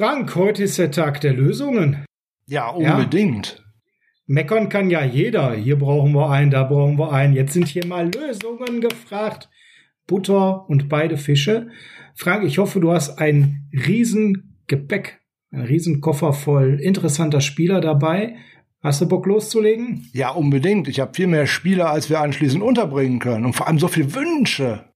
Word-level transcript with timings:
Frank, 0.00 0.34
heute 0.34 0.62
ist 0.62 0.78
der 0.78 0.90
Tag 0.90 1.20
der 1.20 1.34
Lösungen. 1.34 2.06
Ja, 2.46 2.70
unbedingt. 2.70 3.56
Ja? 3.58 3.64
Meckern 4.28 4.70
kann 4.70 4.88
ja 4.88 5.04
jeder. 5.04 5.52
Hier 5.52 5.78
brauchen 5.78 6.14
wir 6.14 6.30
einen, 6.30 6.50
da 6.50 6.64
brauchen 6.64 6.98
wir 6.98 7.12
einen. 7.12 7.34
Jetzt 7.34 7.52
sind 7.52 7.68
hier 7.68 7.84
mal 7.84 8.10
Lösungen 8.10 8.80
gefragt. 8.80 9.50
Butter 10.06 10.66
und 10.70 10.88
beide 10.88 11.18
Fische. 11.18 11.68
Frank, 12.14 12.44
ich 12.44 12.56
hoffe, 12.56 12.80
du 12.80 12.92
hast 12.92 13.18
ein 13.18 13.68
riesen 13.74 14.56
Gepäck, 14.68 15.20
ein 15.50 15.64
riesen 15.64 16.00
Koffer 16.00 16.32
voll 16.32 16.80
interessanter 16.80 17.42
Spieler 17.42 17.82
dabei. 17.82 18.36
Hast 18.82 19.02
du 19.02 19.06
Bock 19.06 19.26
loszulegen? 19.26 20.08
Ja, 20.14 20.30
unbedingt. 20.30 20.88
Ich 20.88 20.98
habe 20.98 21.12
viel 21.12 21.26
mehr 21.26 21.46
Spieler, 21.46 21.90
als 21.90 22.08
wir 22.08 22.22
anschließend 22.22 22.62
unterbringen 22.62 23.18
können. 23.18 23.44
Und 23.44 23.52
vor 23.52 23.68
allem 23.68 23.78
so 23.78 23.88
viele 23.88 24.14
Wünsche. 24.14 24.86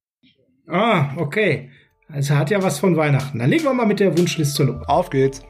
Ah, 0.67 1.15
okay. 1.19 1.73
Also 2.09 2.35
hat 2.35 2.51
ja 2.51 2.63
was 2.63 2.79
von 2.79 2.97
Weihnachten. 2.97 3.39
Dann 3.39 3.51
legen 3.51 3.65
wir 3.65 3.75
mal 3.75 3.87
mit 3.87 4.01
der 4.01 4.17
Wunschliste 4.17 4.65
los. 4.65 4.87
Auf 4.87 5.11
geht's. 5.11 5.43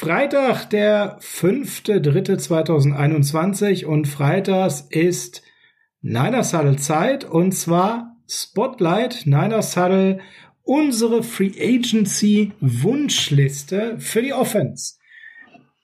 Freitag, 0.00 0.70
der 0.70 1.18
5.3.2021 1.18 3.84
und 3.84 4.06
freitags 4.06 4.86
ist 4.90 5.42
Niners 6.02 6.54
Huddle 6.54 6.76
Zeit 6.76 7.24
und 7.24 7.50
zwar 7.50 8.14
Spotlight 8.28 9.26
Niners 9.26 9.76
Huddle, 9.76 10.20
unsere 10.62 11.24
Free 11.24 11.50
Agency 11.60 12.52
Wunschliste 12.60 13.98
für 13.98 14.22
die 14.22 14.32
Offense. 14.32 14.98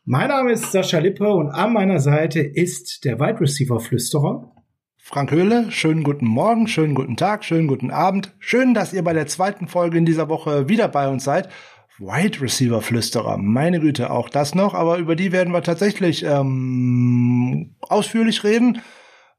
Mein 0.05 0.29
Name 0.29 0.53
ist 0.53 0.71
Sascha 0.71 1.01
Lippe 1.01 1.29
und 1.29 1.51
an 1.51 1.73
meiner 1.73 1.99
Seite 1.99 2.39
ist 2.39 3.05
der 3.05 3.19
Wide 3.19 3.41
Receiver 3.41 3.81
Flüsterer. 3.81 4.55
Frank 5.07 5.33
Höhle, 5.33 5.71
schönen 5.71 6.03
guten 6.03 6.27
Morgen, 6.27 6.67
schönen 6.67 6.95
guten 6.95 7.17
Tag, 7.17 7.45
schönen 7.45 7.67
guten 7.67 7.91
Abend. 7.91 8.35
Schön, 8.39 8.73
dass 8.75 8.95
ihr 8.95 9.05
bei 9.05 9.13
der 9.13 9.27
zweiten 9.27 9.69
Folge 9.69 9.99
in 9.99 10.07
dieser 10.07 10.31
Woche 10.31 10.69
wieder 10.69 10.89
bei 10.89 11.09
uns 11.09 11.25
seid. 11.25 11.51
Wide 11.99 12.41
Receiver 12.41 12.83
Flüsterer, 12.83 13.37
meine 13.37 13.79
Güte, 13.79 14.11
auch 14.11 14.29
das 14.29 14.57
noch, 14.57 14.75
aber 14.75 14.99
über 14.99 15.15
die 15.15 15.31
werden 15.31 15.53
wir 15.53 15.63
tatsächlich 15.63 16.25
ähm, 16.25 17.77
ausführlich 17.83 18.43
reden, 18.43 18.83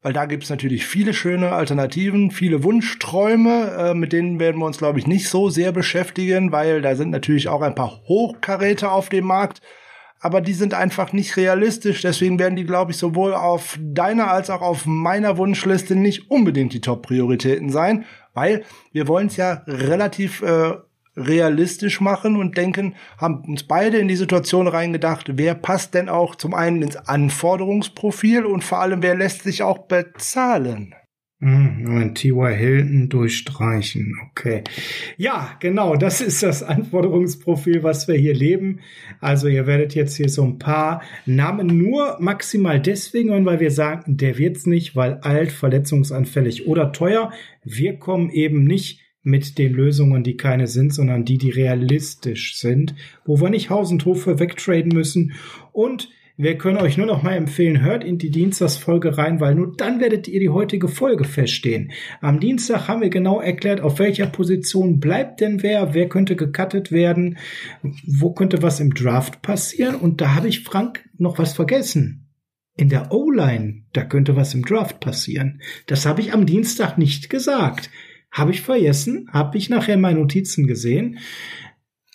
weil 0.01 0.13
da 0.13 0.25
gibt's 0.25 0.49
natürlich 0.49 0.85
viele 0.85 1.13
schöne 1.13 1.51
Alternativen, 1.51 2.31
viele 2.31 2.63
Wunschträume, 2.63 3.75
äh, 3.77 3.93
mit 3.93 4.13
denen 4.13 4.39
werden 4.39 4.61
wir 4.61 4.67
uns, 4.67 4.77
glaube 4.77 4.99
ich, 4.99 5.07
nicht 5.07 5.27
so 5.27 5.49
sehr 5.49 5.73
beschäftigen, 5.73 6.53
weil 6.53 6.81
da 6.81 6.95
sind 6.95 7.09
natürlich 7.09 7.49
auch 7.49 7.61
ein 7.61 7.75
paar 7.75 8.03
Hochkaräter 8.07 8.89
auf 8.93 9.09
dem 9.09 9.25
Markt, 9.25 9.61
aber 10.21 10.39
die 10.39 10.53
sind 10.53 10.73
einfach 10.73 11.11
nicht 11.11 11.35
realistisch, 11.35 12.03
deswegen 12.03 12.39
werden 12.39 12.55
die, 12.55 12.65
glaube 12.65 12.91
ich, 12.91 12.97
sowohl 12.97 13.33
auf 13.33 13.77
deiner 13.81 14.31
als 14.31 14.49
auch 14.49 14.61
auf 14.61 14.85
meiner 14.85 15.37
Wunschliste 15.37 15.97
nicht 15.97 16.31
unbedingt 16.31 16.71
die 16.71 16.81
Top-Prioritäten 16.81 17.69
sein, 17.69 18.05
weil 18.33 18.63
wir 18.93 19.09
wollen 19.09 19.27
es 19.27 19.35
ja 19.35 19.63
relativ 19.67 20.41
äh, 20.41 20.75
realistisch 21.15 22.01
machen 22.01 22.35
und 22.35 22.57
denken, 22.57 22.95
haben 23.17 23.43
uns 23.45 23.63
beide 23.63 23.97
in 23.97 24.07
die 24.07 24.15
Situation 24.15 24.67
reingedacht, 24.67 25.37
wer 25.37 25.55
passt 25.55 25.93
denn 25.93 26.09
auch 26.09 26.35
zum 26.35 26.53
einen 26.53 26.81
ins 26.81 26.97
Anforderungsprofil 26.97 28.45
und 28.45 28.63
vor 28.63 28.79
allem, 28.79 29.01
wer 29.01 29.15
lässt 29.15 29.43
sich 29.43 29.63
auch 29.63 29.87
bezahlen? 29.87 30.93
Hm, 31.41 32.15
T.Y. 32.15 32.55
Hilton 32.55 33.09
durchstreichen. 33.09 34.15
Okay. 34.31 34.63
Ja, 35.17 35.51
genau. 35.59 35.95
Das 35.95 36.21
ist 36.21 36.41
das 36.41 36.63
Anforderungsprofil, 36.63 37.83
was 37.83 38.07
wir 38.07 38.15
hier 38.15 38.33
leben. 38.33 38.79
Also 39.19 39.47
ihr 39.47 39.67
werdet 39.67 39.93
jetzt 39.95 40.15
hier 40.15 40.29
so 40.29 40.43
ein 40.43 40.59
paar 40.59 41.03
Namen 41.25 41.67
nur 41.67 42.17
maximal 42.19 42.79
deswegen 42.79 43.45
weil 43.45 43.59
wir 43.59 43.71
sagen, 43.71 44.17
der 44.17 44.37
wird's 44.37 44.65
nicht, 44.65 44.95
weil 44.95 45.15
alt, 45.15 45.51
verletzungsanfällig 45.51 46.67
oder 46.67 46.93
teuer. 46.93 47.31
Wir 47.63 47.99
kommen 47.99 48.29
eben 48.29 48.63
nicht 48.63 49.04
mit 49.25 49.57
den 49.57 49.73
Lösungen, 49.73 50.23
die 50.23 50.37
keine 50.37 50.67
sind, 50.67 50.93
sondern 50.93 51.25
die, 51.25 51.37
die 51.37 51.49
realistisch 51.49 52.57
sind, 52.57 52.95
wo 53.25 53.41
wir 53.41 53.49
nicht 53.49 53.69
Haus 53.69 53.91
und 53.91 54.05
Hof 54.05 54.23
für 54.23 54.39
wegtraden 54.39 54.93
müssen. 54.93 55.33
Und 55.71 56.09
wir 56.37 56.57
können 56.57 56.77
euch 56.77 56.97
nur 56.97 57.07
noch 57.07 57.23
mal 57.23 57.33
empfehlen, 57.33 57.81
hört 57.81 58.03
in 58.03 58.17
die 58.17 58.29
Dienstagsfolge 58.29 59.17
rein, 59.17 59.39
weil 59.39 59.55
nur 59.55 59.73
dann 59.75 59.99
werdet 59.99 60.27
ihr 60.27 60.39
die 60.39 60.49
heutige 60.49 60.89
Folge 60.89 61.23
feststehen. 61.23 61.91
Am 62.21 62.39
Dienstag 62.39 62.87
haben 62.87 63.01
wir 63.01 63.09
genau 63.09 63.39
erklärt, 63.39 63.81
auf 63.81 63.99
welcher 63.99 64.27
Position 64.27 64.99
bleibt 64.99 65.41
denn 65.41 65.63
wer, 65.63 65.93
wer 65.93 66.07
könnte 66.07 66.35
gecuttet 66.35 66.91
werden, 66.91 67.37
wo 68.05 68.33
könnte 68.33 68.61
was 68.61 68.79
im 68.79 68.93
Draft 68.93 69.41
passieren. 69.41 69.95
Und 69.95 70.21
da 70.21 70.35
habe 70.35 70.49
ich 70.49 70.63
Frank 70.63 71.03
noch 71.17 71.39
was 71.39 71.53
vergessen. 71.53 72.27
In 72.77 72.89
der 72.89 73.13
O-Line, 73.13 73.85
da 73.93 74.03
könnte 74.03 74.35
was 74.35 74.53
im 74.53 74.65
Draft 74.65 74.99
passieren. 74.99 75.61
Das 75.87 76.05
habe 76.05 76.19
ich 76.19 76.33
am 76.33 76.45
Dienstag 76.45 76.97
nicht 76.97 77.29
gesagt. 77.29 77.89
Habe 78.35 78.51
ich 78.51 78.61
vergessen, 78.61 79.29
habe 79.31 79.57
ich 79.57 79.69
nachher 79.69 79.95
meine 79.95 80.19
Notizen 80.19 80.67
gesehen. 80.67 81.19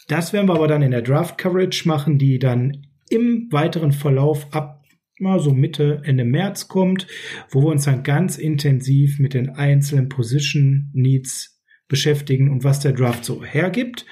Das 0.07 0.35
werden 0.35 0.49
wir 0.49 0.55
aber 0.55 0.69
dann 0.69 0.83
in 0.83 0.91
der 0.91 1.01
Draft 1.01 1.39
Coverage 1.39 1.89
machen, 1.89 2.19
die 2.19 2.39
dann 2.39 2.87
im 3.09 3.49
weiteren 3.51 3.91
Verlauf 3.91 4.47
ab 4.53 4.85
mal 5.19 5.41
so 5.41 5.53
Mitte, 5.53 6.03
Ende 6.05 6.25
März 6.25 6.69
kommt, 6.69 7.07
wo 7.51 7.63
wir 7.63 7.69
uns 7.69 7.85
dann 7.85 8.03
ganz 8.03 8.37
intensiv 8.37 9.19
mit 9.19 9.33
den 9.33 9.49
einzelnen 9.51 10.11
Position 10.11 10.91
Needs 10.93 11.63
beschäftigen 11.89 12.51
und 12.51 12.65
was 12.65 12.81
der 12.81 12.93
Draft 12.93 13.25
so 13.25 13.43
hergibt. 13.43 14.05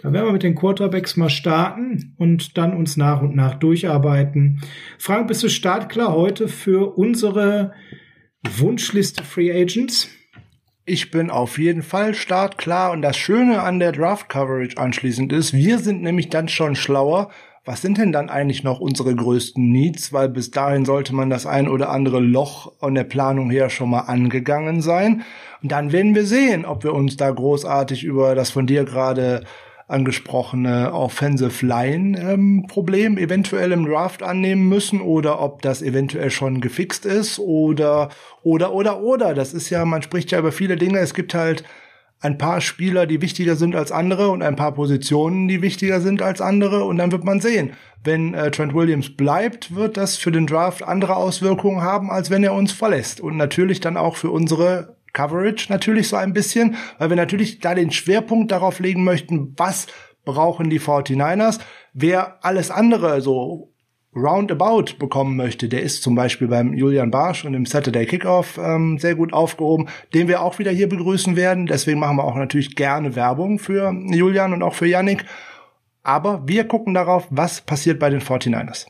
Da 0.00 0.12
werden 0.12 0.26
wir 0.26 0.32
mit 0.32 0.44
den 0.44 0.54
Quarterbacks 0.54 1.16
mal 1.16 1.28
starten 1.28 2.14
und 2.18 2.56
dann 2.56 2.72
uns 2.72 2.96
nach 2.96 3.20
und 3.20 3.34
nach 3.34 3.54
durcharbeiten. 3.54 4.60
Frank, 4.96 5.26
bist 5.26 5.42
du 5.42 5.48
startklar 5.48 6.12
heute 6.12 6.46
für 6.46 6.96
unsere 6.96 7.72
Wunschliste 8.58 9.24
Free 9.24 9.50
Agents? 9.50 10.08
Ich 10.90 11.10
bin 11.10 11.28
auf 11.28 11.58
jeden 11.58 11.82
Fall 11.82 12.14
startklar 12.14 12.92
und 12.92 13.02
das 13.02 13.18
Schöne 13.18 13.60
an 13.62 13.78
der 13.78 13.92
Draft 13.92 14.30
Coverage 14.30 14.78
anschließend 14.78 15.34
ist, 15.34 15.52
wir 15.52 15.80
sind 15.80 16.00
nämlich 16.00 16.30
dann 16.30 16.48
schon 16.48 16.76
schlauer. 16.76 17.28
Was 17.66 17.82
sind 17.82 17.98
denn 17.98 18.10
dann 18.10 18.30
eigentlich 18.30 18.64
noch 18.64 18.80
unsere 18.80 19.14
größten 19.14 19.70
Needs? 19.70 20.14
Weil 20.14 20.30
bis 20.30 20.50
dahin 20.50 20.86
sollte 20.86 21.14
man 21.14 21.28
das 21.28 21.44
ein 21.44 21.68
oder 21.68 21.90
andere 21.90 22.20
Loch 22.20 22.72
an 22.80 22.94
der 22.94 23.04
Planung 23.04 23.50
her 23.50 23.68
schon 23.68 23.90
mal 23.90 24.00
angegangen 24.06 24.80
sein. 24.80 25.24
Und 25.62 25.72
dann 25.72 25.92
werden 25.92 26.14
wir 26.14 26.24
sehen, 26.24 26.64
ob 26.64 26.84
wir 26.84 26.94
uns 26.94 27.18
da 27.18 27.30
großartig 27.30 28.02
über 28.02 28.34
das 28.34 28.48
von 28.48 28.66
dir 28.66 28.84
gerade 28.84 29.44
angesprochene 29.88 30.92
Offensive 30.92 31.64
Line 31.64 32.20
ähm, 32.20 32.66
Problem 32.68 33.16
eventuell 33.16 33.72
im 33.72 33.86
Draft 33.86 34.22
annehmen 34.22 34.68
müssen 34.68 35.00
oder 35.00 35.40
ob 35.40 35.62
das 35.62 35.80
eventuell 35.80 36.30
schon 36.30 36.60
gefixt 36.60 37.06
ist 37.06 37.38
oder 37.38 38.10
oder 38.42 38.72
oder 38.72 39.00
oder. 39.00 39.34
Das 39.34 39.54
ist 39.54 39.70
ja 39.70 39.84
man 39.86 40.02
spricht 40.02 40.30
ja 40.30 40.38
über 40.38 40.52
viele 40.52 40.76
Dinge. 40.76 40.98
Es 40.98 41.14
gibt 41.14 41.34
halt 41.34 41.64
ein 42.20 42.36
paar 42.36 42.60
Spieler, 42.60 43.06
die 43.06 43.22
wichtiger 43.22 43.56
sind 43.56 43.76
als 43.76 43.92
andere 43.92 44.28
und 44.28 44.42
ein 44.42 44.56
paar 44.56 44.72
Positionen, 44.72 45.48
die 45.48 45.62
wichtiger 45.62 46.00
sind 46.00 46.20
als 46.20 46.40
andere 46.40 46.84
und 46.84 46.98
dann 46.98 47.12
wird 47.12 47.24
man 47.24 47.40
sehen. 47.40 47.72
Wenn 48.04 48.34
äh, 48.34 48.50
Trent 48.50 48.74
Williams 48.74 49.16
bleibt, 49.16 49.74
wird 49.74 49.96
das 49.96 50.16
für 50.16 50.32
den 50.32 50.46
Draft 50.46 50.82
andere 50.82 51.16
Auswirkungen 51.16 51.82
haben, 51.82 52.10
als 52.10 52.30
wenn 52.30 52.44
er 52.44 52.54
uns 52.54 52.72
verlässt. 52.72 53.20
Und 53.20 53.36
natürlich 53.36 53.80
dann 53.80 53.96
auch 53.96 54.16
für 54.16 54.30
unsere 54.30 54.97
Coverage 55.12 55.66
natürlich 55.70 56.08
so 56.08 56.16
ein 56.16 56.32
bisschen, 56.32 56.76
weil 56.98 57.10
wir 57.10 57.16
natürlich 57.16 57.60
da 57.60 57.74
den 57.74 57.90
Schwerpunkt 57.90 58.52
darauf 58.52 58.80
legen 58.80 59.04
möchten, 59.04 59.54
was 59.56 59.86
brauchen 60.24 60.70
die 60.70 60.80
49ers. 60.80 61.60
Wer 61.92 62.44
alles 62.44 62.70
andere 62.70 63.20
so 63.20 63.72
roundabout 64.14 64.98
bekommen 64.98 65.36
möchte, 65.36 65.68
der 65.68 65.82
ist 65.82 66.02
zum 66.02 66.14
Beispiel 66.14 66.48
beim 66.48 66.74
Julian 66.74 67.10
Barsch 67.10 67.44
und 67.44 67.54
im 67.54 67.66
Saturday 67.66 68.06
Kickoff 68.06 68.58
ähm, 68.58 68.98
sehr 68.98 69.14
gut 69.14 69.32
aufgehoben, 69.32 69.88
den 70.14 70.28
wir 70.28 70.42
auch 70.42 70.58
wieder 70.58 70.70
hier 70.70 70.88
begrüßen 70.88 71.36
werden. 71.36 71.66
Deswegen 71.66 72.00
machen 72.00 72.16
wir 72.16 72.24
auch 72.24 72.36
natürlich 72.36 72.74
gerne 72.74 73.16
Werbung 73.16 73.58
für 73.58 73.92
Julian 73.92 74.52
und 74.52 74.62
auch 74.62 74.74
für 74.74 74.86
Yannick. 74.86 75.24
Aber 76.02 76.46
wir 76.46 76.64
gucken 76.64 76.94
darauf, 76.94 77.26
was 77.30 77.60
passiert 77.60 77.98
bei 77.98 78.10
den 78.10 78.20
49ers. 78.20 78.86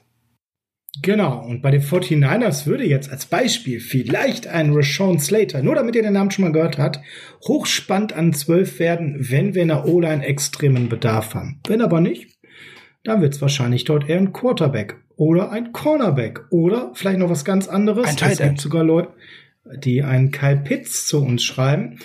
Genau, 1.03 1.45
und 1.45 1.63
bei 1.63 1.71
den 1.71 1.83
49ers 1.83 2.67
würde 2.67 2.85
jetzt 2.85 3.11
als 3.11 3.27
Beispiel 3.27 3.81
vielleicht 3.81 4.47
ein 4.47 4.73
Rashawn 4.73 5.19
Slater, 5.19 5.63
nur 5.63 5.75
damit 5.75 5.95
ihr 5.97 6.03
den 6.03 6.15
Namen 6.15 6.31
schon 6.31 6.45
mal 6.45 6.53
gehört 6.53 6.79
habt, 6.79 7.01
hochspannend 7.47 8.13
an 8.13 8.33
12 8.33 8.79
werden, 8.79 9.17
wenn 9.19 9.55
wir 9.55 9.63
in 9.63 9.69
der 9.69 9.87
O-Line 9.87 10.25
extremen 10.25 10.89
Bedarf 10.89 11.35
haben. 11.35 11.61
Wenn 11.67 11.83
aber 11.83 12.01
nicht, 12.01 12.39
dann 13.05 13.21
wird 13.21 13.35
es 13.35 13.43
wahrscheinlich 13.43 13.85
dort 13.85 14.09
eher 14.09 14.19
ein 14.19 14.33
Quarterback 14.33 14.97
oder 15.17 15.51
ein 15.51 15.73
Cornerback 15.73 16.47
oder 16.51 16.93
vielleicht 16.95 17.19
noch 17.19 17.31
was 17.31 17.45
ganz 17.45 17.69
anderes. 17.69 18.07
Ein 18.07 18.17
Tight 18.17 18.31
End. 18.31 18.41
Es 18.41 18.47
gibt 18.47 18.61
sogar 18.61 18.85
Leute, 18.85 19.11
die 19.77 20.03
einen 20.03 20.31
Kyle 20.31 20.57
Pitts 20.57 21.07
zu 21.07 21.23
uns 21.23 21.45
schreiben. 21.45 21.99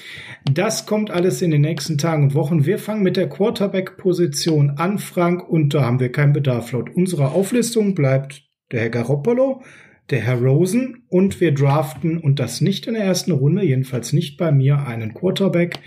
Das 0.52 0.86
kommt 0.86 1.12
alles 1.12 1.42
in 1.42 1.52
den 1.52 1.62
nächsten 1.62 1.98
Tagen 1.98 2.24
und 2.24 2.36
Wochen. 2.36 2.66
Wir 2.66 2.78
fangen 2.78 3.04
mit 3.04 3.18
der 3.18 3.30
Quarterback-Position 3.30 4.72
an, 4.78 4.98
Frank, 5.00 5.48
und 5.48 5.74
da 5.74 5.84
haben 5.84 6.00
wir 6.00 6.12
keinen 6.12 6.34
Bedarf. 6.34 6.72
Laut 6.72 6.90
unserer 6.96 7.34
Auflistung 7.34 7.96
bleibt 7.96 8.44
der 8.74 8.82
Herr 8.82 8.90
Garoppolo, 8.90 9.62
der 10.10 10.20
Herr 10.20 10.42
Rosen 10.42 11.04
und 11.08 11.40
wir 11.40 11.54
draften 11.54 12.18
und 12.18 12.40
das 12.40 12.60
nicht 12.60 12.88
in 12.88 12.96
der 12.96 13.04
ersten 13.04 13.32
Runde, 13.32 13.64
jedenfalls 13.64 14.12
nicht 14.12 14.38
bei 14.38 14.52
mir, 14.52 14.86
einen 14.86 15.14
Quarterback, 15.14 15.80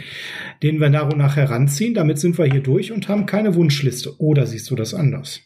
den 0.62 0.80
wir 0.80 0.88
nach 0.88 1.12
und 1.12 1.18
nach 1.18 1.36
heranziehen. 1.36 1.92
Damit 1.92 2.18
sind 2.18 2.38
wir 2.38 2.46
hier 2.46 2.62
durch 2.62 2.92
und 2.92 3.08
haben 3.08 3.26
keine 3.26 3.54
Wunschliste. 3.54 4.18
Oder 4.18 4.46
siehst 4.46 4.70
du 4.70 4.76
das 4.76 4.94
anders? 4.94 5.42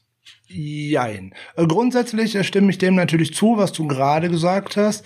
Jein. 0.46 1.34
Äh, 1.56 1.66
grundsätzlich 1.66 2.36
äh, 2.36 2.44
stimme 2.44 2.70
ich 2.70 2.78
dem 2.78 2.94
natürlich 2.94 3.34
zu, 3.34 3.56
was 3.56 3.72
du 3.72 3.88
gerade 3.88 4.28
gesagt 4.28 4.76
hast 4.76 5.04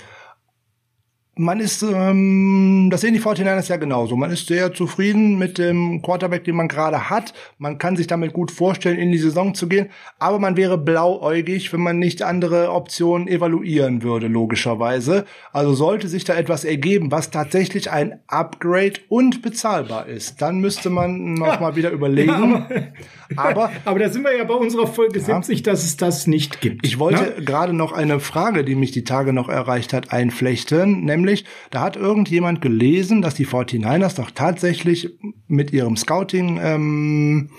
man 1.36 1.60
ist, 1.60 1.82
ähm, 1.82 2.88
das 2.90 3.00
sehen 3.00 3.14
die 3.14 3.20
49ers 3.20 3.68
ja 3.68 3.76
genauso. 3.76 4.16
Man 4.16 4.30
ist 4.30 4.46
sehr 4.46 4.72
zufrieden 4.72 5.36
mit 5.36 5.58
dem 5.58 6.00
Quarterback, 6.02 6.44
den 6.44 6.56
man 6.56 6.68
gerade 6.68 7.10
hat. 7.10 7.34
Man 7.58 7.78
kann 7.78 7.96
sich 7.96 8.06
damit 8.06 8.32
gut 8.32 8.50
vorstellen, 8.50 8.98
in 8.98 9.10
die 9.10 9.18
Saison 9.18 9.54
zu 9.54 9.68
gehen. 9.68 9.90
Aber 10.18 10.38
man 10.38 10.56
wäre 10.56 10.78
blauäugig, 10.78 11.72
wenn 11.72 11.80
man 11.80 11.98
nicht 11.98 12.22
andere 12.22 12.70
Optionen 12.72 13.26
evaluieren 13.26 14.02
würde, 14.02 14.28
logischerweise. 14.28 15.24
Also 15.52 15.74
sollte 15.74 16.08
sich 16.08 16.24
da 16.24 16.34
etwas 16.34 16.64
ergeben, 16.64 17.10
was 17.10 17.30
tatsächlich 17.30 17.90
ein 17.90 18.20
Upgrade 18.28 19.00
und 19.08 19.42
bezahlbar 19.42 20.06
ist, 20.06 20.40
dann 20.40 20.60
müsste 20.60 20.90
man 20.90 21.34
noch 21.34 21.46
ja. 21.46 21.60
mal 21.60 21.76
wieder 21.76 21.90
überlegen. 21.90 22.64
Ja, 22.64 22.88
aber, 23.36 23.72
aber, 23.84 23.98
da 23.98 24.08
sind 24.08 24.22
wir 24.22 24.36
ja 24.36 24.44
bei 24.44 24.54
unserer 24.54 24.86
Folge 24.86 25.18
ja. 25.18 25.24
70, 25.24 25.62
dass 25.62 25.84
es 25.84 25.96
das 25.96 26.26
nicht 26.26 26.60
gibt. 26.60 26.86
Ich 26.86 26.98
wollte 26.98 27.42
gerade 27.44 27.72
noch 27.72 27.92
eine 27.92 28.20
Frage, 28.20 28.64
die 28.64 28.74
mich 28.74 28.92
die 28.92 29.04
Tage 29.04 29.32
noch 29.32 29.48
erreicht 29.48 29.92
hat, 29.92 30.12
einflechten, 30.12 31.04
nämlich 31.04 31.24
nämlich, 31.24 31.44
da 31.70 31.80
hat 31.80 31.96
irgendjemand 31.96 32.60
gelesen, 32.60 33.22
dass 33.22 33.34
die 33.34 33.46
49ers 33.46 34.16
doch 34.16 34.30
tatsächlich 34.30 35.10
mit 35.46 35.72
ihrem 35.72 35.96
Scouting 35.96 36.60
ähm, 36.62 37.50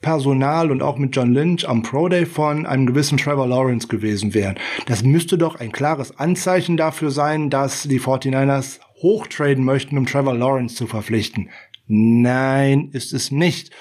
Personal 0.00 0.70
und 0.70 0.82
auch 0.82 0.96
mit 0.96 1.14
John 1.14 1.32
Lynch 1.32 1.68
am 1.68 1.82
Pro 1.82 2.08
Day 2.08 2.24
von 2.24 2.64
einem 2.64 2.86
gewissen 2.86 3.18
Trevor 3.18 3.46
Lawrence 3.46 3.86
gewesen 3.88 4.32
wären. 4.32 4.58
Das 4.86 5.04
müsste 5.04 5.36
doch 5.36 5.56
ein 5.56 5.72
klares 5.72 6.18
Anzeichen 6.18 6.78
dafür 6.78 7.10
sein, 7.10 7.50
dass 7.50 7.82
die 7.82 8.00
49ers 8.00 8.80
hochtraden 9.02 9.64
möchten, 9.64 9.98
um 9.98 10.06
Trevor 10.06 10.34
Lawrence 10.34 10.74
zu 10.74 10.86
verpflichten. 10.86 11.50
Nein, 11.86 12.90
ist 12.92 13.12
es 13.12 13.30
nicht. 13.30 13.72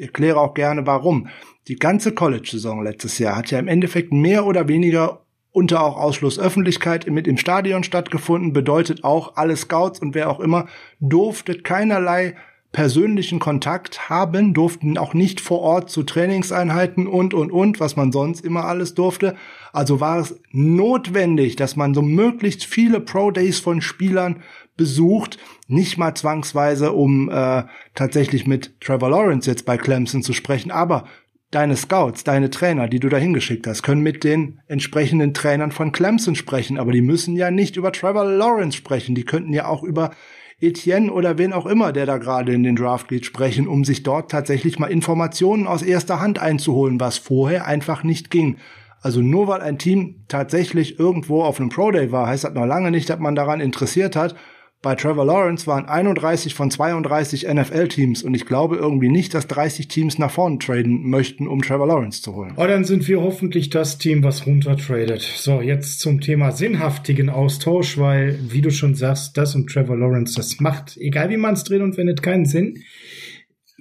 Erkläre 0.00 0.40
auch 0.40 0.54
gerne 0.54 0.86
warum. 0.86 1.28
Die 1.68 1.76
ganze 1.76 2.12
College-Saison 2.12 2.82
letztes 2.82 3.18
Jahr 3.18 3.36
hat 3.36 3.50
ja 3.50 3.58
im 3.58 3.68
Endeffekt 3.68 4.12
mehr 4.12 4.46
oder 4.46 4.68
weniger 4.68 5.20
unter 5.52 5.82
auch 5.82 5.96
Ausschluss 5.96 6.38
Öffentlichkeit 6.38 7.08
mit 7.08 7.26
im 7.26 7.36
Stadion 7.36 7.82
stattgefunden, 7.82 8.52
bedeutet 8.52 9.04
auch, 9.04 9.36
alle 9.36 9.56
Scouts 9.56 10.00
und 10.00 10.14
wer 10.14 10.30
auch 10.30 10.40
immer 10.40 10.66
durfte 11.00 11.58
keinerlei 11.58 12.36
persönlichen 12.72 13.40
Kontakt 13.40 14.08
haben, 14.08 14.54
durften 14.54 14.96
auch 14.96 15.12
nicht 15.12 15.40
vor 15.40 15.60
Ort 15.60 15.90
zu 15.90 16.04
Trainingseinheiten 16.04 17.08
und, 17.08 17.34
und, 17.34 17.50
und, 17.50 17.80
was 17.80 17.96
man 17.96 18.12
sonst 18.12 18.44
immer 18.44 18.64
alles 18.64 18.94
durfte. 18.94 19.34
Also 19.72 19.98
war 19.98 20.20
es 20.20 20.40
notwendig, 20.52 21.56
dass 21.56 21.74
man 21.74 21.94
so 21.94 22.02
möglichst 22.02 22.64
viele 22.64 23.00
Pro 23.00 23.32
Days 23.32 23.58
von 23.58 23.80
Spielern 23.80 24.42
besucht, 24.80 25.36
nicht 25.68 25.98
mal 25.98 26.14
zwangsweise, 26.14 26.92
um 26.92 27.28
äh, 27.28 27.64
tatsächlich 27.94 28.46
mit 28.46 28.80
Trevor 28.80 29.10
Lawrence 29.10 29.48
jetzt 29.48 29.66
bei 29.66 29.76
Clemson 29.76 30.22
zu 30.22 30.32
sprechen, 30.32 30.70
aber 30.70 31.04
Deine 31.52 31.76
Scouts, 31.76 32.22
deine 32.22 32.48
Trainer, 32.48 32.86
die 32.86 33.00
du 33.00 33.08
da 33.08 33.16
hingeschickt 33.16 33.66
hast, 33.66 33.82
können 33.82 34.02
mit 34.02 34.22
den 34.22 34.60
entsprechenden 34.68 35.34
Trainern 35.34 35.72
von 35.72 35.90
Clemson 35.90 36.36
sprechen, 36.36 36.78
aber 36.78 36.92
die 36.92 37.02
müssen 37.02 37.34
ja 37.34 37.50
nicht 37.50 37.76
über 37.76 37.90
Trevor 37.90 38.24
Lawrence 38.24 38.76
sprechen. 38.76 39.16
Die 39.16 39.24
könnten 39.24 39.52
ja 39.52 39.66
auch 39.66 39.82
über 39.82 40.12
Etienne 40.60 41.12
oder 41.12 41.38
wen 41.38 41.52
auch 41.52 41.66
immer, 41.66 41.90
der 41.90 42.06
da 42.06 42.18
gerade 42.18 42.52
in 42.52 42.62
den 42.62 42.76
Draft 42.76 43.08
geht, 43.08 43.26
sprechen, 43.26 43.66
um 43.66 43.84
sich 43.84 44.04
dort 44.04 44.30
tatsächlich 44.30 44.78
mal 44.78 44.92
Informationen 44.92 45.66
aus 45.66 45.82
erster 45.82 46.20
Hand 46.20 46.38
einzuholen, 46.38 47.00
was 47.00 47.18
vorher 47.18 47.66
einfach 47.66 48.04
nicht 48.04 48.30
ging. 48.30 48.58
Also 49.00 49.20
nur 49.20 49.48
weil 49.48 49.60
ein 49.60 49.78
Team 49.78 50.26
tatsächlich 50.28 51.00
irgendwo 51.00 51.42
auf 51.42 51.58
einem 51.58 51.70
Pro 51.70 51.90
Day 51.90 52.12
war, 52.12 52.28
heißt 52.28 52.44
das 52.44 52.54
noch 52.54 52.66
lange 52.66 52.92
nicht, 52.92 53.10
dass 53.10 53.18
man 53.18 53.34
daran 53.34 53.60
interessiert 53.60 54.14
hat, 54.14 54.36
bei 54.82 54.94
Trevor 54.94 55.26
Lawrence 55.26 55.66
waren 55.66 55.84
31 55.84 56.54
von 56.54 56.70
32 56.70 57.46
NFL-Teams 57.46 58.22
und 58.22 58.32
ich 58.34 58.46
glaube 58.46 58.76
irgendwie 58.76 59.10
nicht, 59.10 59.34
dass 59.34 59.46
30 59.46 59.88
Teams 59.88 60.18
nach 60.18 60.30
vorne 60.30 60.58
traden 60.58 61.08
möchten, 61.10 61.46
um 61.46 61.60
Trevor 61.60 61.86
Lawrence 61.86 62.22
zu 62.22 62.34
holen. 62.34 62.54
Oh, 62.56 62.66
dann 62.66 62.84
sind 62.84 63.06
wir 63.06 63.20
hoffentlich 63.20 63.68
das 63.68 63.98
Team, 63.98 64.22
was 64.22 64.46
runtertradet. 64.46 65.20
So, 65.20 65.60
jetzt 65.60 66.00
zum 66.00 66.22
Thema 66.22 66.52
sinnhaftigen 66.52 67.28
Austausch, 67.28 67.98
weil, 67.98 68.38
wie 68.48 68.62
du 68.62 68.70
schon 68.70 68.94
sagst, 68.94 69.36
das 69.36 69.54
und 69.54 69.68
Trevor 69.68 69.98
Lawrence, 69.98 70.34
das 70.36 70.60
macht, 70.60 70.96
egal 70.96 71.28
wie 71.28 71.36
man 71.36 71.54
es 71.54 71.64
dreht 71.64 71.82
und 71.82 71.98
wendet, 71.98 72.22
keinen 72.22 72.46
Sinn 72.46 72.82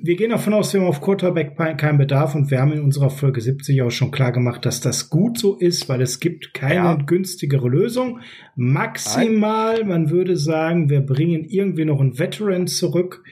wir 0.01 0.15
gehen 0.15 0.31
davon 0.31 0.53
aus, 0.53 0.73
wir 0.73 0.81
haben 0.81 0.87
auf 0.87 1.01
Quarterback 1.01 1.55
keinen 1.77 1.97
Bedarf 1.97 2.35
und 2.35 2.51
wir 2.51 2.59
haben 2.59 2.73
in 2.73 2.81
unserer 2.81 3.09
Folge 3.09 3.41
70 3.41 3.81
auch 3.81 3.89
schon 3.89 4.11
klar 4.11 4.31
gemacht, 4.31 4.65
dass 4.65 4.81
das 4.81 5.09
gut 5.09 5.37
so 5.37 5.55
ist, 5.55 5.89
weil 5.89 6.01
es 6.01 6.19
gibt 6.19 6.53
keine 6.53 6.75
ja. 6.75 6.95
günstigere 6.95 7.67
Lösung. 7.67 8.19
Maximal, 8.55 9.83
man 9.83 10.09
würde 10.09 10.37
sagen, 10.37 10.89
wir 10.89 11.01
bringen 11.01 11.45
irgendwie 11.45 11.85
noch 11.85 11.99
einen 11.99 12.19
Veteran 12.19 12.67
zurück, 12.67 13.23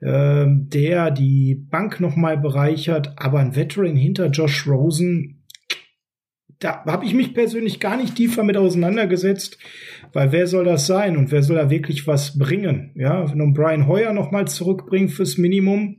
äh, 0.00 0.46
der 0.46 1.10
die 1.10 1.54
Bank 1.54 2.00
nochmal 2.00 2.38
bereichert, 2.38 3.14
aber 3.16 3.40
ein 3.40 3.56
Veteran 3.56 3.96
hinter 3.96 4.26
Josh 4.26 4.66
Rosen, 4.66 5.42
da 6.58 6.84
habe 6.86 7.04
ich 7.04 7.14
mich 7.14 7.34
persönlich 7.34 7.80
gar 7.80 7.96
nicht 7.96 8.14
tiefer 8.14 8.42
mit 8.42 8.56
auseinandergesetzt, 8.56 9.58
weil 10.12 10.32
wer 10.32 10.46
soll 10.46 10.64
das 10.64 10.86
sein 10.86 11.16
und 11.16 11.30
wer 11.30 11.42
soll 11.42 11.56
da 11.56 11.70
wirklich 11.70 12.06
was 12.06 12.38
bringen? 12.38 12.92
Ja, 12.94 13.30
wenn 13.30 13.38
du 13.38 13.52
Brian 13.52 13.86
Hoyer 13.86 14.12
noch 14.12 14.30
mal 14.30 14.46
zurückbringt 14.46 15.12
fürs 15.12 15.38
Minimum. 15.38 15.96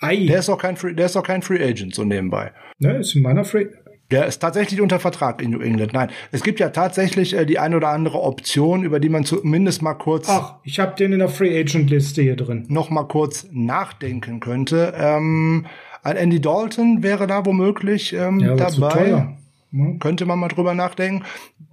Ei. 0.00 0.26
Der 0.26 0.40
ist 0.40 0.48
auch 0.48 0.58
kein 0.58 0.76
Free, 0.76 0.94
der 0.94 1.06
ist 1.06 1.16
auch 1.16 1.22
kein 1.22 1.42
Free 1.42 1.62
Agent 1.62 1.94
so 1.94 2.04
nebenbei. 2.04 2.52
Ne, 2.78 2.98
ist 2.98 3.14
in 3.14 3.22
meiner 3.22 3.44
Free 3.44 3.66
der 4.12 4.26
ist 4.26 4.40
tatsächlich 4.40 4.80
unter 4.80 5.00
Vertrag 5.00 5.42
in 5.42 5.50
New 5.50 5.60
England. 5.60 5.94
Nein, 5.94 6.10
es 6.30 6.42
gibt 6.42 6.60
ja 6.60 6.68
tatsächlich 6.68 7.34
äh, 7.34 7.46
die 7.46 7.58
ein 7.58 7.74
oder 7.74 7.88
andere 7.88 8.20
Option, 8.20 8.84
über 8.84 9.00
die 9.00 9.08
man 9.08 9.24
zumindest 9.24 9.82
mal 9.82 9.94
kurz. 9.94 10.28
Ach, 10.28 10.56
ich 10.64 10.78
habe 10.78 10.94
den 10.96 11.12
in 11.12 11.18
der 11.18 11.28
Free 11.28 11.58
Agent 11.58 11.90
Liste 11.90 12.22
hier 12.22 12.36
drin. 12.36 12.66
Noch 12.68 12.90
mal 12.90 13.04
kurz 13.04 13.48
nachdenken 13.50 14.40
könnte. 14.40 14.92
Ähm, 14.96 15.66
ein 16.02 16.16
Andy 16.16 16.40
Dalton 16.40 17.02
wäre 17.02 17.26
da 17.26 17.46
womöglich 17.46 18.12
ähm, 18.12 18.40
ja, 18.40 18.54
dabei. 18.54 19.36
Hm, 19.72 19.98
könnte 19.98 20.26
man 20.26 20.38
mal 20.38 20.48
drüber 20.48 20.74
nachdenken. 20.74 21.24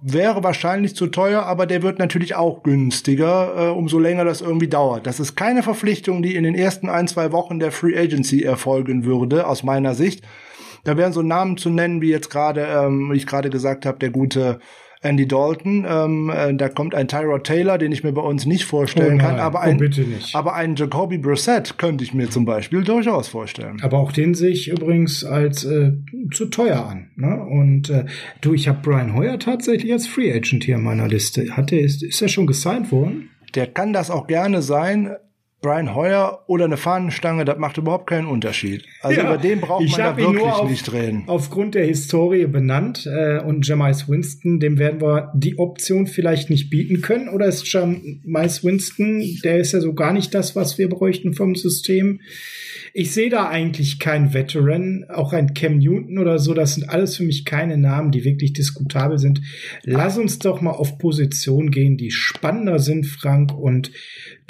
Wäre 0.02 0.42
wahrscheinlich 0.42 0.96
zu 0.96 1.08
teuer, 1.08 1.42
aber 1.42 1.66
der 1.66 1.82
wird 1.82 1.98
natürlich 1.98 2.34
auch 2.34 2.62
günstiger, 2.62 3.68
äh, 3.68 3.70
umso 3.70 3.98
länger 3.98 4.24
das 4.24 4.40
irgendwie 4.40 4.68
dauert. 4.68 5.06
Das 5.06 5.20
ist 5.20 5.36
keine 5.36 5.62
Verpflichtung, 5.62 6.22
die 6.22 6.34
in 6.34 6.44
den 6.44 6.54
ersten 6.54 6.88
ein, 6.88 7.08
zwei 7.08 7.30
Wochen 7.32 7.60
der 7.60 7.72
Free 7.72 7.98
Agency 7.98 8.42
erfolgen 8.42 9.04
würde, 9.04 9.46
aus 9.46 9.62
meiner 9.62 9.94
Sicht. 9.94 10.24
Da 10.84 10.96
wären 10.96 11.12
so 11.12 11.20
Namen 11.20 11.58
zu 11.58 11.68
nennen, 11.68 12.00
wie 12.00 12.08
jetzt 12.08 12.30
gerade, 12.30 12.62
ähm, 12.62 13.12
wie 13.12 13.16
ich 13.18 13.26
gerade 13.26 13.50
gesagt 13.50 13.84
habe, 13.84 13.98
der 13.98 14.10
gute 14.10 14.60
Andy 15.02 15.26
Dalton. 15.26 15.86
Ähm, 15.88 16.30
äh, 16.30 16.54
da 16.54 16.68
kommt 16.68 16.94
ein 16.94 17.08
Tyrod 17.08 17.44
Taylor, 17.44 17.78
den 17.78 17.90
ich 17.90 18.04
mir 18.04 18.12
bei 18.12 18.20
uns 18.20 18.44
nicht 18.46 18.64
vorstellen 18.64 19.18
oh 19.18 19.22
kann, 19.22 19.40
aber 19.40 19.60
ein, 19.60 19.80
oh, 19.82 20.36
aber 20.36 20.54
einen 20.54 20.76
Jacoby 20.76 21.18
Brissett 21.18 21.78
könnte 21.78 22.04
ich 22.04 22.12
mir 22.12 22.28
zum 22.28 22.44
Beispiel 22.44 22.84
durchaus 22.84 23.28
vorstellen. 23.28 23.78
Aber 23.82 23.98
auch 23.98 24.12
den 24.12 24.34
sehe 24.34 24.50
ich 24.50 24.68
übrigens 24.68 25.24
als 25.24 25.64
äh, 25.64 25.92
zu 26.32 26.46
teuer 26.46 26.86
an. 26.86 27.10
Ne? 27.16 27.42
Und 27.42 27.88
äh, 27.88 28.04
du, 28.40 28.52
ich 28.52 28.68
habe 28.68 28.80
Brian 28.82 29.14
Hoyer 29.14 29.38
tatsächlich 29.38 29.92
als 29.92 30.06
Free 30.06 30.32
Agent 30.32 30.64
hier 30.64 30.76
in 30.76 30.82
meiner 30.82 31.08
Liste. 31.08 31.56
Hat 31.56 31.70
der, 31.70 31.80
ist, 31.80 32.02
ist 32.02 32.20
er 32.20 32.28
schon 32.28 32.46
gesigned 32.46 32.92
worden? 32.92 33.30
Der 33.54 33.66
kann 33.66 33.92
das 33.92 34.10
auch 34.10 34.26
gerne 34.26 34.62
sein. 34.62 35.16
Brian 35.62 35.94
Hoyer 35.94 36.44
oder 36.46 36.64
eine 36.64 36.78
Fahnenstange, 36.78 37.44
das 37.44 37.58
macht 37.58 37.76
überhaupt 37.76 38.08
keinen 38.08 38.26
Unterschied. 38.26 38.84
Also 39.02 39.20
ja, 39.20 39.26
über 39.26 39.36
den 39.36 39.60
braucht 39.60 39.86
man 39.86 39.98
da 39.98 40.16
wirklich 40.16 40.42
auf, 40.42 40.70
nicht 40.70 40.90
reden. 40.90 41.24
Aufgrund 41.26 41.74
der 41.74 41.84
Historie 41.84 42.46
benannt 42.46 43.06
äh, 43.06 43.40
und 43.40 43.66
Jamais 43.66 44.08
Winston, 44.08 44.58
dem 44.58 44.78
werden 44.78 45.02
wir 45.02 45.30
die 45.34 45.58
Option 45.58 46.06
vielleicht 46.06 46.48
nicht 46.48 46.70
bieten 46.70 47.02
können. 47.02 47.28
Oder 47.28 47.46
ist 47.46 47.70
Jamais 47.70 48.64
Winston, 48.64 49.22
der 49.44 49.58
ist 49.58 49.72
ja 49.72 49.80
so 49.80 49.92
gar 49.92 50.14
nicht 50.14 50.34
das, 50.34 50.56
was 50.56 50.78
wir 50.78 50.88
bräuchten 50.88 51.34
vom 51.34 51.54
System. 51.54 52.20
Ich 52.92 53.12
sehe 53.12 53.30
da 53.30 53.48
eigentlich 53.48 53.98
keinen 53.98 54.34
Veteran, 54.34 55.04
auch 55.08 55.32
ein 55.32 55.54
Cam 55.54 55.78
Newton 55.78 56.18
oder 56.18 56.38
so. 56.38 56.54
Das 56.54 56.74
sind 56.74 56.88
alles 56.88 57.16
für 57.16 57.22
mich 57.22 57.44
keine 57.44 57.76
Namen, 57.76 58.10
die 58.10 58.24
wirklich 58.24 58.52
diskutabel 58.52 59.18
sind. 59.18 59.40
Lass 59.84 60.18
uns 60.18 60.38
doch 60.38 60.60
mal 60.60 60.72
auf 60.72 60.98
Position 60.98 61.70
gehen, 61.70 61.96
die 61.96 62.10
spannender 62.10 62.78
sind, 62.78 63.06
Frank. 63.06 63.56
Und 63.56 63.92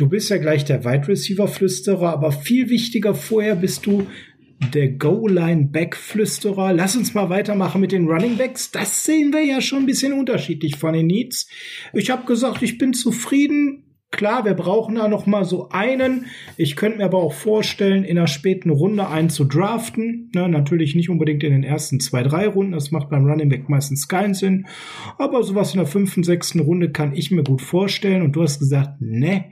du 0.01 0.09
bist 0.09 0.31
ja 0.31 0.39
gleich 0.39 0.65
der 0.65 0.85
Wide 0.85 1.09
Receiver 1.09 1.47
Flüsterer, 1.47 2.13
aber 2.13 2.33
viel 2.33 2.71
wichtiger 2.71 3.15
vorher 3.15 3.55
bist 3.55 3.87
du 3.87 4.07
der 4.75 4.89
Goal-Line-Back-Flüsterer. 4.89 6.73
Lass 6.73 6.97
uns 6.97 7.15
mal 7.15 7.31
weitermachen 7.31 7.81
mit 7.81 7.93
den 7.93 8.09
Running 8.09 8.37
Backs. 8.37 8.71
Das 8.71 9.05
sehen 9.05 9.33
wir 9.33 9.43
ja 9.43 9.61
schon 9.61 9.81
ein 9.81 9.87
bisschen 9.87 10.13
unterschiedlich 10.13 10.77
von 10.77 10.93
den 10.93 11.07
Needs. 11.07 11.49
Ich 11.93 12.11
habe 12.11 12.27
gesagt, 12.27 12.63
ich 12.63 12.79
bin 12.79 12.93
zufrieden 12.93 13.85
Klar, 14.13 14.45
wir 14.45 14.55
brauchen 14.55 14.97
da 14.97 15.07
noch 15.07 15.27
mal 15.27 15.45
so 15.45 15.69
einen. 15.69 16.27
Ich 16.57 16.75
könnte 16.75 16.99
mir 16.99 17.05
aber 17.05 17.19
auch 17.19 17.33
vorstellen, 17.33 18.03
in 18.03 18.19
einer 18.19 18.27
späten 18.27 18.71
Runde 18.71 19.07
einen 19.07 19.31
zu 19.31 19.45
draften. 19.45 20.31
Na, 20.35 20.49
natürlich 20.49 20.97
nicht 20.97 21.11
unbedingt 21.11 21.45
in 21.45 21.53
den 21.53 21.63
ersten 21.63 22.01
zwei, 22.01 22.25
drei 22.25 22.49
Runden. 22.49 22.73
Das 22.73 22.91
macht 22.91 23.09
beim 23.09 23.25
Running 23.25 23.49
Back 23.49 23.69
meistens 23.69 24.09
keinen 24.09 24.35
Sinn. 24.35 24.67
Aber 25.17 25.45
sowas 25.45 25.75
in 25.75 25.79
der 25.79 25.87
fünften, 25.87 26.25
sechsten 26.25 26.59
Runde 26.59 26.91
kann 26.91 27.15
ich 27.15 27.31
mir 27.31 27.45
gut 27.45 27.63
vorstellen. 27.63 28.23
Und 28.23 28.33
du 28.33 28.43
hast 28.43 28.59
gesagt, 28.59 29.01
ne, 29.01 29.45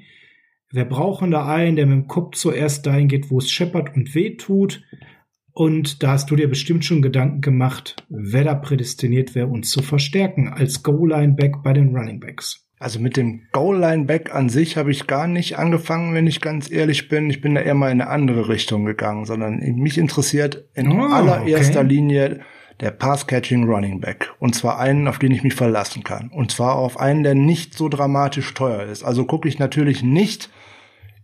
wir 0.71 0.85
brauchen 0.85 1.31
da 1.31 1.47
einen, 1.47 1.77
der 1.77 1.87
mit 1.87 1.97
dem 1.97 2.09
Kopf 2.09 2.37
zuerst 2.37 2.87
dahin 2.87 3.09
geht, 3.09 3.31
wo 3.31 3.39
es 3.39 3.51
scheppert 3.51 3.95
und 3.95 4.15
weh 4.15 4.37
tut. 4.37 4.83
Und 5.53 6.03
da 6.03 6.13
hast 6.13 6.31
du 6.31 6.37
dir 6.37 6.49
bestimmt 6.49 6.85
schon 6.85 7.03
Gedanken 7.03 7.41
gemacht, 7.41 7.97
wer 8.09 8.45
da 8.45 8.55
prädestiniert 8.55 9.35
wäre, 9.35 9.49
uns 9.49 9.71
zu 9.71 9.83
verstärken 9.83 10.49
als 10.49 10.83
Goal-Line-Back 10.83 11.63
bei 11.65 11.73
den 11.73 11.97
Running 11.97 12.21
Backs. 12.21 12.69
Also 12.79 13.01
mit 13.01 13.17
dem 13.17 13.43
Goal-Line-Back 13.53 14.33
an 14.33 14.51
sich 14.51 14.77
habe 14.77 14.93
ich 14.93 15.09
gar 15.09 15.27
nicht 15.27 15.59
angefangen, 15.59 16.15
wenn 16.15 16.29
ich 16.29 16.41
ganz 16.41 16.71
ehrlich 16.71 17.09
bin. 17.09 17.29
Ich 17.29 17.41
bin 17.41 17.57
da 17.57 17.61
eher 17.61 17.75
mal 17.75 17.91
in 17.91 18.01
eine 18.01 18.11
andere 18.11 18.49
Richtung 18.49 18.85
gegangen, 18.85 19.25
sondern 19.25 19.59
mich 19.59 19.99
interessiert 19.99 20.69
in 20.75 20.93
oh, 20.93 21.07
allererster 21.07 21.81
okay. 21.81 21.89
Linie 21.89 22.41
der 22.81 22.91
Pass-Catching 22.91 23.65
Running 23.65 24.01
Back. 24.01 24.33
Und 24.39 24.55
zwar 24.55 24.79
einen, 24.79 25.09
auf 25.09 25.19
den 25.19 25.33
ich 25.33 25.43
mich 25.43 25.55
verlassen 25.55 26.05
kann. 26.05 26.29
Und 26.29 26.51
zwar 26.51 26.77
auf 26.77 26.99
einen, 26.99 27.23
der 27.23 27.35
nicht 27.35 27.75
so 27.75 27.89
dramatisch 27.89 28.55
teuer 28.55 28.85
ist. 28.85 29.03
Also 29.03 29.25
gucke 29.25 29.49
ich 29.49 29.59
natürlich 29.59 30.03
nicht 30.03 30.51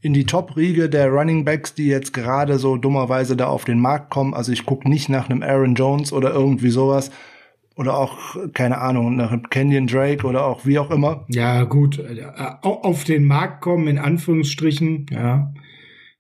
in 0.00 0.12
die 0.12 0.26
Top-Riege 0.26 0.88
der 0.88 1.08
Running 1.08 1.44
Backs, 1.44 1.75
die 1.75 1.87
jetzt 1.87 2.12
gerade 2.12 2.58
so 2.58 2.76
dummerweise 2.76 3.37
da 3.37 3.46
auf 3.46 3.64
den 3.64 3.78
Markt 3.78 4.11
kommen. 4.11 4.34
Also 4.34 4.52
ich 4.52 4.66
gucke 4.66 4.88
nicht 4.88 5.08
nach 5.08 5.30
einem 5.30 5.42
Aaron 5.42 5.75
Jones 5.75 6.12
oder 6.12 6.32
irgendwie 6.32 6.70
sowas, 6.70 7.11
oder 7.76 7.99
auch, 7.99 8.37
keine 8.52 8.78
Ahnung, 8.78 9.16
nach 9.16 9.37
Kenyon 9.50 9.87
Drake 9.87 10.26
oder 10.26 10.44
auch 10.46 10.64
wie 10.64 10.78
auch 10.78 10.90
immer. 10.90 11.25
Ja, 11.28 11.64
gut, 11.64 12.00
auf 12.62 13.04
den 13.04 13.25
Markt 13.25 13.62
kommen, 13.62 13.88
in 13.88 13.99
Anführungsstrichen, 13.99 15.06
ja. 15.11 15.52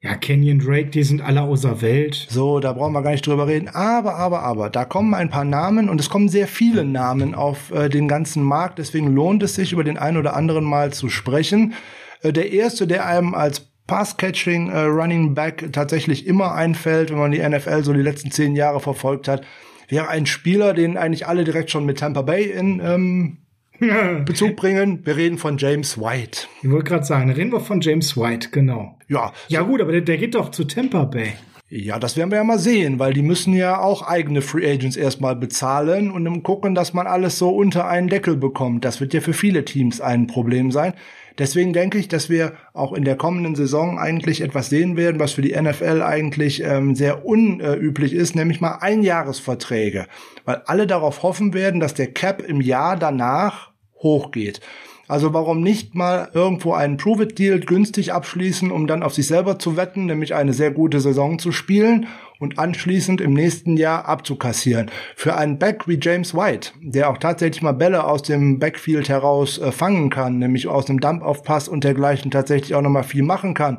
Ja, 0.04 0.16
Kenyon 0.16 0.58
Drake, 0.58 0.90
die 0.90 1.02
sind 1.02 1.22
alle 1.22 1.40
außer 1.40 1.80
Welt. 1.80 2.26
So, 2.28 2.60
da 2.60 2.74
brauchen 2.74 2.92
wir 2.92 3.00
gar 3.00 3.12
nicht 3.12 3.26
drüber 3.26 3.46
reden. 3.46 3.68
Aber, 3.68 4.16
aber, 4.16 4.42
aber, 4.42 4.68
da 4.68 4.84
kommen 4.84 5.14
ein 5.14 5.30
paar 5.30 5.46
Namen 5.46 5.88
und 5.88 5.98
es 5.98 6.10
kommen 6.10 6.28
sehr 6.28 6.46
viele 6.46 6.84
Namen 6.84 7.34
auf 7.34 7.70
äh, 7.70 7.88
den 7.88 8.06
ganzen 8.06 8.42
Markt. 8.42 8.78
Deswegen 8.78 9.14
lohnt 9.14 9.42
es 9.42 9.54
sich, 9.54 9.72
über 9.72 9.82
den 9.82 9.96
einen 9.96 10.18
oder 10.18 10.36
anderen 10.36 10.64
mal 10.64 10.92
zu 10.92 11.08
sprechen. 11.08 11.72
Äh, 12.20 12.34
der 12.34 12.52
erste, 12.52 12.86
der 12.86 13.06
einem 13.06 13.32
als 13.32 13.60
Pass-Catching 13.86 14.68
äh, 14.68 14.80
Running 14.80 15.32
Back 15.32 15.72
tatsächlich 15.72 16.26
immer 16.26 16.52
einfällt, 16.52 17.10
wenn 17.10 17.18
man 17.18 17.32
die 17.32 17.40
NFL 17.40 17.82
so 17.82 17.94
die 17.94 18.02
letzten 18.02 18.30
zehn 18.30 18.54
Jahre 18.54 18.80
verfolgt 18.80 19.26
hat, 19.26 19.46
wäre 19.88 20.08
ein 20.08 20.26
Spieler, 20.26 20.74
den 20.74 20.98
eigentlich 20.98 21.26
alle 21.26 21.44
direkt 21.44 21.70
schon 21.70 21.86
mit 21.86 22.00
Tampa 22.00 22.20
Bay 22.20 22.44
in 22.44 22.78
ähm, 22.84 23.38
Bezug 24.24 24.56
bringen. 24.56 25.00
Wir 25.04 25.16
reden 25.16 25.38
von 25.38 25.58
James 25.58 25.98
White. 25.98 26.46
Ich 26.62 26.70
wollte 26.70 26.84
gerade 26.84 27.04
sagen, 27.04 27.30
reden 27.30 27.52
wir 27.52 27.60
von 27.60 27.80
James 27.80 28.16
White, 28.16 28.48
genau. 28.50 28.98
Ja. 29.08 29.32
Ja 29.48 29.62
gut, 29.62 29.80
aber 29.80 29.92
der, 29.92 30.02
der 30.02 30.18
geht 30.18 30.34
doch 30.34 30.50
zu 30.50 30.64
Tampa 30.64 31.04
Bay. 31.04 31.32
Ja, 31.70 31.98
das 31.98 32.16
werden 32.16 32.30
wir 32.30 32.36
ja 32.36 32.44
mal 32.44 32.58
sehen, 32.58 32.98
weil 32.98 33.14
die 33.14 33.22
müssen 33.22 33.52
ja 33.52 33.80
auch 33.80 34.02
eigene 34.02 34.42
Free 34.42 34.70
Agents 34.70 34.96
erstmal 34.96 35.34
bezahlen 35.34 36.10
und 36.10 36.24
dann 36.24 36.42
gucken, 36.42 36.74
dass 36.74 36.92
man 36.92 37.06
alles 37.06 37.38
so 37.38 37.50
unter 37.50 37.88
einen 37.88 38.08
Deckel 38.08 38.36
bekommt. 38.36 38.84
Das 38.84 39.00
wird 39.00 39.12
ja 39.12 39.20
für 39.20 39.32
viele 39.32 39.64
Teams 39.64 40.00
ein 40.00 40.26
Problem 40.26 40.70
sein. 40.70 40.92
Deswegen 41.38 41.72
denke 41.72 41.98
ich, 41.98 42.08
dass 42.08 42.30
wir 42.30 42.52
auch 42.72 42.92
in 42.92 43.04
der 43.04 43.16
kommenden 43.16 43.56
Saison 43.56 43.98
eigentlich 43.98 44.40
etwas 44.40 44.70
sehen 44.70 44.96
werden, 44.96 45.18
was 45.18 45.32
für 45.32 45.42
die 45.42 45.60
NFL 45.60 46.02
eigentlich 46.02 46.62
ähm, 46.62 46.94
sehr 46.94 47.26
unüblich 47.26 48.12
ist, 48.12 48.36
nämlich 48.36 48.60
mal 48.60 48.78
Einjahresverträge, 48.80 50.06
weil 50.44 50.62
alle 50.66 50.86
darauf 50.86 51.22
hoffen 51.22 51.52
werden, 51.52 51.80
dass 51.80 51.94
der 51.94 52.12
Cap 52.12 52.40
im 52.42 52.60
Jahr 52.60 52.96
danach 52.96 53.72
hochgeht. 53.96 54.60
Also 55.06 55.34
warum 55.34 55.60
nicht 55.60 55.94
mal 55.94 56.30
irgendwo 56.32 56.72
einen 56.72 56.96
Prove-It-Deal 56.96 57.60
günstig 57.60 58.12
abschließen, 58.12 58.70
um 58.70 58.86
dann 58.86 59.02
auf 59.02 59.14
sich 59.14 59.26
selber 59.26 59.58
zu 59.58 59.76
wetten, 59.76 60.06
nämlich 60.06 60.34
eine 60.34 60.54
sehr 60.54 60.70
gute 60.70 61.00
Saison 61.00 61.38
zu 61.38 61.52
spielen 61.52 62.06
und 62.38 62.58
anschließend 62.58 63.20
im 63.20 63.34
nächsten 63.34 63.76
Jahr 63.76 64.06
abzukassieren. 64.06 64.90
Für 65.14 65.36
einen 65.36 65.58
Back 65.58 65.86
wie 65.86 65.98
James 66.00 66.34
White, 66.34 66.72
der 66.80 67.10
auch 67.10 67.18
tatsächlich 67.18 67.62
mal 67.62 67.72
Bälle 67.72 68.04
aus 68.04 68.22
dem 68.22 68.58
Backfield 68.58 69.08
heraus 69.08 69.58
äh, 69.58 69.72
fangen 69.72 70.10
kann, 70.10 70.38
nämlich 70.38 70.68
aus 70.68 70.86
dem 70.86 71.00
Dump-Off-Pass 71.00 71.68
und 71.68 71.84
dergleichen 71.84 72.30
tatsächlich 72.30 72.74
auch 72.74 72.82
noch 72.82 72.90
mal 72.90 73.02
viel 73.02 73.22
machen 73.22 73.54
kann, 73.54 73.78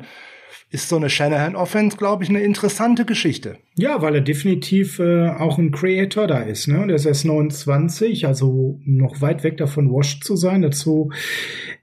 ist 0.76 0.90
so 0.90 0.96
eine 0.96 1.08
Shanahan-Offense, 1.08 1.96
glaube 1.96 2.22
ich, 2.22 2.28
eine 2.28 2.42
interessante 2.42 3.06
Geschichte. 3.06 3.56
Ja, 3.76 4.02
weil 4.02 4.16
er 4.16 4.20
definitiv 4.20 4.98
äh, 4.98 5.28
auch 5.30 5.58
ein 5.58 5.70
Creator 5.70 6.26
da 6.26 6.40
ist. 6.40 6.68
Ne? 6.68 6.86
Der 6.86 6.96
ist 6.96 7.06
erst 7.06 7.24
29, 7.24 8.26
also 8.26 8.78
noch 8.84 9.22
weit 9.22 9.42
weg 9.42 9.56
davon, 9.56 9.90
washed 9.90 10.22
zu 10.22 10.36
sein. 10.36 10.60
Dazu 10.60 11.10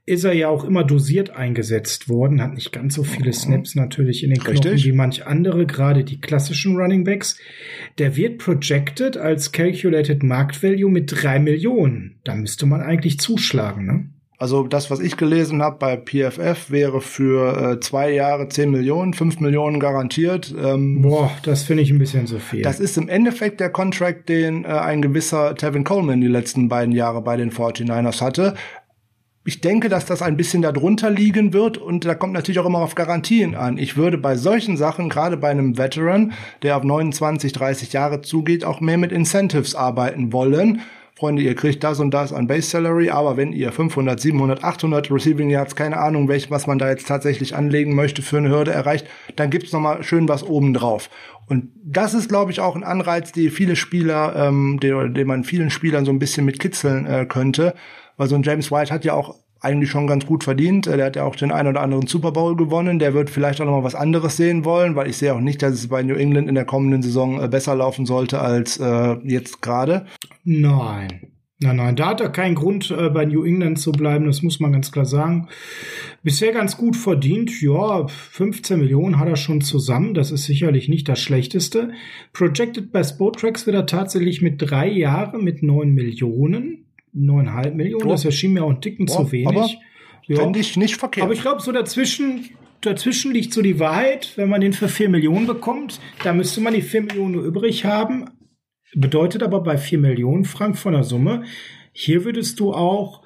ist 0.06 0.22
er 0.22 0.32
ja 0.32 0.48
auch 0.48 0.62
immer 0.62 0.84
dosiert 0.84 1.30
eingesetzt 1.30 2.08
worden, 2.08 2.40
hat 2.40 2.54
nicht 2.54 2.70
ganz 2.70 2.94
so 2.94 3.02
viele 3.02 3.32
Snaps 3.32 3.74
natürlich 3.74 4.22
in 4.22 4.30
den 4.30 4.38
Knochen 4.38 4.58
Richtig. 4.58 4.84
wie 4.84 4.92
manch 4.92 5.26
andere, 5.26 5.66
gerade 5.66 6.04
die 6.04 6.20
klassischen 6.20 6.76
Running 6.76 7.02
Backs. 7.02 7.36
Der 7.98 8.14
wird 8.14 8.38
projected 8.38 9.16
als 9.16 9.50
Calculated 9.50 10.22
Markt 10.22 10.62
Value 10.62 10.90
mit 10.90 11.10
drei 11.10 11.40
Millionen. 11.40 12.20
Da 12.22 12.36
müsste 12.36 12.66
man 12.66 12.80
eigentlich 12.80 13.18
zuschlagen, 13.18 13.86
ne? 13.86 14.13
Also 14.44 14.66
das, 14.66 14.90
was 14.90 15.00
ich 15.00 15.16
gelesen 15.16 15.62
habe 15.62 15.78
bei 15.78 15.96
PFF, 15.96 16.70
wäre 16.70 17.00
für 17.00 17.76
äh, 17.76 17.80
zwei 17.80 18.12
Jahre 18.12 18.46
10 18.46 18.70
Millionen, 18.70 19.14
5 19.14 19.40
Millionen 19.40 19.80
garantiert. 19.80 20.54
Ähm, 20.62 21.00
Boah, 21.00 21.30
das 21.44 21.62
finde 21.62 21.82
ich 21.82 21.90
ein 21.90 21.98
bisschen 21.98 22.26
so 22.26 22.38
viel. 22.38 22.60
Das 22.60 22.78
ist 22.78 22.98
im 22.98 23.08
Endeffekt 23.08 23.58
der 23.58 23.70
Contract, 23.70 24.28
den 24.28 24.66
äh, 24.66 24.68
ein 24.68 25.00
gewisser 25.00 25.54
Tevin 25.54 25.82
Coleman 25.82 26.20
die 26.20 26.26
letzten 26.26 26.68
beiden 26.68 26.94
Jahre 26.94 27.22
bei 27.22 27.38
den 27.38 27.52
49ers 27.52 28.20
hatte. 28.20 28.52
Ich 29.46 29.62
denke, 29.62 29.88
dass 29.88 30.04
das 30.04 30.20
ein 30.20 30.36
bisschen 30.36 30.60
darunter 30.60 31.08
liegen 31.08 31.54
wird 31.54 31.78
und 31.78 32.04
da 32.04 32.14
kommt 32.14 32.34
natürlich 32.34 32.58
auch 32.58 32.66
immer 32.66 32.80
auf 32.80 32.94
Garantien 32.94 33.54
an. 33.54 33.78
Ich 33.78 33.96
würde 33.96 34.18
bei 34.18 34.36
solchen 34.36 34.76
Sachen, 34.76 35.08
gerade 35.08 35.38
bei 35.38 35.48
einem 35.48 35.78
Veteran, 35.78 36.34
der 36.62 36.76
auf 36.76 36.84
29, 36.84 37.54
30 37.54 37.94
Jahre 37.94 38.20
zugeht, 38.20 38.62
auch 38.62 38.82
mehr 38.82 38.98
mit 38.98 39.10
Incentives 39.10 39.74
arbeiten 39.74 40.34
wollen 40.34 40.82
Freunde, 41.16 41.42
ihr 41.42 41.54
kriegt 41.54 41.84
das 41.84 42.00
und 42.00 42.10
das 42.12 42.32
an 42.32 42.48
Base 42.48 42.68
Salary, 42.68 43.10
aber 43.10 43.36
wenn 43.36 43.52
ihr 43.52 43.70
500, 43.70 44.18
700, 44.18 44.64
800 44.64 45.12
Receiving 45.12 45.48
Yards, 45.48 45.76
keine 45.76 45.98
Ahnung, 45.98 46.26
welch, 46.26 46.50
was 46.50 46.66
man 46.66 46.78
da 46.78 46.90
jetzt 46.90 47.06
tatsächlich 47.06 47.54
anlegen 47.54 47.94
möchte 47.94 48.20
für 48.20 48.38
eine 48.38 48.48
Hürde 48.48 48.72
erreicht, 48.72 49.06
dann 49.36 49.50
gibt's 49.50 49.72
noch 49.72 49.80
mal 49.80 50.02
schön 50.02 50.28
was 50.28 50.42
oben 50.42 50.74
drauf. 50.74 51.10
Und 51.46 51.70
das 51.84 52.14
ist, 52.14 52.28
glaube 52.28 52.50
ich, 52.50 52.58
auch 52.58 52.74
ein 52.74 52.82
Anreiz, 52.82 53.30
die 53.30 53.50
viele 53.50 53.76
Spieler, 53.76 54.34
ähm, 54.34 54.80
den, 54.80 55.14
den 55.14 55.26
man 55.28 55.44
vielen 55.44 55.70
Spielern 55.70 56.04
so 56.04 56.10
ein 56.10 56.18
bisschen 56.18 56.44
mit 56.44 56.58
kitzeln 56.58 57.06
äh, 57.06 57.26
könnte. 57.26 57.74
Weil 58.16 58.28
so 58.28 58.34
ein 58.34 58.42
James 58.42 58.72
White 58.72 58.92
hat 58.92 59.04
ja 59.04 59.12
auch 59.12 59.36
eigentlich 59.64 59.90
schon 59.90 60.06
ganz 60.06 60.26
gut 60.26 60.44
verdient. 60.44 60.86
Der 60.86 61.04
hat 61.04 61.16
ja 61.16 61.24
auch 61.24 61.36
den 61.36 61.50
einen 61.50 61.68
oder 61.68 61.80
anderen 61.80 62.06
Super 62.06 62.32
Bowl 62.32 62.56
gewonnen. 62.56 62.98
Der 62.98 63.14
wird 63.14 63.30
vielleicht 63.30 63.60
auch 63.60 63.66
noch 63.66 63.78
mal 63.78 63.84
was 63.84 63.94
anderes 63.94 64.36
sehen 64.36 64.64
wollen, 64.64 64.94
weil 64.96 65.08
ich 65.08 65.16
sehe 65.16 65.34
auch 65.34 65.40
nicht, 65.40 65.62
dass 65.62 65.74
es 65.74 65.88
bei 65.88 66.02
New 66.02 66.14
England 66.14 66.48
in 66.48 66.54
der 66.54 66.64
kommenden 66.64 67.02
Saison 67.02 67.42
äh, 67.42 67.48
besser 67.48 67.74
laufen 67.74 68.06
sollte 68.06 68.40
als 68.40 68.78
äh, 68.78 69.16
jetzt 69.24 69.62
gerade. 69.62 70.06
Nein. 70.44 71.34
Nein, 71.60 71.76
nein, 71.76 71.96
da 71.96 72.08
hat 72.08 72.20
er 72.20 72.30
keinen 72.30 72.56
Grund, 72.56 72.90
äh, 72.90 73.08
bei 73.10 73.24
New 73.24 73.44
England 73.44 73.78
zu 73.78 73.92
bleiben, 73.92 74.26
das 74.26 74.42
muss 74.42 74.58
man 74.58 74.72
ganz 74.72 74.90
klar 74.90 75.06
sagen. 75.06 75.48
Bisher 76.22 76.52
ganz 76.52 76.76
gut 76.76 76.96
verdient, 76.96 77.62
ja, 77.62 78.06
15 78.08 78.80
Millionen 78.80 79.18
hat 79.18 79.28
er 79.28 79.36
schon 79.36 79.60
zusammen, 79.60 80.14
das 80.14 80.32
ist 80.32 80.44
sicherlich 80.44 80.88
nicht 80.88 81.08
das 81.08 81.20
Schlechteste. 81.20 81.92
Projected 82.32 82.90
bei 82.92 83.04
Spotrax 83.04 83.66
wird 83.66 83.76
er 83.76 83.86
tatsächlich 83.86 84.42
mit 84.42 84.56
drei 84.58 84.88
Jahren 84.90 85.44
mit 85.44 85.62
9 85.62 85.92
Millionen 85.94 86.83
neuneinhalb 87.14 87.74
Millionen. 87.74 88.06
Oh. 88.06 88.10
Das 88.10 88.24
erschien 88.24 88.52
mir 88.52 88.64
auch 88.64 88.70
ein 88.70 88.80
Ticken 88.80 89.08
oh, 89.08 89.12
zu 89.12 89.32
wenig. 89.32 89.78
Ja. 90.26 90.40
Finde 90.40 90.58
ich 90.58 90.76
nicht 90.76 90.96
verkehrt. 90.96 91.24
Aber 91.24 91.34
ich 91.34 91.42
glaube, 91.42 91.60
so 91.60 91.72
dazwischen, 91.72 92.50
dazwischen 92.80 93.32
liegt 93.32 93.52
so 93.52 93.62
die 93.62 93.78
Wahrheit, 93.78 94.32
wenn 94.36 94.48
man 94.48 94.60
den 94.60 94.72
für 94.72 94.88
vier 94.88 95.08
Millionen 95.08 95.46
bekommt, 95.46 96.00
da 96.22 96.32
müsste 96.32 96.60
man 96.60 96.74
die 96.74 96.82
vier 96.82 97.02
Millionen 97.02 97.32
nur 97.32 97.44
übrig 97.44 97.84
haben. 97.84 98.30
Bedeutet 98.94 99.42
aber 99.42 99.60
bei 99.60 99.76
vier 99.76 99.98
Millionen 99.98 100.44
Frank 100.44 100.78
von 100.78 100.92
der 100.92 101.02
Summe, 101.02 101.44
hier 101.92 102.24
würdest 102.24 102.58
du 102.60 102.72
auch 102.72 103.23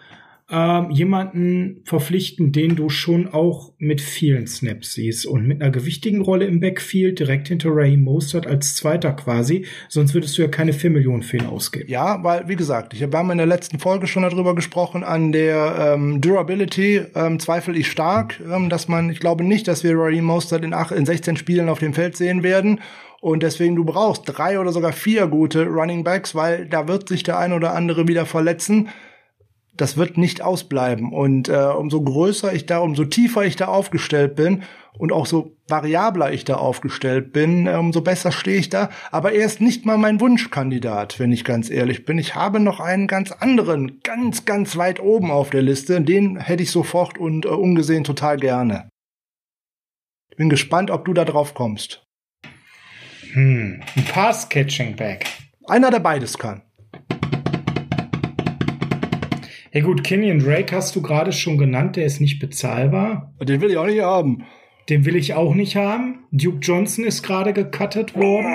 ähm, 0.50 0.90
jemanden 0.90 1.82
verpflichten, 1.84 2.52
den 2.52 2.74
du 2.74 2.88
schon 2.88 3.28
auch 3.28 3.74
mit 3.76 4.00
vielen 4.00 4.46
Snaps 4.46 4.94
siehst 4.94 5.26
und 5.26 5.46
mit 5.46 5.60
einer 5.60 5.70
gewichtigen 5.70 6.22
Rolle 6.22 6.46
im 6.46 6.60
Backfield 6.60 7.18
direkt 7.18 7.48
hinter 7.48 7.68
Ray 7.70 7.98
Mostert 7.98 8.46
als 8.46 8.74
Zweiter 8.74 9.12
quasi. 9.12 9.66
Sonst 9.90 10.14
würdest 10.14 10.38
du 10.38 10.42
ja 10.42 10.48
keine 10.48 10.72
4 10.72 10.88
Millionen 10.88 11.22
für 11.22 11.36
ihn 11.36 11.46
ausgeben. 11.46 11.90
Ja, 11.90 12.24
weil, 12.24 12.48
wie 12.48 12.56
gesagt, 12.56 12.94
ich 12.94 13.02
habe 13.02 13.18
in 13.30 13.36
der 13.36 13.46
letzten 13.46 13.78
Folge 13.78 14.06
schon 14.06 14.22
darüber 14.22 14.54
gesprochen, 14.54 15.04
an 15.04 15.32
der 15.32 15.94
ähm, 15.94 16.22
Durability 16.22 17.02
ähm, 17.14 17.38
zweifle 17.40 17.76
ich 17.76 17.88
stark, 17.88 18.40
ähm, 18.50 18.70
dass 18.70 18.88
man, 18.88 19.10
ich 19.10 19.20
glaube 19.20 19.44
nicht, 19.44 19.68
dass 19.68 19.84
wir 19.84 19.98
Ray 19.98 20.22
Mostert 20.22 20.64
in, 20.64 20.72
acht, 20.72 20.92
in 20.92 21.04
16 21.04 21.36
Spielen 21.36 21.68
auf 21.68 21.80
dem 21.80 21.92
Feld 21.92 22.16
sehen 22.16 22.42
werden. 22.42 22.80
Und 23.20 23.42
deswegen, 23.42 23.76
du 23.76 23.84
brauchst 23.84 24.22
drei 24.26 24.58
oder 24.60 24.72
sogar 24.72 24.92
vier 24.92 25.26
gute 25.26 25.66
Running 25.66 26.04
Backs, 26.04 26.34
weil 26.34 26.66
da 26.66 26.88
wird 26.88 27.08
sich 27.08 27.22
der 27.22 27.36
ein 27.36 27.52
oder 27.52 27.74
andere 27.74 28.08
wieder 28.08 28.24
verletzen 28.24 28.88
das 29.78 29.96
wird 29.96 30.18
nicht 30.18 30.42
ausbleiben. 30.42 31.12
Und 31.12 31.48
äh, 31.48 31.56
umso 31.56 32.02
größer 32.02 32.52
ich 32.52 32.66
da, 32.66 32.78
umso 32.80 33.04
tiefer 33.04 33.44
ich 33.44 33.56
da 33.56 33.66
aufgestellt 33.66 34.36
bin 34.36 34.64
und 34.98 35.12
auch 35.12 35.26
so 35.26 35.56
variabler 35.68 36.32
ich 36.32 36.44
da 36.44 36.56
aufgestellt 36.56 37.32
bin, 37.32 37.66
äh, 37.66 37.74
umso 37.74 38.02
besser 38.02 38.32
stehe 38.32 38.58
ich 38.58 38.68
da. 38.68 38.90
Aber 39.10 39.32
er 39.32 39.46
ist 39.46 39.60
nicht 39.60 39.86
mal 39.86 39.96
mein 39.96 40.20
Wunschkandidat, 40.20 41.18
wenn 41.18 41.32
ich 41.32 41.44
ganz 41.44 41.70
ehrlich 41.70 42.04
bin. 42.04 42.18
Ich 42.18 42.34
habe 42.34 42.60
noch 42.60 42.80
einen 42.80 43.06
ganz 43.06 43.32
anderen, 43.32 44.00
ganz, 44.02 44.44
ganz 44.44 44.76
weit 44.76 45.00
oben 45.00 45.30
auf 45.30 45.50
der 45.50 45.62
Liste. 45.62 46.00
Den 46.00 46.38
hätte 46.38 46.64
ich 46.64 46.70
sofort 46.70 47.16
und 47.16 47.46
äh, 47.46 47.48
ungesehen 47.48 48.04
total 48.04 48.36
gerne. 48.36 48.90
Bin 50.36 50.50
gespannt, 50.50 50.90
ob 50.90 51.04
du 51.04 51.14
da 51.14 51.24
drauf 51.24 51.54
kommst. 51.54 52.04
Hm, 53.32 53.82
ein 53.96 54.04
Pass-Catching-Back. 54.04 55.26
Einer, 55.66 55.90
der 55.90 56.00
beides 56.00 56.38
kann. 56.38 56.62
Ja 59.72 59.82
gut, 59.82 60.04
Kenyon 60.04 60.38
Drake 60.38 60.74
hast 60.74 60.96
du 60.96 61.02
gerade 61.02 61.32
schon 61.32 61.58
genannt, 61.58 61.96
der 61.96 62.06
ist 62.06 62.20
nicht 62.20 62.38
bezahlbar. 62.38 63.34
Den 63.42 63.60
will 63.60 63.70
ich 63.70 63.76
auch 63.76 63.86
nicht 63.86 64.02
haben. 64.02 64.44
Den 64.88 65.04
will 65.04 65.16
ich 65.16 65.34
auch 65.34 65.54
nicht 65.54 65.76
haben. 65.76 66.20
Duke 66.32 66.60
Johnson 66.62 67.04
ist 67.04 67.22
gerade 67.22 67.52
gecuttet 67.52 68.16
worden. 68.16 68.46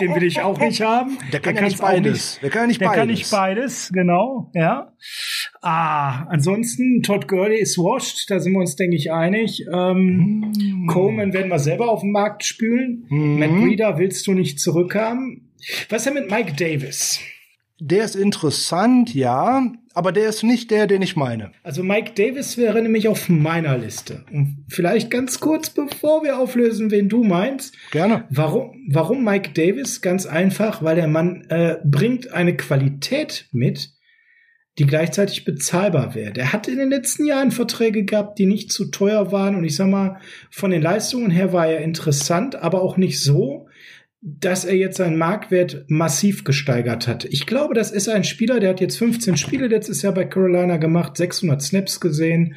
Den 0.00 0.14
will 0.14 0.22
ich 0.22 0.40
auch 0.40 0.58
nicht 0.60 0.80
haben. 0.80 1.18
Der 1.32 1.40
kann 1.40 1.54
der 1.54 1.64
ja 1.64 1.68
nicht 1.68 1.80
beides. 1.80 2.12
Nicht, 2.12 2.42
der 2.42 2.50
kann 2.50 2.62
ja 2.62 2.66
nicht 2.68 2.80
der 2.80 2.86
beides. 2.86 2.94
Der 2.94 3.00
kann 3.00 3.08
nicht 3.08 3.30
beides, 3.30 3.90
genau, 3.92 4.50
ja. 4.54 4.92
Ah, 5.60 6.24
ansonsten, 6.28 7.02
Todd 7.02 7.28
Gurley 7.28 7.58
ist 7.58 7.76
washed, 7.76 8.30
da 8.30 8.38
sind 8.38 8.52
wir 8.52 8.60
uns, 8.60 8.76
denke 8.76 8.96
ich, 8.96 9.12
einig. 9.12 9.66
Ähm, 9.72 10.52
mm. 10.56 10.86
Coleman 10.86 11.32
werden 11.32 11.50
wir 11.50 11.58
selber 11.58 11.90
auf 11.90 12.00
den 12.00 12.12
Markt 12.12 12.44
spülen. 12.44 13.06
Mm. 13.08 13.38
Matt 13.38 13.50
Breeder 13.50 13.98
willst 13.98 14.26
du 14.26 14.32
nicht 14.32 14.60
zurückhaben. 14.60 15.50
Was 15.88 16.06
ist 16.06 16.14
denn 16.14 16.22
mit 16.22 16.30
Mike 16.30 16.54
Davis? 16.54 17.20
Der 17.80 18.04
ist 18.04 18.14
interessant, 18.14 19.14
ja, 19.14 19.72
aber 19.92 20.12
der 20.12 20.28
ist 20.28 20.44
nicht 20.44 20.70
der, 20.70 20.86
den 20.86 21.02
ich 21.02 21.16
meine. 21.16 21.50
Also 21.62 21.82
Mike 21.82 22.12
Davis 22.14 22.56
wäre 22.56 22.80
nämlich 22.80 23.08
auf 23.08 23.28
meiner 23.28 23.76
Liste. 23.76 24.24
Und 24.32 24.64
vielleicht 24.68 25.10
ganz 25.10 25.40
kurz, 25.40 25.70
bevor 25.70 26.22
wir 26.22 26.38
auflösen, 26.38 26.90
wen 26.90 27.08
du 27.08 27.24
meinst. 27.24 27.74
Gerne. 27.90 28.24
Warum, 28.30 28.86
warum 28.88 29.24
Mike 29.24 29.50
Davis? 29.54 30.00
Ganz 30.00 30.26
einfach, 30.26 30.82
weil 30.82 30.96
der 30.96 31.08
Mann 31.08 31.44
äh, 31.48 31.78
bringt 31.84 32.32
eine 32.32 32.56
Qualität 32.56 33.48
mit, 33.50 33.90
die 34.78 34.86
gleichzeitig 34.86 35.44
bezahlbar 35.44 36.14
wäre. 36.14 36.32
Der 36.32 36.52
hat 36.52 36.68
in 36.68 36.78
den 36.78 36.90
letzten 36.90 37.24
Jahren 37.24 37.50
Verträge 37.50 38.04
gehabt, 38.04 38.38
die 38.38 38.46
nicht 38.46 38.70
zu 38.70 38.86
teuer 38.92 39.32
waren. 39.32 39.56
Und 39.56 39.64
ich 39.64 39.74
sag 39.74 39.88
mal, 39.88 40.20
von 40.50 40.70
den 40.70 40.82
Leistungen 40.82 41.30
her 41.30 41.52
war 41.52 41.66
er 41.66 41.80
interessant, 41.80 42.54
aber 42.54 42.80
auch 42.80 42.96
nicht 42.96 43.20
so, 43.20 43.66
dass 44.22 44.64
er 44.64 44.76
jetzt 44.76 44.98
seinen 44.98 45.16
Marktwert 45.16 45.84
massiv 45.88 46.44
gesteigert 46.44 47.08
hat. 47.08 47.24
Ich 47.24 47.46
glaube, 47.46 47.74
das 47.74 47.90
ist 47.90 48.08
ein 48.08 48.24
Spieler, 48.24 48.60
der 48.60 48.70
hat 48.70 48.80
jetzt 48.80 48.98
15 48.98 49.36
Spiele 49.36 49.68
letztes 49.68 50.02
Jahr 50.02 50.12
bei 50.12 50.24
Carolina 50.24 50.76
gemacht, 50.76 51.16
600 51.16 51.62
Snaps 51.62 52.00
gesehen, 52.00 52.54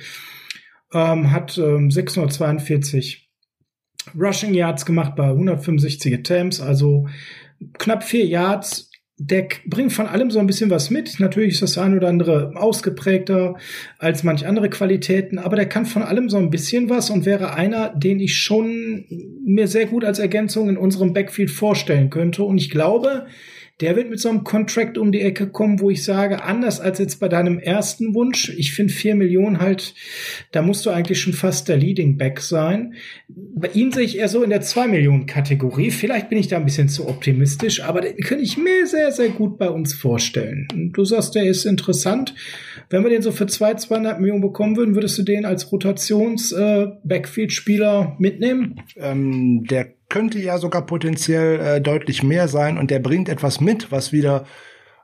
ähm, 0.93 1.31
hat 1.31 1.57
ähm, 1.57 1.89
642 1.89 3.29
Rushing 4.13 4.53
Yards 4.53 4.85
gemacht 4.85 5.15
bei 5.15 5.29
165 5.29 6.13
Attempts, 6.13 6.59
also 6.59 7.07
knapp 7.77 8.03
vier 8.03 8.25
Yards 8.25 8.91
der 9.29 9.47
bringt 9.65 9.93
von 9.93 10.07
allem 10.07 10.31
so 10.31 10.39
ein 10.39 10.47
bisschen 10.47 10.69
was 10.69 10.89
mit. 10.89 11.19
Natürlich 11.19 11.53
ist 11.53 11.61
das 11.61 11.77
ein 11.77 11.95
oder 11.95 12.09
andere 12.09 12.53
ausgeprägter 12.55 13.55
als 13.97 14.23
manch 14.23 14.45
andere 14.45 14.69
Qualitäten, 14.69 15.39
aber 15.39 15.55
der 15.55 15.67
kann 15.67 15.85
von 15.85 16.03
allem 16.03 16.29
so 16.29 16.37
ein 16.37 16.49
bisschen 16.49 16.89
was 16.89 17.09
und 17.09 17.25
wäre 17.25 17.53
einer, 17.53 17.89
den 17.95 18.19
ich 18.19 18.35
schon 18.35 19.05
mir 19.45 19.67
sehr 19.67 19.85
gut 19.85 20.03
als 20.03 20.19
Ergänzung 20.19 20.69
in 20.69 20.77
unserem 20.77 21.13
Backfield 21.13 21.51
vorstellen 21.51 22.09
könnte. 22.09 22.43
Und 22.43 22.57
ich 22.57 22.69
glaube, 22.69 23.27
der 23.83 23.95
wird 23.97 24.09
mit 24.09 24.21
so 24.21 24.29
einem 24.29 24.45
Contract 24.45 24.97
um 24.97 25.11
die 25.11 25.19
Ecke 25.19 25.47
kommen, 25.47 25.81
wo 25.81 25.89
ich 25.89 26.05
sage, 26.05 26.41
anders 26.41 26.79
als 26.79 26.99
jetzt 26.99 27.19
bei 27.19 27.27
deinem 27.27 27.59
ersten 27.59 28.15
Wunsch, 28.15 28.47
ich 28.57 28.71
finde 28.71 28.93
vier 28.93 29.13
Millionen 29.13 29.59
halt, 29.59 29.93
da 30.53 30.61
musst 30.61 30.85
du 30.85 30.89
eigentlich 30.89 31.19
schon 31.19 31.33
fast 31.33 31.67
der 31.67 31.75
Leading 31.75 32.17
Back 32.17 32.39
sein. 32.39 32.93
Bei 33.27 33.67
ihm 33.73 33.91
sehe 33.91 34.05
ich 34.05 34.17
eher 34.17 34.29
so 34.29 34.41
in 34.41 34.51
der 34.51 34.61
zwei 34.61 34.87
Millionen 34.87 35.25
Kategorie. 35.25 35.91
Vielleicht 35.91 36.29
bin 36.29 36.37
ich 36.37 36.47
da 36.47 36.55
ein 36.55 36.63
bisschen 36.63 36.87
zu 36.87 37.09
optimistisch, 37.09 37.83
aber 37.83 37.99
den 37.99 38.15
könnte 38.15 38.45
ich 38.45 38.57
mir 38.57 38.87
sehr, 38.87 39.11
sehr 39.11 39.27
gut 39.27 39.57
bei 39.57 39.69
uns 39.69 39.93
vorstellen. 39.93 40.91
Du 40.93 41.03
sagst, 41.03 41.35
der 41.35 41.43
ist 41.43 41.65
interessant. 41.65 42.33
Wenn 42.89 43.03
wir 43.03 43.09
den 43.09 43.21
so 43.21 43.33
für 43.33 43.47
zwei, 43.47 43.73
zweieinhalb 43.73 44.21
Millionen 44.21 44.39
bekommen 44.39 44.77
würden, 44.77 44.95
würdest 44.95 45.17
du 45.17 45.23
den 45.23 45.43
als 45.43 45.73
Rotations-Backfield-Spieler 45.73 48.15
äh, 48.17 48.21
mitnehmen? 48.21 48.79
Ähm, 48.95 49.65
der 49.69 49.87
könnte 50.13 50.37
ja 50.37 50.59
sogar 50.59 50.83
potenziell 50.83 51.59
äh, 51.59 51.81
deutlich 51.81 52.21
mehr 52.21 52.47
sein 52.47 52.77
und 52.77 52.91
der 52.91 52.99
bringt 52.99 53.29
etwas 53.29 53.59
mit, 53.59 53.91
was 53.91 54.11
wieder 54.11 54.45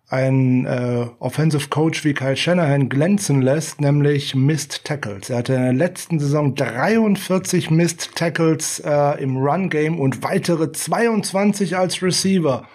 ein 0.08 0.68
äh, 0.68 1.08
Offensive 1.18 1.70
Coach 1.70 2.06
wie 2.06 2.14
Kyle 2.14 2.38
Shanahan 2.38 2.90
glänzen 2.90 3.42
lässt, 3.42 3.82
nämlich 3.82 4.36
Missed 4.36 4.86
Tackles. 4.86 5.32
Er 5.32 5.38
hatte 5.38 5.56
in 5.56 5.64
der 5.64 5.74
letzten 5.74 6.20
Saison 6.20 6.54
43 6.54 7.72
Missed 7.72 8.16
Tackles 8.16 8.84
äh, 8.86 9.20
im 9.20 9.38
Run 9.38 9.72
Game 9.72 10.00
und 10.00 10.22
weitere 10.22 10.72
22 10.72 11.76
als 11.76 12.04
Receiver. 12.04 12.68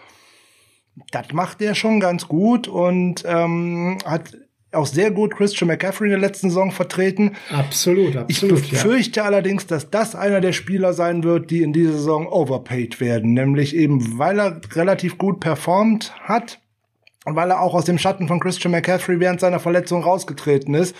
Das 1.12 1.32
macht 1.32 1.62
er 1.62 1.76
schon 1.76 2.00
ganz 2.00 2.26
gut 2.26 2.66
und 2.66 3.22
ähm, 3.24 3.98
hat 4.04 4.36
auch 4.74 4.86
sehr 4.86 5.10
gut 5.10 5.36
Christian 5.36 5.68
McCaffrey 5.68 6.06
in 6.06 6.10
der 6.10 6.20
letzten 6.20 6.50
Saison 6.50 6.70
vertreten. 6.70 7.32
Absolut, 7.50 8.16
absolut. 8.16 8.60
Ich 8.62 8.70
befürchte 8.70 9.20
ja. 9.20 9.26
allerdings, 9.26 9.66
dass 9.66 9.90
das 9.90 10.14
einer 10.14 10.40
der 10.40 10.52
Spieler 10.52 10.92
sein 10.92 11.24
wird, 11.24 11.50
die 11.50 11.62
in 11.62 11.72
dieser 11.72 11.92
Saison 11.92 12.26
overpaid 12.26 13.00
werden. 13.00 13.34
Nämlich 13.34 13.74
eben, 13.76 14.18
weil 14.18 14.38
er 14.38 14.60
relativ 14.74 15.18
gut 15.18 15.40
performt 15.40 16.14
hat 16.22 16.60
und 17.24 17.36
weil 17.36 17.50
er 17.50 17.60
auch 17.60 17.74
aus 17.74 17.84
dem 17.84 17.98
Schatten 17.98 18.28
von 18.28 18.40
Christian 18.40 18.72
McCaffrey 18.72 19.20
während 19.20 19.40
seiner 19.40 19.60
Verletzung 19.60 20.02
rausgetreten 20.02 20.74
ist 20.74 20.94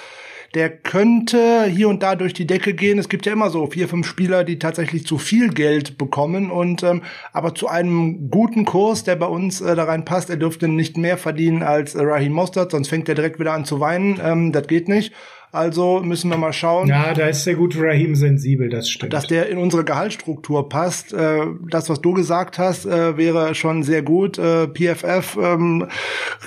der 0.55 0.71
könnte 0.71 1.65
hier 1.65 1.89
und 1.89 2.03
da 2.03 2.15
durch 2.15 2.33
die 2.33 2.47
Decke 2.47 2.75
gehen. 2.75 2.99
Es 2.99 3.09
gibt 3.09 3.27
ja 3.27 3.33
immer 3.33 3.51
so 3.51 3.67
vier, 3.67 3.89
fünf 3.89 4.07
Spieler, 4.07 4.45
die 4.45 4.59
tatsächlich 4.59 5.05
zu 5.07 5.19
viel 5.19 5.49
Geld 5.49 5.99
bekommen 5.99 6.51
und 6.51 6.83
ähm, 6.85 7.03
aber 7.33 7.55
zu 7.55 7.69
einem 7.69 8.31
guten 8.31 8.65
Kurs, 8.65 9.03
der 9.03 9.17
bei 9.17 9.27
uns 9.27 9.61
äh, 9.61 9.75
da 9.75 9.85
reinpasst. 9.85 10.31
Er 10.31 10.37
dürfte 10.37 10.69
nicht 10.69 10.97
mehr 10.97 11.19
verdienen 11.19 11.63
als 11.63 11.95
äh, 11.95 12.03
Raheem 12.03 12.33
Mostert, 12.33 12.71
sonst 12.71 12.89
fängt 12.89 13.09
er 13.09 13.17
direkt 13.17 13.41
wieder 13.41 13.53
an 13.53 13.65
zu 13.65 13.81
weinen. 13.81 14.21
Ähm, 14.23 14.53
das 14.53 14.69
geht 14.69 14.89
nicht. 14.89 15.13
Also 15.55 16.01
müssen 16.01 16.31
wir 16.31 16.37
mal 16.37 16.53
schauen. 16.53 16.89
Ja, 16.89 17.15
da 17.15 17.29
ist 17.29 17.47
der 17.47 17.55
gute 17.55 17.79
Rahim 17.81 18.17
sensibel, 18.17 18.69
das 18.69 18.91
stimmt. 18.91 19.13
Dass 19.13 19.29
der 19.29 19.49
in 19.49 19.59
unsere 19.59 19.85
Gehaltsstruktur 19.85 20.69
passt. 20.69 21.13
Äh, 21.13 21.43
das, 21.71 21.89
was 21.89 22.01
du 22.01 22.13
gesagt 22.13 22.59
hast, 22.59 22.87
äh, 22.87 23.17
wäre 23.17 23.55
schon 23.55 23.85
sehr 23.85 24.03
gut. 24.03 24.37
Äh, 24.37 24.67
PFF 24.67 25.39
ähm, 25.41 25.87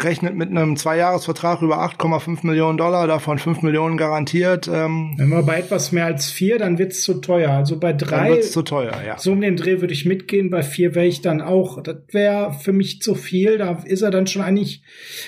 rechnet 0.04 0.36
mit 0.36 0.50
einem 0.50 0.76
Zweijahresvertrag 0.76 1.62
über 1.62 1.80
8,5 1.80 2.46
Millionen 2.46 2.78
Dollar, 2.78 3.08
davon 3.08 3.40
5 3.40 3.62
Millionen 3.62 3.96
garantiert. 3.96 4.68
Ähm, 4.68 5.14
Wenn 5.16 5.30
wir 5.30 5.42
bei 5.44 5.60
etwas 5.60 5.94
mehr 5.94 6.06
als 6.06 6.30
vier, 6.30 6.58
dann 6.60 6.78
wird's 6.78 7.02
zu 7.02 7.22
teuer. 7.22 7.52
Also 7.52 7.80
bei 7.80 7.94
drei. 7.94 8.28
Dann 8.28 8.28
wird's 8.34 8.52
zu 8.52 8.62
teuer, 8.62 8.92
ja. 9.08 9.18
So 9.18 9.32
um 9.32 9.40
den 9.40 9.56
Dreh 9.56 9.80
würde 9.80 9.94
ich 9.94 10.06
mitgehen. 10.06 10.50
Bei 10.50 10.64
vier 10.64 10.96
wäre 10.96 11.08
ich 11.08 11.22
dann 11.22 11.40
auch. 11.40 11.82
Das 11.82 11.96
wäre 12.12 12.52
für 12.52 12.74
mich 12.74 13.02
zu 13.02 13.16
viel. 13.16 13.58
Da 13.58 13.82
ist 13.86 14.02
er 14.02 14.12
dann 14.12 14.28
schon 14.28 14.42
eigentlich. 14.42 14.84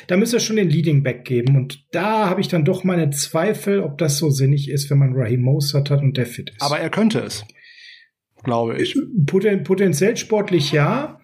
Da 0.08 0.18
müsste 0.18 0.36
er 0.36 0.42
schon 0.42 0.58
den 0.58 0.70
Leading 0.70 1.02
Back 1.02 1.24
geben. 1.24 1.56
Und 1.56 1.86
da 1.92 2.30
habe 2.30 2.42
ich 2.42 2.50
dann 2.50 2.66
doch 2.66 2.84
meine 2.84 3.10
Zweifel 3.12 3.69
Zweifel, 3.70 3.82
ob 3.82 3.98
das 3.98 4.18
so 4.18 4.30
sinnig 4.30 4.70
ist, 4.70 4.90
wenn 4.90 4.98
man 4.98 5.14
Raheem 5.14 5.42
Mostert 5.42 5.90
hat 5.90 6.02
und 6.02 6.18
der 6.18 6.26
fit 6.26 6.52
ist. 6.52 6.62
Aber 6.62 6.80
er 6.80 6.90
könnte 6.90 7.20
es, 7.20 7.46
glaube 8.44 8.78
ich. 8.78 8.98
Poten 9.26 9.64
potenziell 9.64 10.18
sportlich 10.18 10.72
ja. 10.72 11.20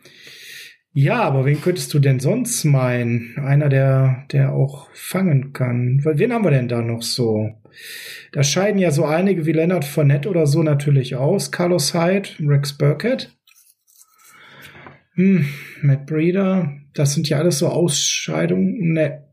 Ja, 0.93 1.23
aber 1.23 1.45
wen 1.45 1.59
könntest 1.59 1.93
du 1.93 1.99
denn 1.99 2.21
sonst 2.21 2.63
meinen? 2.63 3.37
Einer, 3.37 3.67
der, 3.67 4.25
der 4.31 4.53
auch 4.53 4.87
fangen 4.93 5.51
kann. 5.51 5.99
Wen 6.05 6.31
haben 6.31 6.45
wir 6.45 6.51
denn 6.51 6.69
da 6.69 6.81
noch 6.81 7.01
so? 7.01 7.49
Da 8.31 8.43
scheiden 8.43 8.79
ja 8.79 8.91
so 8.91 9.03
einige 9.03 9.45
wie 9.45 9.51
Leonard 9.51 9.83
Fournette 9.83 10.29
oder 10.29 10.47
so 10.47 10.63
natürlich 10.63 11.17
aus. 11.17 11.51
Carlos 11.51 11.93
Hyde, 11.93 12.29
Rex 12.39 12.77
Burkett. 12.77 13.35
Hm, 15.15 15.45
Matt 15.81 16.05
Breeder. 16.05 16.71
Das 16.93 17.13
sind 17.13 17.27
ja 17.27 17.39
alles 17.39 17.59
so 17.59 17.67
Ausscheidungen. 17.67 18.93
Ne, 18.93 19.24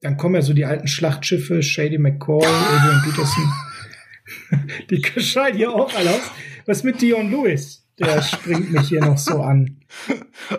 dann 0.00 0.16
kommen 0.16 0.36
ja 0.36 0.42
so 0.42 0.52
die 0.52 0.64
alten 0.64 0.88
Schlachtschiffe, 0.88 1.62
Shady 1.62 1.98
McCall, 1.98 2.44
Adrian 2.44 3.02
Peterson. 3.04 3.52
die 4.90 5.20
scheiden 5.20 5.56
hier 5.56 5.72
auch 5.72 5.94
alle 5.94 6.10
aus. 6.10 6.30
Was 6.66 6.84
mit 6.84 7.00
Dion 7.00 7.30
Lewis? 7.30 7.84
Der 7.98 8.22
springt 8.22 8.72
mich 8.72 8.88
hier 8.88 9.00
noch 9.00 9.18
so 9.18 9.40
an. 9.40 9.80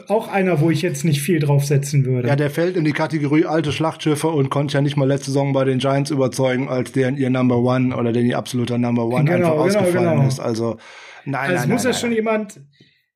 Auch 0.09 0.27
einer, 0.27 0.59
wo 0.59 0.69
ich 0.69 0.81
jetzt 0.81 1.05
nicht 1.05 1.21
viel 1.21 1.39
draufsetzen 1.39 2.05
würde. 2.05 2.27
Ja, 2.27 2.35
der 2.35 2.49
fällt 2.49 2.75
in 2.75 2.83
die 2.83 2.91
Kategorie 2.91 3.45
alte 3.45 3.71
Schlachtschiffe 3.71 4.27
und 4.27 4.49
konnte 4.49 4.73
ja 4.73 4.81
nicht 4.81 4.97
mal 4.97 5.07
letzte 5.07 5.27
Saison 5.27 5.53
bei 5.53 5.63
den 5.63 5.79
Giants 5.79 6.11
überzeugen, 6.11 6.67
als 6.67 6.91
der 6.91 7.07
in 7.07 7.17
ihr 7.17 7.29
Number 7.29 7.59
One 7.59 7.95
oder 7.95 8.11
der 8.11 8.23
ihr 8.23 8.37
absoluter 8.37 8.77
Number 8.77 9.05
One 9.05 9.23
genau, 9.23 9.53
einfach 9.53 9.67
genau, 9.67 9.79
ausgefallen 9.79 10.17
genau. 10.17 10.27
ist. 10.27 10.39
Also, 10.39 10.77
nein, 11.23 11.51
also 11.51 11.53
nein, 11.53 11.69
muss 11.69 11.83
nein, 11.83 11.93
ja 11.93 11.99
schon 11.99 12.11
jemand. 12.11 12.61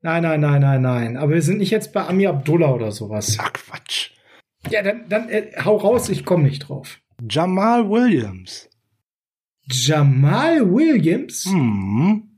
Nein, 0.02 0.24
nein, 0.24 0.40
nein, 0.40 0.62
nein, 0.62 0.82
nein. 0.82 1.18
Aber 1.18 1.34
wir 1.34 1.42
sind 1.42 1.58
nicht 1.58 1.72
jetzt 1.72 1.92
bei 1.92 2.06
Ami 2.06 2.26
Abdullah 2.28 2.72
oder 2.72 2.92
sowas. 2.92 3.38
Ach, 3.42 3.52
Quatsch. 3.52 4.12
Ja, 4.70 4.82
dann, 4.82 5.10
dann 5.10 5.30
äh, 5.30 5.52
hau 5.64 5.78
raus, 5.78 6.10
ich 6.10 6.26
komme 6.26 6.44
nicht 6.44 6.68
drauf. 6.68 7.00
Jamal 7.30 7.90
Williams. 7.90 8.70
Jamal 9.66 10.72
Williams? 10.72 11.46
Mhm. 11.46 12.30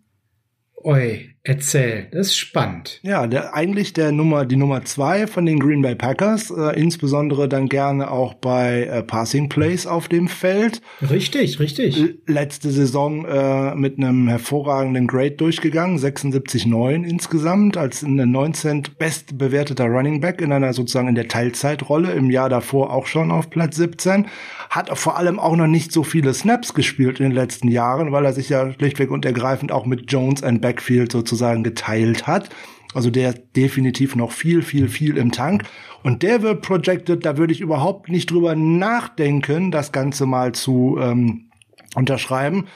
Oi, 0.84 1.35
Erzähl, 1.48 2.08
das 2.12 2.30
ist 2.30 2.38
spannend. 2.38 3.00
Ja, 3.04 3.28
der, 3.28 3.54
eigentlich 3.54 3.94
der 3.94 4.12
Nummer, 4.12 4.46
die 4.46 4.56
Nummer 4.56 4.84
zwei 4.84 5.28
von 5.28 5.46
den 5.46 5.60
Green 5.60 5.84
Bay 5.84 5.94
Packers, 5.94 6.50
äh, 6.50 6.76
insbesondere 6.76 7.48
dann 7.48 7.70
gerne 7.70 8.10
auch 8.10 8.34
bei 8.34 8.86
äh, 8.86 9.04
Passing 9.04 9.48
Plays 9.48 9.86
auf 9.86 10.08
dem 10.08 10.28
Feld. 10.28 10.82
Richtig, 11.08 11.60
richtig. 11.60 11.98
L 12.00 12.18
letzte 12.26 12.72
Saison 12.72 13.26
äh, 13.26 13.76
mit 13.76 14.00
einem 14.00 14.28
hervorragenden 14.28 15.06
Grade 15.06 15.36
durchgegangen, 15.36 16.00
76,9 16.00 17.04
insgesamt, 17.04 17.78
als 17.78 18.02
in 18.02 18.18
der 18.18 18.26
19. 18.26 18.82
bestbewerteter 18.98 19.86
Running 19.86 20.22
Back 20.22 20.42
in 20.42 20.52
einer 20.52 20.74
sozusagen 20.74 21.10
in 21.10 21.16
der 21.16 21.28
Teilzeitrolle, 21.28 22.12
im 22.14 22.32
Jahr 22.32 22.50
davor 22.50 22.92
auch 22.92 23.06
schon 23.06 23.30
auf 23.30 23.52
Platz 23.52 23.76
17. 23.76 24.26
Hat 24.72 24.98
vor 24.98 25.16
allem 25.16 25.38
auch 25.38 25.56
noch 25.56 25.68
nicht 25.68 25.92
so 25.92 26.02
viele 26.02 26.34
Snaps 26.34 26.74
gespielt 26.74 27.20
in 27.20 27.28
den 27.30 27.36
letzten 27.36 27.68
Jahren, 27.68 28.12
weil 28.12 28.26
er 28.26 28.34
sich 28.34 28.50
ja 28.50 28.74
schlichtweg 28.74 29.12
und 29.12 29.26
ergreifend 29.26 29.72
auch 29.72 29.86
mit 29.86 30.12
Jones 30.12 30.42
and 30.42 30.60
Backfield 30.60 31.12
sozusagen 31.12 31.35
sozusagen 31.36 31.64
geteilt 31.64 32.28
hat. 32.28 32.50
Also 32.94 33.10
der 33.10 33.34
definitiv 33.34 34.16
noch 34.16 34.32
viel, 34.32 34.62
viel, 34.62 34.88
viel 34.88 35.18
im 35.18 35.32
Tank. 35.32 35.64
Und 36.02 36.24
der 36.24 36.42
wird 36.42 36.62
projected, 36.62 37.26
da 37.26 37.38
würde 37.38 37.52
ich 37.52 37.60
überhaupt 37.60 38.10
nicht 38.10 38.32
drüber 38.32 38.56
nachdenken, 38.56 39.70
das 39.72 39.92
Ganze 39.92 40.26
mal 40.26 40.54
zu 40.54 40.98
ähm, 41.02 41.50
unterschreiben 41.96 42.68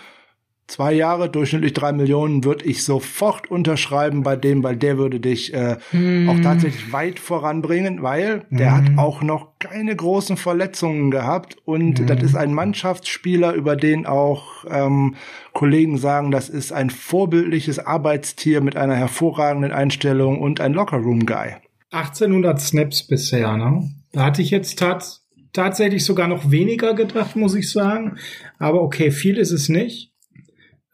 zwei 0.70 0.94
Jahre, 0.94 1.30
durchschnittlich 1.30 1.74
drei 1.74 1.92
Millionen, 1.92 2.44
würde 2.44 2.66
ich 2.66 2.84
sofort 2.84 3.50
unterschreiben 3.50 4.24
bei 4.24 4.36
dem, 4.36 4.64
weil 4.64 4.78
der 4.78 4.98
würde 4.98 5.20
dich 5.20 5.54
äh, 5.54 5.78
mm. 5.92 6.30
auch 6.30 6.40
tatsächlich 6.40 6.94
weit 6.94 7.20
voranbringen, 7.20 8.02
weil 8.04 8.46
mm. 8.50 8.58
der 8.58 8.78
hat 8.78 8.88
hm. 8.88 9.00
auch 9.00 9.22
noch 9.22 9.58
keine 9.60 9.96
großen 9.96 10.38
Verletzungen 10.38 11.12
gehabt 11.12 11.58
und 11.66 12.02
mm. 12.02 12.06
das 12.06 12.22
ist 12.22 12.36
ein 12.36 12.54
Mannschaftsspieler, 12.54 13.54
über 13.54 13.76
den 13.76 14.06
auch 14.06 14.66
ähm, 14.70 15.16
Kollegen 15.54 15.98
sagen, 15.98 16.32
das 16.32 16.50
ist 16.50 16.72
ein 16.72 16.90
vorbildliches 16.90 17.80
Arbeitstier 17.80 18.62
mit 18.62 18.78
einer 18.78 18.96
hervorragenden 18.96 19.72
Einstellung 19.72 20.40
und 20.40 20.62
ein 20.62 20.74
Lockerroom-Guy. 20.74 21.56
1800 21.92 22.62
Snaps 22.62 23.04
bisher, 23.04 23.58
ne? 23.58 23.90
Da 24.12 24.26
hatte 24.26 24.42
ich 24.42 24.52
jetzt 24.52 24.80
tats 24.80 25.26
tatsächlich 25.54 26.06
sogar 26.06 26.28
noch 26.28 26.52
weniger 26.52 26.94
gedacht, 26.94 27.36
muss 27.36 27.56
ich 27.56 27.72
sagen. 27.72 28.18
Aber 28.58 28.82
okay, 28.82 29.12
viel 29.12 29.38
ist 29.38 29.52
es 29.52 29.70
nicht. 29.70 30.12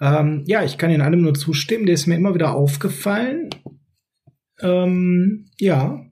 Ähm, 0.01 0.43
ja, 0.45 0.63
ich 0.63 0.77
kann 0.77 0.91
in 0.91 1.01
allem 1.01 1.21
nur 1.21 1.33
zustimmen. 1.33 1.85
Der 1.85 1.95
ist 1.95 2.07
mir 2.07 2.15
immer 2.15 2.33
wieder 2.33 2.53
aufgefallen. 2.53 3.49
Ähm, 4.61 5.49
ja. 5.59 6.05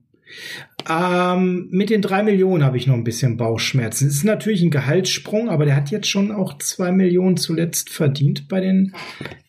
Ähm, 0.89 1.69
mit 1.71 1.89
den 1.89 2.01
drei 2.01 2.23
Millionen 2.23 2.63
habe 2.63 2.77
ich 2.77 2.87
noch 2.87 2.95
ein 2.95 3.03
bisschen 3.03 3.37
Bauchschmerzen. 3.37 4.07
Es 4.07 4.15
ist 4.15 4.23
natürlich 4.25 4.61
ein 4.63 4.71
Gehaltssprung, 4.71 5.49
aber 5.49 5.65
der 5.65 5.75
hat 5.75 5.91
jetzt 5.91 6.09
schon 6.09 6.31
auch 6.31 6.57
zwei 6.57 6.91
Millionen 6.91 7.37
zuletzt 7.37 7.89
verdient 7.89 8.47
bei 8.47 8.59
den 8.59 8.93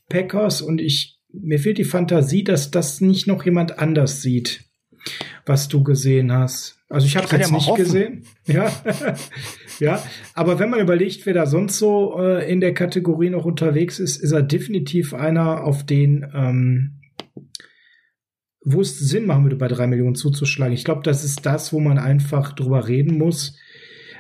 Packers 0.08 0.62
und 0.62 0.80
ich, 0.80 1.18
mir 1.32 1.58
fehlt 1.58 1.78
die 1.78 1.84
Fantasie, 1.84 2.44
dass 2.44 2.70
das 2.70 3.00
nicht 3.00 3.26
noch 3.26 3.44
jemand 3.44 3.78
anders 3.78 4.22
sieht, 4.22 4.64
was 5.44 5.68
du 5.68 5.82
gesehen 5.82 6.32
hast. 6.32 6.83
Also 6.94 7.06
ich 7.06 7.16
habe 7.16 7.26
es 7.26 7.32
jetzt 7.32 7.50
ja 7.50 7.56
nicht 7.56 7.66
hoffen. 7.66 7.84
gesehen. 7.84 8.22
Ja. 8.46 8.70
ja. 9.80 10.02
Aber 10.34 10.58
wenn 10.58 10.70
man 10.70 10.80
überlegt, 10.80 11.26
wer 11.26 11.34
da 11.34 11.46
sonst 11.46 11.78
so 11.78 12.18
äh, 12.20 12.50
in 12.50 12.60
der 12.60 12.74
Kategorie 12.74 13.30
noch 13.30 13.44
unterwegs 13.44 13.98
ist, 13.98 14.16
ist 14.16 14.32
er 14.32 14.42
definitiv 14.42 15.12
einer, 15.14 15.64
auf 15.64 15.84
den 15.84 16.26
ähm, 16.34 17.00
wo 18.64 18.80
es 18.80 18.98
Sinn 18.98 19.26
machen 19.26 19.44
würde, 19.44 19.56
bei 19.56 19.68
drei 19.68 19.86
Millionen 19.86 20.14
zuzuschlagen. 20.14 20.72
Ich 20.72 20.84
glaube, 20.84 21.02
das 21.02 21.22
ist 21.22 21.44
das, 21.44 21.72
wo 21.72 21.80
man 21.80 21.98
einfach 21.98 22.52
drüber 22.52 22.88
reden 22.88 23.18
muss. 23.18 23.58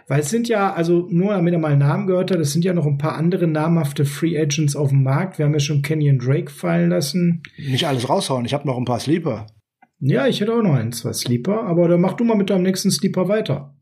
Weil 0.06 0.20
es 0.20 0.28
sind 0.28 0.48
ja, 0.48 0.74
also 0.74 1.06
nur 1.08 1.32
damit 1.32 1.54
er 1.54 1.58
mal 1.58 1.72
einen 1.72 1.78
Namen 1.78 2.06
gehört 2.06 2.30
hat, 2.30 2.38
es 2.38 2.52
sind 2.52 2.64
ja 2.64 2.74
noch 2.74 2.84
ein 2.84 2.98
paar 2.98 3.16
andere 3.16 3.46
namhafte 3.46 4.04
Free 4.04 4.38
Agents 4.38 4.76
auf 4.76 4.90
dem 4.90 5.02
Markt. 5.02 5.38
Wir 5.38 5.46
haben 5.46 5.54
ja 5.54 5.60
schon 5.60 5.80
Kenyon 5.80 6.18
Drake 6.18 6.50
fallen 6.50 6.90
lassen. 6.90 7.42
Nicht 7.56 7.86
alles 7.86 8.08
raushauen, 8.08 8.44
ich 8.44 8.52
habe 8.52 8.66
noch 8.66 8.76
ein 8.76 8.84
paar 8.84 9.00
Sleeper. 9.00 9.46
Ja, 9.98 10.26
ich 10.26 10.40
hätte 10.40 10.52
auch 10.54 10.62
noch 10.62 10.74
ein, 10.74 10.92
zwei 10.92 11.12
Sleeper, 11.12 11.62
aber 11.62 11.88
dann 11.88 12.00
mach 12.00 12.14
du 12.14 12.24
mal 12.24 12.36
mit 12.36 12.50
deinem 12.50 12.62
nächsten 12.62 12.90
Sleeper 12.90 13.28
weiter. 13.28 13.74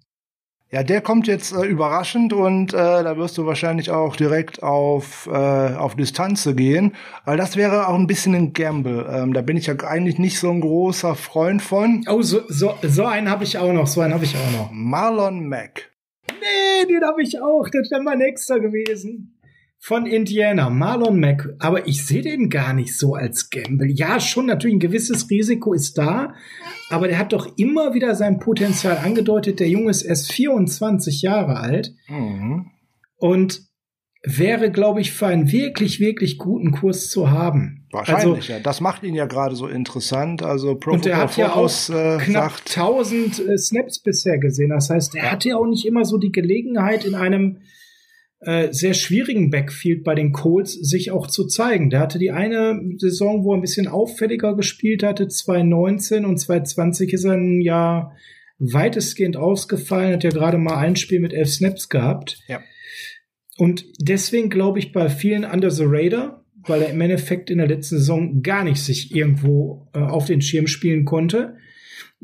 Ja, 0.70 0.82
der 0.82 1.02
kommt 1.02 1.26
jetzt 1.26 1.52
äh, 1.52 1.66
überraschend 1.66 2.32
und 2.32 2.72
äh, 2.72 2.76
da 2.76 3.18
wirst 3.18 3.36
du 3.36 3.44
wahrscheinlich 3.44 3.90
auch 3.90 4.16
direkt 4.16 4.62
auf, 4.62 5.28
äh, 5.30 5.30
auf 5.30 5.96
Distanz 5.96 6.48
gehen, 6.56 6.94
weil 7.26 7.36
das 7.36 7.56
wäre 7.56 7.88
auch 7.88 7.94
ein 7.94 8.06
bisschen 8.06 8.34
ein 8.34 8.54
Gamble. 8.54 9.06
Ähm, 9.06 9.34
da 9.34 9.42
bin 9.42 9.58
ich 9.58 9.66
ja 9.66 9.74
eigentlich 9.80 10.18
nicht 10.18 10.38
so 10.38 10.50
ein 10.50 10.62
großer 10.62 11.14
Freund 11.14 11.60
von. 11.60 12.06
Oh, 12.08 12.22
so, 12.22 12.40
so, 12.48 12.72
so 12.82 13.04
einen 13.04 13.28
habe 13.28 13.44
ich 13.44 13.58
auch 13.58 13.72
noch, 13.74 13.86
so 13.86 14.00
einen 14.00 14.14
habe 14.14 14.24
ich 14.24 14.34
auch 14.34 14.52
noch. 14.58 14.70
Marlon 14.72 15.46
Mack. 15.46 15.90
Nee, 16.40 16.86
den 16.88 17.04
habe 17.04 17.22
ich 17.22 17.38
auch, 17.42 17.68
das 17.70 17.90
wäre 17.90 18.02
mein 18.02 18.18
nächster 18.18 18.58
gewesen 18.58 19.31
von 19.84 20.06
Indiana, 20.06 20.70
Marlon 20.70 21.18
Mack, 21.18 21.56
aber 21.58 21.88
ich 21.88 22.06
sehe 22.06 22.22
den 22.22 22.50
gar 22.50 22.72
nicht 22.72 22.96
so 22.96 23.14
als 23.14 23.50
Gamble. 23.50 23.90
Ja, 23.90 24.20
schon 24.20 24.46
natürlich 24.46 24.76
ein 24.76 24.80
gewisses 24.80 25.28
Risiko 25.28 25.72
ist 25.72 25.98
da, 25.98 26.34
aber 26.88 27.08
der 27.08 27.18
hat 27.18 27.32
doch 27.32 27.58
immer 27.58 27.92
wieder 27.92 28.14
sein 28.14 28.38
Potenzial 28.38 28.98
angedeutet. 28.98 29.58
Der 29.58 29.68
Junge 29.68 29.90
ist 29.90 30.02
erst 30.02 30.30
24 30.30 31.22
Jahre 31.22 31.56
alt 31.56 31.96
mhm. 32.06 32.70
und 33.16 33.62
wäre, 34.22 34.70
glaube 34.70 35.00
ich, 35.00 35.10
für 35.10 35.26
einen 35.26 35.50
wirklich, 35.50 35.98
wirklich 35.98 36.38
guten 36.38 36.70
Kurs 36.70 37.10
zu 37.10 37.32
haben. 37.32 37.88
Wahrscheinlich, 37.90 38.36
also, 38.36 38.52
ja. 38.52 38.60
Das 38.60 38.80
macht 38.80 39.02
ihn 39.02 39.16
ja 39.16 39.26
gerade 39.26 39.56
so 39.56 39.66
interessant. 39.66 40.44
Also 40.44 40.76
Pro 40.76 40.92
Und 40.92 41.06
er 41.06 41.16
hat 41.16 41.36
ja 41.36 41.56
auch 41.56 41.68
äh, 41.88 42.18
knapp 42.18 42.52
sagt, 42.52 42.78
1000 42.78 43.48
äh, 43.48 43.58
Snaps 43.58 44.00
bisher 44.00 44.38
gesehen. 44.38 44.70
Das 44.70 44.90
heißt, 44.90 45.16
er 45.16 45.32
hatte 45.32 45.48
ja 45.48 45.56
auch 45.56 45.66
nicht 45.66 45.84
immer 45.86 46.04
so 46.04 46.18
die 46.18 46.30
Gelegenheit 46.30 47.04
in 47.04 47.16
einem 47.16 47.58
äh, 48.44 48.72
sehr 48.72 48.94
schwierigen 48.94 49.50
Backfield 49.50 50.02
bei 50.02 50.14
den 50.14 50.32
Colts 50.32 50.72
sich 50.72 51.10
auch 51.12 51.28
zu 51.28 51.46
zeigen. 51.46 51.90
Der 51.90 52.00
hatte 52.00 52.18
die 52.18 52.32
eine 52.32 52.80
Saison, 52.96 53.44
wo 53.44 53.52
er 53.52 53.58
ein 53.58 53.60
bisschen 53.60 53.86
auffälliger 53.86 54.56
gespielt 54.56 55.02
hatte, 55.02 55.28
2019 55.28 56.24
und 56.24 56.38
2020 56.38 57.12
ist 57.12 57.24
er 57.24 57.34
ein 57.34 57.60
Jahr 57.60 58.16
weitestgehend 58.58 59.36
ausgefallen, 59.36 60.14
hat 60.14 60.24
ja 60.24 60.30
gerade 60.30 60.58
mal 60.58 60.76
ein 60.76 60.96
Spiel 60.96 61.20
mit 61.20 61.32
elf 61.32 61.50
Snaps 61.50 61.88
gehabt. 61.88 62.40
Ja. 62.48 62.60
Und 63.58 63.84
deswegen 64.00 64.50
glaube 64.50 64.78
ich 64.78 64.92
bei 64.92 65.08
vielen 65.08 65.44
Under 65.44 65.70
the 65.70 65.84
Radar, 65.86 66.44
weil 66.66 66.82
er 66.82 66.90
im 66.90 67.00
Endeffekt 67.00 67.50
in 67.50 67.58
der 67.58 67.68
letzten 67.68 67.98
Saison 67.98 68.42
gar 68.42 68.64
nicht 68.64 68.80
sich 68.80 69.14
irgendwo 69.14 69.88
äh, 69.94 69.98
auf 69.98 70.26
den 70.26 70.42
Schirm 70.42 70.66
spielen 70.66 71.04
konnte, 71.04 71.56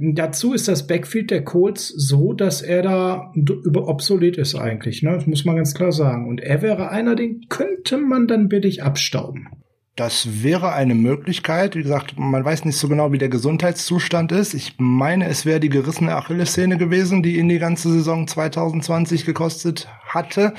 Dazu 0.00 0.52
ist 0.52 0.68
das 0.68 0.86
Backfield 0.86 1.32
der 1.32 1.42
Colts 1.42 1.88
so, 1.88 2.32
dass 2.32 2.62
er 2.62 2.82
da 2.82 3.32
über 3.34 3.88
obsolet 3.88 4.36
ist 4.36 4.54
eigentlich, 4.54 5.02
ne? 5.02 5.10
Das 5.14 5.26
muss 5.26 5.44
man 5.44 5.56
ganz 5.56 5.74
klar 5.74 5.90
sagen. 5.90 6.28
Und 6.28 6.40
er 6.40 6.62
wäre 6.62 6.90
einer, 6.90 7.16
den 7.16 7.48
könnte 7.48 7.98
man 7.98 8.28
dann 8.28 8.48
billig 8.48 8.84
abstauben. 8.84 9.48
Das 9.96 10.44
wäre 10.44 10.72
eine 10.72 10.94
Möglichkeit. 10.94 11.74
Wie 11.74 11.82
gesagt, 11.82 12.16
man 12.16 12.44
weiß 12.44 12.64
nicht 12.64 12.76
so 12.76 12.86
genau, 12.88 13.10
wie 13.10 13.18
der 13.18 13.28
Gesundheitszustand 13.28 14.30
ist. 14.30 14.54
Ich 14.54 14.74
meine, 14.78 15.26
es 15.26 15.44
wäre 15.44 15.58
die 15.58 15.68
gerissene 15.68 16.14
Achillessehne 16.14 16.78
gewesen, 16.78 17.24
die 17.24 17.36
ihn 17.36 17.48
die 17.48 17.58
ganze 17.58 17.90
Saison 17.90 18.28
2020 18.28 19.24
gekostet 19.24 19.88
hatte. 20.06 20.54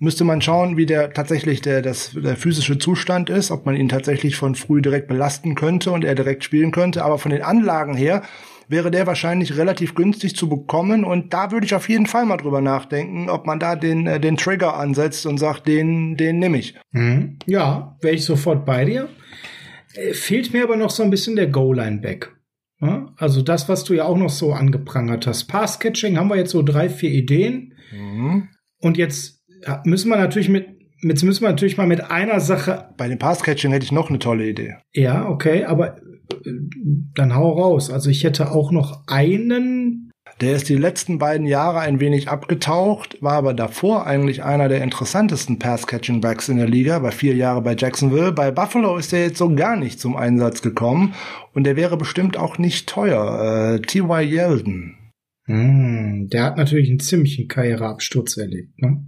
Müsste 0.00 0.24
man 0.24 0.42
schauen, 0.42 0.76
wie 0.76 0.86
der 0.86 1.12
tatsächlich 1.12 1.60
der, 1.60 1.80
das, 1.80 2.16
der 2.20 2.34
physische 2.34 2.78
Zustand 2.78 3.30
ist, 3.30 3.52
ob 3.52 3.66
man 3.66 3.76
ihn 3.76 3.88
tatsächlich 3.88 4.34
von 4.34 4.56
früh 4.56 4.82
direkt 4.82 5.06
belasten 5.06 5.54
könnte 5.54 5.92
und 5.92 6.02
er 6.02 6.16
direkt 6.16 6.42
spielen 6.42 6.72
könnte. 6.72 7.04
Aber 7.04 7.18
von 7.18 7.30
den 7.30 7.42
Anlagen 7.42 7.94
her 7.94 8.22
wäre 8.68 8.90
der 8.90 9.06
wahrscheinlich 9.06 9.56
relativ 9.56 9.94
günstig 9.94 10.36
zu 10.36 10.48
bekommen. 10.48 11.04
Und 11.04 11.32
da 11.32 11.50
würde 11.50 11.66
ich 11.66 11.74
auf 11.74 11.88
jeden 11.88 12.06
Fall 12.06 12.26
mal 12.26 12.36
drüber 12.36 12.60
nachdenken, 12.60 13.28
ob 13.28 13.46
man 13.46 13.58
da 13.58 13.76
den, 13.76 14.06
äh, 14.06 14.20
den 14.20 14.36
Trigger 14.36 14.76
ansetzt 14.76 15.26
und 15.26 15.38
sagt, 15.38 15.66
den, 15.66 16.16
den 16.16 16.38
nehme 16.38 16.58
ich. 16.58 16.74
Mhm. 16.92 17.38
Ja, 17.46 17.96
wäre 18.00 18.14
ich 18.14 18.24
sofort 18.24 18.64
bei 18.64 18.84
dir. 18.84 19.08
Äh, 19.94 20.14
fehlt 20.14 20.52
mir 20.52 20.64
aber 20.64 20.76
noch 20.76 20.90
so 20.90 21.02
ein 21.02 21.10
bisschen 21.10 21.36
der 21.36 21.48
Goal-Line-Back. 21.48 22.32
Ja? 22.80 23.12
Also 23.16 23.42
das, 23.42 23.68
was 23.68 23.84
du 23.84 23.94
ja 23.94 24.04
auch 24.04 24.16
noch 24.16 24.30
so 24.30 24.52
angeprangert 24.52 25.26
hast. 25.26 25.44
Pass-Catching 25.44 26.16
haben 26.16 26.28
wir 26.28 26.36
jetzt 26.36 26.50
so 26.50 26.62
drei, 26.62 26.88
vier 26.88 27.10
Ideen. 27.10 27.74
Mhm. 27.92 28.48
Und 28.80 28.98
jetzt 28.98 29.42
müssen 29.84 30.08
wir 30.10 30.16
natürlich 30.16 30.48
mit, 30.48 30.74
Jetzt 31.06 31.22
müssen 31.22 31.42
wir 31.42 31.50
natürlich 31.50 31.76
mal 31.76 31.86
mit 31.86 32.10
einer 32.10 32.40
Sache. 32.40 32.88
Bei 32.96 33.08
dem 33.08 33.18
Pass-Catching 33.18 33.72
hätte 33.72 33.84
ich 33.84 33.92
noch 33.92 34.08
eine 34.08 34.18
tolle 34.18 34.48
Idee. 34.48 34.76
Ja, 34.92 35.28
okay, 35.28 35.64
aber 35.64 35.96
dann 37.14 37.34
hau 37.34 37.52
raus. 37.52 37.90
Also 37.90 38.10
ich 38.10 38.24
hätte 38.24 38.50
auch 38.50 38.70
noch 38.70 39.02
einen. 39.06 40.10
Der 40.40 40.56
ist 40.56 40.68
die 40.68 40.76
letzten 40.76 41.18
beiden 41.18 41.46
Jahre 41.46 41.80
ein 41.80 42.00
wenig 42.00 42.28
abgetaucht, 42.28 43.18
war 43.20 43.34
aber 43.34 43.54
davor 43.54 44.06
eigentlich 44.06 44.42
einer 44.42 44.68
der 44.68 44.82
interessantesten 44.82 45.60
Pass-Catching-Backs 45.60 46.48
in 46.48 46.56
der 46.56 46.66
Liga, 46.66 47.02
war 47.02 47.12
vier 47.12 47.36
Jahre 47.36 47.62
bei 47.62 47.76
Jacksonville. 47.76 48.32
Bei 48.32 48.50
Buffalo 48.50 48.96
ist 48.96 49.12
er 49.12 49.26
jetzt 49.26 49.38
so 49.38 49.54
gar 49.54 49.76
nicht 49.76 50.00
zum 50.00 50.16
Einsatz 50.16 50.60
gekommen 50.60 51.14
und 51.52 51.64
der 51.64 51.76
wäre 51.76 51.96
bestimmt 51.96 52.36
auch 52.36 52.58
nicht 52.58 52.88
teuer. 52.88 53.76
Äh, 53.76 53.82
T.Y. 53.82 54.22
Yeldon. 54.22 54.94
Hm, 55.46 56.28
der 56.32 56.44
hat 56.44 56.56
natürlich 56.56 56.88
einen 56.88 57.00
ziemlichen 57.00 57.46
Karriereabsturz 57.46 58.36
erlebt, 58.36 58.80
ne? 58.80 59.04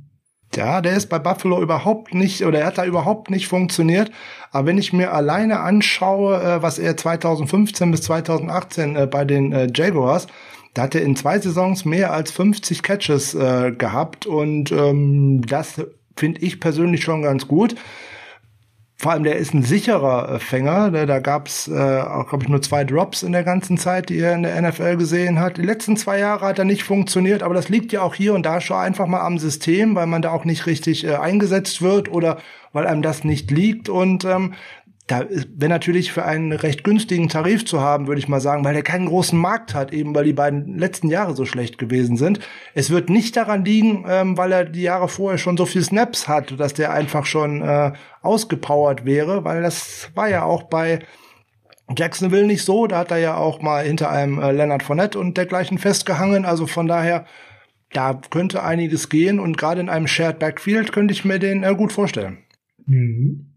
Ja, 0.54 0.80
der 0.80 0.96
ist 0.96 1.08
bei 1.08 1.18
Buffalo 1.18 1.60
überhaupt 1.60 2.14
nicht, 2.14 2.44
oder 2.44 2.60
er 2.60 2.66
hat 2.66 2.78
da 2.78 2.84
überhaupt 2.84 3.30
nicht 3.30 3.48
funktioniert. 3.48 4.10
Aber 4.52 4.66
wenn 4.66 4.78
ich 4.78 4.92
mir 4.92 5.12
alleine 5.12 5.60
anschaue, 5.60 6.40
äh, 6.40 6.62
was 6.62 6.78
er 6.78 6.96
2015 6.96 7.90
bis 7.90 8.02
2018 8.02 8.96
äh, 8.96 9.06
bei 9.06 9.24
den 9.24 9.52
äh, 9.52 9.68
Jaguars, 9.74 10.26
da 10.72 10.82
hat 10.82 10.94
er 10.94 11.02
in 11.02 11.16
zwei 11.16 11.38
Saisons 11.38 11.84
mehr 11.84 12.12
als 12.12 12.30
50 12.30 12.82
Catches 12.82 13.32
gehabt 13.32 14.26
und 14.26 14.70
ähm, 14.72 15.40
das 15.46 15.80
finde 16.16 16.42
ich 16.42 16.60
persönlich 16.60 17.02
schon 17.02 17.22
ganz 17.22 17.48
gut. 17.48 17.76
Vor 18.98 19.12
allem 19.12 19.24
der 19.24 19.36
ist 19.36 19.52
ein 19.52 19.62
sicherer 19.62 20.32
äh, 20.32 20.38
Fänger. 20.38 20.90
Da, 20.90 21.04
da 21.04 21.18
gab 21.18 21.48
es, 21.48 21.68
äh, 21.68 21.72
auch, 21.74 22.28
glaube 22.28 22.44
ich, 22.44 22.48
nur 22.48 22.62
zwei 22.62 22.82
Drops 22.82 23.22
in 23.22 23.32
der 23.32 23.44
ganzen 23.44 23.76
Zeit, 23.76 24.08
die 24.08 24.18
er 24.18 24.34
in 24.34 24.42
der 24.42 24.60
NFL 24.60 24.96
gesehen 24.96 25.38
hat. 25.38 25.58
Die 25.58 25.62
letzten 25.62 25.98
zwei 25.98 26.18
Jahre 26.18 26.46
hat 26.46 26.58
er 26.58 26.64
nicht 26.64 26.82
funktioniert, 26.82 27.42
aber 27.42 27.54
das 27.54 27.68
liegt 27.68 27.92
ja 27.92 28.00
auch 28.00 28.14
hier 28.14 28.32
und 28.32 28.46
da 28.46 28.60
schon 28.60 28.78
einfach 28.78 29.06
mal 29.06 29.20
am 29.20 29.38
System, 29.38 29.94
weil 29.94 30.06
man 30.06 30.22
da 30.22 30.30
auch 30.30 30.46
nicht 30.46 30.64
richtig 30.66 31.04
äh, 31.04 31.16
eingesetzt 31.16 31.82
wird 31.82 32.10
oder 32.10 32.38
weil 32.72 32.86
einem 32.86 33.02
das 33.02 33.22
nicht 33.22 33.50
liegt. 33.50 33.90
Und 33.90 34.24
ähm, 34.24 34.54
da 35.06 35.24
wäre 35.30 35.68
natürlich 35.68 36.10
für 36.10 36.24
einen 36.24 36.52
recht 36.52 36.82
günstigen 36.82 37.28
Tarif 37.28 37.64
zu 37.64 37.80
haben, 37.80 38.08
würde 38.08 38.18
ich 38.18 38.26
mal 38.26 38.40
sagen, 38.40 38.64
weil 38.64 38.74
der 38.74 38.82
keinen 38.82 39.06
großen 39.06 39.38
Markt 39.38 39.72
hat, 39.72 39.92
eben 39.92 40.14
weil 40.16 40.24
die 40.24 40.32
beiden 40.32 40.76
letzten 40.78 41.08
Jahre 41.08 41.36
so 41.36 41.44
schlecht 41.44 41.78
gewesen 41.78 42.16
sind. 42.16 42.40
Es 42.74 42.90
wird 42.90 43.08
nicht 43.08 43.36
daran 43.36 43.64
liegen, 43.64 44.04
ähm, 44.08 44.36
weil 44.36 44.50
er 44.50 44.64
die 44.64 44.82
Jahre 44.82 45.08
vorher 45.08 45.38
schon 45.38 45.56
so 45.56 45.64
viel 45.64 45.82
Snaps 45.82 46.26
hat, 46.26 46.58
dass 46.58 46.74
der 46.74 46.92
einfach 46.92 47.24
schon 47.24 47.62
äh, 47.62 47.92
ausgepowert 48.20 49.04
wäre, 49.04 49.44
weil 49.44 49.62
das 49.62 50.10
war 50.14 50.28
ja 50.28 50.42
auch 50.42 50.64
bei 50.64 50.98
Jacksonville 51.96 52.46
nicht 52.46 52.64
so. 52.64 52.88
Da 52.88 52.98
hat 52.98 53.12
er 53.12 53.18
ja 53.18 53.36
auch 53.36 53.62
mal 53.62 53.84
hinter 53.84 54.10
einem 54.10 54.40
äh, 54.40 54.50
Leonard 54.50 54.82
Fournette 54.82 55.20
und 55.20 55.36
dergleichen 55.36 55.78
festgehangen. 55.78 56.44
Also 56.44 56.66
von 56.66 56.88
daher, 56.88 57.26
da 57.92 58.20
könnte 58.30 58.64
einiges 58.64 59.08
gehen 59.08 59.38
und 59.38 59.56
gerade 59.56 59.80
in 59.80 59.88
einem 59.88 60.08
Shared 60.08 60.40
Backfield 60.40 60.90
könnte 60.90 61.14
ich 61.14 61.24
mir 61.24 61.38
den 61.38 61.62
äh, 61.62 61.76
gut 61.76 61.92
vorstellen. 61.92 62.38
Mhm. 62.86 63.52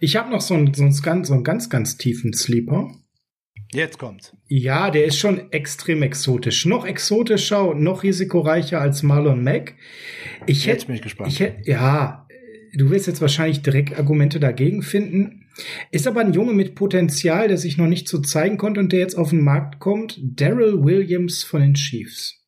Ich 0.00 0.16
habe 0.16 0.30
noch 0.30 0.40
so 0.40 0.54
einen, 0.54 0.72
so, 0.74 0.82
einen 0.82 1.00
ganz, 1.02 1.28
so 1.28 1.34
einen 1.34 1.44
ganz, 1.44 1.70
ganz 1.70 1.96
tiefen 1.96 2.32
Sleeper. 2.32 2.90
Jetzt 3.72 3.98
kommt's. 3.98 4.32
Ja, 4.46 4.90
der 4.90 5.06
ist 5.06 5.18
schon 5.18 5.52
extrem 5.52 6.02
exotisch. 6.02 6.66
Noch 6.66 6.86
exotischer 6.86 7.68
und 7.68 7.82
noch 7.82 8.02
risikoreicher 8.02 8.80
als 8.80 9.02
Marlon 9.02 9.42
Mack. 9.42 9.74
Ich 10.46 10.66
jetzt 10.66 10.86
bin 10.86 10.96
ich 10.96 11.02
gespannt. 11.02 11.32
Ich 11.32 11.40
hätt, 11.40 11.66
ja, 11.66 12.26
du 12.74 12.90
wirst 12.90 13.08
jetzt 13.08 13.20
wahrscheinlich 13.20 13.62
direkt 13.62 13.98
Argumente 13.98 14.38
dagegen 14.38 14.82
finden. 14.82 15.46
Ist 15.90 16.06
aber 16.06 16.20
ein 16.20 16.32
Junge 16.32 16.52
mit 16.52 16.74
Potenzial, 16.74 17.48
der 17.48 17.56
sich 17.56 17.76
noch 17.76 17.88
nicht 17.88 18.08
so 18.08 18.18
zeigen 18.18 18.58
konnte 18.58 18.78
und 18.78 18.92
der 18.92 19.00
jetzt 19.00 19.16
auf 19.16 19.30
den 19.30 19.42
Markt 19.42 19.80
kommt. 19.80 20.20
Daryl 20.22 20.84
Williams 20.84 21.42
von 21.42 21.60
den 21.60 21.74
Chiefs 21.74 22.45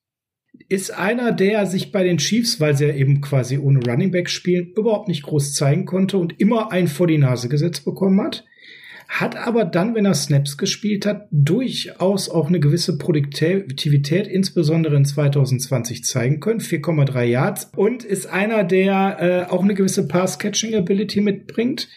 ist 0.69 0.91
einer, 0.91 1.33
der 1.33 1.67
sich 1.67 1.93
bei 1.93 2.05
den 2.05 2.19
Chiefs, 2.19 2.61
weil 2.61 2.77
sie 2.77 2.87
ja 2.87 2.95
eben 2.95 3.21
quasi 3.21 3.59
ohne 3.59 3.81
Running 3.81 4.11
Back 4.11 4.29
spielen, 4.29 4.73
überhaupt 4.77 5.09
nicht 5.09 5.23
groß 5.23 5.55
zeigen 5.55 5.87
konnte 5.87 6.19
und 6.19 6.39
immer 6.41 6.73
ein 6.73 6.89
vor 6.89 7.07
die 7.07 7.19
Nase 7.19 7.49
gesetzt 7.49 7.85
bekommen 7.85 8.21
hat. 8.21 8.45
Hat 9.09 9.37
aber 9.37 9.65
dann, 9.65 9.95
wenn 9.95 10.05
er 10.05 10.13
Snaps 10.13 10.59
gespielt 10.59 11.07
hat, 11.07 11.29
durchaus 11.31 12.29
auch 12.29 12.49
eine 12.49 12.61
gewisse 12.61 12.99
Produktivität, 12.99 14.27
insbesondere 14.27 14.97
in 14.97 15.07
2020, 15.07 16.05
zeigen 16.05 16.41
können. 16.41 16.61
4,3 16.61 17.25
Yards. 17.25 17.71
Und 17.75 18.05
ist 18.05 18.27
einer, 18.27 18.65
der 18.65 19.47
äh, 19.49 19.51
auch 19.51 19.63
eine 19.63 19.73
gewisse 19.73 20.07
Pass-Catching-Ability 20.07 21.23
mitbringt 21.23 21.89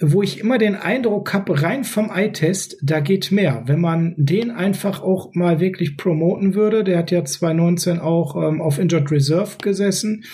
wo 0.00 0.22
ich 0.22 0.38
immer 0.38 0.58
den 0.58 0.76
Eindruck 0.76 1.32
habe, 1.34 1.60
rein 1.60 1.82
vom 1.82 2.10
Eye-Test, 2.10 2.78
da 2.82 3.00
geht 3.00 3.32
mehr. 3.32 3.64
Wenn 3.66 3.80
man 3.80 4.14
den 4.16 4.52
einfach 4.52 5.02
auch 5.02 5.34
mal 5.34 5.58
wirklich 5.58 5.96
promoten 5.96 6.54
würde, 6.54 6.84
der 6.84 6.98
hat 6.98 7.10
ja 7.10 7.24
2019 7.24 7.98
auch 7.98 8.36
ähm, 8.36 8.60
auf 8.60 8.78
Injured 8.78 9.10
Reserve 9.10 9.56
gesessen, 9.60 10.24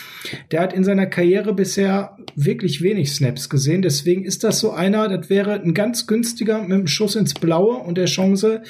der 0.50 0.60
hat 0.60 0.74
in 0.74 0.84
seiner 0.84 1.06
Karriere 1.06 1.54
bisher 1.54 2.18
wirklich 2.36 2.82
wenig 2.82 3.12
Snaps 3.12 3.48
gesehen. 3.48 3.80
Deswegen 3.80 4.24
ist 4.24 4.44
das 4.44 4.60
so 4.60 4.72
einer, 4.72 5.08
das 5.08 5.30
wäre 5.30 5.54
ein 5.54 5.72
ganz 5.72 6.06
günstiger 6.06 6.60
mit 6.60 6.72
einem 6.72 6.86
Schuss 6.86 7.16
ins 7.16 7.32
Blaue 7.32 7.76
und 7.76 7.96
der 7.96 8.06
Chance, 8.06 8.62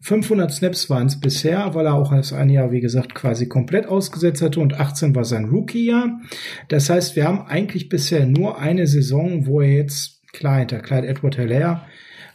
500 0.00 0.52
Snaps 0.52 0.88
waren 0.88 1.08
es 1.08 1.18
bisher, 1.18 1.74
weil 1.74 1.86
er 1.86 1.94
auch 1.94 2.14
das 2.14 2.32
ein 2.32 2.50
Jahr, 2.50 2.70
wie 2.70 2.80
gesagt, 2.80 3.16
quasi 3.16 3.48
komplett 3.48 3.86
ausgesetzt 3.86 4.42
hatte 4.42 4.60
und 4.60 4.78
18 4.78 5.16
war 5.16 5.24
sein 5.24 5.46
Rookie-Jahr. 5.46 6.20
Das 6.68 6.88
heißt, 6.88 7.16
wir 7.16 7.24
haben 7.24 7.40
eigentlich 7.48 7.88
bisher 7.88 8.24
nur 8.24 8.60
eine 8.60 8.86
Saison, 8.86 9.46
wo 9.46 9.60
er 9.60 9.72
jetzt 9.72 10.17
hinter 10.32 10.80
Clyde 10.80 11.08
Edward 11.08 11.36
Hilaire 11.36 11.82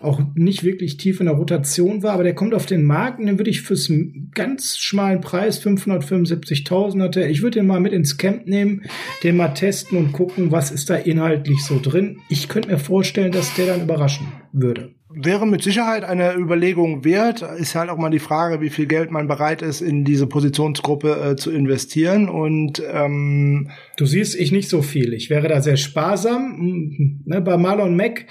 auch 0.04 0.22
nicht 0.36 0.64
wirklich 0.64 0.98
tief 0.98 1.20
in 1.20 1.28
der 1.28 1.36
Rotation 1.36 2.04
war, 2.04 2.14
aber 2.14 2.24
der 2.24 2.36
kommt 2.36 2.54
auf 2.54 2.66
den 2.66 2.84
Markt 2.84 3.20
und 3.20 3.26
den 3.26 3.40
würde 3.40 3.50
ich 3.50 3.62
fürs 3.62 3.92
ganz 4.34 4.78
schmalen 4.78 5.22
Preis 5.22 5.66
575.000 5.66 7.02
hatte. 7.02 7.26
Ich 7.28 7.42
würde 7.42 7.60
den 7.60 7.68
mal 7.68 7.80
mit 7.80 7.94
ins 7.94 8.18
Camp 8.18 8.46
nehmen, 8.46 8.84
den 9.24 9.38
mal 9.38 9.50
testen 9.50 9.98
und 9.98 10.12
gucken, 10.12 10.52
was 10.52 10.72
ist 10.72 10.90
da 10.90 10.96
inhaltlich 10.96 11.64
so 11.64 11.80
drin. 11.82 12.20
Ich 12.30 12.50
könnte 12.50 12.70
mir 12.70 12.80
vorstellen, 12.80 13.32
dass 13.32 13.56
der 13.56 13.68
dann 13.68 13.82
überraschen 13.82 14.28
würde 14.52 14.94
wäre 15.15 15.45
mit 15.47 15.63
Sicherheit 15.63 16.04
eine 16.04 16.36
Überlegung 16.36 17.04
wert. 17.04 17.41
Ist 17.58 17.76
halt 17.76 17.89
auch 17.89 17.97
mal 17.97 18.10
die 18.10 18.19
Frage, 18.19 18.62
wie 18.62 18.69
viel 18.69 18.88
Geld 18.88 19.12
man 19.12 19.28
bereit 19.28 19.62
ist, 19.62 19.82
in 19.82 20.04
diese 20.04 20.28
Positionsgruppe 20.28 21.32
äh, 21.32 21.36
zu 21.36 21.52
investieren. 21.52 22.30
Und 22.30 22.82
ähm, 22.91 23.69
du 23.97 24.06
siehst, 24.06 24.36
ich 24.36 24.52
nicht 24.52 24.69
so 24.69 24.82
viel. 24.82 25.13
Ich 25.13 25.30
wäre 25.30 25.47
da 25.47 25.62
sehr 25.62 25.78
sparsam. 25.78 26.58
Mhm. 26.58 27.21
Ne, 27.26 27.41
bei 27.41 27.58
Marlon 27.58 27.95
Mack, 27.95 28.26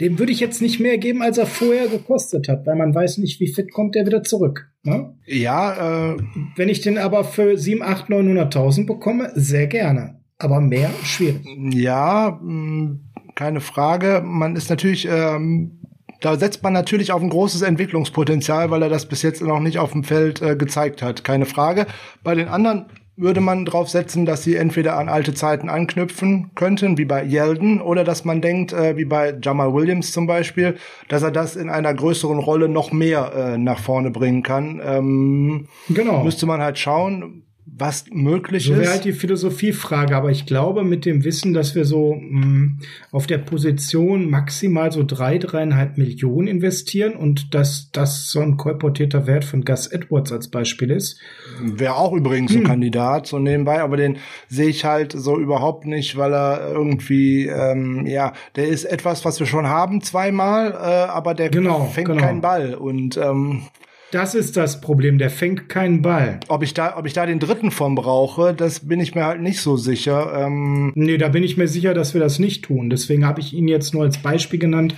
dem 0.00 0.18
würde 0.18 0.32
ich 0.32 0.40
jetzt 0.40 0.60
nicht 0.60 0.80
mehr 0.80 0.98
geben, 0.98 1.22
als 1.22 1.38
er 1.38 1.46
vorher 1.46 1.88
gekostet 1.88 2.48
hat, 2.48 2.66
weil 2.66 2.76
man 2.76 2.94
weiß 2.94 3.18
nicht, 3.18 3.40
wie 3.40 3.52
fit 3.52 3.72
kommt 3.72 3.94
der 3.94 4.06
wieder 4.06 4.22
zurück. 4.22 4.70
Ne? 4.82 5.14
Ja. 5.26 6.12
Äh, 6.12 6.16
Wenn 6.56 6.68
ich 6.68 6.80
den 6.80 6.98
aber 6.98 7.24
für 7.24 7.56
7, 7.56 7.82
8, 7.82 8.08
900.000 8.08 8.86
bekomme, 8.86 9.30
sehr 9.34 9.66
gerne. 9.66 10.20
Aber 10.38 10.60
mehr 10.60 10.90
schwierig. 11.02 11.46
Ja, 11.72 12.38
mh, 12.42 12.98
keine 13.34 13.60
Frage. 13.60 14.22
Man 14.24 14.54
ist 14.54 14.68
natürlich 14.68 15.08
ähm, 15.10 15.80
da 16.20 16.36
setzt 16.36 16.62
man 16.62 16.72
natürlich 16.72 17.12
auf 17.12 17.22
ein 17.22 17.30
großes 17.30 17.62
Entwicklungspotenzial, 17.62 18.70
weil 18.70 18.82
er 18.82 18.88
das 18.88 19.06
bis 19.06 19.22
jetzt 19.22 19.42
noch 19.42 19.60
nicht 19.60 19.78
auf 19.78 19.92
dem 19.92 20.04
Feld 20.04 20.42
äh, 20.42 20.56
gezeigt 20.56 21.02
hat. 21.02 21.24
Keine 21.24 21.46
Frage. 21.46 21.86
Bei 22.22 22.34
den 22.34 22.48
anderen 22.48 22.86
würde 23.16 23.40
man 23.40 23.64
drauf 23.64 23.88
setzen, 23.88 24.26
dass 24.26 24.42
sie 24.42 24.56
entweder 24.56 24.98
an 24.98 25.08
alte 25.08 25.32
Zeiten 25.32 25.70
anknüpfen 25.70 26.50
könnten, 26.54 26.98
wie 26.98 27.06
bei 27.06 27.24
Yeldon, 27.24 27.80
oder 27.80 28.04
dass 28.04 28.24
man 28.24 28.42
denkt, 28.42 28.72
äh, 28.72 28.96
wie 28.96 29.06
bei 29.06 29.34
Jamal 29.42 29.72
Williams 29.72 30.12
zum 30.12 30.26
Beispiel, 30.26 30.76
dass 31.08 31.22
er 31.22 31.30
das 31.30 31.56
in 31.56 31.70
einer 31.70 31.94
größeren 31.94 32.38
Rolle 32.38 32.68
noch 32.68 32.92
mehr 32.92 33.32
äh, 33.34 33.58
nach 33.58 33.78
vorne 33.78 34.10
bringen 34.10 34.42
kann. 34.42 34.80
Ähm, 34.84 35.68
genau. 35.88 36.22
Müsste 36.22 36.46
man 36.46 36.60
halt 36.60 36.78
schauen 36.78 37.45
was 37.78 38.06
möglich 38.10 38.64
so 38.64 38.72
ist. 38.72 38.80
Wäre 38.80 38.90
halt 38.90 39.04
die 39.04 39.12
Philosophiefrage, 39.12 40.16
aber 40.16 40.30
ich 40.30 40.46
glaube, 40.46 40.82
mit 40.82 41.04
dem 41.04 41.24
Wissen, 41.24 41.52
dass 41.52 41.74
wir 41.74 41.84
so 41.84 42.14
mh, 42.14 42.46
mm, 42.46 42.78
auf 43.12 43.26
der 43.26 43.38
Position 43.38 44.30
maximal 44.30 44.90
so 44.92 45.02
drei, 45.06 45.36
dreieinhalb 45.36 45.98
Millionen 45.98 46.48
investieren 46.48 47.14
und 47.14 47.54
dass 47.54 47.90
das 47.92 48.30
so 48.30 48.40
ein 48.40 48.56
kolportierter 48.56 49.26
Wert 49.26 49.44
von 49.44 49.62
Gus 49.64 49.88
Edwards 49.88 50.32
als 50.32 50.48
Beispiel 50.48 50.90
ist. 50.90 51.20
Wäre 51.60 51.96
auch 51.96 52.12
übrigens 52.12 52.52
hm. 52.52 52.60
ein 52.60 52.66
Kandidat, 52.66 53.26
so 53.26 53.38
nebenbei, 53.38 53.82
aber 53.82 53.98
den 53.98 54.18
sehe 54.48 54.68
ich 54.68 54.86
halt 54.86 55.12
so 55.12 55.38
überhaupt 55.38 55.84
nicht, 55.84 56.16
weil 56.16 56.32
er 56.32 56.72
irgendwie, 56.72 57.46
ähm, 57.46 58.06
ja, 58.06 58.32
der 58.56 58.68
ist 58.68 58.84
etwas, 58.84 59.26
was 59.26 59.38
wir 59.38 59.46
schon 59.46 59.66
haben 59.66 60.00
zweimal, 60.00 60.72
äh, 60.72 61.10
aber 61.10 61.34
der 61.34 61.50
genau, 61.50 61.84
fängt 61.84 62.08
genau. 62.08 62.22
keinen 62.22 62.40
Ball 62.40 62.74
und 62.74 63.18
ähm, 63.18 63.62
das 64.12 64.34
ist 64.34 64.56
das 64.56 64.80
Problem, 64.80 65.18
der 65.18 65.30
fängt 65.30 65.68
keinen 65.68 66.00
Ball. 66.02 66.40
Ob 66.48 66.62
ich 66.62 66.74
da, 66.74 66.96
ob 66.96 67.06
ich 67.06 67.12
da 67.12 67.26
den 67.26 67.40
dritten 67.40 67.70
von 67.70 67.94
brauche, 67.94 68.54
das 68.54 68.86
bin 68.86 69.00
ich 69.00 69.14
mir 69.14 69.24
halt 69.24 69.40
nicht 69.40 69.60
so 69.60 69.76
sicher. 69.76 70.32
Ähm 70.46 70.92
nee, 70.94 71.18
da 71.18 71.28
bin 71.28 71.42
ich 71.42 71.56
mir 71.56 71.66
sicher, 71.66 71.92
dass 71.92 72.14
wir 72.14 72.20
das 72.20 72.38
nicht 72.38 72.64
tun. 72.64 72.88
Deswegen 72.88 73.26
habe 73.26 73.40
ich 73.40 73.52
ihn 73.52 73.66
jetzt 73.66 73.94
nur 73.94 74.04
als 74.04 74.18
Beispiel 74.18 74.60
genannt, 74.60 74.94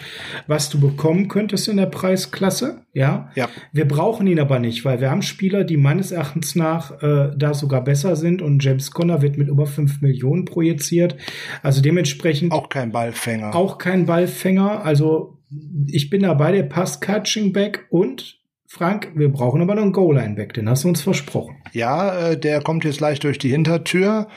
was 0.46 0.68
du 0.68 0.78
bekommen 0.78 1.28
könntest 1.28 1.68
in 1.68 1.78
der 1.78 1.86
Preisklasse. 1.86 2.82
Ja. 2.92 3.30
ja. 3.34 3.48
Wir 3.72 3.88
brauchen 3.88 4.26
ihn 4.26 4.40
aber 4.40 4.58
nicht, 4.58 4.84
weil 4.84 5.00
wir 5.00 5.10
haben 5.10 5.22
Spieler, 5.22 5.64
die 5.64 5.76
meines 5.76 6.12
Erachtens 6.12 6.54
nach 6.54 7.02
äh, 7.02 7.30
da 7.36 7.54
sogar 7.54 7.82
besser 7.82 8.14
sind 8.16 8.42
und 8.42 8.62
James 8.62 8.90
Conner 8.90 9.22
wird 9.22 9.38
mit 9.38 9.48
über 9.48 9.66
fünf 9.66 10.02
Millionen 10.02 10.44
projiziert. 10.44 11.16
Also 11.62 11.80
dementsprechend. 11.80 12.52
Auch 12.52 12.68
kein 12.68 12.92
Ballfänger. 12.92 13.54
Auch 13.54 13.78
kein 13.78 14.04
Ballfänger. 14.04 14.84
Also 14.84 15.38
ich 15.86 16.10
bin 16.10 16.22
dabei, 16.22 16.52
der 16.52 16.64
passt 16.64 17.00
Catching 17.00 17.52
Back 17.52 17.86
und 17.90 18.38
Frank, 18.70 19.12
wir 19.14 19.32
brauchen 19.32 19.62
aber 19.62 19.74
noch 19.74 19.82
einen 19.82 19.94
Goal-Line-Back, 19.94 20.52
den 20.52 20.68
hast 20.68 20.84
du 20.84 20.88
uns 20.88 21.00
versprochen. 21.00 21.56
Ja, 21.72 22.32
äh, 22.32 22.38
der 22.38 22.60
kommt 22.60 22.84
jetzt 22.84 23.00
leicht 23.00 23.24
durch 23.24 23.38
die 23.38 23.48
Hintertür. 23.48 24.28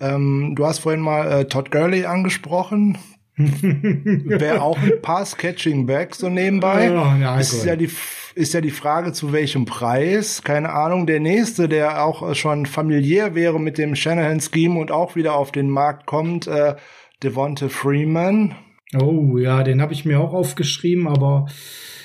Ähm, 0.00 0.52
du 0.54 0.64
hast 0.64 0.78
vorhin 0.78 1.00
mal 1.00 1.40
äh, 1.40 1.44
Todd 1.46 1.72
Gurley 1.72 2.04
angesprochen. 2.04 2.96
Wäre 3.36 4.62
auch 4.62 4.78
ein 4.78 5.02
Pass-Catching-Back 5.02 6.14
so 6.14 6.28
nebenbei. 6.28 6.92
Oh, 6.92 7.20
ja, 7.20 7.40
ist, 7.40 7.64
ja 7.64 7.74
die, 7.74 7.90
ist 8.36 8.54
ja 8.54 8.60
die 8.60 8.70
Frage, 8.70 9.12
zu 9.12 9.32
welchem 9.32 9.64
Preis. 9.64 10.44
Keine 10.44 10.70
Ahnung. 10.70 11.08
Der 11.08 11.18
nächste, 11.18 11.68
der 11.68 12.04
auch 12.04 12.36
schon 12.36 12.66
familiär 12.66 13.34
wäre 13.34 13.58
mit 13.58 13.78
dem 13.78 13.96
Shanahan-Scheme 13.96 14.78
und 14.78 14.92
auch 14.92 15.16
wieder 15.16 15.34
auf 15.34 15.50
den 15.50 15.68
Markt 15.68 16.06
kommt, 16.06 16.46
äh, 16.46 16.76
Devonta 17.24 17.68
Freeman. 17.68 18.54
Oh 18.96 19.38
ja, 19.38 19.64
den 19.64 19.82
habe 19.82 19.92
ich 19.92 20.04
mir 20.04 20.20
auch 20.20 20.34
aufgeschrieben, 20.34 21.08
aber 21.08 21.46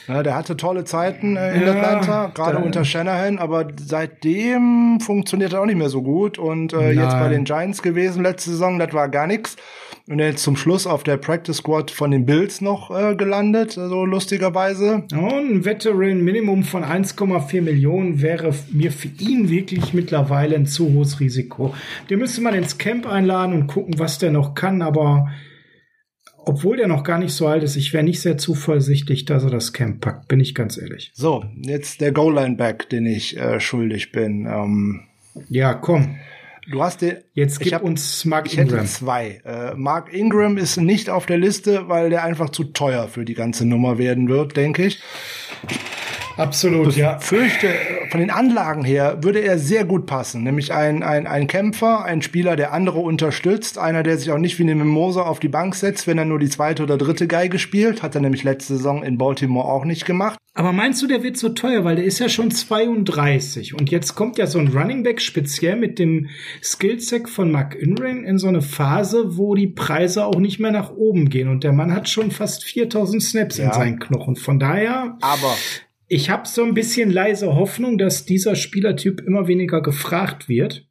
ja, 0.08 0.24
der 0.24 0.36
hatte 0.36 0.56
tolle 0.56 0.86
Zeiten 0.86 1.36
äh, 1.36 1.56
in 1.56 1.63
ja, 1.63 1.74
Atlanta, 1.74 2.32
gerade 2.34 2.60
unter 2.60 2.86
Shanahan, 2.86 3.39
aber 3.39 3.67
seitdem 3.78 5.00
funktioniert 5.02 5.54
er 5.54 5.62
auch 5.62 5.65
nicht 5.65 5.78
mehr 5.78 5.89
so 5.89 6.02
gut. 6.02 6.38
Und 6.38 6.72
äh, 6.72 6.91
jetzt 6.91 7.20
bei 7.20 7.28
den 7.28 7.43
Giants 7.43 7.82
gewesen 7.82 8.24
letzte 8.24 8.52
Saison, 8.52 8.80
das 8.80 8.93
war 8.93 9.10
gar 9.10 9.28
nichts. 9.28 9.58
Und 10.10 10.20
er 10.20 10.30
ist 10.30 10.39
zum 10.39 10.56
Schluss 10.56 10.88
auf 10.88 11.04
der 11.04 11.17
Practice 11.17 11.58
Squad 11.58 11.91
von 11.91 12.12
den 12.12 12.26
Bills 12.26 12.62
noch 12.62 12.89
äh, 12.98 13.15
gelandet, 13.15 13.74
so 13.74 13.82
also 13.82 14.06
lustigerweise. 14.06 15.04
Und 15.12 15.52
ein 15.52 15.65
Veteran 15.65 16.24
Minimum 16.24 16.63
von 16.63 16.86
1,4 16.86 17.62
Millionen 17.62 18.22
wäre 18.22 18.54
mir 18.72 18.93
für 18.93 19.10
ihn 19.20 19.50
wirklich 19.50 19.93
mittlerweile 19.93 20.56
ein 20.56 20.65
zu 20.65 20.93
hohes 20.93 21.20
Risiko. 21.20 21.74
Den 22.10 22.20
müsste 22.20 22.39
man 22.39 22.54
ins 22.54 22.78
Camp 22.78 23.06
einladen 23.06 23.54
und 23.54 23.67
gucken, 23.67 24.00
was 24.00 24.17
der 24.17 24.32
noch 24.32 24.56
kann, 24.56 24.82
aber 24.82 25.28
obwohl 26.48 26.78
der 26.78 26.88
noch 26.88 27.04
gar 27.04 27.20
nicht 27.20 27.34
so 27.34 27.48
alt 27.48 27.64
ist, 27.64 27.76
ich 27.76 27.94
wäre 27.94 28.04
nicht 28.04 28.22
sehr 28.22 28.38
zuversichtlich, 28.38 29.26
dass 29.26 29.44
er 29.44 29.50
das 29.50 29.74
Camp 29.74 30.02
packt, 30.02 30.28
bin 30.28 30.40
ich 30.40 30.56
ganz 30.56 30.78
ehrlich. 30.78 31.12
So, 31.14 31.46
jetzt 31.62 32.02
der 32.02 32.12
Goal-Line-Back, 32.12 32.90
den 32.90 33.06
ich 33.06 33.38
äh, 33.38 33.60
schuldig 33.60 34.12
bin. 34.12 34.46
Ähm, 34.46 35.02
ja, 35.50 35.74
komm. 35.74 36.16
Du 36.70 36.84
hast 36.84 37.02
den. 37.02 37.18
Jetzt 37.34 37.60
gib 37.62 37.74
hab, 37.74 37.84
uns 37.84 38.26
Mark 38.26 38.48
ich 38.48 38.58
Ingram. 38.58 38.80
Hätte 38.80 38.90
zwei. 38.90 39.42
Äh, 39.46 39.74
Mark 39.76 40.14
Ingram 40.14 40.58
ist 40.58 40.78
nicht 40.78 41.10
auf 41.10 41.26
der 41.26 41.38
Liste, 41.38 41.88
weil 41.88 42.10
der 42.10 42.24
einfach 42.24 42.50
zu 42.50 42.66
teuer 42.66 43.08
für 43.08 43.24
die 43.24 43.36
ganze 43.36 43.66
Nummer 43.66 43.98
werden 43.98 44.28
wird, 44.28 44.58
denke 44.58 44.86
ich. 44.86 45.02
Absolut, 46.38 46.89
ich 46.89 46.97
ja. 46.97 47.19
fürchte, 47.19 47.67
von 48.10 48.19
den 48.19 48.30
Anlagen 48.30 48.84
her 48.84 49.17
würde 49.21 49.39
er 49.39 49.58
sehr 49.58 49.86
gut 49.86 50.06
passen. 50.06 50.43
Nämlich 50.43 50.73
ein, 50.73 51.04
ein, 51.04 51.28
ein 51.28 51.47
Kämpfer, 51.47 52.06
ein 52.06 52.21
Spieler, 52.21 52.56
der 52.56 52.73
andere 52.73 53.00
unterstützt, 53.00 53.78
einer, 53.78 54.04
der 54.04 54.17
sich 54.17 54.32
auch 54.32 54.38
nicht 54.38 54.60
wie 54.60 54.63
eine 54.63 54.76
Mimosa 54.76 55.23
auf 55.23 55.39
die 55.39 55.47
Bank 55.47 55.76
setzt, 55.76 56.08
wenn 56.08 56.17
er 56.17 56.26
nur 56.26 56.39
die 56.39 56.50
zweite 56.50 56.84
oder 56.84 56.97
dritte 56.97 57.28
Geige 57.28 57.60
spielt. 57.60 58.04
Hat 58.04 58.15
er 58.15 58.21
nämlich 58.21 58.43
letzte 58.43 58.78
Saison 58.78 59.04
in 59.04 59.17
Baltimore 59.17 59.67
auch 59.67 59.84
nicht 59.84 60.06
gemacht. 60.06 60.38
Aber 60.54 60.71
meinst 60.71 61.04
du, 61.04 61.08
der 61.08 61.21
wird 61.21 61.38
so 61.38 61.50
teuer, 61.50 61.84
weil 61.84 61.97
der 61.97 62.06
ist 62.06 62.17
ja 62.17 62.30
schon 62.30 62.50
32 62.50 63.76
und 63.76 63.91
jetzt 63.91 64.15
kommt 64.15 64.39
ja 64.39 64.47
so 64.47 64.58
ein 64.58 64.69
Running 64.69 65.04
Back 65.04 65.21
speziell 65.21 65.76
mit 65.76 66.00
dem 66.00 66.30
Skillset 66.63 67.30
von 67.30 67.52
Mark 67.52 67.76
Inring 67.76 68.23
in 68.23 68.39
so 68.39 68.47
eine 68.47 68.63
Phase, 68.63 69.38
wo 69.38 69.54
die 69.54 69.67
Preise 69.67 70.26
auch 70.26 70.39
nicht 70.39 70.60
mehr 70.60 70.71
nach 70.71 70.91
oben 70.91 71.30
gehen 71.30 71.50
und 71.50 71.63
der 71.63 71.73
Mann 71.73 71.93
hat 71.93 72.10
schon 72.10 72.32
fast 72.32 72.63
4000 72.63 73.21
Snaps 73.21 73.58
ja. 73.58 73.65
in 73.65 73.73
seinen 73.73 74.00
Knochen. 74.00 74.36
Von 74.36 74.58
daher. 74.58 75.19
Aber 75.21 75.56
ich 76.08 76.30
habe 76.30 76.48
so 76.48 76.63
ein 76.63 76.74
bisschen 76.74 77.12
leise 77.12 77.56
Hoffnung, 77.56 77.98
dass 77.98 78.26
dieser 78.26 78.56
Spielertyp 78.56 79.22
immer 79.22 79.48
weniger 79.48 79.82
gefragt 79.82 80.48
wird 80.48 80.88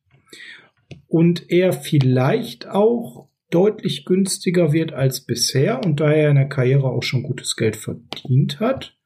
und 1.07 1.51
er 1.51 1.73
vielleicht 1.73 2.69
auch 2.69 3.29
deutlich 3.51 4.05
günstiger 4.05 4.73
wird 4.73 4.93
als 4.93 5.25
bisher 5.25 5.85
und 5.85 6.01
da 6.01 6.11
er 6.11 6.31
in 6.31 6.37
der 6.37 6.49
Karriere 6.49 6.89
auch 6.89 7.03
schon 7.03 7.23
gutes 7.23 7.57
Geld 7.57 7.77
verdient 7.77 8.61
hat. 8.61 8.97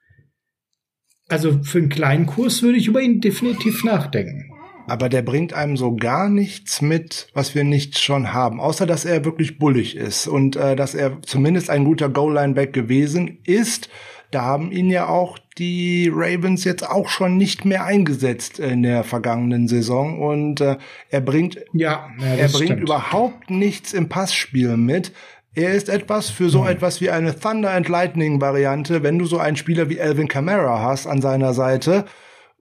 Also 1.29 1.63
für 1.63 1.79
einen 1.79 1.91
kleinen 1.91 2.27
Kurs 2.27 2.63
würde 2.63 2.79
ich 2.79 2.89
über 2.89 3.01
ihn 3.01 3.21
definitiv 3.21 3.85
nachdenken. 3.85 4.51
Aber 4.89 5.09
der 5.09 5.23
bringt 5.23 5.53
einem 5.53 5.77
so 5.77 5.95
gar 5.95 6.29
nichts 6.29 6.83
mit, 6.83 7.29
was 7.33 7.55
wir 7.55 7.63
nicht 7.63 8.01
schon 8.01 8.33
haben, 8.33 8.61
außer 8.61 8.87
dass 8.87 9.05
er 9.05 9.25
wirklich 9.25 9.59
bullig 9.59 9.95
ist 9.95 10.27
und 10.27 10.57
äh, 10.57 10.75
dass 10.75 10.97
er 10.97 11.23
zumindest 11.23 11.71
ein 11.71 11.85
guter 11.85 12.09
Goal-Line-Back 12.09 12.73
gewesen 12.73 13.39
ist 13.45 13.89
da 14.31 14.43
haben 14.43 14.71
ihn 14.71 14.91
ja 14.91 15.09
auch 15.09 15.39
die 15.59 16.11
Ravens 16.13 16.65
jetzt 16.65 16.89
auch 16.89 17.09
schon 17.09 17.37
nicht 17.37 17.65
mehr 17.65 17.85
eingesetzt 17.85 18.59
in 18.59 18.83
der 18.83 19.05
vergangenen 19.05 19.67
Saison 19.69 20.21
und 20.21 20.61
äh, 20.61 20.77
er 21.11 21.21
bringt 21.21 21.57
ja, 21.73 22.09
ja 22.19 22.27
er 22.27 22.49
bringt 22.49 22.71
stimmt. 22.71 22.83
überhaupt 22.83 23.51
nichts 23.51 23.93
im 23.93 24.09
Passspiel 24.09 24.77
mit. 24.77 25.13
Er 25.53 25.73
ist 25.75 25.89
etwas 25.89 26.31
für 26.31 26.49
so 26.49 26.65
etwas 26.65 27.01
wie 27.01 27.11
eine 27.11 27.39
Thunder 27.39 27.73
and 27.73 27.89
Lightning 27.89 28.41
Variante, 28.41 29.03
wenn 29.03 29.19
du 29.19 29.25
so 29.25 29.39
einen 29.39 29.57
Spieler 29.57 29.91
wie 29.91 30.01
Alvin 30.01 30.29
Kamara 30.29 30.81
hast 30.81 31.09
an 31.09 31.21
seiner 31.21 31.55
Seite, 31.55 32.05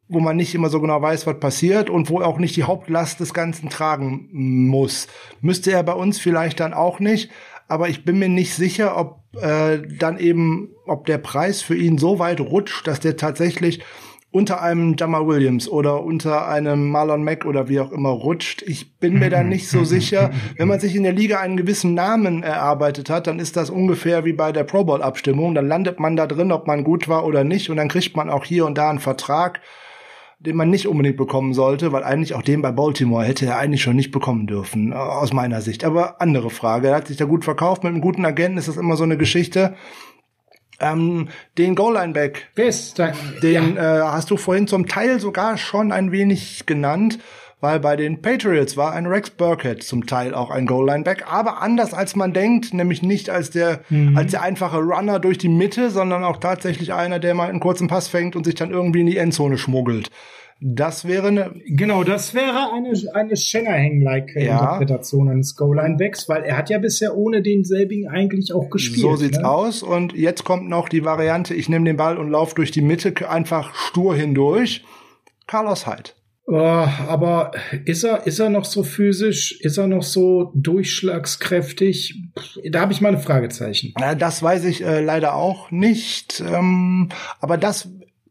wo 0.07 0.19
man 0.19 0.37
nicht 0.37 0.55
immer 0.55 0.69
so 0.69 0.81
genau 0.81 0.99
weiß, 0.99 1.27
was 1.27 1.39
passiert 1.39 1.91
und 1.91 2.09
wo 2.09 2.19
auch 2.19 2.39
nicht 2.39 2.55
die 2.55 2.63
Hauptlast 2.63 3.19
des 3.19 3.35
Ganzen 3.35 3.69
tragen 3.69 4.27
muss. 4.31 5.07
Müsste 5.39 5.71
er 5.71 5.83
bei 5.83 5.93
uns 5.93 6.17
vielleicht 6.17 6.59
dann 6.59 6.73
auch 6.73 6.99
nicht, 6.99 7.29
aber 7.67 7.89
ich 7.89 8.03
bin 8.03 8.17
mir 8.17 8.27
nicht 8.27 8.55
sicher, 8.55 8.97
ob 8.97 9.18
äh, 9.39 9.79
dann 9.99 10.17
eben, 10.17 10.69
ob 10.85 11.05
der 11.05 11.17
Preis 11.17 11.61
für 11.61 11.75
ihn 11.75 11.97
so 11.97 12.19
weit 12.19 12.39
rutscht, 12.39 12.87
dass 12.87 12.99
der 12.99 13.17
tatsächlich 13.17 13.81
unter 14.31 14.61
einem 14.61 14.95
Jamal 14.97 15.25
Williams 15.25 15.67
oder 15.67 16.03
unter 16.03 16.47
einem 16.47 16.91
Marlon 16.91 17.23
Mack 17.23 17.45
oder 17.45 17.67
wie 17.67 17.79
auch 17.79 17.91
immer 17.91 18.09
rutscht. 18.09 18.61
Ich 18.61 18.97
bin 18.97 19.17
mir 19.17 19.31
da 19.31 19.41
nicht 19.41 19.67
so 19.67 19.83
sicher. 19.83 20.31
Wenn 20.55 20.67
man 20.67 20.79
sich 20.79 20.95
in 20.95 21.01
der 21.01 21.13
Liga 21.13 21.39
einen 21.39 21.57
gewissen 21.57 21.95
Namen 21.95 22.43
erarbeitet 22.43 23.09
hat, 23.09 23.25
dann 23.25 23.39
ist 23.39 23.57
das 23.57 23.71
ungefähr 23.71 24.25
wie 24.25 24.33
bei 24.33 24.51
der 24.51 24.65
Pro 24.65 24.83
Bowl 24.83 25.01
Abstimmung. 25.01 25.55
Dann 25.55 25.67
landet 25.67 25.99
man 25.99 26.15
da 26.15 26.27
drin, 26.27 26.51
ob 26.51 26.67
man 26.67 26.83
gut 26.83 27.07
war 27.07 27.25
oder 27.25 27.43
nicht 27.43 27.71
und 27.71 27.77
dann 27.77 27.87
kriegt 27.87 28.15
man 28.15 28.29
auch 28.29 28.45
hier 28.45 28.67
und 28.67 28.77
da 28.77 28.91
einen 28.91 28.99
Vertrag 28.99 29.61
den 30.39 30.55
man 30.55 30.69
nicht 30.69 30.87
unbedingt 30.87 31.17
bekommen 31.17 31.53
sollte, 31.53 31.91
weil 31.91 32.03
eigentlich 32.03 32.33
auch 32.33 32.41
den 32.41 32.61
bei 32.61 32.71
Baltimore 32.71 33.25
hätte 33.25 33.45
er 33.45 33.57
eigentlich 33.57 33.81
schon 33.81 33.97
nicht 33.97 34.11
bekommen 34.11 34.47
dürfen, 34.47 34.93
äh, 34.93 34.95
aus 34.95 35.33
meiner 35.33 35.61
Sicht. 35.61 35.83
Aber 35.83 36.21
andere 36.21 36.49
Frage. 36.49 36.87
Er 36.89 36.95
hat 36.95 37.07
sich 37.07 37.17
da 37.17 37.25
gut 37.25 37.43
verkauft. 37.43 37.83
Mit 37.83 37.91
einem 37.91 38.01
guten 38.01 38.25
Agenten 38.25 38.57
ist 38.57 38.69
das 38.69 38.77
immer 38.77 38.95
so 38.95 39.03
eine 39.03 39.17
Geschichte. 39.17 39.75
Ähm, 40.79 41.27
den 41.57 41.75
Goal-Line-Back, 41.75 42.51
den 43.43 43.75
ja. 43.75 43.97
äh, 43.97 44.01
hast 44.03 44.31
du 44.31 44.37
vorhin 44.37 44.65
zum 44.65 44.87
Teil 44.87 45.19
sogar 45.19 45.57
schon 45.57 45.91
ein 45.91 46.13
wenig 46.13 46.65
genannt 46.65 47.19
weil 47.61 47.79
bei 47.79 47.95
den 47.95 48.21
Patriots 48.21 48.77
war 48.77 48.93
ein 48.93 49.05
Rex 49.05 49.31
Burkhead 49.31 49.83
zum 49.83 50.05
Teil 50.05 50.33
auch 50.33 50.49
ein 50.49 50.65
Goal-Line-Back, 50.65 51.25
aber 51.29 51.61
anders 51.61 51.93
als 51.93 52.15
man 52.15 52.33
denkt, 52.33 52.73
nämlich 52.73 53.01
nicht 53.01 53.29
als 53.29 53.49
der, 53.49 53.81
mhm. 53.89 54.17
als 54.17 54.31
der 54.31 54.41
einfache 54.41 54.77
Runner 54.77 55.19
durch 55.19 55.37
die 55.37 55.49
Mitte, 55.49 55.89
sondern 55.89 56.23
auch 56.23 56.37
tatsächlich 56.37 56.93
einer, 56.93 57.19
der 57.19 57.33
mal 57.33 57.49
einen 57.49 57.59
kurzen 57.59 57.87
Pass 57.87 58.07
fängt 58.07 58.35
und 58.35 58.45
sich 58.45 58.55
dann 58.55 58.71
irgendwie 58.71 59.01
in 59.01 59.07
die 59.07 59.17
Endzone 59.17 59.57
schmuggelt. 59.57 60.09
Das 60.61 61.07
wäre 61.07 61.27
eine. 61.27 61.53
Genau, 61.67 62.03
das 62.03 62.33
wäre 62.33 62.73
eine, 62.73 62.91
eine 63.13 63.37
Shanahan-like 63.37 64.35
ja. 64.35 64.59
Interpretation 64.59 65.29
eines 65.29 65.55
Goal-Line-Backs, 65.55 66.27
weil 66.27 66.43
er 66.43 66.57
hat 66.57 66.69
ja 66.69 66.79
bisher 66.79 67.15
ohne 67.15 67.41
denselbigen 67.41 68.09
eigentlich 68.09 68.53
auch 68.53 68.69
gespielt. 68.69 68.99
So 68.99 69.15
sieht's 69.15 69.37
ne? 69.37 69.49
aus. 69.49 69.83
Und 69.83 70.13
jetzt 70.13 70.43
kommt 70.43 70.67
noch 70.67 70.89
die 70.89 71.05
Variante, 71.05 71.53
ich 71.53 71.69
nehme 71.69 71.85
den 71.85 71.95
Ball 71.95 72.17
und 72.17 72.29
laufe 72.29 72.55
durch 72.55 72.71
die 72.71 72.81
Mitte 72.81 73.13
einfach 73.29 73.73
stur 73.73 74.13
hindurch. 74.15 74.83
Carlos 75.47 75.87
Hyde. 75.87 76.11
Uh, 76.49 76.55
aber 76.55 77.51
ist 77.85 78.03
er, 78.03 78.25
ist 78.25 78.39
er 78.39 78.49
noch 78.49 78.65
so 78.65 78.81
physisch? 78.81 79.61
Ist 79.61 79.77
er 79.77 79.85
noch 79.85 80.01
so 80.01 80.51
durchschlagskräftig? 80.55 82.23
Da 82.71 82.81
habe 82.81 82.91
ich 82.91 83.01
mal 83.01 83.13
ein 83.13 83.21
Fragezeichen. 83.21 83.93
Das 84.17 84.41
weiß 84.41 84.65
ich 84.65 84.83
äh, 84.83 84.99
leider 84.99 85.35
auch 85.35 85.69
nicht. 85.69 86.41
Ähm, 86.41 87.09
aber 87.39 87.57
das 87.57 87.89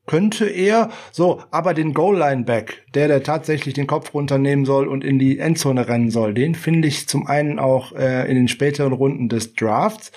könnte 0.08 0.46
er 0.46 0.90
so, 1.12 1.42
aber 1.52 1.74
den 1.74 1.94
Goal-Line-Back, 1.94 2.86
der, 2.94 3.06
der 3.06 3.22
tatsächlich 3.22 3.74
den 3.74 3.86
Kopf 3.86 4.12
runternehmen 4.14 4.64
soll 4.64 4.88
und 4.88 5.04
in 5.04 5.20
die 5.20 5.38
Endzone 5.38 5.86
rennen 5.86 6.10
soll, 6.10 6.34
den 6.34 6.56
finde 6.56 6.88
ich 6.88 7.06
zum 7.06 7.28
einen 7.28 7.60
auch 7.60 7.92
äh, 7.92 8.28
in 8.28 8.34
den 8.34 8.48
späteren 8.48 8.94
Runden 8.94 9.28
des 9.28 9.54
Drafts 9.54 10.10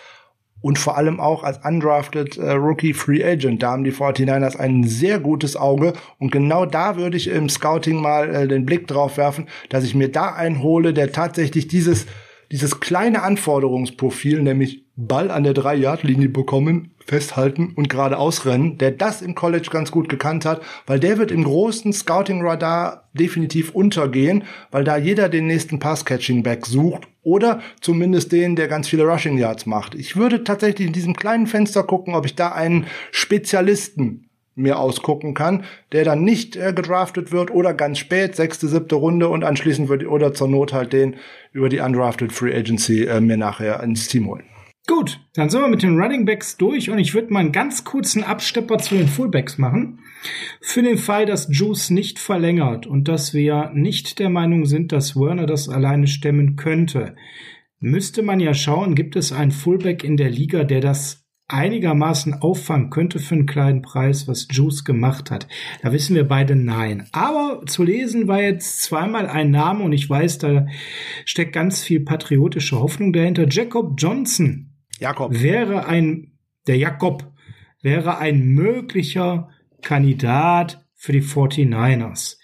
und 0.61 0.79
vor 0.79 0.97
allem 0.97 1.19
auch 1.19 1.43
als 1.43 1.59
undrafted 1.65 2.37
äh, 2.37 2.51
Rookie 2.51 2.93
Free 2.93 3.23
Agent. 3.23 3.63
Da 3.63 3.71
haben 3.71 3.83
die 3.83 3.91
49ers 3.91 4.57
ein 4.57 4.83
sehr 4.83 5.19
gutes 5.19 5.55
Auge 5.55 5.93
und 6.19 6.31
genau 6.31 6.65
da 6.65 6.95
würde 6.95 7.17
ich 7.17 7.27
im 7.27 7.49
Scouting 7.49 8.01
mal 8.01 8.33
äh, 8.33 8.47
den 8.47 8.65
Blick 8.65 8.87
drauf 8.87 9.17
werfen, 9.17 9.47
dass 9.69 9.83
ich 9.83 9.95
mir 9.95 10.11
da 10.11 10.33
einen 10.33 10.61
hole, 10.61 10.93
der 10.93 11.11
tatsächlich 11.11 11.67
dieses 11.67 12.05
dieses 12.51 12.79
kleine 12.79 13.23
Anforderungsprofil, 13.23 14.41
nämlich 14.41 14.85
Ball 14.95 15.31
an 15.31 15.43
der 15.43 15.53
3-Yard-Linie 15.53 16.29
bekommen, 16.29 16.93
festhalten 17.05 17.73
und 17.75 17.89
gerade 17.89 18.17
ausrennen, 18.17 18.77
der 18.77 18.91
das 18.91 19.21
im 19.21 19.35
College 19.35 19.69
ganz 19.71 19.89
gut 19.89 20.09
gekannt 20.09 20.45
hat, 20.45 20.61
weil 20.85 20.99
der 20.99 21.17
wird 21.17 21.31
im 21.31 21.43
großen 21.43 21.93
Scouting-Radar 21.93 23.09
definitiv 23.13 23.71
untergehen, 23.71 24.43
weil 24.69 24.83
da 24.83 24.97
jeder 24.97 25.29
den 25.29 25.47
nächsten 25.47 25.79
Pass-Catching-Back 25.79 26.65
sucht 26.65 27.07
oder 27.23 27.61
zumindest 27.79 28.31
den, 28.31 28.55
der 28.55 28.67
ganz 28.67 28.87
viele 28.87 29.03
Rushing 29.03 29.37
Yards 29.37 29.65
macht. 29.65 29.95
Ich 29.95 30.15
würde 30.15 30.43
tatsächlich 30.43 30.87
in 30.87 30.93
diesem 30.93 31.15
kleinen 31.15 31.47
Fenster 31.47 31.83
gucken, 31.83 32.15
ob 32.15 32.25
ich 32.25 32.35
da 32.35 32.51
einen 32.51 32.85
Spezialisten 33.11 34.30
mir 34.55 34.79
ausgucken 34.79 35.33
kann, 35.33 35.63
der 35.91 36.03
dann 36.03 36.23
nicht 36.23 36.55
äh, 36.55 36.73
gedraftet 36.73 37.31
wird 37.31 37.51
oder 37.51 37.73
ganz 37.73 37.99
spät, 37.99 38.35
sechste, 38.35 38.67
siebte 38.67 38.95
Runde 38.95 39.29
und 39.29 39.43
anschließend 39.43 39.89
wird 39.89 40.05
oder 40.05 40.33
zur 40.33 40.47
Not 40.47 40.73
halt 40.73 40.93
den 40.93 41.15
über 41.51 41.69
die 41.69 41.79
undrafted 41.79 42.31
Free 42.31 42.55
Agency 42.55 43.05
äh, 43.05 43.21
mir 43.21 43.37
nachher 43.37 43.81
ins 43.81 44.07
Team 44.07 44.27
holen. 44.27 44.43
Gut, 44.87 45.19
dann 45.35 45.49
sind 45.49 45.61
wir 45.61 45.67
mit 45.67 45.83
den 45.83 45.99
Running 45.99 46.25
Backs 46.25 46.57
durch 46.57 46.89
und 46.89 46.97
ich 46.97 47.13
würde 47.13 47.31
mal 47.31 47.39
einen 47.39 47.51
ganz 47.51 47.83
kurzen 47.83 48.23
Abstepper 48.23 48.79
zu 48.79 48.95
den 48.95 49.07
Fullbacks 49.07 49.57
machen. 49.57 49.99
Für 50.59 50.81
den 50.81 50.97
Fall, 50.97 51.25
dass 51.25 51.47
Juice 51.51 51.91
nicht 51.91 52.19
verlängert 52.19 52.87
und 52.87 53.07
dass 53.07 53.33
wir 53.33 53.71
nicht 53.73 54.19
der 54.19 54.29
Meinung 54.29 54.65
sind, 54.65 54.91
dass 54.91 55.15
Werner 55.15 55.45
das 55.45 55.69
alleine 55.69 56.07
stemmen 56.07 56.55
könnte, 56.55 57.15
müsste 57.79 58.21
man 58.21 58.39
ja 58.39 58.53
schauen, 58.53 58.95
gibt 58.95 59.15
es 59.15 59.31
einen 59.31 59.51
Fullback 59.51 60.03
in 60.03 60.17
der 60.17 60.29
Liga, 60.29 60.63
der 60.63 60.81
das 60.81 61.20
einigermaßen 61.51 62.35
auffangen 62.35 62.89
könnte 62.89 63.19
für 63.19 63.35
einen 63.35 63.45
kleinen 63.45 63.81
Preis, 63.81 64.27
was 64.27 64.47
Juice 64.49 64.83
gemacht 64.83 65.31
hat. 65.31 65.47
Da 65.81 65.91
wissen 65.91 66.15
wir 66.15 66.27
beide 66.27 66.55
nein. 66.55 67.07
Aber 67.11 67.61
zu 67.65 67.83
lesen 67.83 68.27
war 68.27 68.41
jetzt 68.41 68.83
zweimal 68.83 69.27
ein 69.27 69.51
Name 69.51 69.83
und 69.83 69.93
ich 69.93 70.09
weiß, 70.09 70.39
da 70.39 70.67
steckt 71.25 71.53
ganz 71.53 71.83
viel 71.83 72.01
patriotische 72.01 72.79
Hoffnung 72.79 73.13
dahinter. 73.13 73.47
Jacob 73.47 73.93
Johnson 73.97 74.71
Jakob. 74.99 75.41
Wäre 75.41 75.87
ein, 75.87 76.37
der 76.67 76.77
Jakob 76.77 77.33
wäre 77.81 78.19
ein 78.19 78.41
möglicher 78.41 79.49
Kandidat 79.81 80.85
für 80.95 81.11
die 81.11 81.23
49ers. 81.23 82.37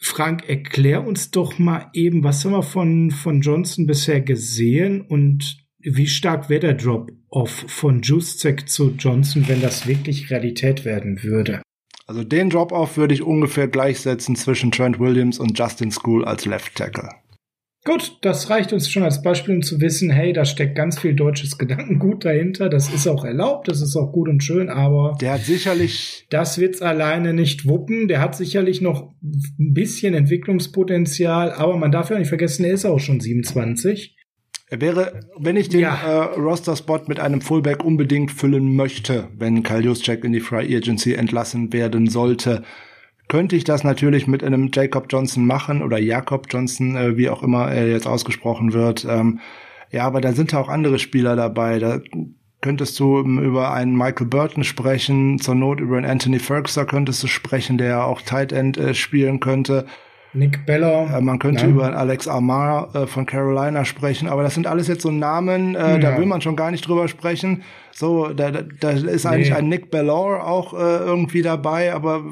Frank, 0.00 0.48
erklär 0.48 1.06
uns 1.06 1.30
doch 1.30 1.58
mal 1.58 1.90
eben, 1.92 2.24
was 2.24 2.44
haben 2.44 2.52
wir 2.52 2.62
von, 2.62 3.10
von 3.10 3.40
Johnson 3.40 3.86
bisher 3.86 4.20
gesehen 4.20 5.02
und 5.02 5.61
wie 5.82 6.06
stark 6.06 6.48
wäre 6.48 6.60
der 6.60 6.74
Drop-Off 6.74 7.64
von 7.68 8.02
Juszek 8.02 8.68
zu 8.68 8.94
Johnson, 8.98 9.48
wenn 9.48 9.60
das 9.60 9.86
wirklich 9.86 10.30
Realität 10.30 10.84
werden 10.84 11.22
würde? 11.22 11.62
Also 12.06 12.24
den 12.24 12.50
Drop-Off 12.50 12.96
würde 12.96 13.14
ich 13.14 13.22
ungefähr 13.22 13.68
gleichsetzen 13.68 14.36
zwischen 14.36 14.70
Trent 14.70 14.98
Williams 14.98 15.38
und 15.38 15.58
Justin 15.58 15.90
School 15.90 16.24
als 16.24 16.44
Left 16.44 16.74
Tackle. 16.74 17.08
Gut, 17.84 18.18
das 18.22 18.48
reicht 18.48 18.72
uns 18.72 18.88
schon 18.88 19.02
als 19.02 19.22
Beispiel, 19.22 19.56
um 19.56 19.62
zu 19.62 19.80
wissen, 19.80 20.08
hey, 20.08 20.32
da 20.32 20.44
steckt 20.44 20.76
ganz 20.76 21.00
viel 21.00 21.14
deutsches 21.14 21.58
Gedankengut 21.58 22.24
dahinter. 22.24 22.68
Das 22.68 22.94
ist 22.94 23.08
auch 23.08 23.24
erlaubt, 23.24 23.66
das 23.66 23.82
ist 23.82 23.96
auch 23.96 24.12
gut 24.12 24.28
und 24.28 24.44
schön, 24.44 24.68
aber 24.68 25.16
der 25.20 25.32
hat 25.32 25.40
sicherlich, 25.40 26.26
das 26.30 26.58
wird's 26.58 26.80
alleine 26.80 27.34
nicht 27.34 27.66
wuppen. 27.66 28.06
Der 28.06 28.20
hat 28.20 28.36
sicherlich 28.36 28.82
noch 28.82 29.14
ein 29.20 29.72
bisschen 29.72 30.14
Entwicklungspotenzial, 30.14 31.50
aber 31.50 31.76
man 31.76 31.90
darf 31.90 32.10
ja 32.10 32.20
nicht 32.20 32.28
vergessen, 32.28 32.64
er 32.64 32.74
ist 32.74 32.84
auch 32.84 33.00
schon 33.00 33.18
27. 33.18 34.16
Er 34.72 34.80
wäre, 34.80 35.20
wenn 35.36 35.58
ich 35.58 35.68
den 35.68 35.80
ja. 35.80 35.94
äh, 35.96 36.40
Roster-Spot 36.40 37.00
mit 37.06 37.20
einem 37.20 37.42
Fullback 37.42 37.84
unbedingt 37.84 38.32
füllen 38.32 38.74
möchte, 38.74 39.28
wenn 39.36 39.62
Kyle 39.62 39.82
Juszczyk 39.82 40.24
in 40.24 40.32
die 40.32 40.40
Free 40.40 40.74
Agency 40.74 41.12
entlassen 41.12 41.74
werden 41.74 42.08
sollte, 42.08 42.62
könnte 43.28 43.54
ich 43.54 43.64
das 43.64 43.84
natürlich 43.84 44.26
mit 44.26 44.42
einem 44.42 44.70
Jacob 44.72 45.08
Johnson 45.10 45.44
machen 45.44 45.82
oder 45.82 45.98
Jakob 45.98 46.46
Johnson, 46.48 46.96
äh, 46.96 47.18
wie 47.18 47.28
auch 47.28 47.42
immer 47.42 47.70
er 47.70 47.86
jetzt 47.86 48.06
ausgesprochen 48.06 48.72
wird. 48.72 49.04
Ähm, 49.04 49.40
ja, 49.90 50.04
aber 50.04 50.22
da 50.22 50.32
sind 50.32 50.54
auch 50.54 50.70
andere 50.70 50.98
Spieler 50.98 51.36
dabei. 51.36 51.78
Da 51.78 52.00
könntest 52.62 52.98
du 52.98 53.18
über 53.18 53.74
einen 53.74 53.94
Michael 53.94 54.28
Burton 54.28 54.64
sprechen, 54.64 55.38
zur 55.38 55.54
Not 55.54 55.80
über 55.80 55.98
einen 55.98 56.06
Anthony 56.06 56.38
Ferguson 56.38 56.86
könntest 56.86 57.22
du 57.22 57.26
sprechen, 57.26 57.76
der 57.76 58.06
auch 58.06 58.22
Tight 58.22 58.52
End 58.52 58.78
äh, 58.78 58.94
spielen 58.94 59.38
könnte. 59.38 59.84
Nick 60.34 60.64
Beller. 60.66 61.16
Äh, 61.16 61.20
man 61.20 61.38
könnte 61.38 61.64
ja. 61.64 61.70
über 61.70 61.96
Alex 61.96 62.26
Amar 62.26 62.94
äh, 62.94 63.06
von 63.06 63.26
Carolina 63.26 63.84
sprechen, 63.84 64.28
aber 64.28 64.42
das 64.42 64.54
sind 64.54 64.66
alles 64.66 64.88
jetzt 64.88 65.02
so 65.02 65.10
Namen, 65.10 65.74
äh, 65.74 65.78
ja. 65.78 65.98
da 65.98 66.18
will 66.18 66.26
man 66.26 66.40
schon 66.40 66.56
gar 66.56 66.70
nicht 66.70 66.86
drüber 66.86 67.08
sprechen. 67.08 67.62
So, 67.92 68.28
da, 68.28 68.50
da, 68.50 68.62
da 68.62 68.90
ist 68.90 69.26
eigentlich 69.26 69.50
nee. 69.50 69.56
ein 69.56 69.68
Nick 69.68 69.90
Bellor 69.90 70.46
auch 70.46 70.72
irgendwie 70.72 71.42
dabei, 71.42 71.92
aber 71.92 72.24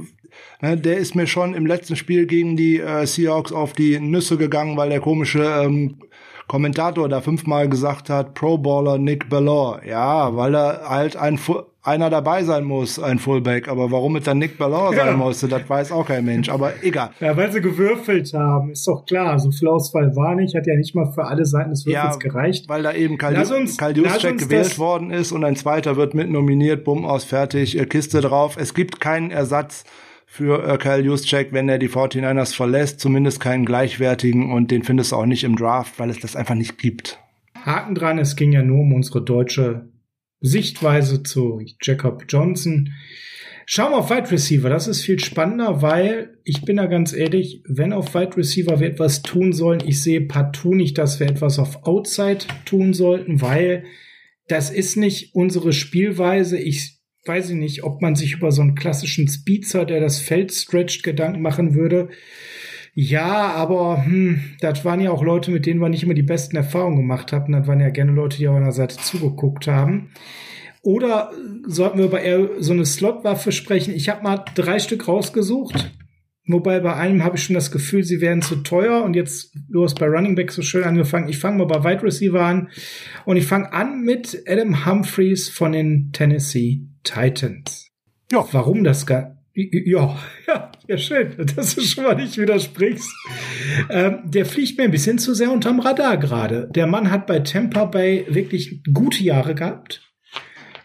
Ne, 0.62 0.76
der 0.76 0.96
ist 0.96 1.16
mir 1.16 1.26
schon 1.26 1.54
im 1.54 1.66
letzten 1.66 1.96
Spiel 1.96 2.24
gegen 2.24 2.56
die 2.56 2.80
Seahawks 3.04 3.50
auf 3.50 3.72
die 3.72 3.98
Nüsse 3.98 4.36
gegangen, 4.36 4.76
weil 4.76 4.88
der 4.88 5.00
komische 5.00 5.42
ähm, 5.42 5.96
Kommentator 6.50 7.08
da 7.08 7.20
fünfmal 7.20 7.68
gesagt 7.68 8.10
hat, 8.10 8.34
Pro 8.34 8.58
Baller 8.58 8.98
Nick 8.98 9.28
Ballor. 9.28 9.82
Ja, 9.86 10.34
weil 10.34 10.56
er 10.56 10.90
halt 10.90 11.16
ein 11.16 11.38
einer 11.80 12.10
dabei 12.10 12.42
sein 12.42 12.64
muss, 12.64 12.98
ein 12.98 13.20
Fullback. 13.20 13.68
Aber 13.68 13.92
warum 13.92 14.16
es 14.16 14.24
dann 14.24 14.38
Nick 14.38 14.58
Ballor 14.58 14.92
ja. 14.92 15.04
sein 15.04 15.16
musste, 15.16 15.46
das 15.46 15.70
weiß 15.70 15.92
auch 15.92 16.08
kein 16.08 16.24
Mensch. 16.24 16.48
Aber 16.48 16.72
egal. 16.82 17.10
Ja, 17.20 17.36
weil 17.36 17.52
sie 17.52 17.60
gewürfelt 17.60 18.34
haben, 18.34 18.72
ist 18.72 18.84
doch 18.88 19.06
klar. 19.06 19.38
So 19.38 19.52
viel 19.52 19.68
Auswahl 19.68 20.16
war 20.16 20.34
nicht, 20.34 20.56
hat 20.56 20.66
ja 20.66 20.74
nicht 20.74 20.92
mal 20.92 21.12
für 21.12 21.24
alle 21.24 21.46
Seiten 21.46 21.70
des 21.70 21.86
Würfels 21.86 22.16
ja, 22.20 22.28
gereicht. 22.28 22.68
Weil 22.68 22.82
da 22.82 22.94
eben 22.94 23.16
Kal 23.16 23.34
gewählt 23.34 24.76
worden 24.80 25.12
ist 25.12 25.30
und 25.30 25.44
ein 25.44 25.54
zweiter 25.54 25.96
wird 25.96 26.14
mit 26.14 26.30
nominiert, 26.30 26.82
bumm 26.82 27.04
aus, 27.04 27.22
fertig, 27.22 27.78
Kiste 27.88 28.22
drauf. 28.22 28.56
Es 28.58 28.74
gibt 28.74 29.00
keinen 29.00 29.30
Ersatz 29.30 29.84
für 30.32 30.64
äh, 30.64 30.78
Kyle 30.78 31.00
Juszczyk, 31.00 31.48
wenn 31.50 31.68
er 31.68 31.78
die 31.78 31.88
49ers 31.88 32.54
verlässt, 32.54 33.00
zumindest 33.00 33.40
keinen 33.40 33.66
gleichwertigen 33.66 34.52
und 34.52 34.70
den 34.70 34.84
findest 34.84 35.10
du 35.10 35.16
auch 35.16 35.26
nicht 35.26 35.42
im 35.42 35.56
Draft, 35.56 35.98
weil 35.98 36.08
es 36.08 36.20
das 36.20 36.36
einfach 36.36 36.54
nicht 36.54 36.78
gibt. 36.78 37.18
Haken 37.56 37.96
dran, 37.96 38.16
es 38.16 38.36
ging 38.36 38.52
ja 38.52 38.62
nur 38.62 38.78
um 38.78 38.94
unsere 38.94 39.24
deutsche 39.24 39.88
Sichtweise 40.40 41.24
zu 41.24 41.60
Jacob 41.82 42.26
Johnson. 42.28 42.92
Schauen 43.66 43.90
wir 43.90 43.98
auf 43.98 44.10
Wide 44.10 44.30
Receiver. 44.30 44.70
Das 44.70 44.86
ist 44.86 45.02
viel 45.02 45.18
spannender, 45.18 45.82
weil 45.82 46.38
ich 46.44 46.62
bin 46.62 46.76
da 46.76 46.86
ganz 46.86 47.12
ehrlich, 47.12 47.64
wenn 47.66 47.92
auf 47.92 48.14
Wide 48.14 48.36
Receiver 48.36 48.78
wir 48.78 48.86
etwas 48.86 49.22
tun 49.22 49.52
sollen, 49.52 49.82
ich 49.84 50.00
sehe 50.00 50.20
partout 50.20 50.76
nicht, 50.76 50.96
dass 50.96 51.18
wir 51.18 51.26
etwas 51.26 51.58
auf 51.58 51.84
Outside 51.86 52.44
tun 52.64 52.94
sollten, 52.94 53.42
weil 53.42 53.82
das 54.46 54.70
ist 54.70 54.96
nicht 54.96 55.34
unsere 55.34 55.72
Spielweise. 55.72 56.56
Ich 56.56 56.99
weiß 57.26 57.50
ich 57.50 57.56
nicht, 57.56 57.84
ob 57.84 58.00
man 58.00 58.14
sich 58.14 58.34
über 58.34 58.52
so 58.52 58.62
einen 58.62 58.74
klassischen 58.74 59.28
Speedster, 59.28 59.84
der 59.84 60.00
das 60.00 60.20
Feld 60.20 60.52
stretcht, 60.52 61.02
Gedanken 61.02 61.42
machen 61.42 61.74
würde. 61.74 62.08
Ja, 62.94 63.52
aber 63.52 64.04
hm, 64.04 64.40
das 64.60 64.84
waren 64.84 65.00
ja 65.00 65.10
auch 65.10 65.22
Leute, 65.22 65.50
mit 65.50 65.66
denen 65.66 65.80
wir 65.80 65.88
nicht 65.88 66.02
immer 66.02 66.14
die 66.14 66.22
besten 66.22 66.56
Erfahrungen 66.56 66.96
gemacht 66.96 67.32
haben. 67.32 67.52
Das 67.52 67.66
waren 67.66 67.80
ja 67.80 67.90
gerne 67.90 68.12
Leute, 68.12 68.38
die 68.38 68.48
auf 68.48 68.56
einer 68.56 68.72
Seite 68.72 68.96
zugeguckt 68.96 69.66
haben. 69.68 70.10
Oder 70.82 71.30
sollten 71.66 71.98
wir 71.98 72.06
über 72.06 72.20
eher 72.20 72.48
so 72.58 72.72
eine 72.72 72.86
Slotwaffe 72.86 73.52
sprechen? 73.52 73.94
Ich 73.94 74.08
habe 74.08 74.22
mal 74.22 74.44
drei 74.54 74.78
Stück 74.78 75.06
rausgesucht. 75.06 75.92
Wobei 76.46 76.80
bei 76.80 76.96
einem 76.96 77.22
habe 77.22 77.36
ich 77.36 77.44
schon 77.44 77.54
das 77.54 77.70
Gefühl, 77.70 78.02
sie 78.02 78.20
wären 78.20 78.42
zu 78.42 78.56
teuer. 78.56 79.04
Und 79.04 79.14
jetzt, 79.14 79.54
du 79.68 79.84
hast 79.84 80.00
bei 80.00 80.06
Running 80.06 80.34
Back 80.34 80.50
so 80.50 80.62
schön 80.62 80.82
angefangen. 80.82 81.28
Ich 81.28 81.38
fange 81.38 81.58
mal 81.58 81.66
bei 81.66 81.84
Wide 81.84 82.02
Receiver 82.02 82.40
an. 82.40 82.70
Und 83.24 83.36
ich 83.36 83.46
fange 83.46 83.72
an 83.72 84.00
mit 84.00 84.42
Adam 84.48 84.84
Humphreys 84.84 85.48
von 85.48 85.72
den 85.72 86.10
Tennessee 86.12 86.89
Titans. 87.02 87.90
Ja. 88.30 88.46
Warum 88.52 88.84
das 88.84 89.06
gar 89.06 89.40
ja, 89.54 90.16
ja, 90.46 90.72
ja, 90.86 90.98
schön, 90.98 91.34
dass 91.56 91.74
du 91.74 91.80
schon 91.82 92.04
mal 92.04 92.14
nicht 92.14 92.38
widersprichst. 92.38 93.10
Ähm, 93.90 94.20
der 94.24 94.46
fliegt 94.46 94.78
mir 94.78 94.84
ein 94.84 94.90
bisschen 94.90 95.18
zu 95.18 95.34
sehr 95.34 95.50
unterm 95.50 95.80
Radar 95.80 96.16
gerade. 96.18 96.68
Der 96.74 96.86
Mann 96.86 97.10
hat 97.10 97.26
bei 97.26 97.40
Tampa 97.40 97.84
Bay 97.84 98.26
wirklich 98.28 98.82
gute 98.92 99.22
Jahre 99.22 99.54
gehabt. 99.54 100.02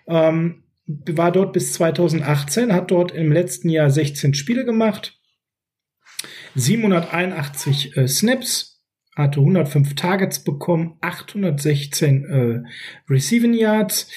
Ähm, 0.08 0.64
war 0.88 1.32
dort 1.32 1.54
bis 1.54 1.74
2018, 1.74 2.74
hat 2.74 2.92
dort 2.92 3.12
im 3.12 3.32
letzten 3.32 3.70
Jahr 3.70 3.90
16 3.90 4.36
Spiele 4.36 4.66
gemacht, 4.66 5.20
781 6.54 7.98
äh, 7.98 8.08
Snaps, 8.08 8.84
hatte 9.16 9.40
105 9.40 9.96
Targets 9.96 10.44
bekommen, 10.44 10.98
816 11.02 12.26
äh, 12.26 12.64
Receiving 13.10 13.54
Yards 13.54 14.12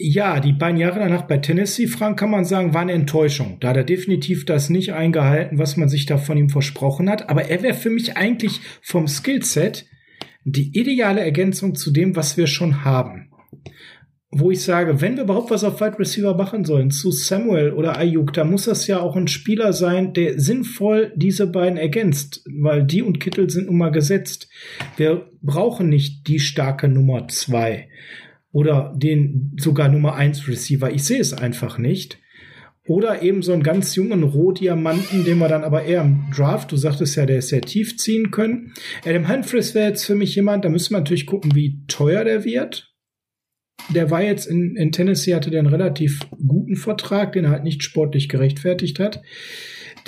ja, 0.00 0.38
die 0.38 0.52
beiden 0.52 0.78
Jahre 0.78 1.00
danach 1.00 1.22
bei 1.22 1.38
Tennessee, 1.38 1.88
Frank, 1.88 2.20
kann 2.20 2.30
man 2.30 2.44
sagen, 2.44 2.72
war 2.72 2.82
eine 2.82 2.92
Enttäuschung. 2.92 3.58
Da 3.58 3.70
hat 3.70 3.76
er 3.76 3.84
definitiv 3.84 4.44
das 4.44 4.70
nicht 4.70 4.92
eingehalten, 4.92 5.58
was 5.58 5.76
man 5.76 5.88
sich 5.88 6.06
da 6.06 6.18
von 6.18 6.38
ihm 6.38 6.50
versprochen 6.50 7.10
hat. 7.10 7.28
Aber 7.28 7.46
er 7.46 7.62
wäre 7.64 7.74
für 7.74 7.90
mich 7.90 8.16
eigentlich 8.16 8.60
vom 8.80 9.08
Skillset 9.08 9.86
die 10.44 10.78
ideale 10.78 11.20
Ergänzung 11.20 11.74
zu 11.74 11.90
dem, 11.90 12.14
was 12.14 12.36
wir 12.36 12.46
schon 12.46 12.84
haben. 12.84 13.30
Wo 14.30 14.52
ich 14.52 14.62
sage, 14.62 15.00
wenn 15.00 15.16
wir 15.16 15.24
überhaupt 15.24 15.50
was 15.50 15.64
auf 15.64 15.80
Wide 15.80 15.98
Receiver 15.98 16.36
machen 16.36 16.64
sollen, 16.64 16.92
zu 16.92 17.10
Samuel 17.10 17.72
oder 17.72 17.96
Ayuk, 17.98 18.32
da 18.34 18.44
muss 18.44 18.66
das 18.66 18.86
ja 18.86 19.00
auch 19.00 19.16
ein 19.16 19.26
Spieler 19.26 19.72
sein, 19.72 20.12
der 20.12 20.38
sinnvoll 20.38 21.12
diese 21.16 21.48
beiden 21.48 21.78
ergänzt, 21.78 22.44
weil 22.60 22.84
die 22.84 23.02
und 23.02 23.18
Kittel 23.18 23.50
sind 23.50 23.66
nun 23.66 23.78
mal 23.78 23.90
gesetzt. 23.90 24.48
Wir 24.96 25.28
brauchen 25.42 25.88
nicht 25.88 26.28
die 26.28 26.38
starke 26.38 26.88
Nummer 26.88 27.26
zwei 27.26 27.88
oder 28.52 28.94
den 28.96 29.56
sogar 29.58 29.88
Nummer 29.88 30.14
1 30.14 30.48
Receiver. 30.48 30.90
Ich 30.90 31.04
sehe 31.04 31.20
es 31.20 31.32
einfach 31.32 31.78
nicht. 31.78 32.18
Oder 32.86 33.20
eben 33.22 33.42
so 33.42 33.52
einen 33.52 33.62
ganz 33.62 33.94
jungen 33.96 34.22
Rohdiamanten, 34.22 35.24
den 35.24 35.38
wir 35.38 35.48
dann 35.48 35.62
aber 35.62 35.84
eher 35.84 36.00
im 36.00 36.24
Draft, 36.34 36.72
du 36.72 36.76
sagtest 36.76 37.16
ja, 37.16 37.26
der 37.26 37.38
ist 37.38 37.48
sehr 37.48 37.60
tief 37.60 37.98
ziehen 37.98 38.30
können. 38.30 38.72
Adam 39.04 39.28
Humphries 39.28 39.74
wäre 39.74 39.90
jetzt 39.90 40.06
für 40.06 40.14
mich 40.14 40.34
jemand, 40.34 40.64
da 40.64 40.70
müssen 40.70 40.94
wir 40.94 40.98
natürlich 40.98 41.26
gucken, 41.26 41.54
wie 41.54 41.84
teuer 41.86 42.24
der 42.24 42.44
wird. 42.44 42.94
Der 43.94 44.10
war 44.10 44.22
jetzt 44.22 44.46
in, 44.46 44.74
in 44.76 44.90
Tennessee, 44.90 45.34
hatte 45.34 45.56
einen 45.56 45.66
relativ 45.66 46.20
guten 46.30 46.76
Vertrag, 46.76 47.32
den 47.32 47.44
er 47.44 47.50
halt 47.50 47.64
nicht 47.64 47.82
sportlich 47.82 48.30
gerechtfertigt 48.30 48.98
hat. 48.98 49.20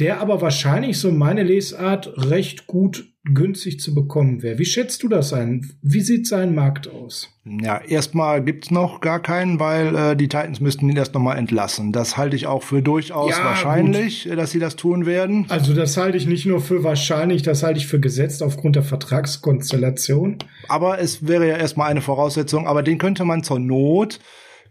Der 0.01 0.21
aber 0.21 0.41
wahrscheinlich, 0.41 0.99
so 0.99 1.13
meine 1.13 1.43
Lesart, 1.43 2.11
recht 2.17 2.67
gut 2.67 3.05
günstig 3.25 3.81
zu 3.81 3.95
bekommen 3.95 4.43
wäre. 4.43 4.59
Wie 4.59 4.65
schätzt 4.65 5.03
du 5.03 5.09
das 5.09 5.35
ein? 5.35 5.71
Wie 5.83 6.01
sieht 6.01 6.27
sein 6.27 6.55
Markt 6.55 6.89
aus? 6.89 7.29
Ja, 7.45 7.79
erstmal 7.79 8.43
gibt's 8.43 8.71
noch 8.71 9.03
gar 9.03 9.21
keinen, 9.21 9.61
weil 9.61 9.95
äh, 9.95 10.17
die 10.17 10.29
Titans 10.29 10.61
müssten 10.61 10.89
ihn 10.89 10.97
erst 10.97 11.13
nochmal 11.13 11.37
entlassen. 11.37 11.93
Das 11.93 12.17
halte 12.17 12.35
ich 12.35 12.47
auch 12.47 12.63
für 12.63 12.81
durchaus 12.81 13.37
ja, 13.37 13.45
wahrscheinlich, 13.45 14.25
gut. 14.25 14.39
dass 14.39 14.53
sie 14.53 14.59
das 14.59 14.77
tun 14.77 15.05
werden. 15.05 15.45
Also 15.51 15.75
das 15.75 15.99
halte 15.99 16.17
ich 16.17 16.27
nicht 16.27 16.47
nur 16.47 16.63
für 16.63 16.83
wahrscheinlich, 16.83 17.43
das 17.43 17.63
halte 17.63 17.79
ich 17.79 17.87
für 17.87 18.01
gesetzt 18.01 18.43
aufgrund 18.43 18.77
der 18.77 18.85
Vertragskonstellation. 18.85 20.39
Aber 20.69 20.99
es 20.99 21.29
wäre 21.29 21.47
ja 21.47 21.57
erstmal 21.57 21.91
eine 21.91 22.01
Voraussetzung, 22.01 22.67
aber 22.67 22.83
den 22.83 22.97
könnte 22.97 23.27
man 23.27 23.43
zur 23.43 23.59
Not 23.59 24.19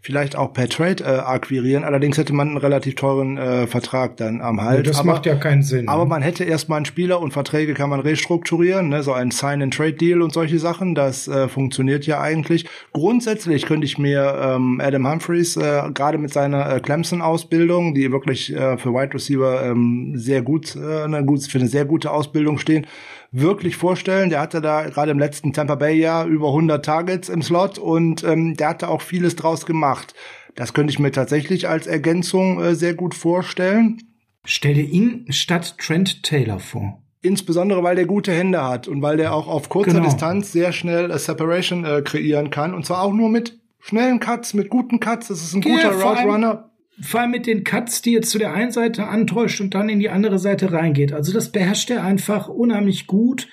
vielleicht 0.02 0.34
auch 0.34 0.52
per 0.54 0.68
Trade 0.68 1.04
äh, 1.04 1.18
akquirieren. 1.18 1.84
Allerdings 1.84 2.16
hätte 2.16 2.32
man 2.32 2.48
einen 2.48 2.56
relativ 2.56 2.94
teuren 2.94 3.36
äh, 3.36 3.66
Vertrag 3.66 4.16
dann 4.16 4.40
am 4.40 4.60
Hals. 4.62 4.88
das 4.88 5.00
aber, 5.00 5.12
macht 5.12 5.26
ja 5.26 5.34
keinen 5.36 5.62
Sinn. 5.62 5.88
Aber 5.88 6.04
ne? 6.04 6.08
man 6.08 6.22
hätte 6.22 6.44
erstmal 6.44 6.78
einen 6.78 6.86
Spieler 6.86 7.20
und 7.20 7.32
Verträge 7.32 7.74
kann 7.74 7.90
man 7.90 8.00
restrukturieren, 8.00 8.88
ne? 8.88 9.02
so 9.02 9.12
ein 9.12 9.30
Sign-and-Trade-Deal 9.30 10.22
und 10.22 10.32
solche 10.32 10.58
Sachen. 10.58 10.94
Das 10.94 11.28
äh, 11.28 11.48
funktioniert 11.48 12.06
ja 12.06 12.20
eigentlich. 12.20 12.66
Grundsätzlich 12.92 13.66
könnte 13.66 13.84
ich 13.84 13.98
mir 13.98 14.38
ähm, 14.42 14.80
Adam 14.82 15.06
Humphreys 15.06 15.56
äh, 15.56 15.82
gerade 15.92 16.16
mit 16.16 16.32
seiner 16.32 16.76
äh, 16.76 16.80
Clemson-Ausbildung, 16.80 17.94
die 17.94 18.10
wirklich 18.10 18.54
äh, 18.54 18.78
für 18.78 18.94
Wide 18.94 19.12
Receiver 19.12 19.64
ähm, 19.66 20.12
sehr 20.16 20.40
gut, 20.40 20.76
äh, 20.76 21.02
eine 21.04 21.24
gut, 21.24 21.44
für 21.44 21.58
eine 21.58 21.68
sehr 21.68 21.84
gute 21.84 22.10
Ausbildung 22.10 22.56
stehen, 22.56 22.86
wirklich 23.32 23.76
vorstellen. 23.76 24.30
Der 24.30 24.40
hatte 24.40 24.60
da 24.60 24.82
gerade 24.88 25.10
im 25.10 25.18
letzten 25.18 25.52
Tampa 25.52 25.76
Bay 25.76 25.98
Jahr 25.98 26.26
über 26.26 26.48
100 26.48 26.84
Targets 26.84 27.28
im 27.28 27.42
Slot 27.42 27.78
und 27.78 28.24
ähm, 28.24 28.56
der 28.56 28.68
hatte 28.68 28.88
auch 28.88 29.02
vieles 29.02 29.36
draus 29.36 29.66
gemacht. 29.66 30.14
Das 30.54 30.74
könnte 30.74 30.92
ich 30.92 30.98
mir 30.98 31.12
tatsächlich 31.12 31.68
als 31.68 31.86
Ergänzung 31.86 32.60
äh, 32.60 32.74
sehr 32.74 32.94
gut 32.94 33.14
vorstellen. 33.14 33.98
Stell 34.44 34.74
dir 34.74 34.84
ihn 34.84 35.26
statt 35.30 35.76
Trent 35.78 36.22
Taylor 36.22 36.58
vor. 36.58 37.02
Insbesondere, 37.22 37.82
weil 37.82 37.96
der 37.96 38.06
gute 38.06 38.32
Hände 38.32 38.64
hat 38.66 38.88
und 38.88 39.02
weil 39.02 39.18
der 39.18 39.34
auch 39.34 39.46
auf 39.46 39.68
kurzer 39.68 39.92
genau. 39.92 40.04
Distanz 40.04 40.52
sehr 40.52 40.72
schnell 40.72 41.10
äh, 41.10 41.18
Separation 41.18 41.84
äh, 41.84 42.02
kreieren 42.02 42.50
kann. 42.50 42.74
Und 42.74 42.86
zwar 42.86 43.02
auch 43.02 43.12
nur 43.12 43.28
mit 43.28 43.60
schnellen 43.78 44.20
Cuts, 44.20 44.54
mit 44.54 44.70
guten 44.70 45.00
Cuts. 45.00 45.28
Das 45.28 45.42
ist 45.42 45.54
ein 45.54 45.62
ja, 45.62 45.74
guter 45.74 46.02
Route 46.02 46.22
Runner 46.22 46.69
vor 47.02 47.20
allem 47.20 47.30
mit 47.30 47.46
den 47.46 47.64
Cuts, 47.64 48.02
die 48.02 48.12
jetzt 48.12 48.30
zu 48.30 48.38
der 48.38 48.52
einen 48.52 48.72
Seite 48.72 49.06
antäuscht 49.06 49.60
und 49.60 49.74
dann 49.74 49.88
in 49.88 50.00
die 50.00 50.10
andere 50.10 50.38
Seite 50.38 50.72
reingeht. 50.72 51.12
Also 51.12 51.32
das 51.32 51.50
beherrscht 51.50 51.90
er 51.90 52.04
einfach 52.04 52.48
unheimlich 52.48 53.06
gut. 53.06 53.48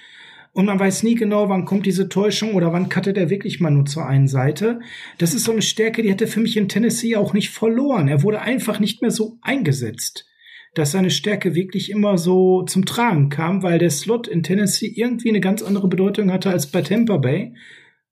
und 0.54 0.66
man 0.66 0.80
weiß 0.80 1.04
nie 1.04 1.14
genau, 1.14 1.50
wann 1.50 1.66
kommt 1.66 1.86
diese 1.86 2.10
Täuschung 2.10 2.56
oder 2.56 2.74
wann 2.74 2.90
cuttet 2.90 3.16
er 3.16 3.30
wirklich 3.30 3.60
mal 3.60 3.70
nur 3.70 3.86
zur 3.86 4.08
einen 4.08 4.28
Seite. 4.28 4.80
Das 5.20 5.36
ist 5.36 5.44
so 5.44 5.52
eine 5.52 5.62
Stärke, 5.62 6.02
die 6.02 6.10
hätte 6.10 6.26
für 6.26 6.40
mich 6.40 6.58
in 6.58 6.68
Tennessee 6.68 7.16
auch 7.16 7.34
nicht 7.34 7.52
verloren. 7.52 8.08
Er 8.08 8.24
wurde 8.24 8.42
einfach 8.42 8.80
nicht 8.80 9.04
mehr 9.04 9.12
so 9.12 9.38
eingesetzt, 9.44 10.26
dass 10.74 10.94
seine 10.94 11.12
Stärke 11.12 11.54
wirklich 11.54 11.92
immer 11.92 12.18
so 12.18 12.64
zum 12.64 12.86
Tragen 12.86 13.30
kam, 13.30 13.62
weil 13.62 13.78
der 13.78 13.92
Slot 13.92 14.28
in 14.28 14.42
Tennessee 14.42 14.92
irgendwie 14.96 15.30
eine 15.30 15.42
ganz 15.42 15.62
andere 15.62 15.88
Bedeutung 15.88 16.32
hatte 16.32 16.50
als 16.50 16.68
bei 16.68 16.82
Tampa 16.82 17.18
Bay. 17.18 17.54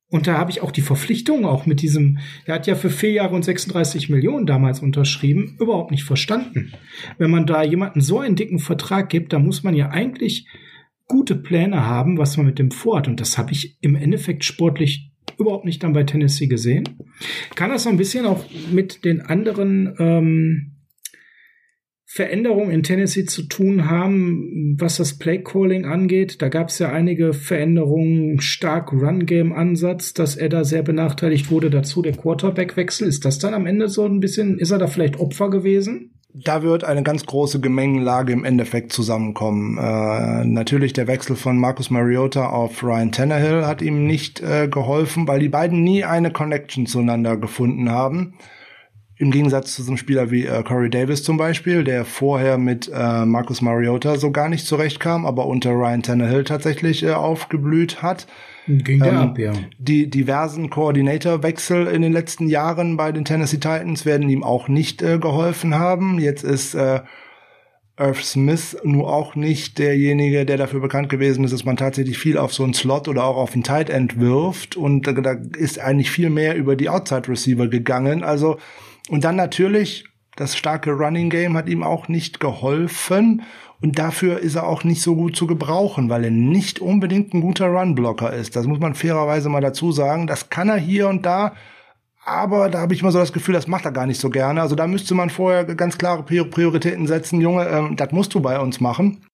Und 0.09 0.27
da 0.27 0.37
habe 0.37 0.51
ich 0.51 0.61
auch 0.61 0.71
die 0.71 0.81
Verpflichtung 0.81 1.45
auch 1.45 1.65
mit 1.65 1.81
diesem, 1.81 2.19
er 2.45 2.55
hat 2.55 2.67
ja 2.67 2.75
für 2.75 2.89
vier 2.89 3.11
Jahre 3.11 3.35
und 3.35 3.43
36 3.43 4.09
Millionen 4.09 4.45
damals 4.45 4.79
unterschrieben, 4.81 5.57
überhaupt 5.59 5.91
nicht 5.91 6.03
verstanden. 6.03 6.73
Wenn 7.17 7.31
man 7.31 7.47
da 7.47 7.63
jemanden 7.63 8.01
so 8.01 8.19
einen 8.19 8.35
dicken 8.35 8.59
Vertrag 8.59 9.09
gibt, 9.09 9.33
dann 9.33 9.45
muss 9.45 9.63
man 9.63 9.75
ja 9.75 9.89
eigentlich 9.89 10.47
gute 11.07 11.35
Pläne 11.35 11.85
haben, 11.85 12.17
was 12.17 12.37
man 12.37 12.45
mit 12.45 12.59
dem 12.59 12.71
vorhat. 12.71 13.07
Und 13.07 13.19
das 13.19 13.37
habe 13.37 13.51
ich 13.51 13.77
im 13.81 13.95
Endeffekt 13.95 14.43
sportlich 14.43 15.11
überhaupt 15.39 15.65
nicht 15.65 15.83
dann 15.83 15.93
bei 15.93 16.03
Tennessee 16.03 16.47
gesehen. 16.47 16.87
Kann 17.55 17.71
das 17.71 17.83
so 17.83 17.89
ein 17.89 17.97
bisschen 17.97 18.25
auch 18.25 18.45
mit 18.71 19.05
den 19.05 19.21
anderen 19.21 19.95
ähm, 19.99 20.74
Veränderungen 22.15 22.71
in 22.71 22.81
Tennessee 22.81 23.25
zu 23.25 23.41
tun 23.41 23.89
haben, 23.89 24.77
was 24.79 24.95
das 24.95 25.17
Play-Calling 25.17 25.83
angeht. 25.83 26.41
Da 26.41 26.47
gab 26.47 26.69
es 26.69 26.79
ja 26.79 26.89
einige 26.89 27.33
Veränderungen, 27.33 28.39
stark 28.39 28.93
Run-Game-Ansatz, 28.93 30.13
dass 30.13 30.37
er 30.37 30.47
da 30.47 30.63
sehr 30.63 30.81
benachteiligt 30.81 31.51
wurde. 31.51 31.69
Dazu 31.69 32.01
der 32.01 32.13
Quarterback-Wechsel. 32.13 33.05
Ist 33.05 33.25
das 33.25 33.39
dann 33.39 33.53
am 33.53 33.65
Ende 33.65 33.89
so 33.89 34.05
ein 34.05 34.21
bisschen, 34.21 34.59
ist 34.59 34.71
er 34.71 34.77
da 34.77 34.87
vielleicht 34.87 35.19
Opfer 35.19 35.49
gewesen? 35.49 36.13
Da 36.33 36.63
wird 36.63 36.85
eine 36.85 37.03
ganz 37.03 37.25
große 37.25 37.59
Gemengenlage 37.59 38.31
im 38.31 38.45
Endeffekt 38.45 38.93
zusammenkommen. 38.93 39.77
Äh, 39.77 40.45
natürlich 40.45 40.93
der 40.93 41.07
Wechsel 41.07 41.35
von 41.35 41.57
Marcus 41.57 41.89
Mariota 41.89 42.47
auf 42.47 42.81
Ryan 42.81 43.11
Tannehill 43.11 43.65
hat 43.65 43.81
ihm 43.81 44.07
nicht 44.07 44.41
äh, 44.41 44.69
geholfen, 44.69 45.27
weil 45.27 45.41
die 45.41 45.49
beiden 45.49 45.83
nie 45.83 46.05
eine 46.05 46.31
Connection 46.31 46.85
zueinander 46.85 47.35
gefunden 47.35 47.89
haben. 47.89 48.35
Im 49.17 49.31
Gegensatz 49.31 49.75
zu 49.75 49.83
so 49.83 49.91
einem 49.91 49.97
Spieler 49.97 50.29
wie 50.29 50.45
äh, 50.45 50.61
Corey 50.63 50.89
Davis 50.89 51.23
zum 51.23 51.37
Beispiel, 51.37 51.85
der 51.85 52.03
vorher 52.03 52.57
mit 52.57 52.91
äh, 52.93 53.25
Marcus 53.25 53.61
Mariota 53.61 54.17
so 54.17 54.31
gar 54.31 54.49
nicht 54.49 54.65
zurechtkam, 54.65 55.25
aber 55.25 55.45
unter 55.45 55.71
Ryan 55.71 56.03
Tannehill 56.03 56.43
tatsächlich 56.43 57.03
äh, 57.03 57.13
aufgeblüht 57.13 58.01
hat. 58.01 58.27
Ging 58.67 58.99
der 58.99 59.13
ähm, 59.13 59.17
ab, 59.17 59.39
ja. 59.39 59.53
Die 59.77 60.09
diversen 60.09 60.69
Koordinatorwechsel 60.69 61.87
in 61.87 62.01
den 62.01 62.11
letzten 62.11 62.47
Jahren 62.47 62.97
bei 62.97 63.11
den 63.11 63.23
Tennessee 63.23 63.57
Titans 63.57 64.05
werden 64.05 64.29
ihm 64.29 64.43
auch 64.43 64.67
nicht 64.67 65.01
äh, 65.01 65.17
geholfen 65.17 65.75
haben. 65.75 66.19
Jetzt 66.19 66.43
ist 66.43 66.73
äh, 66.73 67.01
Irv 67.97 68.21
Smith 68.21 68.75
nur 68.83 69.13
auch 69.13 69.35
nicht 69.35 69.77
derjenige, 69.77 70.45
der 70.45 70.57
dafür 70.57 70.81
bekannt 70.81 71.07
gewesen 71.07 71.45
ist, 71.45 71.53
dass 71.53 71.63
man 71.63 71.77
tatsächlich 71.77 72.17
viel 72.17 72.37
auf 72.37 72.53
so 72.53 72.63
einen 72.63 72.73
Slot 72.73 73.07
oder 73.07 73.23
auch 73.23 73.37
auf 73.37 73.53
einen 73.53 73.63
Tight 73.63 73.89
End 73.89 74.19
wirft. 74.19 74.75
Und 74.75 75.07
äh, 75.07 75.21
da 75.21 75.37
ist 75.57 75.79
eigentlich 75.79 76.11
viel 76.11 76.29
mehr 76.29 76.55
über 76.55 76.75
die 76.75 76.89
Outside 76.89 77.29
Receiver 77.29 77.67
gegangen. 77.67 78.23
Also 78.23 78.57
und 79.09 79.23
dann 79.23 79.35
natürlich, 79.35 80.05
das 80.35 80.57
starke 80.57 80.91
Running 80.91 81.29
Game 81.29 81.55
hat 81.55 81.69
ihm 81.69 81.83
auch 81.83 82.07
nicht 82.07 82.39
geholfen. 82.39 83.43
Und 83.81 83.99
dafür 83.99 84.39
ist 84.39 84.55
er 84.55 84.67
auch 84.67 84.83
nicht 84.83 85.01
so 85.01 85.15
gut 85.15 85.35
zu 85.35 85.47
gebrauchen, 85.47 86.09
weil 86.09 86.23
er 86.23 86.31
nicht 86.31 86.79
unbedingt 86.79 87.33
ein 87.33 87.41
guter 87.41 87.67
Runblocker 87.67 88.33
ist. 88.33 88.55
Das 88.55 88.65
muss 88.65 88.79
man 88.79 88.95
fairerweise 88.95 89.49
mal 89.49 89.61
dazu 89.61 89.91
sagen. 89.91 90.27
Das 90.27 90.49
kann 90.49 90.69
er 90.69 90.77
hier 90.77 91.07
und 91.07 91.25
da. 91.25 91.53
Aber 92.25 92.69
da 92.69 92.79
habe 92.79 92.93
ich 92.93 93.01
immer 93.01 93.11
so 93.11 93.19
das 93.19 93.33
Gefühl, 93.33 93.53
das 93.53 93.67
macht 93.67 93.85
er 93.85 93.91
gar 93.91 94.07
nicht 94.07 94.19
so 94.19 94.29
gerne. 94.29 94.61
Also 94.61 94.75
da 94.75 94.87
müsste 94.87 95.13
man 95.13 95.29
vorher 95.29 95.65
ganz 95.65 95.97
klare 95.97 96.23
Prioritäten 96.23 97.05
setzen. 97.05 97.41
Junge, 97.41 97.67
ähm, 97.67 97.95
das 97.95 98.11
musst 98.11 98.33
du 98.33 98.39
bei 98.39 98.59
uns 98.59 98.79
machen. 98.79 99.25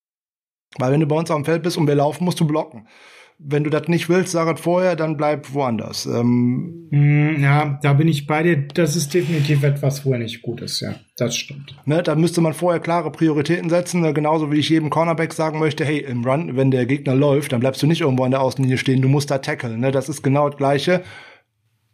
Weil 0.78 0.92
wenn 0.92 1.00
du 1.00 1.06
bei 1.06 1.16
uns 1.16 1.32
auf 1.32 1.38
dem 1.38 1.46
Feld 1.46 1.64
bist 1.64 1.78
und 1.78 1.88
wir 1.88 1.96
laufen, 1.96 2.26
musst 2.26 2.40
du 2.40 2.48
blocken 2.48 2.88
wenn 3.44 3.64
du 3.64 3.70
das 3.70 3.88
nicht 3.88 4.08
willst, 4.08 4.32
sag 4.32 4.54
es 4.54 4.62
vorher, 4.62 4.96
dann 4.96 5.18
bleib 5.18 5.54
woanders. 5.54 6.06
Ähm, 6.06 6.88
mm, 6.92 7.42
ja, 7.42 7.80
da 7.82 7.94
bin 7.94 8.08
ich 8.08 8.28
bei 8.28 8.44
dir. 8.44 8.68
Das 8.74 8.96
ist 8.96 9.14
definitiv 9.14 9.64
etwas, 9.64 10.06
wo 10.06 10.14
er 10.14 10.20
nicht 10.20 10.42
gut 10.44 10.62
ist, 10.62 10.80
ja. 10.80 10.96
Das 11.18 11.36
stimmt. 11.36 11.76
Ne, 11.86 12.04
da 12.04 12.16
müsste 12.16 12.42
man 12.42 12.54
vorher 12.54 12.80
klare 12.80 13.12
Prioritäten 13.12 13.70
setzen, 13.70 14.02
ne, 14.02 14.14
genauso 14.14 14.52
wie 14.52 14.60
ich 14.60 14.70
jedem 14.70 14.92
Cornerback 14.92 15.34
sagen 15.34 15.60
möchte, 15.60 15.84
hey, 15.86 16.00
im 16.00 16.24
Run, 16.24 16.56
wenn 16.56 16.72
der 16.72 16.86
Gegner 16.86 17.16
läuft, 17.16 17.52
dann 17.52 17.62
bleibst 17.62 17.82
du 17.82 17.88
nicht 17.88 18.02
irgendwo 18.02 18.24
an 18.24 18.32
der 18.32 18.42
Außenlinie 18.42 18.78
stehen, 18.78 19.02
du 19.02 19.10
musst 19.10 19.32
da 19.32 19.40
tackeln. 19.40 19.80
Ne? 19.80 19.92
Das 19.92 20.08
ist 20.08 20.22
genau 20.22 20.50
das 20.50 20.58
Gleiche. 20.58 21.02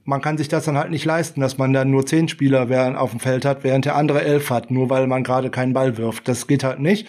Man 0.03 0.21
kann 0.21 0.37
sich 0.37 0.47
das 0.47 0.65
dann 0.65 0.77
halt 0.77 0.91
nicht 0.91 1.05
leisten, 1.05 1.41
dass 1.41 1.57
man 1.57 1.73
dann 1.73 1.91
nur 1.91 2.05
zehn 2.05 2.27
Spieler 2.27 2.99
auf 2.99 3.11
dem 3.11 3.19
Feld 3.19 3.45
hat, 3.45 3.63
während 3.63 3.85
der 3.85 3.95
andere 3.95 4.23
elf 4.23 4.49
hat, 4.49 4.71
nur 4.71 4.89
weil 4.89 5.07
man 5.07 5.23
gerade 5.23 5.49
keinen 5.49 5.73
Ball 5.73 5.97
wirft. 5.97 6.27
Das 6.27 6.47
geht 6.47 6.63
halt 6.63 6.79
nicht. 6.79 7.07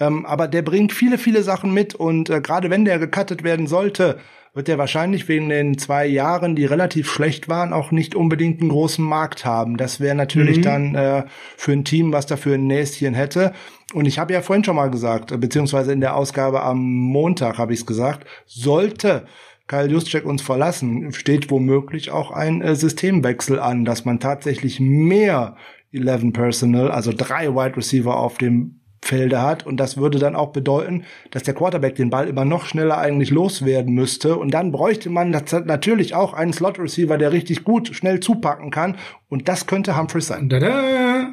Ähm, 0.00 0.26
aber 0.26 0.48
der 0.48 0.62
bringt 0.62 0.92
viele, 0.92 1.18
viele 1.18 1.42
Sachen 1.42 1.72
mit 1.72 1.94
und 1.94 2.30
äh, 2.30 2.40
gerade 2.40 2.70
wenn 2.70 2.84
der 2.84 2.98
gecuttet 2.98 3.44
werden 3.44 3.66
sollte, 3.66 4.18
wird 4.52 4.66
der 4.66 4.78
wahrscheinlich 4.78 5.28
wegen 5.28 5.48
den 5.48 5.78
zwei 5.78 6.06
Jahren, 6.06 6.56
die 6.56 6.64
relativ 6.64 7.08
schlecht 7.08 7.48
waren, 7.48 7.72
auch 7.72 7.92
nicht 7.92 8.16
unbedingt 8.16 8.60
einen 8.60 8.70
großen 8.70 9.04
Markt 9.04 9.44
haben. 9.44 9.76
Das 9.76 10.00
wäre 10.00 10.16
natürlich 10.16 10.58
mhm. 10.58 10.62
dann 10.62 10.94
äh, 10.94 11.24
für 11.56 11.72
ein 11.72 11.84
Team, 11.84 12.12
was 12.12 12.26
dafür 12.26 12.54
ein 12.54 12.66
Näschen 12.66 13.14
hätte. 13.14 13.52
Und 13.92 14.06
ich 14.06 14.18
habe 14.18 14.32
ja 14.32 14.42
vorhin 14.42 14.64
schon 14.64 14.76
mal 14.76 14.90
gesagt, 14.90 15.38
beziehungsweise 15.38 15.92
in 15.92 16.00
der 16.00 16.16
Ausgabe 16.16 16.62
am 16.62 16.80
Montag 16.80 17.58
habe 17.58 17.72
ich 17.72 17.80
es 17.80 17.86
gesagt, 17.86 18.26
sollte 18.46 19.26
Kyle 19.68 19.88
Juszczyk 19.88 20.24
uns 20.24 20.42
verlassen, 20.42 21.12
steht 21.12 21.48
womöglich 21.50 22.10
auch 22.10 22.32
ein 22.32 22.60
äh, 22.60 22.74
Systemwechsel 22.74 23.60
an, 23.60 23.84
dass 23.84 24.04
man 24.04 24.18
tatsächlich 24.18 24.80
mehr 24.80 25.54
11 25.92 26.32
Personal, 26.32 26.90
also 26.90 27.12
drei 27.16 27.54
Wide 27.54 27.76
Receiver 27.76 28.16
auf 28.16 28.38
dem 28.38 28.79
Felder 29.02 29.42
hat. 29.42 29.66
Und 29.66 29.78
das 29.78 29.96
würde 29.96 30.18
dann 30.18 30.36
auch 30.36 30.52
bedeuten, 30.52 31.04
dass 31.30 31.42
der 31.42 31.54
Quarterback 31.54 31.94
den 31.94 32.10
Ball 32.10 32.28
immer 32.28 32.44
noch 32.44 32.66
schneller 32.66 32.98
eigentlich 32.98 33.30
loswerden 33.30 33.94
müsste. 33.94 34.36
Und 34.36 34.52
dann 34.52 34.72
bräuchte 34.72 35.10
man 35.10 35.30
natürlich 35.30 36.14
auch 36.14 36.34
einen 36.34 36.52
Slot-Receiver, 36.52 37.16
der 37.18 37.32
richtig 37.32 37.64
gut 37.64 37.94
schnell 37.94 38.20
zupacken 38.20 38.70
kann. 38.70 38.96
Und 39.28 39.48
das 39.48 39.66
könnte 39.66 39.96
Humphreys 39.96 40.26
sein. 40.26 40.48
Da 40.48 40.58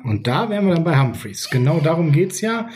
Und 0.03 0.28
da 0.28 0.49
wären 0.49 0.68
wir 0.68 0.76
dann 0.76 0.84
bei 0.84 0.99
Humphreys. 0.99 1.49
Genau 1.49 1.80
darum 1.80 2.11
geht's 2.11 2.41
ja. 2.41 2.70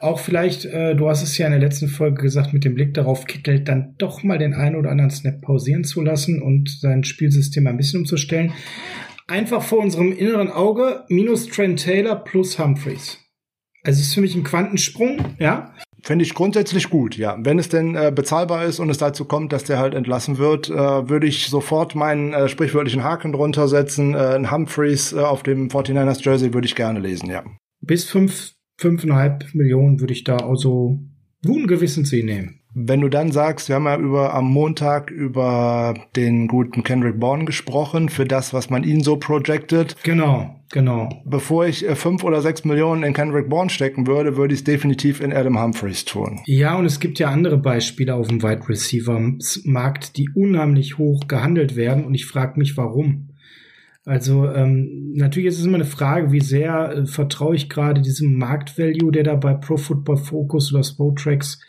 Auch 0.00 0.20
vielleicht, 0.20 0.66
äh, 0.66 0.94
du 0.94 1.08
hast 1.08 1.22
es 1.22 1.36
ja 1.38 1.46
in 1.46 1.52
der 1.52 1.60
letzten 1.60 1.88
Folge 1.88 2.22
gesagt, 2.22 2.52
mit 2.52 2.64
dem 2.64 2.74
Blick 2.74 2.94
darauf, 2.94 3.24
Kittel 3.24 3.60
dann 3.60 3.94
doch 3.98 4.22
mal 4.22 4.38
den 4.38 4.54
einen 4.54 4.76
oder 4.76 4.90
anderen 4.90 5.10
Snap 5.10 5.40
pausieren 5.40 5.84
zu 5.84 6.02
lassen 6.02 6.42
und 6.42 6.70
sein 6.80 7.04
Spielsystem 7.04 7.66
ein 7.66 7.76
bisschen 7.76 8.00
umzustellen. 8.00 8.52
Einfach 9.26 9.62
vor 9.62 9.78
unserem 9.78 10.12
inneren 10.12 10.50
Auge 10.50 11.04
minus 11.08 11.48
Trent 11.48 11.82
Taylor 11.82 12.14
plus 12.14 12.58
Humphreys. 12.58 13.25
Also 13.86 14.00
es 14.00 14.08
ist 14.08 14.14
für 14.14 14.20
mich 14.20 14.34
ein 14.34 14.42
Quantensprung, 14.42 15.18
ja. 15.38 15.72
Fände 16.02 16.24
ich 16.24 16.34
grundsätzlich 16.34 16.90
gut, 16.90 17.16
ja. 17.16 17.36
Wenn 17.38 17.60
es 17.60 17.68
denn 17.68 17.94
äh, 17.94 18.12
bezahlbar 18.12 18.64
ist 18.64 18.80
und 18.80 18.90
es 18.90 18.98
dazu 18.98 19.24
kommt, 19.24 19.52
dass 19.52 19.62
der 19.62 19.78
halt 19.78 19.94
entlassen 19.94 20.38
wird, 20.38 20.68
äh, 20.68 21.08
würde 21.08 21.28
ich 21.28 21.46
sofort 21.46 21.94
meinen 21.94 22.32
äh, 22.32 22.48
sprichwörtlichen 22.48 23.04
Haken 23.04 23.32
drunter 23.32 23.68
setzen. 23.68 24.14
Äh, 24.14 24.34
ein 24.34 24.50
Humphreys 24.50 25.12
äh, 25.12 25.20
auf 25.20 25.44
dem 25.44 25.68
49ers 25.68 26.24
Jersey 26.24 26.52
würde 26.52 26.66
ich 26.66 26.74
gerne 26.74 26.98
lesen, 26.98 27.30
ja. 27.30 27.44
Bis 27.80 28.06
fünf, 28.06 28.54
fünfeinhalb 28.76 29.54
Millionen 29.54 30.00
würde 30.00 30.14
ich 30.14 30.24
da 30.24 30.38
also 30.38 30.98
guten 31.44 31.68
Gewissens 31.68 32.10
sie 32.10 32.24
nehmen. 32.24 32.62
Wenn 32.74 33.00
du 33.00 33.08
dann 33.08 33.30
sagst, 33.30 33.68
wir 33.68 33.76
haben 33.76 33.86
ja 33.86 33.96
über 33.96 34.34
am 34.34 34.50
Montag 34.50 35.12
über 35.12 35.94
den 36.16 36.48
guten 36.48 36.82
Kendrick 36.82 37.20
Bourne 37.20 37.44
gesprochen, 37.44 38.08
für 38.08 38.24
das, 38.24 38.52
was 38.52 38.68
man 38.68 38.82
ihn 38.82 39.02
so 39.02 39.16
projected. 39.16 39.96
Genau, 40.02 40.55
genau. 40.70 41.08
Bevor 41.24 41.66
ich 41.66 41.88
äh, 41.88 41.94
fünf 41.94 42.24
oder 42.24 42.42
sechs 42.42 42.64
Millionen 42.64 43.02
in 43.02 43.12
Kendrick 43.12 43.48
Bourne 43.48 43.70
stecken 43.70 44.06
würde, 44.06 44.36
würde 44.36 44.54
ich 44.54 44.60
es 44.60 44.64
definitiv 44.64 45.20
in 45.20 45.32
Adam 45.32 45.60
Humphreys 45.60 46.04
tun. 46.04 46.40
Ja, 46.46 46.76
und 46.76 46.84
es 46.84 47.00
gibt 47.00 47.18
ja 47.18 47.30
andere 47.30 47.58
Beispiele 47.58 48.14
auf 48.14 48.28
dem 48.28 48.42
Wide 48.42 48.68
Receiver 48.68 49.20
Markt, 49.64 50.16
die 50.16 50.28
unheimlich 50.34 50.98
hoch 50.98 51.28
gehandelt 51.28 51.76
werden 51.76 52.04
und 52.04 52.14
ich 52.14 52.26
frage 52.26 52.58
mich, 52.58 52.76
warum. 52.76 53.30
Also 54.06 54.48
ähm, 54.48 55.12
natürlich 55.14 55.48
ist 55.48 55.58
es 55.58 55.66
immer 55.66 55.76
eine 55.76 55.84
Frage, 55.84 56.30
wie 56.30 56.40
sehr 56.40 56.92
äh, 56.92 57.06
vertraue 57.06 57.56
ich 57.56 57.68
gerade 57.68 58.00
diesem 58.00 58.38
Marktvalue, 58.38 59.10
der 59.10 59.24
da 59.24 59.34
bei 59.34 59.54
Pro 59.54 59.76
Football 59.76 60.18
Focus 60.18 60.72
oder 60.72 60.84
Spotrax 60.84 61.60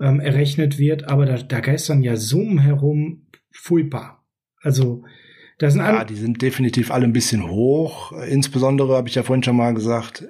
ähm, 0.00 0.20
errechnet 0.20 0.78
wird, 0.78 1.08
aber 1.08 1.26
da, 1.26 1.36
da 1.36 1.58
geistern 1.58 2.02
ja 2.02 2.16
Summen 2.16 2.58
herum, 2.58 3.26
furchtbar. 3.50 4.24
Also 4.62 5.02
da 5.58 5.70
sind. 5.70 5.80
Ja, 5.80 6.04
die 6.04 6.16
sind 6.16 6.42
definitiv 6.42 6.90
alle 6.90 7.04
ein 7.04 7.12
bisschen 7.12 7.48
hoch. 7.48 8.12
Insbesondere 8.12 8.96
habe 8.96 9.08
ich 9.08 9.14
ja 9.14 9.22
vorhin 9.22 9.42
schon 9.42 9.56
mal 9.56 9.72
gesagt, 9.74 10.24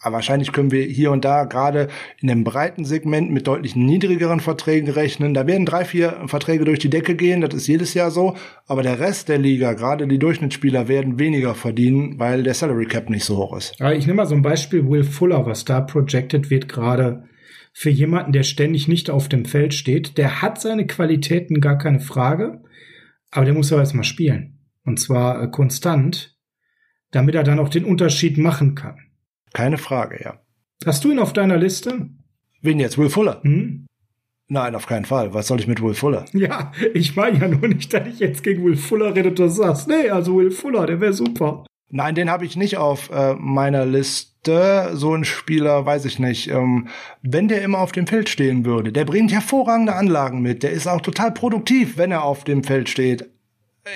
aber 0.00 0.16
wahrscheinlich 0.16 0.52
können 0.52 0.70
wir 0.70 0.84
hier 0.84 1.10
und 1.10 1.24
da 1.24 1.44
gerade 1.44 1.88
in 2.20 2.28
dem 2.28 2.44
breiten 2.44 2.84
Segment 2.84 3.32
mit 3.32 3.46
deutlich 3.46 3.74
niedrigeren 3.74 4.40
Verträgen 4.40 4.90
rechnen. 4.90 5.34
Da 5.34 5.46
werden 5.46 5.66
drei, 5.66 5.84
vier 5.84 6.22
Verträge 6.26 6.64
durch 6.64 6.78
die 6.78 6.90
Decke 6.90 7.16
gehen, 7.16 7.40
das 7.40 7.54
ist 7.54 7.66
jedes 7.66 7.94
Jahr 7.94 8.10
so. 8.10 8.36
Aber 8.66 8.82
der 8.82 9.00
Rest 9.00 9.28
der 9.28 9.38
Liga, 9.38 9.72
gerade 9.72 10.06
die 10.06 10.18
Durchschnittsspieler, 10.18 10.86
werden 10.86 11.18
weniger 11.18 11.54
verdienen, 11.54 12.18
weil 12.18 12.42
der 12.44 12.54
Salary 12.54 12.86
Cap 12.86 13.10
nicht 13.10 13.24
so 13.24 13.38
hoch 13.38 13.56
ist. 13.56 13.74
ich 13.80 14.06
nehme 14.06 14.18
mal 14.18 14.26
so 14.26 14.34
ein 14.34 14.42
Beispiel 14.42 14.88
Will 14.88 15.04
Fuller, 15.04 15.46
was 15.46 15.64
da 15.64 15.80
projected 15.80 16.50
wird 16.50 16.68
gerade 16.68 17.24
für 17.72 17.90
jemanden, 17.90 18.32
der 18.32 18.42
ständig 18.42 18.88
nicht 18.88 19.10
auf 19.10 19.28
dem 19.28 19.44
Feld 19.44 19.74
steht. 19.74 20.18
Der 20.18 20.42
hat 20.42 20.60
seine 20.60 20.86
Qualitäten, 20.86 21.60
gar 21.60 21.78
keine 21.78 22.00
Frage, 22.00 22.60
aber 23.30 23.44
der 23.44 23.54
muss 23.54 23.72
aber 23.72 23.82
erstmal 23.82 24.04
spielen. 24.04 24.57
Und 24.88 24.98
zwar 24.98 25.42
äh, 25.42 25.48
konstant, 25.48 26.34
damit 27.10 27.34
er 27.34 27.44
dann 27.44 27.58
auch 27.58 27.68
den 27.68 27.84
Unterschied 27.84 28.38
machen 28.38 28.74
kann. 28.74 28.96
Keine 29.52 29.76
Frage, 29.76 30.18
ja. 30.24 30.40
Hast 30.86 31.04
du 31.04 31.12
ihn 31.12 31.18
auf 31.18 31.34
deiner 31.34 31.58
Liste? 31.58 32.08
Wen 32.62 32.80
jetzt? 32.80 32.96
Will 32.96 33.10
Fuller? 33.10 33.42
Hm? 33.42 33.86
Nein, 34.48 34.74
auf 34.74 34.86
keinen 34.86 35.04
Fall. 35.04 35.34
Was 35.34 35.46
soll 35.46 35.60
ich 35.60 35.66
mit 35.66 35.82
Will 35.82 35.92
Fuller? 35.92 36.24
Ja, 36.32 36.72
ich 36.94 37.16
meine 37.16 37.38
ja 37.38 37.48
nur 37.48 37.68
nicht, 37.68 37.92
dass 37.92 38.08
ich 38.08 38.18
jetzt 38.18 38.42
gegen 38.42 38.64
Will 38.64 38.78
Fuller 38.78 39.14
rede 39.14 39.28
und 39.28 39.50
sagst, 39.50 39.88
nee, 39.88 40.08
also 40.08 40.36
Will 40.36 40.50
Fuller, 40.50 40.86
der 40.86 41.02
wäre 41.02 41.12
super. 41.12 41.66
Nein, 41.90 42.14
den 42.14 42.30
habe 42.30 42.46
ich 42.46 42.56
nicht 42.56 42.78
auf 42.78 43.10
äh, 43.10 43.34
meiner 43.34 43.84
Liste. 43.84 44.92
So 44.94 45.14
ein 45.14 45.26
Spieler, 45.26 45.84
weiß 45.84 46.06
ich 46.06 46.18
nicht. 46.18 46.48
Ähm, 46.48 46.88
wenn 47.20 47.48
der 47.48 47.60
immer 47.60 47.80
auf 47.80 47.92
dem 47.92 48.06
Feld 48.06 48.30
stehen 48.30 48.64
würde, 48.64 48.90
der 48.90 49.04
bringt 49.04 49.32
hervorragende 49.32 49.94
Anlagen 49.94 50.40
mit. 50.40 50.62
Der 50.62 50.70
ist 50.70 50.86
auch 50.86 51.02
total 51.02 51.32
produktiv, 51.32 51.98
wenn 51.98 52.10
er 52.10 52.24
auf 52.24 52.44
dem 52.44 52.64
Feld 52.64 52.88
steht. 52.88 53.28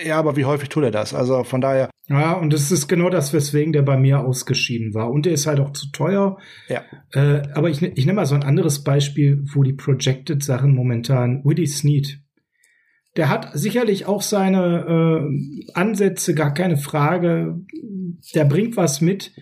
Ja, 0.04 0.18
aber 0.18 0.36
wie 0.36 0.44
häufig 0.44 0.68
tut 0.68 0.84
er 0.84 0.90
das? 0.90 1.14
Also 1.14 1.44
von 1.44 1.60
daher. 1.60 1.90
Ja, 2.08 2.32
und 2.32 2.52
das 2.52 2.70
ist 2.70 2.88
genau 2.88 3.10
das, 3.10 3.32
weswegen 3.32 3.72
der 3.72 3.82
bei 3.82 3.96
mir 3.96 4.20
ausgeschieden 4.20 4.94
war. 4.94 5.10
Und 5.10 5.26
der 5.26 5.32
ist 5.32 5.46
halt 5.46 5.60
auch 5.60 5.72
zu 5.72 5.90
teuer. 5.92 6.38
Ja. 6.68 6.82
Äh, 7.12 7.42
aber 7.54 7.70
ich, 7.70 7.82
ich 7.82 8.06
nehme 8.06 8.16
mal 8.16 8.26
so 8.26 8.34
ein 8.34 8.42
anderes 8.42 8.82
Beispiel, 8.84 9.42
wo 9.54 9.62
die 9.62 9.72
Projected-Sachen 9.72 10.74
momentan, 10.74 11.42
Willie 11.44 11.66
Sneed. 11.66 12.20
Der 13.16 13.28
hat 13.28 13.50
sicherlich 13.52 14.06
auch 14.06 14.22
seine 14.22 14.86
äh, 14.88 15.72
Ansätze, 15.74 16.34
gar 16.34 16.54
keine 16.54 16.76
Frage. 16.76 17.60
Der 18.34 18.44
bringt 18.44 18.76
was 18.76 19.00
mit. 19.00 19.32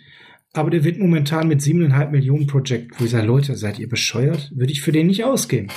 Aber 0.52 0.70
der 0.70 0.82
wird 0.82 0.98
momentan 0.98 1.46
mit 1.46 1.62
siebeneinhalb 1.62 2.10
Millionen 2.10 2.48
Project, 2.48 2.98
wo 2.98 3.04
ich 3.04 3.12
sage, 3.12 3.26
Leute, 3.26 3.54
seid 3.54 3.78
ihr 3.78 3.88
bescheuert? 3.88 4.50
Würde 4.52 4.72
ich 4.72 4.82
für 4.82 4.90
den 4.90 5.06
nicht 5.06 5.22
ausgeben. 5.24 5.68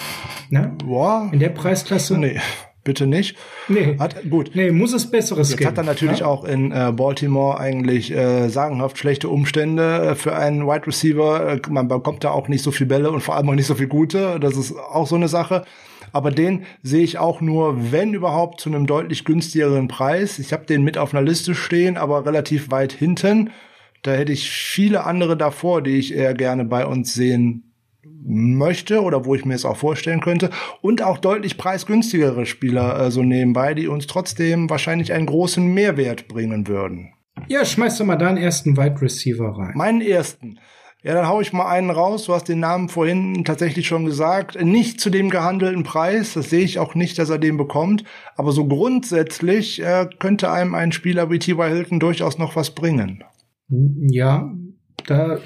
Ne? 0.50 0.76
Boah. 0.84 1.30
In 1.32 1.40
der 1.40 1.50
Preisklasse? 1.50 2.18
Nee 2.18 2.40
bitte 2.84 3.08
nicht. 3.08 3.38
Nee. 3.68 3.98
Hat, 4.00 4.30
gut. 4.30 4.52
Nee, 4.54 4.72
muss 4.72 4.94
es 4.94 5.10
Besseres 5.10 5.50
Jetzt 5.50 5.58
geben. 5.58 5.70
hat 5.70 5.78
er 5.78 5.84
natürlich 5.84 6.20
ja? 6.20 6.26
auch 6.26 6.44
in 6.44 6.72
äh, 6.72 6.92
Baltimore 6.96 7.60
eigentlich 7.60 8.12
äh, 8.12 8.50
sagenhaft 8.50 8.98
schlechte 8.98 9.30
Umstände 9.30 10.10
äh, 10.12 10.16
für 10.16 10.36
einen 10.36 10.68
Wide 10.68 10.88
Receiver. 10.88 11.54
Äh, 11.54 11.62
man 11.70 11.88
bekommt 11.88 12.24
da 12.24 12.32
auch 12.32 12.48
nicht 12.48 12.64
so 12.64 12.72
viel 12.72 12.88
Bälle 12.88 13.12
und 13.12 13.22
vor 13.22 13.36
allem 13.36 13.50
auch 13.50 13.56
nicht 13.56 13.68
so 13.68 13.76
viel 13.76 13.88
gute. 13.88 14.40
Das 14.40 14.58
ist 14.58 14.76
auch 14.78 15.08
so 15.08 15.16
eine 15.16 15.28
Sache. 15.28 15.66
Aber 16.12 16.30
den 16.30 16.66
sehe 16.84 17.04
ich 17.04 17.18
auch 17.18 17.42
nur, 17.42 17.92
wenn 17.92 18.14
überhaupt, 18.14 18.62
zu 18.62 18.70
einem 18.70 18.86
deutlich 18.86 19.26
günstigeren 19.26 19.88
Preis. 19.88 20.38
Ich 20.38 20.54
habe 20.54 20.66
den 20.66 20.84
mit 20.84 20.98
auf 20.98 21.14
einer 21.14 21.24
Liste 21.24 21.56
stehen, 21.56 21.98
aber 21.98 22.26
relativ 22.26 22.70
weit 22.70 22.94
hinten. 22.94 23.50
Da 24.04 24.12
hätte 24.12 24.32
ich 24.34 24.50
viele 24.50 25.06
andere 25.06 25.38
davor, 25.38 25.82
die 25.82 25.98
ich 25.98 26.14
eher 26.14 26.34
gerne 26.34 26.66
bei 26.66 26.86
uns 26.86 27.14
sehen 27.14 27.73
möchte 28.26 29.02
oder 29.02 29.26
wo 29.26 29.36
ich 29.36 29.46
mir 29.46 29.56
es 29.56 29.66
auch 29.66 29.78
vorstellen 29.78 30.22
könnte 30.22 30.50
und 30.82 31.02
auch 31.02 31.18
deutlich 31.18 31.58
preisgünstigere 31.58 32.46
Spieler 32.46 33.00
äh, 33.00 33.12
so 33.12 33.24
nebenbei, 33.24 33.74
die 33.74 33.88
uns 33.88 34.08
trotzdem 34.08 34.70
wahrscheinlich 34.70 35.14
einen 35.14 35.26
großen 35.26 35.66
Mehrwert 35.66 36.28
bringen 36.28 36.68
würden. 36.68 37.14
Ja, 37.48 37.66
schmeiß 37.66 37.98
doch 37.98 38.06
mal 38.06 38.16
deinen 38.16 38.38
ersten 38.38 38.78
Wide 38.78 39.02
Receiver 39.02 39.58
rein. 39.58 39.74
Meinen 39.76 40.02
ersten. 40.02 40.60
Ja, 41.04 41.14
dann 41.16 41.28
hau 41.28 41.42
ich 41.42 41.52
mal 41.52 41.68
einen 41.68 41.90
raus. 41.90 42.26
Du 42.26 42.34
hast 42.34 42.48
den 42.48 42.62
Namen 42.62 42.88
vorhin 42.88 43.44
tatsächlich 43.44 43.88
schon 43.88 44.06
gesagt. 44.06 44.62
Nicht 44.64 45.02
zu 45.02 45.10
dem 45.10 45.30
gehandelten 45.30 45.84
Preis. 45.84 46.34
Das 46.34 46.50
sehe 46.50 46.64
ich 46.64 46.80
auch 46.80 46.96
nicht, 46.96 47.20
dass 47.20 47.30
er 47.30 47.40
den 47.40 47.58
bekommt. 47.58 48.06
Aber 48.38 48.54
so 48.54 48.66
grundsätzlich 48.66 49.82
äh, 49.82 50.08
könnte 50.20 50.50
einem 50.50 50.76
ein 50.76 50.94
Spieler 50.94 51.30
wie 51.30 51.40
T.Y. 51.40 51.68
Hilton 51.68 52.00
durchaus 52.00 52.38
noch 52.38 52.56
was 52.56 52.74
bringen. 52.74 53.22
Ja, 53.68 54.54
da 55.08 55.40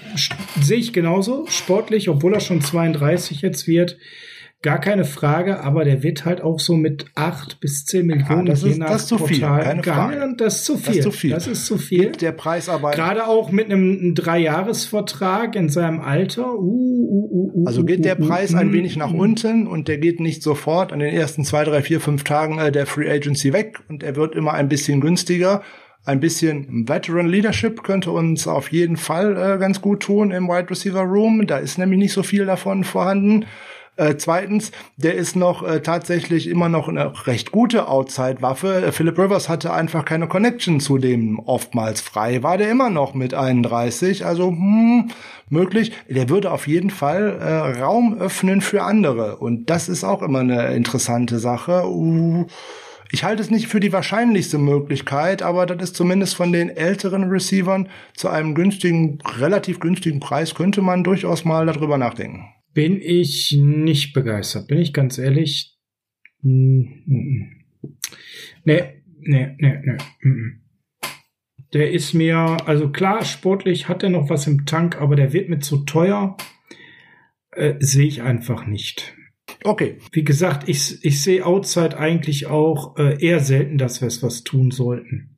sehe 0.62 0.78
ich 0.78 0.94
genauso. 0.94 1.46
Sportlich, 1.48 2.10
obwohl 2.10 2.34
er 2.34 2.40
schon 2.40 2.62
32 2.62 3.42
jetzt 3.42 3.68
wird, 3.68 3.98
gar 4.62 4.80
keine 4.80 5.06
Frage, 5.06 5.62
aber 5.62 5.86
der 5.86 6.02
wird 6.02 6.26
halt 6.26 6.42
auch 6.42 6.60
so 6.60 6.76
mit 6.76 7.06
8 7.16 7.60
bis 7.60 7.86
10 7.86 8.06
Millionen 8.08 8.48
ja, 8.48 8.54
das 8.54 8.64
ist, 8.64 8.80
das 8.80 9.02
ist 9.04 9.08
zu 9.08 9.18
viel, 9.20 9.40
keine 9.42 9.84
Frage. 9.84 10.36
Das 10.38 10.56
ist 10.56 10.66
zu 10.66 10.78
viel. 10.78 10.88
Das 10.88 10.98
ist 10.98 11.04
zu 11.04 11.12
viel. 11.12 11.30
Das 11.30 11.48
ist 11.48 11.66
zu 11.66 11.78
viel. 11.78 12.06
Mit 12.08 12.22
der 12.22 12.32
Preisarbeit. 12.32 12.96
Gerade 12.96 13.28
auch 13.28 13.52
mit 13.52 13.68
einem 13.68 14.16
Dreijahresvertrag 14.16 15.56
in 15.56 15.70
seinem 15.70 16.02
Alter. 16.02 16.56
Uh, 16.56 16.60
uh, 16.60 17.52
uh, 17.54 17.66
also 17.68 17.84
geht 17.84 18.04
der 18.04 18.16
Preis 18.16 18.56
ein 18.56 18.74
wenig 18.74 18.98
nach 18.98 19.14
unten 19.14 19.68
und 19.68 19.88
der 19.88 20.00
geht 20.00 20.20
nicht 20.20 20.42
sofort 20.42 20.92
an 20.92 21.00
den 21.00 21.14
ersten 21.14 21.46
zwei, 21.46 21.64
drei, 21.64 21.84
vier, 21.84 22.00
fünf 22.00 22.24
Tagen 22.24 22.58
äh, 22.58 22.72
der 22.72 22.88
Free 22.88 23.10
Agency 23.10 23.54
weg 23.54 23.80
und 23.88 24.02
er 24.02 24.16
wird 24.16 24.36
immer 24.36 24.54
ein 24.54 24.70
bisschen 24.70 25.02
günstiger 25.02 25.62
ein 26.08 26.22
bisschen 26.22 26.88
Veteran 26.88 27.28
Leadership 27.28 27.84
könnte 27.84 28.12
uns 28.12 28.48
auf 28.48 28.72
jeden 28.72 28.96
Fall 28.96 29.36
äh, 29.36 29.58
ganz 29.60 29.82
gut 29.82 30.02
tun 30.02 30.32
im 30.32 30.48
Wide 30.48 30.70
Receiver 30.70 31.02
Room. 31.02 31.46
Da 31.48 31.58
ist 31.58 31.78
nämlich 31.78 32.00
nicht 32.00 32.14
so 32.14 32.24
viel 32.24 32.46
davon 32.46 32.86
vorhanden. 32.86 33.46
Äh, 33.98 34.16
zweitens, 34.18 34.72
der 34.96 35.16
ist 35.16 35.36
noch 35.36 35.68
äh, 35.68 35.82
tatsächlich 35.82 36.48
immer 36.48 36.70
noch 36.70 36.88
eine 36.88 37.12
recht 37.28 37.52
gute 37.52 37.90
Outside-Waffe. 37.90 38.92
Philip 38.94 39.18
Rivers 39.18 39.50
hatte 39.50 39.74
einfach 39.74 40.06
keine 40.06 40.28
Connection 40.28 40.80
zu 40.80 40.98
dem 40.98 41.40
oftmals 41.40 42.00
frei. 42.00 42.42
War 42.42 42.58
der 42.58 42.72
immer 42.72 42.90
noch 42.90 43.14
mit 43.14 43.34
31, 43.34 44.26
also 44.26 44.50
hm, 44.50 45.10
möglich. 45.50 45.92
Der 46.08 46.30
würde 46.30 46.52
auf 46.52 46.68
jeden 46.68 46.92
Fall 46.92 47.38
äh, 47.42 47.82
Raum 47.82 48.18
öffnen 48.18 48.62
für 48.62 48.84
andere. 48.84 49.38
Und 49.38 49.70
das 49.70 49.90
ist 49.90 50.06
auch 50.06 50.22
immer 50.22 50.40
eine 50.40 50.74
interessante 50.74 51.40
Sache. 51.40 51.86
Uh, 51.86 52.46
ich 53.12 53.24
halte 53.24 53.42
es 53.42 53.50
nicht 53.50 53.68
für 53.68 53.80
die 53.80 53.94
wahrscheinlichste 53.94 54.58
Möglichkeit, 54.58 55.42
aber 55.42 55.66
das 55.66 55.90
ist 55.90 55.96
zumindest 55.96 56.36
von 56.36 56.52
den 56.52 56.70
älteren 56.70 57.26
Receivern 57.26 57.90
zu 58.14 58.30
einem 58.30 58.54
günstigen, 58.56 59.20
relativ 59.38 59.80
günstigen 59.80 60.20
Preis 60.20 60.56
könnte 60.56 60.82
man 60.82 61.04
durchaus 61.04 61.46
mal 61.46 61.66
darüber 61.66 61.98
nachdenken. 61.98 62.46
Bin 62.74 63.00
ich 63.02 63.58
nicht 63.60 64.14
begeistert, 64.14 64.68
bin 64.68 64.78
ich 64.80 64.94
ganz 64.94 65.18
ehrlich. 65.18 65.78
Nee, 66.42 67.04
nee, 68.64 69.56
nee, 69.58 69.58
nee. 69.58 69.98
Der 71.74 71.92
ist 71.92 72.14
mir, 72.14 72.58
also 72.66 72.92
klar, 72.92 73.26
sportlich 73.26 73.90
hat 73.90 74.04
er 74.04 74.10
noch 74.10 74.30
was 74.30 74.48
im 74.48 74.66
Tank, 74.66 75.02
aber 75.02 75.16
der 75.16 75.34
wird 75.34 75.50
mir 75.50 75.60
zu 75.60 75.84
teuer. 75.86 76.38
Äh, 77.52 77.76
Sehe 77.80 78.08
ich 78.08 78.22
einfach 78.22 78.66
nicht. 78.66 79.17
Okay. 79.64 79.98
Wie 80.12 80.24
gesagt, 80.24 80.70
ich, 80.70 81.04
ich 81.04 81.22
sehe 81.22 81.46
Outside 81.46 81.98
eigentlich 81.98 82.48
auch 82.48 82.98
äh, 82.98 83.24
eher 83.24 83.40
selten, 83.40 83.78
dass 83.78 84.02
wir 84.02 84.08
es 84.08 84.24
was 84.24 84.44
tun 84.44 84.72
sollten. 84.72 85.38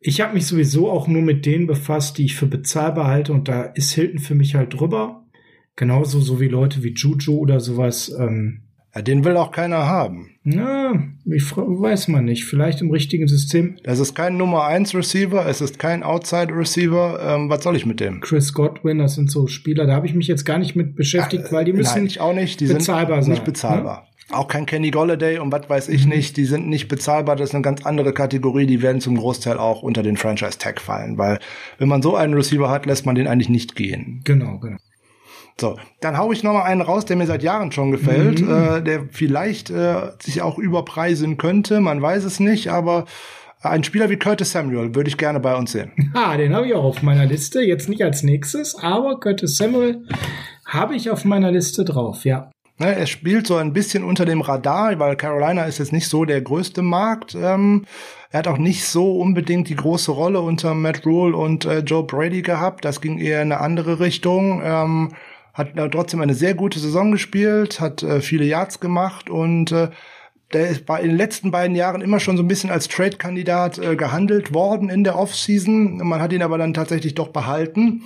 Ich 0.00 0.20
habe 0.20 0.34
mich 0.34 0.46
sowieso 0.46 0.90
auch 0.90 1.08
nur 1.08 1.22
mit 1.22 1.46
denen 1.46 1.66
befasst, 1.66 2.18
die 2.18 2.26
ich 2.26 2.36
für 2.36 2.46
bezahlbar 2.46 3.08
halte 3.08 3.32
und 3.32 3.48
da 3.48 3.62
ist 3.62 3.92
Hilton 3.92 4.18
für 4.18 4.34
mich 4.34 4.54
halt 4.54 4.78
drüber. 4.78 5.26
Genauso 5.74 6.20
so 6.20 6.40
wie 6.40 6.48
Leute 6.48 6.82
wie 6.82 6.94
Juju 6.94 7.38
oder 7.38 7.60
sowas. 7.60 8.14
Ähm, 8.18 8.65
ja, 8.96 9.02
den 9.02 9.24
will 9.24 9.36
auch 9.36 9.52
keiner 9.52 9.86
haben. 9.86 10.30
Na, 10.42 10.94
ich 11.26 11.54
weiß 11.54 12.08
man 12.08 12.24
nicht. 12.24 12.46
Vielleicht 12.46 12.80
im 12.80 12.90
richtigen 12.90 13.28
System. 13.28 13.76
Das 13.82 13.98
ist 13.98 14.14
kein 14.14 14.38
Nummer 14.38 14.64
1 14.64 14.94
Receiver, 14.94 15.46
es 15.46 15.60
ist 15.60 15.78
kein 15.78 16.02
Outside 16.02 16.48
Receiver. 16.54 17.20
Ähm, 17.20 17.50
was 17.50 17.62
soll 17.62 17.76
ich 17.76 17.84
mit 17.84 18.00
dem? 18.00 18.20
Chris 18.20 18.54
Godwin, 18.54 18.98
das 18.98 19.14
sind 19.14 19.30
so 19.30 19.48
Spieler, 19.48 19.86
da 19.86 19.94
habe 19.94 20.06
ich 20.06 20.14
mich 20.14 20.28
jetzt 20.28 20.44
gar 20.44 20.58
nicht 20.58 20.76
mit 20.76 20.96
beschäftigt, 20.96 21.52
weil 21.52 21.66
die 21.66 21.74
müssen 21.74 21.98
Nein, 21.98 22.06
ich 22.06 22.20
auch 22.20 22.32
nicht. 22.32 22.60
Die 22.60 22.66
bezahlbar 22.66 23.22
sind 23.22 23.32
nicht 23.32 23.40
sein, 23.40 23.52
bezahlbar. 23.52 24.00
Ne? 24.00 24.36
Auch 24.36 24.48
kein 24.48 24.66
Kenny 24.66 24.90
Golladay 24.90 25.38
und 25.38 25.52
was 25.52 25.68
weiß 25.68 25.88
ich 25.88 26.04
mhm. 26.04 26.12
nicht, 26.12 26.36
die 26.36 26.46
sind 26.46 26.66
nicht 26.66 26.88
bezahlbar, 26.88 27.36
das 27.36 27.50
ist 27.50 27.54
eine 27.54 27.62
ganz 27.62 27.84
andere 27.84 28.12
Kategorie, 28.12 28.66
die 28.66 28.82
werden 28.82 29.00
zum 29.00 29.16
Großteil 29.16 29.56
auch 29.58 29.82
unter 29.82 30.02
den 30.02 30.16
Franchise 30.16 30.58
Tag 30.58 30.80
fallen, 30.80 31.16
weil 31.16 31.38
wenn 31.78 31.88
man 31.88 32.02
so 32.02 32.16
einen 32.16 32.34
Receiver 32.34 32.68
hat, 32.68 32.86
lässt 32.86 33.06
man 33.06 33.14
den 33.14 33.28
eigentlich 33.28 33.50
nicht 33.50 33.76
gehen. 33.76 34.22
Genau, 34.24 34.58
genau. 34.58 34.78
So, 35.58 35.78
dann 36.00 36.18
hau 36.18 36.32
ich 36.32 36.42
noch 36.42 36.52
mal 36.52 36.64
einen 36.64 36.82
raus, 36.82 37.06
der 37.06 37.16
mir 37.16 37.26
seit 37.26 37.42
Jahren 37.42 37.72
schon 37.72 37.90
gefällt, 37.90 38.42
mhm. 38.42 38.50
äh, 38.50 38.82
der 38.82 39.04
vielleicht 39.10 39.70
äh, 39.70 40.12
sich 40.20 40.42
auch 40.42 40.58
überpreisen 40.58 41.38
könnte, 41.38 41.80
man 41.80 42.02
weiß 42.02 42.24
es 42.24 42.40
nicht, 42.40 42.68
aber 42.68 43.06
ein 43.62 43.82
Spieler 43.82 44.10
wie 44.10 44.18
Curtis 44.18 44.52
Samuel 44.52 44.94
würde 44.94 45.08
ich 45.08 45.16
gerne 45.16 45.40
bei 45.40 45.56
uns 45.56 45.72
sehen. 45.72 45.92
Ah, 46.14 46.36
den 46.36 46.54
habe 46.54 46.66
ich 46.66 46.74
auch 46.74 46.84
auf 46.84 47.02
meiner 47.02 47.24
Liste, 47.24 47.62
jetzt 47.62 47.88
nicht 47.88 48.02
als 48.02 48.22
nächstes, 48.22 48.76
aber 48.76 49.18
Curtis 49.18 49.56
Samuel 49.56 50.06
habe 50.66 50.94
ich 50.94 51.10
auf 51.10 51.24
meiner 51.24 51.50
Liste 51.50 51.84
drauf, 51.84 52.24
ja. 52.24 52.50
Ne, 52.78 52.94
er 52.94 53.06
spielt 53.06 53.46
so 53.46 53.56
ein 53.56 53.72
bisschen 53.72 54.04
unter 54.04 54.26
dem 54.26 54.42
Radar, 54.42 54.98
weil 54.98 55.16
Carolina 55.16 55.64
ist 55.64 55.78
jetzt 55.78 55.94
nicht 55.94 56.08
so 56.08 56.26
der 56.26 56.42
größte 56.42 56.82
Markt. 56.82 57.34
Ähm, 57.34 57.86
er 58.30 58.40
hat 58.40 58.48
auch 58.48 58.58
nicht 58.58 58.84
so 58.84 59.18
unbedingt 59.18 59.70
die 59.70 59.76
große 59.76 60.12
Rolle 60.12 60.42
unter 60.42 60.74
Matt 60.74 61.06
Rule 61.06 61.34
und 61.34 61.64
äh, 61.64 61.78
Joe 61.78 62.04
Brady 62.04 62.42
gehabt. 62.42 62.84
Das 62.84 63.00
ging 63.00 63.18
eher 63.18 63.40
in 63.40 63.50
eine 63.50 63.62
andere 63.62 63.98
Richtung. 64.00 64.60
Ähm, 64.62 65.12
hat 65.56 65.74
trotzdem 65.92 66.20
eine 66.20 66.34
sehr 66.34 66.54
gute 66.54 66.78
Saison 66.78 67.12
gespielt, 67.12 67.80
hat 67.80 68.02
äh, 68.02 68.20
viele 68.20 68.44
Yards 68.44 68.78
gemacht 68.78 69.30
und 69.30 69.72
äh, 69.72 69.88
der 70.52 70.68
ist 70.68 70.86
bei 70.86 71.00
in 71.00 71.08
den 71.08 71.16
letzten 71.16 71.50
beiden 71.50 71.74
Jahren 71.74 72.02
immer 72.02 72.20
schon 72.20 72.36
so 72.36 72.42
ein 72.42 72.48
bisschen 72.48 72.70
als 72.70 72.88
Trade-Kandidat 72.88 73.78
äh, 73.78 73.96
gehandelt 73.96 74.54
worden 74.54 74.90
in 74.90 75.02
der 75.02 75.18
Offseason. 75.18 75.96
Man 75.96 76.20
hat 76.20 76.32
ihn 76.32 76.42
aber 76.42 76.58
dann 76.58 76.74
tatsächlich 76.74 77.14
doch 77.14 77.28
behalten. 77.28 78.04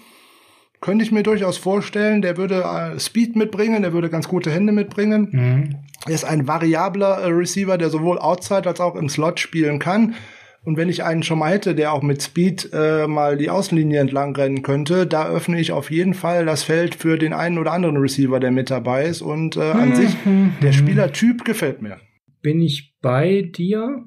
Könnte 0.81 1.05
ich 1.05 1.13
mir 1.13 1.23
durchaus 1.23 1.59
vorstellen, 1.59 2.23
der 2.23 2.39
würde 2.39 2.63
äh, 2.63 2.99
Speed 2.99 3.37
mitbringen, 3.37 3.83
der 3.83 3.93
würde 3.93 4.09
ganz 4.09 4.29
gute 4.29 4.51
Hände 4.51 4.73
mitbringen. 4.73 5.29
Mhm. 5.31 5.77
Er 6.07 6.15
ist 6.15 6.25
ein 6.25 6.49
variabler 6.49 7.19
äh, 7.19 7.27
Receiver, 7.27 7.77
der 7.77 7.91
sowohl 7.91 8.19
outside 8.19 8.67
als 8.67 8.81
auch 8.81 8.95
im 8.95 9.11
Slot 9.11 9.41
spielen 9.41 9.79
kann. 9.79 10.15
Und 10.63 10.77
wenn 10.77 10.91
ich 10.91 11.05
einen 11.05 11.23
schon 11.23 11.39
mal 11.39 11.53
hätte, 11.53 11.75
der 11.75 11.93
auch 11.93 12.03
mit 12.03 12.23
Speed 12.23 12.71
äh, 12.73 13.07
mal 13.07 13.39
die 13.39 13.49
Außenlinie 13.49 13.99
entlang 13.99 14.37
rennen 14.37 14.63
könnte, 14.63 15.07
da 15.07 15.29
öffne 15.29 15.59
ich 15.59 15.73
auf 15.73 15.91
jeden 15.91 16.13
Fall 16.13 16.45
das 16.45 16.63
Feld 16.63 16.95
für 16.95 17.17
den 17.17 17.33
einen 17.33 17.59
oder 17.59 17.73
anderen 17.73 17.97
Receiver, 17.97 18.41
der 18.41 18.51
mit 18.51 18.71
dabei 18.71 19.07
ist. 19.07 19.23
Und 19.23 19.57
äh, 19.57 19.61
an 19.61 19.95
sich, 19.95 20.15
der 20.63 20.73
Spielertyp 20.73 21.45
gefällt 21.45 21.81
mir. 21.81 21.99
Bin 22.43 22.61
ich 22.61 22.95
bei 23.01 23.43
dir? 23.43 24.05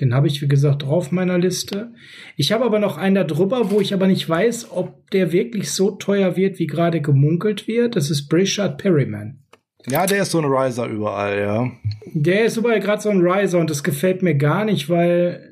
Den 0.00 0.14
habe 0.14 0.26
ich, 0.26 0.40
wie 0.40 0.48
gesagt, 0.48 0.84
drauf 0.84 1.12
meiner 1.12 1.36
Liste. 1.36 1.92
Ich 2.36 2.52
habe 2.52 2.64
aber 2.64 2.78
noch 2.78 2.96
einen 2.96 3.16
da 3.16 3.24
drüber, 3.24 3.70
wo 3.70 3.80
ich 3.80 3.92
aber 3.92 4.06
nicht 4.06 4.26
weiß, 4.26 4.70
ob 4.70 5.10
der 5.10 5.32
wirklich 5.32 5.72
so 5.72 5.90
teuer 5.90 6.36
wird, 6.36 6.58
wie 6.58 6.66
gerade 6.66 7.00
gemunkelt 7.00 7.68
wird. 7.68 7.96
Das 7.96 8.08
ist 8.08 8.28
Brishard 8.28 8.78
Perryman. 8.78 9.40
Ja, 9.86 10.06
der 10.06 10.22
ist 10.22 10.30
so 10.30 10.38
ein 10.38 10.44
Riser 10.44 10.86
überall, 10.86 11.38
ja. 11.40 11.70
Der 12.14 12.44
ist 12.44 12.56
überall 12.56 12.80
gerade 12.80 13.02
so 13.02 13.10
ein 13.10 13.20
Riser 13.20 13.58
und 13.58 13.68
das 13.68 13.82
gefällt 13.82 14.22
mir 14.22 14.34
gar 14.36 14.64
nicht, 14.64 14.88
weil 14.88 15.51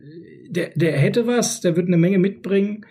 der, 0.50 0.70
der 0.74 0.92
hätte 0.92 1.26
was, 1.26 1.60
der 1.60 1.76
wird 1.76 1.86
eine 1.86 1.96
Menge 1.96 2.18
mitbringen. 2.18 2.84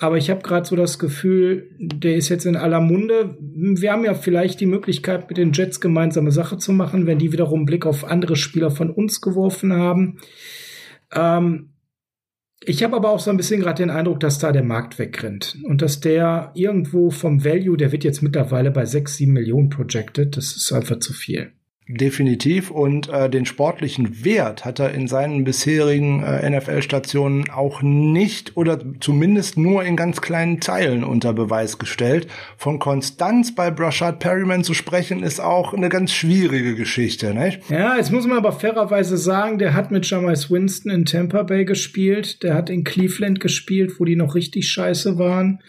Aber 0.00 0.16
ich 0.16 0.30
habe 0.30 0.42
gerade 0.42 0.66
so 0.66 0.76
das 0.76 1.00
Gefühl, 1.00 1.70
der 1.78 2.14
ist 2.14 2.28
jetzt 2.28 2.46
in 2.46 2.54
aller 2.54 2.80
Munde. 2.80 3.36
Wir 3.40 3.92
haben 3.92 4.04
ja 4.04 4.14
vielleicht 4.14 4.60
die 4.60 4.66
Möglichkeit, 4.66 5.28
mit 5.28 5.38
den 5.38 5.52
Jets 5.52 5.80
gemeinsame 5.80 6.30
Sache 6.30 6.56
zu 6.56 6.72
machen, 6.72 7.06
wenn 7.06 7.18
die 7.18 7.32
wiederum 7.32 7.64
Blick 7.66 7.84
auf 7.84 8.04
andere 8.04 8.36
Spieler 8.36 8.70
von 8.70 8.90
uns 8.90 9.20
geworfen 9.20 9.72
haben. 9.72 10.18
Ähm, 11.12 11.70
ich 12.60 12.82
habe 12.84 12.96
aber 12.96 13.10
auch 13.10 13.18
so 13.18 13.30
ein 13.30 13.36
bisschen 13.36 13.60
gerade 13.60 13.82
den 13.82 13.90
Eindruck, 13.90 14.20
dass 14.20 14.38
da 14.38 14.52
der 14.52 14.62
Markt 14.62 14.98
wegrennt 14.98 15.58
und 15.64 15.82
dass 15.82 16.00
der 16.00 16.52
irgendwo 16.54 17.10
vom 17.10 17.44
Value, 17.44 17.76
der 17.76 17.90
wird 17.90 18.04
jetzt 18.04 18.22
mittlerweile 18.22 18.70
bei 18.70 18.84
6, 18.84 19.16
7 19.16 19.32
Millionen 19.32 19.68
projected. 19.68 20.36
Das 20.36 20.56
ist 20.56 20.72
einfach 20.72 21.00
zu 21.00 21.12
viel. 21.12 21.52
Definitiv. 21.90 22.70
Und 22.70 23.08
äh, 23.08 23.30
den 23.30 23.46
sportlichen 23.46 24.22
Wert 24.22 24.66
hat 24.66 24.78
er 24.78 24.92
in 24.92 25.08
seinen 25.08 25.44
bisherigen 25.44 26.22
äh, 26.22 26.50
NFL-Stationen 26.50 27.48
auch 27.48 27.80
nicht 27.80 28.58
oder 28.58 28.78
zumindest 29.00 29.56
nur 29.56 29.82
in 29.84 29.96
ganz 29.96 30.20
kleinen 30.20 30.60
Teilen 30.60 31.02
unter 31.02 31.32
Beweis 31.32 31.78
gestellt. 31.78 32.28
Von 32.58 32.78
Konstanz 32.78 33.54
bei 33.54 33.70
Brashard 33.70 34.18
Perryman 34.18 34.64
zu 34.64 34.74
sprechen, 34.74 35.22
ist 35.22 35.40
auch 35.40 35.72
eine 35.72 35.88
ganz 35.88 36.12
schwierige 36.12 36.74
Geschichte, 36.74 37.32
nicht? 37.32 37.62
Ja, 37.70 37.96
jetzt 37.96 38.12
muss 38.12 38.26
man 38.26 38.36
aber 38.36 38.52
fairerweise 38.52 39.16
sagen, 39.16 39.58
der 39.58 39.72
hat 39.72 39.90
mit 39.90 40.04
Jamais 40.04 40.50
Winston 40.50 40.92
in 40.92 41.06
Tampa 41.06 41.42
Bay 41.42 41.64
gespielt, 41.64 42.42
der 42.42 42.54
hat 42.54 42.68
in 42.68 42.84
Cleveland 42.84 43.40
gespielt, 43.40 43.98
wo 43.98 44.04
die 44.04 44.16
noch 44.16 44.34
richtig 44.34 44.68
scheiße 44.68 45.18
waren. 45.18 45.60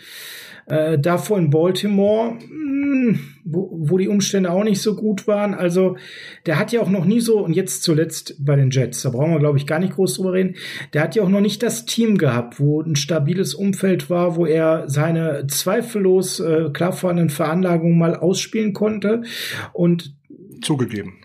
Äh, 0.70 1.00
davor 1.00 1.38
in 1.40 1.50
Baltimore, 1.50 2.34
mh, 2.34 2.40
hm, 2.40 3.20
wo, 3.44 3.70
wo 3.74 3.98
die 3.98 4.08
Umstände 4.08 4.52
auch 4.52 4.64
nicht 4.64 4.82
so 4.82 4.96
gut 4.96 5.28
waren. 5.28 5.54
Also 5.54 5.98
der 6.46 6.60
hat 6.60 6.72
ja 6.72 6.82
auch 6.82 6.90
noch 6.90 7.06
nie 7.06 7.20
so, 7.20 7.40
und 7.40 7.56
jetzt 7.56 7.84
zuletzt 7.84 8.36
bei 8.40 8.56
den 8.56 8.70
Jets, 8.70 9.02
da 9.02 9.10
brauchen 9.10 9.32
wir, 9.32 9.40
glaube 9.40 9.58
ich, 9.58 9.66
gar 9.66 9.80
nicht 9.80 9.96
groß 9.96 10.16
drüber 10.16 10.34
reden, 10.34 10.56
der 10.94 11.02
hat 11.02 11.16
ja 11.16 11.24
auch 11.24 11.30
noch 11.30 11.42
nicht 11.42 11.64
das 11.64 11.86
Team 11.86 12.18
gehabt, 12.18 12.60
wo 12.60 12.82
ein 12.82 12.96
stabiles 12.96 13.56
Umfeld 13.56 14.10
war, 14.10 14.36
wo 14.36 14.46
er 14.46 14.88
seine 14.88 15.48
zweifellos 15.48 16.40
äh, 16.40 16.70
klar 16.72 16.94
vorhandenen 16.94 17.30
Veranlagungen 17.30 17.98
mal 17.98 18.16
ausspielen 18.16 18.74
konnte. 18.74 19.24
Und 19.74 20.16
zugegeben 20.62 21.20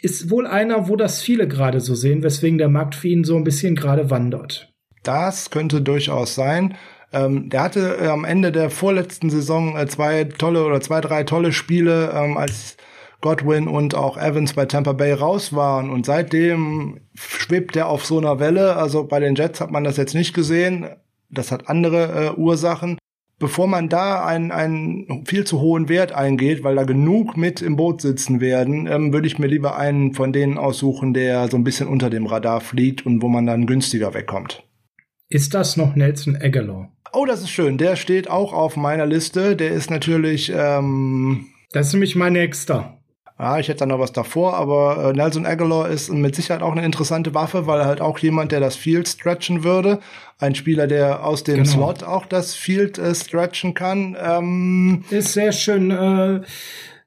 ist 0.00 0.30
wohl 0.30 0.46
einer, 0.46 0.88
wo 0.88 0.96
das 0.96 1.22
viele 1.22 1.48
gerade 1.48 1.80
so 1.80 1.94
sehen, 1.94 2.22
weswegen 2.22 2.58
der 2.58 2.68
Markt 2.68 2.94
für 2.94 3.08
ihn 3.08 3.24
so 3.24 3.36
ein 3.36 3.44
bisschen 3.44 3.74
gerade 3.74 4.10
wandert. 4.10 4.72
Das 5.02 5.50
könnte 5.50 5.80
durchaus 5.80 6.34
sein. 6.34 6.76
Ähm, 7.12 7.48
der 7.48 7.62
hatte 7.62 7.98
äh, 8.00 8.08
am 8.08 8.24
Ende 8.24 8.52
der 8.52 8.70
vorletzten 8.70 9.30
Saison 9.30 9.76
äh, 9.76 9.86
zwei 9.86 10.24
tolle 10.24 10.64
oder 10.64 10.80
zwei, 10.80 11.00
drei 11.00 11.24
tolle 11.24 11.52
Spiele, 11.52 12.12
ähm, 12.14 12.36
als 12.36 12.76
Godwin 13.20 13.66
und 13.66 13.94
auch 13.94 14.16
Evans 14.16 14.52
bei 14.52 14.66
Tampa 14.66 14.92
Bay 14.92 15.12
raus 15.12 15.52
waren. 15.52 15.90
Und 15.90 16.06
seitdem 16.06 17.00
schwebt 17.14 17.74
er 17.76 17.88
auf 17.88 18.04
so 18.04 18.18
einer 18.18 18.38
Welle. 18.38 18.76
Also 18.76 19.04
bei 19.04 19.20
den 19.20 19.34
Jets 19.34 19.60
hat 19.60 19.70
man 19.70 19.84
das 19.84 19.96
jetzt 19.96 20.14
nicht 20.14 20.34
gesehen. 20.34 20.86
Das 21.30 21.50
hat 21.50 21.68
andere 21.68 22.34
äh, 22.36 22.38
Ursachen. 22.38 22.98
Bevor 23.40 23.68
man 23.68 23.88
da 23.88 24.24
einen, 24.24 25.24
viel 25.24 25.44
zu 25.44 25.60
hohen 25.60 25.88
Wert 25.88 26.10
eingeht, 26.10 26.64
weil 26.64 26.74
da 26.74 26.82
genug 26.82 27.36
mit 27.36 27.62
im 27.62 27.76
Boot 27.76 28.00
sitzen 28.00 28.40
werden, 28.40 28.88
ähm, 28.88 29.12
würde 29.12 29.28
ich 29.28 29.38
mir 29.38 29.46
lieber 29.46 29.76
einen 29.76 30.12
von 30.12 30.32
denen 30.32 30.58
aussuchen, 30.58 31.14
der 31.14 31.48
so 31.48 31.56
ein 31.56 31.62
bisschen 31.62 31.86
unter 31.86 32.10
dem 32.10 32.26
Radar 32.26 32.60
fliegt 32.60 33.06
und 33.06 33.22
wo 33.22 33.28
man 33.28 33.46
dann 33.46 33.66
günstiger 33.66 34.12
wegkommt. 34.12 34.64
Ist 35.28 35.54
das 35.54 35.76
noch 35.76 35.94
Nelson 35.94 36.36
Aguilar? 36.36 36.90
Oh, 37.12 37.24
das 37.26 37.40
ist 37.40 37.50
schön. 37.50 37.78
Der 37.78 37.96
steht 37.96 38.28
auch 38.30 38.52
auf 38.52 38.76
meiner 38.76 39.06
Liste. 39.06 39.56
Der 39.56 39.70
ist 39.70 39.90
natürlich. 39.90 40.52
Ähm, 40.54 41.46
das 41.72 41.88
ist 41.88 41.92
nämlich 41.92 42.16
mein 42.16 42.32
nächster. 42.32 42.98
Ja, 43.38 43.58
ich 43.60 43.68
hätte 43.68 43.80
da 43.80 43.86
noch 43.86 44.00
was 44.00 44.12
davor, 44.12 44.54
aber 44.54 45.10
äh, 45.10 45.12
Nelson 45.12 45.46
Aguilar 45.46 45.88
ist 45.90 46.10
mit 46.10 46.34
Sicherheit 46.34 46.60
auch 46.60 46.72
eine 46.72 46.84
interessante 46.84 47.34
Waffe, 47.34 47.68
weil 47.68 47.78
er 47.78 47.86
halt 47.86 48.00
auch 48.00 48.18
jemand, 48.18 48.50
der 48.50 48.58
das 48.58 48.74
Field 48.74 49.06
stretchen 49.06 49.62
würde. 49.62 50.00
Ein 50.38 50.56
Spieler, 50.56 50.88
der 50.88 51.24
aus 51.24 51.44
dem 51.44 51.62
genau. 51.62 51.68
Slot 51.68 52.02
auch 52.02 52.26
das 52.26 52.54
Field 52.54 52.98
äh, 52.98 53.14
stretchen 53.14 53.74
kann. 53.74 54.16
Ähm, 54.20 55.04
ist 55.10 55.34
sehr 55.34 55.52
schön 55.52 55.92
äh, 55.92 56.40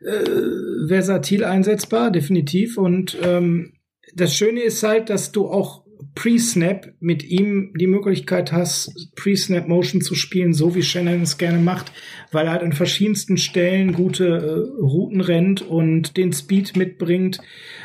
äh, 0.05 0.87
versatil 0.87 1.43
einsetzbar, 1.43 2.11
definitiv. 2.11 2.77
Und 2.77 3.17
ähm, 3.21 3.73
das 4.15 4.33
Schöne 4.33 4.61
ist 4.61 4.81
halt, 4.83 5.09
dass 5.09 5.33
du 5.33 5.49
auch 5.49 5.83
Pre-Snap 6.15 6.93
mit 6.99 7.23
ihm 7.23 7.73
die 7.75 7.87
Möglichkeit 7.87 8.51
hast, 8.51 9.11
Pre-Snap 9.15 9.67
Motion 9.67 10.01
zu 10.01 10.13
spielen, 10.15 10.53
so 10.53 10.75
wie 10.75 10.83
Shannon 10.83 11.21
es 11.21 11.37
gerne 11.37 11.59
macht, 11.59 11.91
weil 12.31 12.45
er 12.45 12.51
halt 12.51 12.63
an 12.63 12.73
verschiedensten 12.73 13.37
Stellen 13.37 13.93
gute 13.93 14.25
äh, 14.25 14.81
Routen 14.81 15.21
rennt 15.21 15.61
und 15.61 16.17
den 16.17 16.33
Speed 16.33 16.75
mitbringt, 16.75 17.39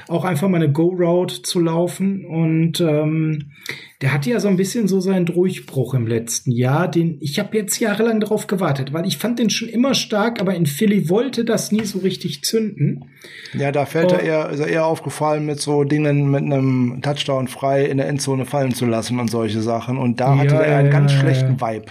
auch 0.09 0.25
einfach 0.25 0.49
mal 0.49 0.63
eine 0.63 0.71
Go-Route 0.71 1.43
zu 1.43 1.61
laufen. 1.61 2.25
Und 2.25 2.81
ähm, 2.81 3.51
der 4.03 4.13
hatte 4.13 4.31
ja 4.31 4.41
so 4.41 4.49
ein 4.49 4.57
bisschen 4.57 4.89
so 4.89 5.01
seinen 5.01 5.27
Durchbruch 5.27 5.95
im 5.95 6.07
letzten 6.07 6.53
Jahr, 6.53 6.91
den 6.91 7.19
ich 7.21 7.39
habe 7.39 7.57
jetzt 7.57 7.79
jahrelang 7.81 8.21
darauf 8.21 8.47
gewartet, 8.47 8.93
weil 8.93 9.07
ich 9.07 9.19
fand 9.19 9.39
den 9.39 9.51
schon 9.51 9.69
immer 9.69 9.95
stark, 9.95 10.41
aber 10.41 10.55
in 10.55 10.67
Philly 10.67 11.09
wollte 11.09 11.45
das 11.45 11.73
nie 11.73 11.85
so 11.85 12.01
richtig 12.01 12.43
zünden. 12.43 13.05
Ja, 13.55 13.73
da 13.73 13.87
fällt 13.87 14.13
oh. 14.13 14.17
er 14.17 14.23
eher, 14.23 14.51
ist 14.51 14.61
er 14.61 14.69
eher 14.69 14.87
aufgefallen 14.87 15.47
mit 15.47 15.61
so 15.61 15.85
Dingen 15.85 16.31
mit 16.31 16.43
einem 16.43 17.01
Touchdown 17.03 17.49
frei 17.49 17.87
in 17.87 17.97
der 17.97 18.09
Endzone 18.09 18.45
fallen 18.45 18.75
zu 18.75 18.87
lassen 18.87 19.19
und 19.19 19.31
solche 19.31 19.61
Sachen. 19.61 19.99
Und 19.99 20.21
da 20.21 20.35
ja, 20.35 20.41
hatte 20.41 20.55
er 20.57 20.79
einen 20.79 20.93
ja, 20.93 20.93
ganz 20.93 21.13
ja, 21.13 21.21
schlechten 21.21 21.61
Vibe. 21.61 21.87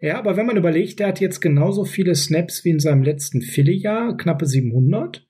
Ja, 0.00 0.18
aber 0.18 0.36
wenn 0.36 0.44
man 0.44 0.58
überlegt, 0.58 1.00
der 1.00 1.08
hat 1.08 1.20
jetzt 1.20 1.40
genauso 1.40 1.86
viele 1.86 2.14
Snaps 2.14 2.64
wie 2.66 2.70
in 2.70 2.80
seinem 2.80 3.02
letzten 3.02 3.40
Philly-Jahr, 3.40 4.18
knappe 4.18 4.44
700. 4.44 5.26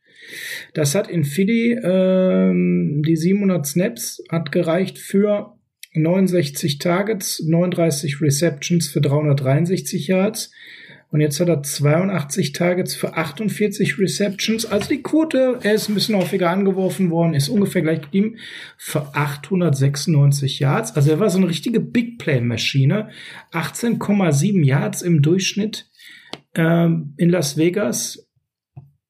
Das 0.73 0.95
hat 0.95 1.09
in 1.09 1.25
Philly 1.25 1.73
ähm, 1.73 3.03
die 3.07 3.17
700 3.17 3.67
Snaps 3.67 4.23
hat 4.31 4.53
gereicht 4.53 4.99
für 4.99 5.55
69 5.95 6.79
Targets, 6.79 7.43
39 7.47 8.21
Receptions 8.21 8.89
für 8.89 9.01
363 9.01 10.09
Yards. 10.09 10.51
Und 11.15 11.21
jetzt 11.21 11.39
hat 11.39 11.49
er 11.49 11.63
82 11.63 12.51
Targets 12.55 12.97
für 12.97 13.17
48 13.17 14.01
Receptions. 14.01 14.67
Also 14.67 14.89
die 14.89 15.01
Quote, 15.01 15.61
er 15.63 15.75
ist 15.75 15.89
ein 15.89 15.95
bisschen 15.95 16.17
häufiger 16.17 16.51
angeworfen 16.51 17.09
worden, 17.09 17.35
ist 17.35 17.49
ungefähr 17.49 17.83
gleich 17.83 18.01
geblieben 18.01 18.39
für 18.77 19.15
896 19.15 20.59
Yards. 20.59 20.97
Also 20.97 21.13
er 21.13 21.21
war 21.21 21.31
so 21.31 21.39
eine 21.39 21.49
richtige 21.49 21.79
Big 21.79 22.19
Play 22.19 22.41
Maschine. 22.41 23.11
18,7 23.53 24.65
Yards 24.65 25.03
im 25.03 25.23
Durchschnitt 25.23 25.89
ähm, 26.57 27.15
in 27.17 27.31
Las 27.31 27.57
Vegas. 27.57 28.24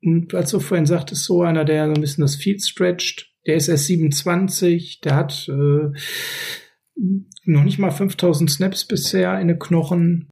Und 0.05 0.35
als 0.35 0.51
du 0.51 0.61
vorhin 0.61 0.87
sagtest, 0.87 1.25
so 1.25 1.43
einer, 1.43 1.65
der 1.65 1.87
so 1.87 1.95
ein 1.95 2.01
bisschen 2.01 2.23
das 2.23 2.37
Field 2.37 2.63
stretcht. 2.63 3.31
Der 3.47 3.57
ist 3.57 3.69
erst 3.69 3.87
27, 3.87 5.01
der 5.03 5.17
hat 5.17 5.49
äh, 5.49 5.91
noch 7.45 7.65
nicht 7.65 7.79
mal 7.79 7.91
5000 7.91 8.51
Snaps 8.51 8.87
bisher 8.87 9.39
in 9.41 9.49
den 9.49 9.59
Knochen. 9.59 10.29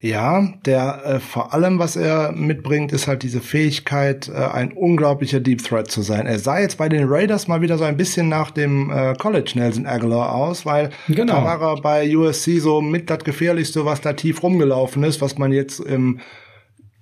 Ja, 0.00 0.54
der 0.64 1.04
äh, 1.04 1.18
vor 1.18 1.52
allem, 1.52 1.80
was 1.80 1.96
er 1.96 2.30
mitbringt, 2.30 2.92
ist 2.92 3.08
halt 3.08 3.24
diese 3.24 3.40
Fähigkeit, 3.40 4.28
äh, 4.28 4.32
ein 4.32 4.72
unglaublicher 4.72 5.40
Deep 5.40 5.64
Threat 5.64 5.90
zu 5.90 6.02
sein. 6.02 6.26
Er 6.26 6.38
sah 6.38 6.60
jetzt 6.60 6.78
bei 6.78 6.88
den 6.88 7.08
Raiders 7.08 7.48
mal 7.48 7.62
wieder 7.62 7.78
so 7.78 7.84
ein 7.84 7.96
bisschen 7.96 8.28
nach 8.28 8.52
dem 8.52 8.90
äh, 8.90 9.14
College 9.14 9.52
Nelson 9.56 9.86
Aguilar 9.86 10.32
aus, 10.32 10.64
weil 10.64 10.90
genau. 11.08 11.34
da 11.34 11.44
war 11.44 11.60
er 11.60 11.80
bei 11.82 12.16
USC 12.16 12.60
so 12.60 12.80
mit 12.80 13.10
das 13.10 13.24
gefährlichste, 13.24 13.84
was 13.84 14.00
da 14.00 14.12
tief 14.12 14.40
rumgelaufen 14.40 15.02
ist, 15.02 15.20
was 15.20 15.36
man 15.36 15.50
jetzt 15.50 15.80
im 15.80 16.20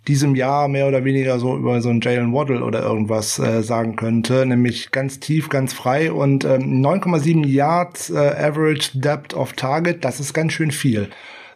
diesem 0.08 0.34
Jahr 0.34 0.68
mehr 0.68 0.86
oder 0.86 1.04
weniger 1.04 1.38
so 1.38 1.56
über 1.56 1.80
so 1.80 1.88
einen 1.88 2.00
Jalen 2.00 2.32
Waddle 2.32 2.62
oder 2.62 2.82
irgendwas 2.82 3.38
äh, 3.38 3.62
sagen 3.62 3.96
könnte, 3.96 4.46
nämlich 4.46 4.90
ganz 4.90 5.20
tief, 5.20 5.48
ganz 5.48 5.72
frei 5.72 6.12
und 6.12 6.44
ähm, 6.44 6.84
9,7 6.84 7.46
Yards 7.46 8.10
äh, 8.10 8.16
Average 8.16 8.98
Depth 8.98 9.34
of 9.34 9.54
Target, 9.54 10.04
das 10.04 10.20
ist 10.20 10.32
ganz 10.32 10.52
schön 10.52 10.70
viel. 10.70 11.08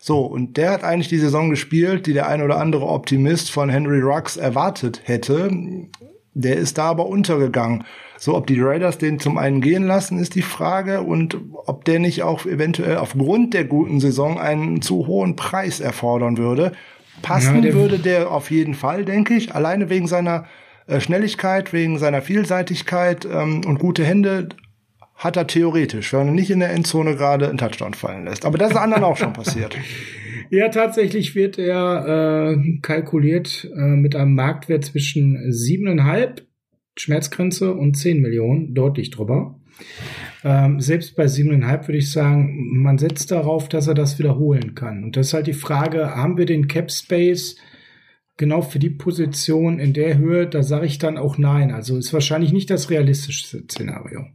So, 0.02 0.20
und 0.20 0.56
der 0.56 0.70
hat 0.70 0.82
eigentlich 0.82 1.08
die 1.08 1.18
Saison 1.18 1.50
gespielt, 1.50 2.06
die 2.06 2.14
der 2.14 2.26
ein 2.26 2.42
oder 2.42 2.56
andere 2.56 2.86
Optimist 2.86 3.50
von 3.50 3.68
Henry 3.68 4.00
Rux 4.00 4.38
erwartet 4.38 5.02
hätte. 5.04 5.50
Der 6.32 6.56
ist 6.56 6.78
da 6.78 6.84
aber 6.84 7.06
untergegangen. 7.06 7.84
So, 8.16 8.34
ob 8.34 8.46
die 8.46 8.60
Raiders 8.60 8.96
den 8.96 9.18
zum 9.18 9.36
einen 9.36 9.60
gehen 9.60 9.86
lassen, 9.86 10.18
ist 10.18 10.34
die 10.34 10.42
Frage 10.42 11.02
und 11.02 11.38
ob 11.66 11.84
der 11.84 11.98
nicht 11.98 12.22
auch 12.22 12.46
eventuell 12.46 12.96
aufgrund 12.96 13.52
der 13.52 13.64
guten 13.64 14.00
Saison 14.00 14.38
einen 14.38 14.80
zu 14.80 15.06
hohen 15.06 15.36
Preis 15.36 15.80
erfordern 15.80 16.38
würde. 16.38 16.72
Passen 17.22 17.56
ja, 17.56 17.60
der 17.60 17.74
würde 17.74 17.98
der 17.98 18.30
auf 18.30 18.50
jeden 18.50 18.74
Fall, 18.74 19.04
denke 19.04 19.34
ich. 19.34 19.54
Alleine 19.54 19.90
wegen 19.90 20.06
seiner 20.06 20.46
äh, 20.86 21.00
Schnelligkeit, 21.00 21.72
wegen 21.72 21.98
seiner 21.98 22.22
Vielseitigkeit 22.22 23.24
ähm, 23.24 23.62
und 23.66 23.78
gute 23.78 24.04
Hände 24.04 24.48
hat 25.14 25.36
er 25.36 25.46
theoretisch, 25.46 26.12
wenn 26.14 26.28
er 26.28 26.32
nicht 26.32 26.50
in 26.50 26.60
der 26.60 26.70
Endzone 26.70 27.14
gerade 27.14 27.48
einen 27.48 27.58
Touchdown 27.58 27.94
fallen 27.94 28.24
lässt. 28.24 28.46
Aber 28.46 28.56
das 28.56 28.70
ist 28.70 28.76
anderen 28.76 29.04
auch 29.04 29.16
schon 29.16 29.32
passiert. 29.32 29.76
Ja, 30.52 30.68
tatsächlich 30.68 31.36
wird 31.36 31.58
er 31.58 32.56
äh, 32.56 32.78
kalkuliert 32.82 33.70
äh, 33.72 33.94
mit 33.94 34.16
einem 34.16 34.34
Marktwert 34.34 34.84
zwischen 34.84 35.52
siebeneinhalb 35.52 36.44
Schmerzgrenze 36.96 37.72
und 37.72 37.96
zehn 37.96 38.20
Millionen, 38.20 38.74
deutlich 38.74 39.10
drüber. 39.10 39.60
Ähm, 40.42 40.80
selbst 40.80 41.16
bei 41.16 41.26
siebeneinhalb 41.26 41.88
würde 41.88 41.98
ich 41.98 42.10
sagen, 42.10 42.82
man 42.82 42.98
setzt 42.98 43.30
darauf, 43.30 43.68
dass 43.68 43.88
er 43.88 43.94
das 43.94 44.18
wiederholen 44.18 44.74
kann. 44.74 45.04
Und 45.04 45.16
das 45.16 45.28
ist 45.28 45.34
halt 45.34 45.46
die 45.46 45.52
Frage, 45.52 46.14
haben 46.16 46.36
wir 46.36 46.46
den 46.46 46.68
Cap 46.68 46.90
Space? 46.90 47.56
genau 48.40 48.62
für 48.62 48.80
die 48.80 48.90
Position 48.90 49.78
in 49.78 49.92
der 49.92 50.18
Höhe, 50.18 50.48
da 50.48 50.64
sage 50.64 50.86
ich 50.86 50.98
dann 50.98 51.18
auch 51.18 51.38
nein. 51.38 51.70
Also 51.70 51.96
ist 51.96 52.12
wahrscheinlich 52.12 52.52
nicht 52.52 52.70
das 52.70 52.90
realistischste 52.90 53.62
Szenario. 53.70 54.26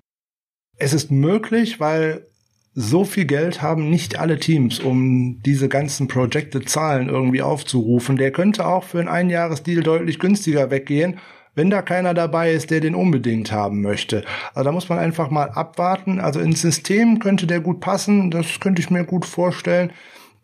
Es 0.78 0.94
ist 0.94 1.12
möglich, 1.12 1.80
weil 1.80 2.28
so 2.74 3.04
viel 3.04 3.26
Geld 3.26 3.62
haben 3.62 3.90
nicht 3.90 4.20
alle 4.20 4.38
Teams, 4.38 4.80
um 4.80 5.42
diese 5.44 5.70
ganzen 5.70 6.08
Projected 6.08 6.70
Zahlen 6.70 7.10
irgendwie 7.10 7.42
aufzurufen. 7.42 8.16
Der 8.16 8.32
könnte 8.32 8.68
auch 8.68 8.84
für 8.84 9.00
einen 9.00 9.08
Einjahresdeal 9.08 9.82
deutlich 9.82 10.20
günstiger 10.20 10.70
weggehen, 10.70 11.20
wenn 11.56 11.70
da 11.70 11.82
keiner 11.82 12.14
dabei 12.14 12.52
ist, 12.52 12.70
der 12.70 12.82
den 12.82 12.96
unbedingt 12.96 13.52
haben 13.52 13.82
möchte. 13.82 14.24
Also 14.54 14.66
da 14.66 14.72
muss 14.72 14.90
man 14.90 15.00
einfach 15.00 15.30
mal 15.30 15.50
abwarten. 15.50 16.20
Also 16.20 16.40
ins 16.40 16.62
System 16.62 17.20
könnte 17.20 17.48
der 17.48 17.62
gut 17.62 17.80
passen, 17.80 18.30
das 18.30 18.60
könnte 18.60 18.82
ich 18.82 18.90
mir 18.90 19.04
gut 19.04 19.26
vorstellen. 19.26 19.92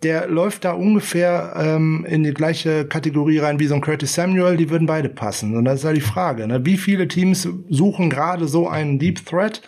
Der 0.03 0.27
läuft 0.27 0.65
da 0.65 0.71
ungefähr 0.71 1.53
ähm, 1.55 2.05
in 2.09 2.23
die 2.23 2.33
gleiche 2.33 2.85
Kategorie 2.85 3.37
rein 3.37 3.59
wie 3.59 3.67
so 3.67 3.75
ein 3.75 3.81
Curtis 3.81 4.15
Samuel, 4.15 4.57
die 4.57 4.71
würden 4.71 4.87
beide 4.87 5.09
passen. 5.09 5.55
Und 5.55 5.65
das 5.65 5.79
ist 5.79 5.83
ja 5.83 5.93
die 5.93 6.01
Frage, 6.01 6.47
ne? 6.47 6.65
wie 6.65 6.77
viele 6.77 7.07
Teams 7.07 7.47
suchen 7.69 8.09
gerade 8.09 8.47
so 8.47 8.67
einen 8.67 8.97
Deep 8.97 9.23
Threat? 9.25 9.61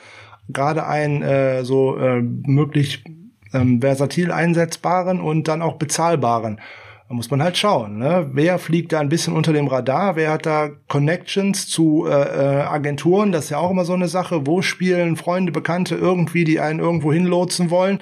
gerade 0.49 0.85
einen 0.85 1.21
äh, 1.21 1.63
so 1.63 1.97
äh, 1.97 2.21
möglich 2.21 3.03
ähm, 3.53 3.81
versatil 3.81 4.31
einsetzbaren 4.31 5.21
und 5.21 5.47
dann 5.47 5.61
auch 5.61 5.77
bezahlbaren. 5.77 6.59
Da 7.13 7.17
muss 7.17 7.29
man 7.29 7.43
halt 7.43 7.55
schauen, 7.59 7.99
ne? 7.99 8.27
wer 8.33 8.57
fliegt 8.57 8.91
da 8.91 8.99
ein 8.99 9.07
bisschen 9.07 9.35
unter 9.35 9.53
dem 9.53 9.67
Radar, 9.67 10.15
wer 10.15 10.31
hat 10.31 10.47
da 10.47 10.71
Connections 10.87 11.67
zu 11.67 12.07
äh, 12.07 12.09
äh, 12.09 12.61
Agenturen, 12.63 13.31
das 13.31 13.43
ist 13.43 13.49
ja 13.51 13.59
auch 13.59 13.69
immer 13.69 13.85
so 13.85 13.93
eine 13.93 14.07
Sache, 14.07 14.47
wo 14.47 14.63
spielen 14.63 15.15
Freunde, 15.15 15.51
Bekannte 15.51 15.93
irgendwie, 15.93 16.43
die 16.43 16.59
einen 16.59 16.79
irgendwo 16.79 17.13
hinlotsen 17.13 17.69
wollen. 17.69 18.01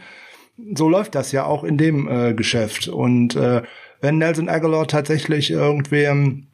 So 0.75 0.87
läuft 0.87 1.13
das 1.15 1.33
ja 1.33 1.43
auch 1.43 1.65
in 1.65 1.77
dem 1.77 2.07
äh, 2.07 2.33
Geschäft. 2.33 2.87
Und 2.87 3.35
äh, 3.35 3.63
wenn 3.99 4.17
Nelson 4.17 4.47
Aguilar 4.47 4.87
tatsächlich 4.87 5.51
irgendwem 5.51 6.47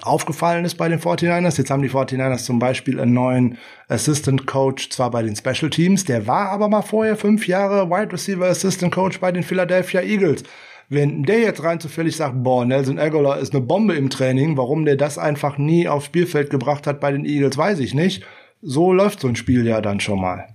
aufgefallen 0.00 0.64
ist 0.64 0.76
bei 0.76 0.88
den 0.88 1.00
49ers. 1.00 1.58
Jetzt 1.58 1.70
haben 1.70 1.82
die 1.82 1.90
49ers 1.90 2.44
zum 2.44 2.58
Beispiel 2.58 3.00
einen 3.00 3.12
neuen 3.12 3.58
Assistant 3.88 4.46
Coach, 4.46 4.88
zwar 4.88 5.10
bei 5.10 5.22
den 5.22 5.36
Special 5.36 5.68
Teams, 5.68 6.06
der 6.06 6.26
war 6.26 6.48
aber 6.48 6.70
mal 6.70 6.80
vorher 6.80 7.16
fünf 7.16 7.46
Jahre 7.46 7.90
Wide 7.90 8.12
Receiver 8.12 8.46
Assistant 8.46 8.94
Coach 8.94 9.20
bei 9.20 9.30
den 9.30 9.42
Philadelphia 9.42 10.00
Eagles. 10.00 10.44
Wenn 10.88 11.24
der 11.24 11.40
jetzt 11.40 11.62
rein 11.62 11.80
zufällig 11.80 12.16
sagt, 12.16 12.42
boah, 12.42 12.64
Nelson 12.64 12.98
Aguilar 12.98 13.38
ist 13.38 13.54
eine 13.54 13.64
Bombe 13.64 13.94
im 13.94 14.08
Training, 14.08 14.56
warum 14.56 14.84
der 14.84 14.96
das 14.96 15.18
einfach 15.18 15.58
nie 15.58 15.86
aufs 15.86 16.06
Spielfeld 16.06 16.48
gebracht 16.48 16.86
hat 16.86 17.00
bei 17.00 17.12
den 17.12 17.26
Eagles, 17.26 17.58
weiß 17.58 17.80
ich 17.80 17.94
nicht. 17.94 18.24
So 18.62 18.92
läuft 18.92 19.20
so 19.20 19.28
ein 19.28 19.36
Spiel 19.36 19.66
ja 19.66 19.80
dann 19.80 20.00
schon 20.00 20.20
mal. 20.20 20.46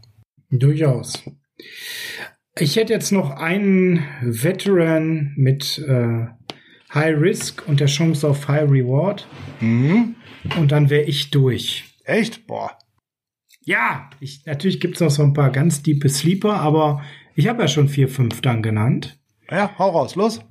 Durchaus. 0.50 1.24
Ich 2.58 2.76
hätte 2.76 2.94
jetzt 2.94 3.12
noch 3.12 3.32
einen 3.32 4.06
Veteran 4.22 5.34
mit 5.36 5.80
äh, 5.88 6.28
High 6.94 7.20
Risk 7.20 7.68
und 7.68 7.80
der 7.80 7.88
Chance 7.88 8.28
auf 8.28 8.48
High 8.48 8.70
Reward. 8.70 9.28
Mhm. 9.60 10.16
Und 10.60 10.72
dann 10.72 10.90
wäre 10.90 11.04
ich 11.04 11.32
durch. 11.32 11.86
Echt? 12.04 12.48
Boah. 12.48 12.78
Ja, 13.62 14.10
ich, 14.20 14.46
natürlich 14.46 14.80
gibt's 14.80 15.00
noch 15.00 15.10
so 15.10 15.24
ein 15.24 15.34
paar 15.34 15.52
ganz 15.52 15.82
diepe 15.84 16.10
Sleeper, 16.10 16.56
aber 16.56 17.02
ich 17.36 17.48
habe 17.48 17.62
ja 17.62 17.68
schon 17.68 17.88
vier, 17.88 18.10
fünf 18.10 18.42
dann 18.42 18.62
genannt. 18.62 19.18
Ja, 19.50 19.72
hau 19.78 19.90
raus, 19.90 20.16
los. 20.16 20.42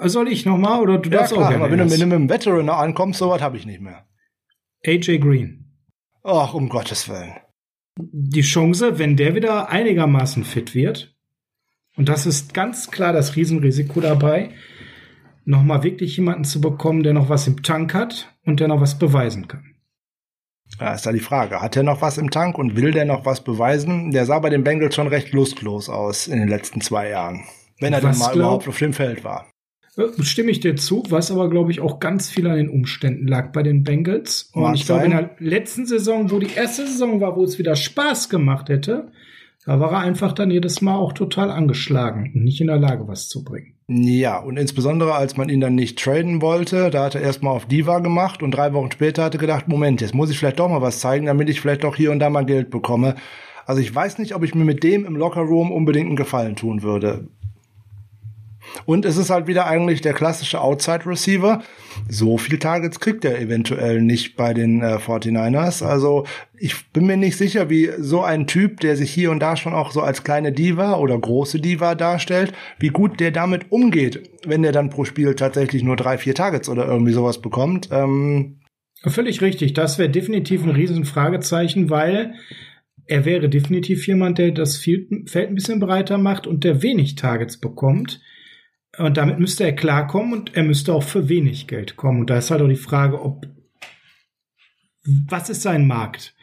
Soll 0.00 0.28
ich 0.28 0.46
noch 0.46 0.58
mal 0.58 0.80
oder 0.80 0.98
du 0.98 1.10
ja, 1.10 1.18
darfst 1.18 1.34
klar, 1.34 1.48
auch 1.48 1.54
aber 1.54 1.70
wenn 1.70 1.78
du, 1.78 1.90
wenn 1.90 2.00
du 2.00 2.06
mit 2.06 2.14
dem 2.14 2.30
Veteran 2.30 2.68
ankommst, 2.68 3.18
sowas 3.18 3.42
habe 3.42 3.56
ich 3.56 3.66
nicht 3.66 3.80
mehr. 3.80 4.06
AJ 4.86 5.18
Green. 5.18 5.74
Ach, 6.22 6.54
um 6.54 6.68
Gottes 6.68 7.08
Willen. 7.08 7.32
Die 7.98 8.42
Chance, 8.42 8.98
wenn 8.98 9.16
der 9.16 9.34
wieder 9.34 9.70
einigermaßen 9.70 10.44
fit 10.44 10.74
wird, 10.74 11.16
und 11.96 12.08
das 12.08 12.26
ist 12.26 12.54
ganz 12.54 12.92
klar 12.92 13.12
das 13.12 13.34
Riesenrisiko 13.34 14.00
dabei, 14.00 14.50
nochmal 15.44 15.82
wirklich 15.82 16.16
jemanden 16.16 16.44
zu 16.44 16.60
bekommen, 16.60 17.02
der 17.02 17.12
noch 17.12 17.28
was 17.28 17.48
im 17.48 17.62
Tank 17.62 17.92
hat 17.92 18.32
und 18.44 18.60
der 18.60 18.68
noch 18.68 18.80
was 18.80 18.98
beweisen 18.98 19.48
kann. 19.48 19.74
Ja, 20.78 20.94
ist 20.94 21.06
da 21.06 21.12
die 21.12 21.18
Frage. 21.18 21.60
Hat 21.60 21.76
er 21.76 21.82
noch 21.82 22.02
was 22.02 22.18
im 22.18 22.30
Tank 22.30 22.58
und 22.58 22.76
will 22.76 22.92
der 22.92 23.04
noch 23.04 23.24
was 23.24 23.42
beweisen? 23.42 24.12
Der 24.12 24.26
sah 24.26 24.38
bei 24.38 24.50
den 24.50 24.62
Bengals 24.62 24.94
schon 24.94 25.08
recht 25.08 25.32
lustlos 25.32 25.88
aus 25.88 26.28
in 26.28 26.38
den 26.38 26.48
letzten 26.48 26.80
zwei 26.80 27.08
Jahren. 27.08 27.44
Wenn 27.80 27.92
er 27.92 28.02
was 28.02 28.18
dann 28.18 28.26
mal 28.26 28.32
glaub, 28.32 28.46
überhaupt 28.46 28.68
auf 28.68 28.78
dem 28.78 28.92
Feld 28.92 29.24
war. 29.24 29.46
Stimme 30.20 30.52
ich 30.52 30.60
dir 30.60 30.76
zu, 30.76 31.02
was 31.08 31.30
aber, 31.32 31.50
glaube 31.50 31.72
ich, 31.72 31.80
auch 31.80 31.98
ganz 31.98 32.30
viel 32.30 32.46
an 32.46 32.56
den 32.56 32.68
Umständen 32.68 33.26
lag 33.26 33.50
bei 33.52 33.64
den 33.64 33.82
Bengals. 33.82 34.50
Und 34.52 34.62
Mag 34.62 34.74
ich 34.76 34.86
glaube, 34.86 35.04
in 35.06 35.10
der 35.10 35.30
letzten 35.40 35.86
Saison, 35.86 36.30
wo 36.30 36.38
die 36.38 36.54
erste 36.54 36.86
Saison 36.86 37.20
war, 37.20 37.36
wo 37.36 37.42
es 37.42 37.58
wieder 37.58 37.74
Spaß 37.74 38.28
gemacht 38.28 38.68
hätte, 38.68 39.10
da 39.66 39.80
war 39.80 39.92
er 39.92 39.98
einfach 39.98 40.32
dann 40.32 40.50
jedes 40.50 40.80
Mal 40.82 40.96
auch 40.96 41.12
total 41.12 41.50
angeschlagen 41.50 42.32
und 42.34 42.44
nicht 42.44 42.60
in 42.60 42.68
der 42.68 42.78
Lage, 42.78 43.08
was 43.08 43.28
zu 43.28 43.42
bringen. 43.42 43.74
Ja, 43.88 44.38
und 44.38 44.56
insbesondere 44.56 45.14
als 45.14 45.36
man 45.36 45.48
ihn 45.48 45.60
dann 45.60 45.74
nicht 45.74 45.98
traden 45.98 46.42
wollte, 46.42 46.90
da 46.90 47.04
hat 47.04 47.14
er 47.14 47.22
erstmal 47.22 47.56
auf 47.56 47.66
Diva 47.66 47.98
gemacht 47.98 48.42
und 48.42 48.52
drei 48.52 48.72
Wochen 48.74 48.92
später 48.92 49.24
hatte 49.24 49.38
gedacht, 49.38 49.66
Moment, 49.66 50.00
jetzt 50.00 50.14
muss 50.14 50.30
ich 50.30 50.38
vielleicht 50.38 50.58
doch 50.58 50.68
mal 50.68 50.82
was 50.82 51.00
zeigen, 51.00 51.26
damit 51.26 51.48
ich 51.48 51.60
vielleicht 51.60 51.84
doch 51.84 51.96
hier 51.96 52.12
und 52.12 52.18
da 52.18 52.30
mal 52.30 52.44
Geld 52.44 52.70
bekomme. 52.70 53.16
Also 53.66 53.82
ich 53.82 53.94
weiß 53.94 54.18
nicht, 54.18 54.34
ob 54.34 54.44
ich 54.44 54.54
mir 54.54 54.64
mit 54.64 54.82
dem 54.82 55.04
im 55.04 55.16
Lockerroom 55.16 55.72
unbedingt 55.72 56.06
einen 56.06 56.16
Gefallen 56.16 56.56
tun 56.56 56.82
würde. 56.82 57.28
Und 58.86 59.04
es 59.04 59.16
ist 59.16 59.30
halt 59.30 59.46
wieder 59.46 59.66
eigentlich 59.66 60.00
der 60.00 60.14
klassische 60.14 60.60
Outside 60.60 61.06
Receiver. 61.06 61.62
So 62.08 62.38
viel 62.38 62.58
Targets 62.58 63.00
kriegt 63.00 63.24
er 63.24 63.40
eventuell 63.40 64.00
nicht 64.00 64.36
bei 64.36 64.54
den 64.54 64.82
äh, 64.82 64.96
49ers. 64.96 65.84
Also 65.84 66.24
ich 66.58 66.90
bin 66.92 67.06
mir 67.06 67.16
nicht 67.16 67.36
sicher, 67.36 67.70
wie 67.70 67.90
so 67.98 68.22
ein 68.22 68.46
Typ, 68.46 68.80
der 68.80 68.96
sich 68.96 69.10
hier 69.10 69.30
und 69.30 69.40
da 69.40 69.56
schon 69.56 69.74
auch 69.74 69.90
so 69.90 70.00
als 70.00 70.24
kleine 70.24 70.52
Diva 70.52 70.96
oder 70.96 71.18
große 71.18 71.60
Diva 71.60 71.94
darstellt, 71.94 72.52
wie 72.78 72.88
gut 72.88 73.20
der 73.20 73.30
damit 73.30 73.70
umgeht, 73.70 74.30
wenn 74.46 74.62
der 74.62 74.72
dann 74.72 74.90
pro 74.90 75.04
Spiel 75.04 75.34
tatsächlich 75.34 75.82
nur 75.82 75.96
drei, 75.96 76.18
vier 76.18 76.34
Targets 76.34 76.68
oder 76.68 76.86
irgendwie 76.86 77.12
sowas 77.12 77.40
bekommt. 77.40 77.88
Ähm 77.92 78.60
Völlig 79.04 79.42
richtig. 79.42 79.74
Das 79.74 79.98
wäre 79.98 80.10
definitiv 80.10 80.64
ein 80.64 80.70
Riesenfragezeichen, 80.70 81.88
weil 81.88 82.34
er 83.06 83.24
wäre 83.24 83.48
definitiv 83.48 84.06
jemand, 84.06 84.38
der 84.38 84.50
das 84.50 84.76
Feld 84.76 85.10
ein 85.10 85.54
bisschen 85.54 85.80
breiter 85.80 86.18
macht 86.18 86.46
und 86.46 86.64
der 86.64 86.82
wenig 86.82 87.14
Targets 87.14 87.58
bekommt. 87.58 88.20
Und 88.98 89.16
damit 89.16 89.38
müsste 89.38 89.64
er 89.64 89.74
klarkommen 89.74 90.32
und 90.32 90.56
er 90.56 90.64
müsste 90.64 90.92
auch 90.92 91.02
für 91.02 91.28
wenig 91.28 91.66
Geld 91.66 91.96
kommen. 91.96 92.20
Und 92.20 92.30
da 92.30 92.38
ist 92.38 92.50
halt 92.50 92.62
auch 92.62 92.68
die 92.68 92.76
Frage, 92.76 93.22
ob 93.22 93.46
was 95.26 95.48
ist 95.48 95.62
sein 95.62 95.86
Markt? 95.86 96.34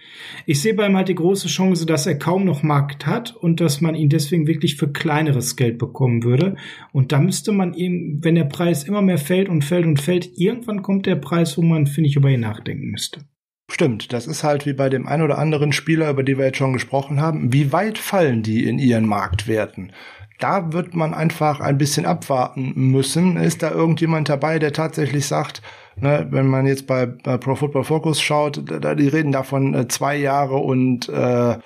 Ich 0.47 0.61
sehe 0.61 0.73
bei 0.73 0.87
ihm 0.87 0.95
halt 0.95 1.07
die 1.07 1.15
große 1.15 1.47
Chance, 1.47 1.85
dass 1.85 2.07
er 2.07 2.17
kaum 2.17 2.45
noch 2.45 2.63
Markt 2.63 3.05
hat 3.05 3.35
und 3.35 3.61
dass 3.61 3.79
man 3.79 3.93
ihn 3.93 4.09
deswegen 4.09 4.47
wirklich 4.47 4.75
für 4.75 4.91
kleineres 4.91 5.55
Geld 5.55 5.77
bekommen 5.77 6.23
würde. 6.23 6.55
Und 6.91 7.11
da 7.11 7.19
müsste 7.19 7.51
man 7.51 7.73
ihn, 7.73 8.19
wenn 8.23 8.35
der 8.35 8.45
Preis 8.45 8.83
immer 8.83 9.03
mehr 9.03 9.19
fällt 9.19 9.49
und 9.49 9.63
fällt 9.63 9.85
und 9.85 10.01
fällt, 10.01 10.31
irgendwann 10.37 10.81
kommt 10.81 11.05
der 11.05 11.15
Preis, 11.15 11.57
wo 11.57 11.61
man, 11.61 11.85
finde 11.85 12.09
ich, 12.09 12.15
über 12.15 12.29
ihn 12.29 12.39
nachdenken 12.39 12.89
müsste. 12.89 13.21
Stimmt, 13.69 14.13
das 14.13 14.27
ist 14.27 14.43
halt 14.43 14.65
wie 14.65 14.73
bei 14.73 14.89
dem 14.89 15.07
ein 15.07 15.21
oder 15.21 15.37
anderen 15.37 15.71
Spieler, 15.71 16.09
über 16.09 16.23
die 16.23 16.37
wir 16.37 16.45
jetzt 16.45 16.57
schon 16.57 16.73
gesprochen 16.73 17.19
haben. 17.19 17.51
Wie 17.51 17.71
weit 17.71 17.97
fallen 17.97 18.41
die 18.41 18.67
in 18.67 18.79
ihren 18.79 19.05
Marktwerten? 19.05 19.91
Da 20.39 20.73
wird 20.73 20.95
man 20.95 21.13
einfach 21.13 21.59
ein 21.59 21.77
bisschen 21.77 22.05
abwarten 22.05 22.73
müssen. 22.75 23.37
Ist 23.37 23.63
da 23.63 23.71
irgendjemand 23.71 24.29
dabei, 24.29 24.59
der 24.59 24.73
tatsächlich 24.73 25.27
sagt, 25.27 25.61
ne, 25.95 26.27
wenn 26.29 26.47
man 26.47 26.65
jetzt 26.65 26.87
bei, 26.87 27.05
bei 27.05 27.37
Pro 27.37 27.55
Football 27.55 27.83
Focus 27.83 28.21
schaut, 28.21 28.61
da, 28.65 28.95
die 28.95 29.07
reden 29.07 29.31
davon 29.31 29.73
äh, 29.73 29.87
zwei 29.87 30.17
Jahre 30.17 30.57
und 30.57 31.07
äh, 31.09 31.57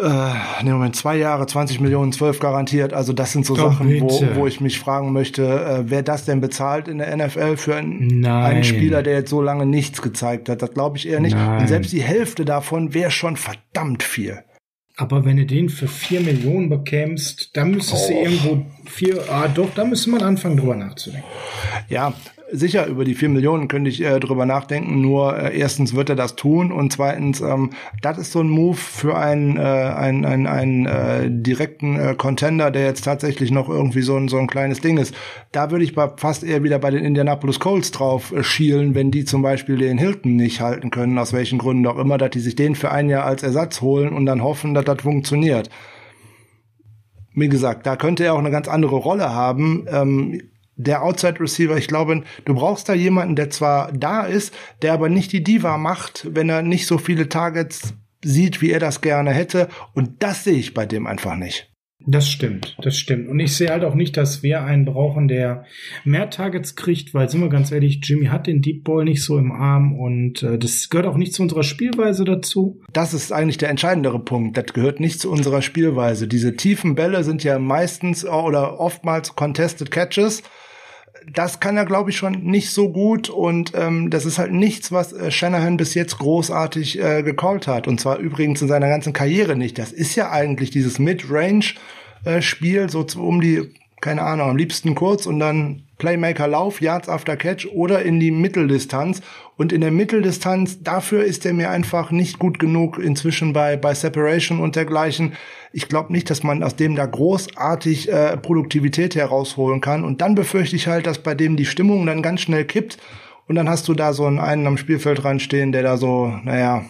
äh, 0.00 0.64
ne 0.64 0.72
Moment, 0.72 0.96
zwei 0.96 1.16
Jahre, 1.16 1.46
20 1.46 1.80
Millionen, 1.80 2.12
12 2.12 2.38
garantiert. 2.38 2.92
Also 2.94 3.12
das 3.12 3.32
sind 3.32 3.44
so 3.44 3.54
Doch, 3.54 3.72
Sachen, 3.72 4.00
wo, 4.00 4.22
wo 4.34 4.46
ich 4.46 4.60
mich 4.60 4.78
fragen 4.78 5.12
möchte, 5.12 5.42
äh, 5.42 5.90
wer 5.90 6.02
das 6.02 6.24
denn 6.24 6.40
bezahlt 6.40 6.88
in 6.88 6.98
der 6.98 7.14
NFL 7.14 7.56
für 7.56 7.76
einen, 7.76 8.24
einen 8.24 8.64
Spieler, 8.64 9.02
der 9.02 9.14
jetzt 9.14 9.30
so 9.30 9.42
lange 9.42 9.66
nichts 9.66 10.00
gezeigt 10.00 10.48
hat. 10.48 10.62
Das 10.62 10.72
glaube 10.72 10.96
ich 10.96 11.08
eher 11.08 11.20
nicht. 11.20 11.36
Nein. 11.36 11.60
Und 11.60 11.66
selbst 11.68 11.92
die 11.92 12.02
Hälfte 12.02 12.44
davon 12.44 12.94
wäre 12.94 13.10
schon 13.10 13.36
verdammt 13.36 14.02
viel. 14.02 14.42
Aber 15.02 15.24
wenn 15.24 15.36
du 15.36 15.44
den 15.44 15.68
für 15.68 15.88
vier 15.88 16.20
Millionen 16.20 16.68
bekämst, 16.68 17.56
dann 17.56 17.72
müsstest 17.72 18.04
oh. 18.04 18.12
du 18.12 18.20
irgendwo 18.20 18.66
vier, 18.88 19.20
ah 19.28 19.48
doch, 19.48 19.74
da 19.74 19.84
müsste 19.84 20.10
man 20.10 20.22
anfangen 20.22 20.56
drüber 20.56 20.76
nachzudenken. 20.76 21.26
Ja, 21.88 22.14
sicher, 22.52 22.86
über 22.86 23.04
die 23.04 23.14
vier 23.14 23.28
Millionen 23.28 23.68
könnte 23.68 23.90
ich 23.90 24.02
äh, 24.02 24.20
drüber 24.20 24.46
nachdenken, 24.46 25.00
nur 25.00 25.36
äh, 25.36 25.58
erstens 25.58 25.94
wird 25.94 26.10
er 26.10 26.16
das 26.16 26.36
tun 26.36 26.70
und 26.70 26.92
zweitens, 26.92 27.40
ähm, 27.40 27.70
das 28.00 28.18
ist 28.18 28.32
so 28.32 28.40
ein 28.40 28.48
Move 28.48 28.76
für 28.76 29.16
einen, 29.16 29.56
äh, 29.56 29.60
einen, 29.60 30.24
einen, 30.24 30.46
einen 30.46 30.86
äh, 30.86 31.30
direkten 31.30 31.98
äh, 31.98 32.14
Contender, 32.16 32.70
der 32.70 32.84
jetzt 32.84 33.04
tatsächlich 33.04 33.50
noch 33.50 33.68
irgendwie 33.68 34.02
so 34.02 34.16
ein, 34.16 34.28
so 34.28 34.36
ein 34.36 34.46
kleines 34.46 34.80
Ding 34.80 34.98
ist. 34.98 35.14
Da 35.50 35.70
würde 35.70 35.84
ich 35.84 35.94
fast 36.16 36.44
eher 36.44 36.62
wieder 36.62 36.78
bei 36.78 36.90
den 36.90 37.04
Indianapolis 37.04 37.58
Colts 37.58 37.90
drauf 37.90 38.32
äh, 38.32 38.44
schielen, 38.44 38.94
wenn 38.94 39.10
die 39.10 39.24
zum 39.24 39.42
Beispiel 39.42 39.78
den 39.78 39.98
Hilton 39.98 40.36
nicht 40.36 40.60
halten 40.60 40.90
können, 40.90 41.18
aus 41.18 41.32
welchen 41.32 41.58
Gründen 41.58 41.86
auch 41.86 41.98
immer, 41.98 42.18
dass 42.18 42.30
die 42.30 42.40
sich 42.40 42.54
den 42.54 42.74
für 42.74 42.92
ein 42.92 43.08
Jahr 43.08 43.24
als 43.24 43.42
Ersatz 43.42 43.80
holen 43.80 44.12
und 44.12 44.26
dann 44.26 44.42
hoffen, 44.42 44.74
dass 44.74 44.84
das 44.84 45.02
funktioniert 45.02 45.70
wie 47.34 47.48
gesagt, 47.48 47.86
da 47.86 47.96
könnte 47.96 48.24
er 48.24 48.34
auch 48.34 48.38
eine 48.38 48.50
ganz 48.50 48.68
andere 48.68 48.96
Rolle 48.96 49.34
haben. 49.34 49.86
Ähm, 49.88 50.51
der 50.82 51.02
Outside 51.02 51.40
Receiver, 51.40 51.76
ich 51.76 51.88
glaube, 51.88 52.22
du 52.44 52.54
brauchst 52.54 52.88
da 52.88 52.94
jemanden, 52.94 53.36
der 53.36 53.50
zwar 53.50 53.92
da 53.92 54.22
ist, 54.22 54.54
der 54.82 54.92
aber 54.92 55.08
nicht 55.08 55.32
die 55.32 55.42
Diva 55.42 55.78
macht, 55.78 56.26
wenn 56.34 56.48
er 56.48 56.62
nicht 56.62 56.86
so 56.86 56.98
viele 56.98 57.28
Targets 57.28 57.94
sieht, 58.24 58.62
wie 58.62 58.70
er 58.70 58.80
das 58.80 59.00
gerne 59.00 59.32
hätte. 59.32 59.68
Und 59.94 60.22
das 60.22 60.44
sehe 60.44 60.58
ich 60.58 60.74
bei 60.74 60.86
dem 60.86 61.06
einfach 61.06 61.36
nicht. 61.36 61.72
Das 62.06 62.28
stimmt, 62.28 62.76
das 62.82 62.96
stimmt. 62.96 63.28
Und 63.28 63.38
ich 63.38 63.56
sehe 63.56 63.70
halt 63.70 63.84
auch 63.84 63.94
nicht, 63.94 64.16
dass 64.16 64.42
wir 64.42 64.62
einen 64.64 64.84
brauchen, 64.84 65.28
der 65.28 65.64
mehr 66.04 66.30
Targets 66.30 66.74
kriegt, 66.74 67.14
weil, 67.14 67.28
sind 67.28 67.40
wir 67.40 67.48
ganz 67.48 67.70
ehrlich, 67.70 68.00
Jimmy 68.02 68.26
hat 68.26 68.46
den 68.46 68.60
Deep 68.60 68.84
Ball 68.84 69.04
nicht 69.04 69.22
so 69.22 69.38
im 69.38 69.52
Arm 69.52 69.98
und 69.98 70.42
äh, 70.42 70.58
das 70.58 70.88
gehört 70.88 71.06
auch 71.06 71.16
nicht 71.16 71.32
zu 71.32 71.42
unserer 71.42 71.62
Spielweise 71.62 72.24
dazu. 72.24 72.80
Das 72.92 73.14
ist 73.14 73.32
eigentlich 73.32 73.58
der 73.58 73.70
entscheidendere 73.70 74.18
Punkt. 74.18 74.56
Das 74.56 74.66
gehört 74.72 75.00
nicht 75.00 75.20
zu 75.20 75.30
unserer 75.30 75.62
Spielweise. 75.62 76.26
Diese 76.26 76.56
tiefen 76.56 76.94
Bälle 76.94 77.22
sind 77.24 77.44
ja 77.44 77.58
meistens 77.58 78.24
oder 78.24 78.80
oftmals 78.80 79.36
Contested 79.36 79.90
Catches 79.90 80.42
das 81.32 81.60
kann 81.60 81.76
er, 81.76 81.84
glaube 81.84 82.10
ich, 82.10 82.16
schon 82.16 82.42
nicht 82.42 82.70
so 82.70 82.90
gut 82.90 83.28
und 83.28 83.72
ähm, 83.74 84.10
das 84.10 84.24
ist 84.24 84.38
halt 84.38 84.52
nichts, 84.52 84.92
was 84.92 85.12
äh, 85.12 85.30
Shanahan 85.30 85.76
bis 85.76 85.94
jetzt 85.94 86.18
großartig 86.18 87.00
äh, 87.00 87.22
gecallt 87.22 87.66
hat 87.66 87.88
und 87.88 88.00
zwar 88.00 88.18
übrigens 88.18 88.62
in 88.62 88.68
seiner 88.68 88.88
ganzen 88.88 89.12
Karriere 89.12 89.56
nicht. 89.56 89.78
Das 89.78 89.92
ist 89.92 90.14
ja 90.14 90.30
eigentlich 90.30 90.70
dieses 90.70 90.98
Mid-Range-Spiel, 90.98 92.78
äh, 92.80 92.88
so 92.88 93.06
um 93.16 93.40
die, 93.40 93.74
keine 94.00 94.22
Ahnung, 94.22 94.50
am 94.50 94.56
liebsten 94.56 94.94
kurz 94.94 95.26
und 95.26 95.38
dann 95.38 95.84
Playmaker 96.02 96.48
Lauf, 96.48 96.80
Yards 96.80 97.08
after 97.08 97.36
Catch 97.36 97.68
oder 97.72 98.02
in 98.02 98.18
die 98.18 98.32
Mitteldistanz. 98.32 99.22
Und 99.56 99.72
in 99.72 99.82
der 99.82 99.92
Mitteldistanz, 99.92 100.82
dafür 100.82 101.22
ist 101.22 101.46
er 101.46 101.52
mir 101.52 101.70
einfach 101.70 102.10
nicht 102.10 102.40
gut 102.40 102.58
genug 102.58 102.98
inzwischen 102.98 103.52
bei, 103.52 103.76
bei 103.76 103.94
Separation 103.94 104.58
und 104.58 104.74
dergleichen. 104.74 105.34
Ich 105.72 105.88
glaube 105.88 106.12
nicht, 106.12 106.28
dass 106.28 106.42
man 106.42 106.64
aus 106.64 106.74
dem 106.74 106.96
da 106.96 107.06
großartig 107.06 108.10
äh, 108.10 108.36
Produktivität 108.36 109.14
herausholen 109.14 109.80
kann. 109.80 110.02
Und 110.02 110.20
dann 110.20 110.34
befürchte 110.34 110.74
ich 110.74 110.88
halt, 110.88 111.06
dass 111.06 111.20
bei 111.20 111.36
dem 111.36 111.56
die 111.56 111.66
Stimmung 111.66 112.04
dann 112.04 112.20
ganz 112.20 112.40
schnell 112.40 112.64
kippt. 112.64 112.98
Und 113.46 113.54
dann 113.54 113.68
hast 113.68 113.86
du 113.86 113.94
da 113.94 114.12
so 114.12 114.26
einen, 114.26 114.40
einen 114.40 114.66
am 114.66 114.78
Spielfeld 114.78 115.22
stehen, 115.40 115.70
der 115.70 115.84
da 115.84 115.96
so, 115.98 116.34
naja, 116.42 116.84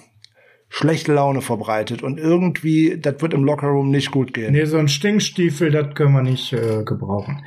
schlechte 0.75 1.13
Laune 1.13 1.43
verbreitet 1.43 2.03
und 2.03 2.19
irgendwie, 2.19 2.99
das 2.99 3.21
wird 3.21 3.35
im 3.35 3.45
Lockerroom 3.45 3.91
nicht 3.91 4.11
gut 4.11 4.33
gehen. 4.33 4.53
Nee, 4.53 4.65
so 4.65 4.79
ein 4.79 4.89
Stinkstiefel, 4.89 5.71
das 5.71 5.95
können 5.95 6.15
wir 6.15 6.23
nicht 6.23 6.55
äh, 6.55 6.83
gebrauchen. 6.83 7.45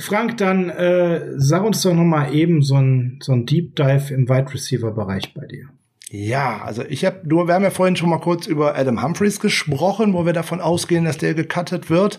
Frank, 0.00 0.38
dann 0.38 0.68
äh, 0.68 1.20
sag 1.36 1.62
uns 1.62 1.82
doch 1.82 1.94
noch 1.94 2.02
mal 2.02 2.34
eben 2.34 2.62
so 2.62 2.74
ein, 2.74 3.20
so 3.22 3.30
ein 3.30 3.46
Deep 3.46 3.76
Dive 3.76 4.12
im 4.12 4.28
Wide 4.28 4.52
Receiver 4.52 4.90
Bereich 4.90 5.32
bei 5.34 5.46
dir. 5.46 5.68
Ja, 6.10 6.62
also 6.64 6.82
ich 6.82 7.04
habe, 7.04 7.20
du, 7.22 7.46
wir 7.46 7.54
haben 7.54 7.62
ja 7.62 7.70
vorhin 7.70 7.94
schon 7.94 8.10
mal 8.10 8.18
kurz 8.18 8.48
über 8.48 8.76
Adam 8.76 9.04
Humphreys 9.04 9.38
gesprochen, 9.38 10.12
wo 10.12 10.26
wir 10.26 10.32
davon 10.32 10.60
ausgehen, 10.60 11.04
dass 11.04 11.18
der 11.18 11.34
gecuttet 11.34 11.90
wird. 11.90 12.18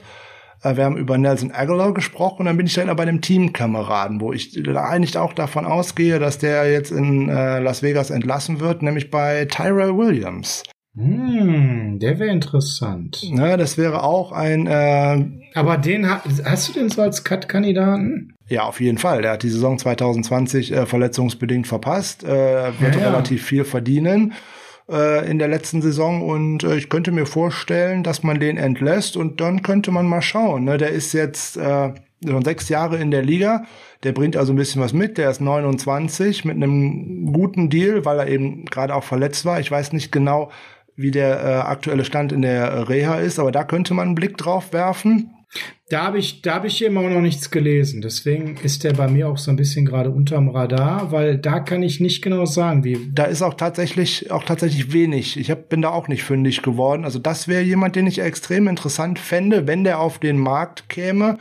Äh, 0.63 0.75
wir 0.75 0.85
haben 0.85 0.97
über 0.97 1.17
Nelson 1.17 1.51
Aguilar 1.51 1.93
gesprochen 1.93 2.41
und 2.41 2.45
dann 2.45 2.57
bin 2.57 2.65
ich 2.65 2.73
dann 2.73 2.93
bei 2.95 3.05
dem 3.05 3.21
Teamkameraden, 3.21 4.21
wo 4.21 4.33
ich 4.33 4.57
eigentlich 4.67 5.17
auch 5.17 5.33
davon 5.33 5.65
ausgehe, 5.65 6.19
dass 6.19 6.37
der 6.37 6.71
jetzt 6.71 6.91
in 6.91 7.29
äh, 7.29 7.59
Las 7.59 7.83
Vegas 7.83 8.09
entlassen 8.09 8.59
wird, 8.59 8.81
nämlich 8.81 9.09
bei 9.09 9.45
Tyrell 9.45 9.97
Williams. 9.97 10.63
Hm, 10.97 11.99
der 11.99 12.19
wäre 12.19 12.31
interessant. 12.31 13.21
Ja, 13.21 13.57
das 13.57 13.77
wäre 13.77 14.03
auch 14.03 14.31
ein. 14.31 14.67
Äh, 14.67 15.25
Aber 15.53 15.77
den 15.77 16.09
hast 16.09 16.69
du 16.69 16.73
den 16.73 16.89
so 16.89 17.01
als 17.01 17.23
Cut-Kandidaten? 17.23 18.33
Ja, 18.47 18.63
auf 18.63 18.81
jeden 18.81 18.97
Fall. 18.97 19.21
Der 19.21 19.33
hat 19.33 19.43
die 19.43 19.49
Saison 19.49 19.77
2020 19.77 20.71
äh, 20.73 20.85
verletzungsbedingt 20.87 21.67
verpasst, 21.67 22.23
äh, 22.23 22.27
wird 22.79 22.95
ja, 22.95 23.01
ja. 23.01 23.09
relativ 23.09 23.45
viel 23.45 23.63
verdienen 23.63 24.33
äh, 24.89 25.29
in 25.29 25.39
der 25.39 25.47
letzten 25.47 25.81
Saison 25.81 26.21
und 26.21 26.63
äh, 26.63 26.75
ich 26.75 26.89
könnte 26.89 27.11
mir 27.11 27.25
vorstellen, 27.25 28.03
dass 28.03 28.23
man 28.23 28.39
den 28.39 28.57
entlässt 28.57 29.17
und 29.17 29.41
dann 29.41 29.61
könnte 29.61 29.91
man 29.91 30.07
mal 30.07 30.21
schauen. 30.21 30.65
Ne? 30.65 30.77
Der 30.77 30.89
ist 30.89 31.13
jetzt 31.13 31.57
äh, 31.57 31.93
schon 32.25 32.43
sechs 32.43 32.69
Jahre 32.69 32.97
in 32.97 33.11
der 33.11 33.21
Liga, 33.21 33.65
der 34.03 34.11
bringt 34.11 34.35
also 34.35 34.53
ein 34.53 34.57
bisschen 34.57 34.81
was 34.81 34.93
mit, 34.93 35.17
der 35.17 35.29
ist 35.29 35.41
29 35.41 36.45
mit 36.45 36.55
einem 36.55 37.31
guten 37.33 37.69
Deal, 37.69 38.05
weil 38.05 38.19
er 38.19 38.27
eben 38.27 38.65
gerade 38.65 38.95
auch 38.95 39.03
verletzt 39.03 39.45
war. 39.45 39.59
Ich 39.59 39.71
weiß 39.71 39.93
nicht 39.93 40.11
genau, 40.11 40.51
wie 40.95 41.11
der 41.11 41.39
äh, 41.39 41.53
aktuelle 41.61 42.03
Stand 42.03 42.31
in 42.31 42.41
der 42.41 42.89
Reha 42.89 43.19
ist, 43.19 43.39
aber 43.39 43.51
da 43.51 43.63
könnte 43.63 43.93
man 43.93 44.07
einen 44.07 44.15
Blick 44.15 44.37
drauf 44.37 44.73
werfen. 44.73 45.31
Da 45.89 46.03
habe 46.03 46.19
ich, 46.19 46.43
da 46.43 46.53
habe 46.53 46.67
ich 46.67 46.83
immer 46.83 47.01
noch 47.01 47.21
nichts 47.21 47.49
gelesen. 47.49 48.01
Deswegen 48.01 48.57
ist 48.57 48.83
der 48.83 48.93
bei 48.93 49.07
mir 49.07 49.27
auch 49.27 49.39
so 49.39 49.49
ein 49.49 49.57
bisschen 49.57 49.85
gerade 49.85 50.11
unterm 50.11 50.49
Radar, 50.49 51.11
weil 51.11 51.39
da 51.39 51.59
kann 51.59 51.81
ich 51.81 51.99
nicht 51.99 52.21
genau 52.21 52.45
sagen, 52.45 52.83
wie. 52.83 53.09
Da 53.11 53.23
ist 53.23 53.41
auch 53.41 53.55
tatsächlich, 53.55 54.29
auch 54.29 54.43
tatsächlich 54.43 54.93
wenig. 54.93 55.39
Ich 55.39 55.49
hab, 55.49 55.69
bin 55.69 55.81
da 55.81 55.89
auch 55.89 56.07
nicht 56.07 56.23
fündig 56.23 56.61
geworden. 56.61 57.05
Also 57.05 57.17
das 57.17 57.47
wäre 57.47 57.63
jemand, 57.63 57.95
den 57.95 58.05
ich 58.05 58.19
extrem 58.19 58.67
interessant 58.67 59.17
fände, 59.17 59.65
wenn 59.65 59.83
der 59.83 59.99
auf 59.99 60.19
den 60.19 60.37
Markt 60.37 60.89
käme. 60.89 61.39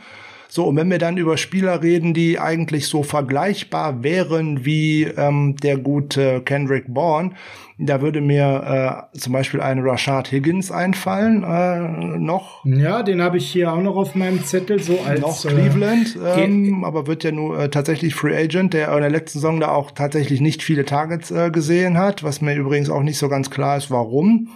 So, 0.51 0.65
und 0.65 0.75
wenn 0.77 0.89
wir 0.89 0.97
dann 0.97 1.17
über 1.17 1.37
Spieler 1.37 1.83
reden, 1.83 2.15
die 2.15 2.39
eigentlich 2.39 2.87
so 2.87 3.03
vergleichbar 3.03 4.03
wären 4.03 4.65
wie 4.65 5.03
ähm, 5.03 5.55
der 5.61 5.77
gute 5.77 6.41
Kendrick 6.41 6.91
Bourne, 6.91 7.33
da 7.77 8.01
würde 8.01 8.19
mir 8.19 9.07
äh, 9.13 9.17
zum 9.17 9.33
Beispiel 9.33 9.61
ein 9.61 9.77
Rashad 9.79 10.31
Higgins 10.31 10.71
einfallen, 10.71 11.43
äh, 11.43 12.17
noch. 12.17 12.65
Ja, 12.65 13.03
den 13.03 13.21
habe 13.21 13.37
ich 13.37 13.47
hier 13.47 13.71
auch 13.71 13.81
noch 13.81 13.95
auf 13.95 14.15
meinem 14.15 14.43
Zettel, 14.43 14.81
so 14.81 14.99
als. 15.05 15.21
Noch 15.21 15.39
Cleveland, 15.39 16.17
äh, 16.17 16.45
ähm, 16.45 16.83
aber 16.83 17.05
wird 17.05 17.23
ja 17.23 17.31
nur 17.31 17.59
äh, 17.59 17.69
tatsächlich 17.69 18.15
Free 18.15 18.35
Agent, 18.35 18.73
der 18.73 18.91
in 18.91 19.01
der 19.01 19.11
letzten 19.11 19.37
Saison 19.37 19.59
da 19.59 19.69
auch 19.69 19.91
tatsächlich 19.91 20.41
nicht 20.41 20.63
viele 20.63 20.83
Targets 20.83 21.29
äh, 21.29 21.51
gesehen 21.51 21.99
hat, 21.99 22.23
was 22.23 22.41
mir 22.41 22.55
übrigens 22.55 22.89
auch 22.89 23.03
nicht 23.03 23.19
so 23.19 23.29
ganz 23.29 23.51
klar 23.51 23.77
ist, 23.77 23.91
warum. 23.91 24.49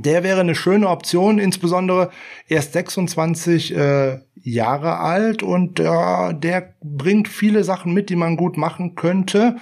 Der 0.00 0.22
wäre 0.22 0.40
eine 0.40 0.54
schöne 0.54 0.88
Option, 0.88 1.38
insbesondere 1.38 2.10
erst 2.48 2.72
26 2.72 3.76
äh, 3.76 4.20
Jahre 4.42 4.98
alt 4.98 5.42
und 5.42 5.78
äh, 5.78 6.34
der 6.34 6.74
bringt 6.82 7.28
viele 7.28 7.64
Sachen 7.64 7.92
mit, 7.92 8.08
die 8.08 8.16
man 8.16 8.36
gut 8.36 8.56
machen 8.56 8.94
könnte. 8.94 9.56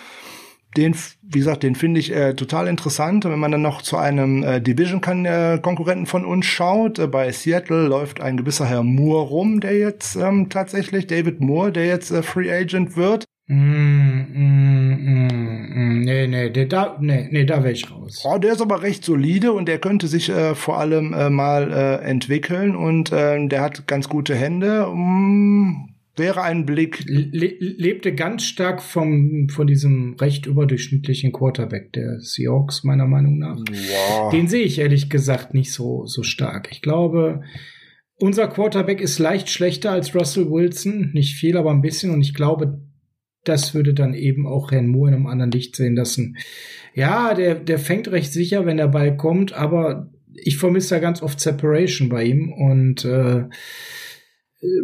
Den, 0.76 0.94
wie 1.22 1.40
gesagt, 1.40 1.64
den 1.64 1.74
finde 1.74 1.98
ich 1.98 2.14
äh, 2.14 2.34
total 2.34 2.68
interessant. 2.68 3.24
Wenn 3.24 3.40
man 3.40 3.50
dann 3.50 3.62
noch 3.62 3.82
zu 3.82 3.96
einem 3.96 4.44
äh, 4.44 4.60
Division-Konkurrenten 4.60 6.04
äh, 6.04 6.08
von 6.08 6.24
uns 6.24 6.46
schaut, 6.46 7.00
äh, 7.00 7.08
bei 7.08 7.32
Seattle 7.32 7.88
läuft 7.88 8.20
ein 8.20 8.36
gewisser 8.36 8.66
Herr 8.66 8.84
Moore 8.84 9.28
rum, 9.28 9.58
der 9.60 9.76
jetzt 9.76 10.14
ähm, 10.14 10.48
tatsächlich, 10.48 11.08
David 11.08 11.40
Moore, 11.40 11.72
der 11.72 11.86
jetzt 11.86 12.12
äh, 12.12 12.22
Free 12.22 12.52
Agent 12.52 12.96
wird. 12.96 13.24
Mm, 13.52 14.26
mm, 14.32 14.90
mm, 14.94 15.74
mm. 15.74 16.00
nee, 16.04 16.28
nee, 16.28 16.50
der, 16.50 16.66
da, 16.66 16.96
nee, 17.00 17.26
nee, 17.32 17.44
da 17.44 17.64
wäre 17.64 17.72
ich 17.72 17.90
raus. 17.90 18.22
Oh, 18.24 18.38
der 18.38 18.52
ist 18.52 18.62
aber 18.62 18.82
recht 18.82 19.04
solide 19.04 19.52
und 19.52 19.66
der 19.66 19.80
könnte 19.80 20.06
sich 20.06 20.28
äh, 20.28 20.54
vor 20.54 20.78
allem 20.78 21.12
äh, 21.12 21.30
mal 21.30 21.72
äh, 21.72 21.96
entwickeln 22.08 22.76
und 22.76 23.10
äh, 23.10 23.44
der 23.48 23.62
hat 23.62 23.88
ganz 23.88 24.08
gute 24.08 24.36
Hände. 24.36 24.86
Mm, 24.94 25.88
wäre 26.14 26.42
ein 26.42 26.64
Blick. 26.64 27.02
Le 27.06 27.56
lebte 27.58 28.14
ganz 28.14 28.44
stark 28.44 28.80
vom, 28.82 29.48
von 29.48 29.66
diesem 29.66 30.14
recht 30.20 30.46
überdurchschnittlichen 30.46 31.32
Quarterback 31.32 31.92
der 31.92 32.20
Seahawks, 32.20 32.84
meiner 32.84 33.08
Meinung 33.08 33.38
nach. 33.38 33.58
Wow. 33.58 34.30
Den 34.30 34.46
sehe 34.46 34.62
ich 34.62 34.78
ehrlich 34.78 35.10
gesagt 35.10 35.54
nicht 35.54 35.72
so, 35.72 36.06
so 36.06 36.22
stark. 36.22 36.68
Ich 36.70 36.82
glaube, 36.82 37.42
unser 38.14 38.46
Quarterback 38.46 39.00
ist 39.00 39.18
leicht 39.18 39.48
schlechter 39.48 39.90
als 39.90 40.14
Russell 40.14 40.48
Wilson. 40.52 41.10
Nicht 41.14 41.34
viel, 41.34 41.56
aber 41.56 41.72
ein 41.72 41.82
bisschen. 41.82 42.12
Und 42.12 42.20
ich 42.20 42.34
glaube, 42.34 42.80
das 43.44 43.74
würde 43.74 43.94
dann 43.94 44.14
eben 44.14 44.46
auch 44.46 44.70
Herrn 44.70 44.88
Moore 44.88 45.08
in 45.08 45.14
einem 45.14 45.26
anderen 45.26 45.50
Licht 45.50 45.76
sehen 45.76 45.96
lassen. 45.96 46.36
Ja, 46.94 47.34
der, 47.34 47.54
der 47.54 47.78
fängt 47.78 48.08
recht 48.08 48.32
sicher, 48.32 48.66
wenn 48.66 48.76
der 48.76 48.88
Ball 48.88 49.16
kommt, 49.16 49.52
aber 49.52 50.10
ich 50.34 50.58
vermisse 50.58 50.94
da 50.94 51.00
ganz 51.00 51.22
oft 51.22 51.40
Separation 51.40 52.08
bei 52.08 52.24
ihm 52.24 52.52
und 52.52 53.04
äh, 53.04 53.44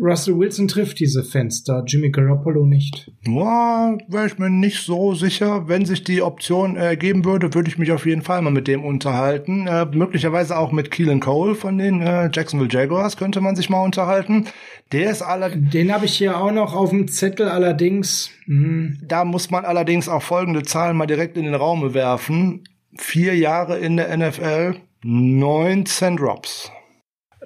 Russell 0.00 0.38
Wilson 0.38 0.68
trifft 0.68 1.00
diese 1.00 1.22
Fenster, 1.22 1.84
Jimmy 1.86 2.10
Garoppolo 2.10 2.64
nicht. 2.64 3.12
Ja, 3.26 3.98
wäre 4.08 4.26
ich 4.26 4.38
mir 4.38 4.48
nicht 4.48 4.82
so 4.84 5.14
sicher. 5.14 5.68
Wenn 5.68 5.84
sich 5.84 6.02
die 6.02 6.22
Option 6.22 6.76
ergeben 6.76 7.20
äh, 7.20 7.24
würde, 7.26 7.52
würde 7.52 7.68
ich 7.68 7.76
mich 7.76 7.92
auf 7.92 8.06
jeden 8.06 8.22
Fall 8.22 8.40
mal 8.40 8.50
mit 8.50 8.68
dem 8.68 8.82
unterhalten. 8.84 9.66
Äh, 9.66 9.84
möglicherweise 9.84 10.56
auch 10.56 10.72
mit 10.72 10.90
Keelan 10.90 11.20
Cole 11.20 11.54
von 11.54 11.76
den 11.76 12.00
äh, 12.00 12.30
Jacksonville 12.32 12.70
Jaguars 12.70 13.18
könnte 13.18 13.42
man 13.42 13.54
sich 13.54 13.68
mal 13.68 13.84
unterhalten. 13.84 14.46
Der 14.92 15.10
ist 15.10 15.20
allerdings. 15.20 15.70
Den 15.72 15.92
habe 15.92 16.06
ich 16.06 16.16
hier 16.16 16.40
auch 16.40 16.52
noch 16.52 16.74
auf 16.74 16.88
dem 16.90 17.08
Zettel, 17.08 17.48
allerdings. 17.48 18.30
Mh. 18.46 18.66
Hm. 18.66 18.98
Da 19.02 19.24
muss 19.26 19.50
man 19.50 19.66
allerdings 19.66 20.08
auch 20.08 20.22
folgende 20.22 20.62
Zahlen 20.62 20.96
mal 20.96 21.06
direkt 21.06 21.36
in 21.36 21.44
den 21.44 21.54
Raum 21.54 21.92
werfen. 21.92 22.64
Vier 22.96 23.36
Jahre 23.36 23.78
in 23.78 23.98
der 23.98 24.16
NFL, 24.16 24.76
19 25.02 26.16
Drops. 26.16 26.72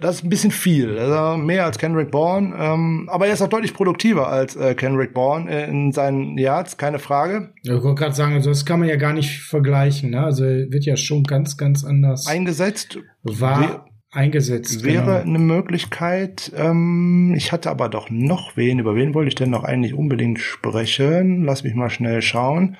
Das 0.00 0.16
ist 0.16 0.24
ein 0.24 0.30
bisschen 0.30 0.50
viel, 0.50 0.98
also 0.98 1.36
mehr 1.36 1.64
als 1.64 1.78
Kendrick 1.78 2.10
Bourne, 2.10 2.54
ähm, 2.58 3.08
aber 3.10 3.26
er 3.26 3.34
ist 3.34 3.42
auch 3.42 3.48
deutlich 3.48 3.74
produktiver 3.74 4.28
als 4.28 4.56
äh, 4.56 4.74
Kendrick 4.74 5.14
Bourne 5.14 5.50
äh, 5.50 5.68
in 5.68 5.92
seinen 5.92 6.38
Yards, 6.38 6.76
keine 6.76 6.98
Frage. 6.98 7.52
ich 7.62 7.70
wollte 7.70 7.94
gerade 7.94 8.14
sagen, 8.14 8.34
also 8.34 8.50
das 8.50 8.64
kann 8.64 8.80
man 8.80 8.88
ja 8.88 8.96
gar 8.96 9.12
nicht 9.12 9.40
vergleichen, 9.40 10.10
ne? 10.10 10.24
also 10.24 10.44
wird 10.44 10.84
ja 10.84 10.96
schon 10.96 11.24
ganz, 11.24 11.56
ganz 11.56 11.84
anders 11.84 12.26
eingesetzt. 12.26 12.98
War 13.22 13.86
eingesetzt. 14.10 14.82
Wäre 14.82 15.22
genau. 15.22 15.36
eine 15.36 15.38
Möglichkeit. 15.38 16.52
Ähm, 16.56 17.34
ich 17.36 17.52
hatte 17.52 17.70
aber 17.70 17.88
doch 17.88 18.10
noch 18.10 18.56
wen. 18.56 18.78
Über 18.78 18.96
wen 18.96 19.14
wollte 19.14 19.28
ich 19.28 19.34
denn 19.34 19.50
noch 19.50 19.64
eigentlich 19.64 19.94
unbedingt 19.94 20.40
sprechen? 20.40 21.44
Lass 21.44 21.62
mich 21.62 21.74
mal 21.74 21.90
schnell 21.90 22.22
schauen. 22.22 22.76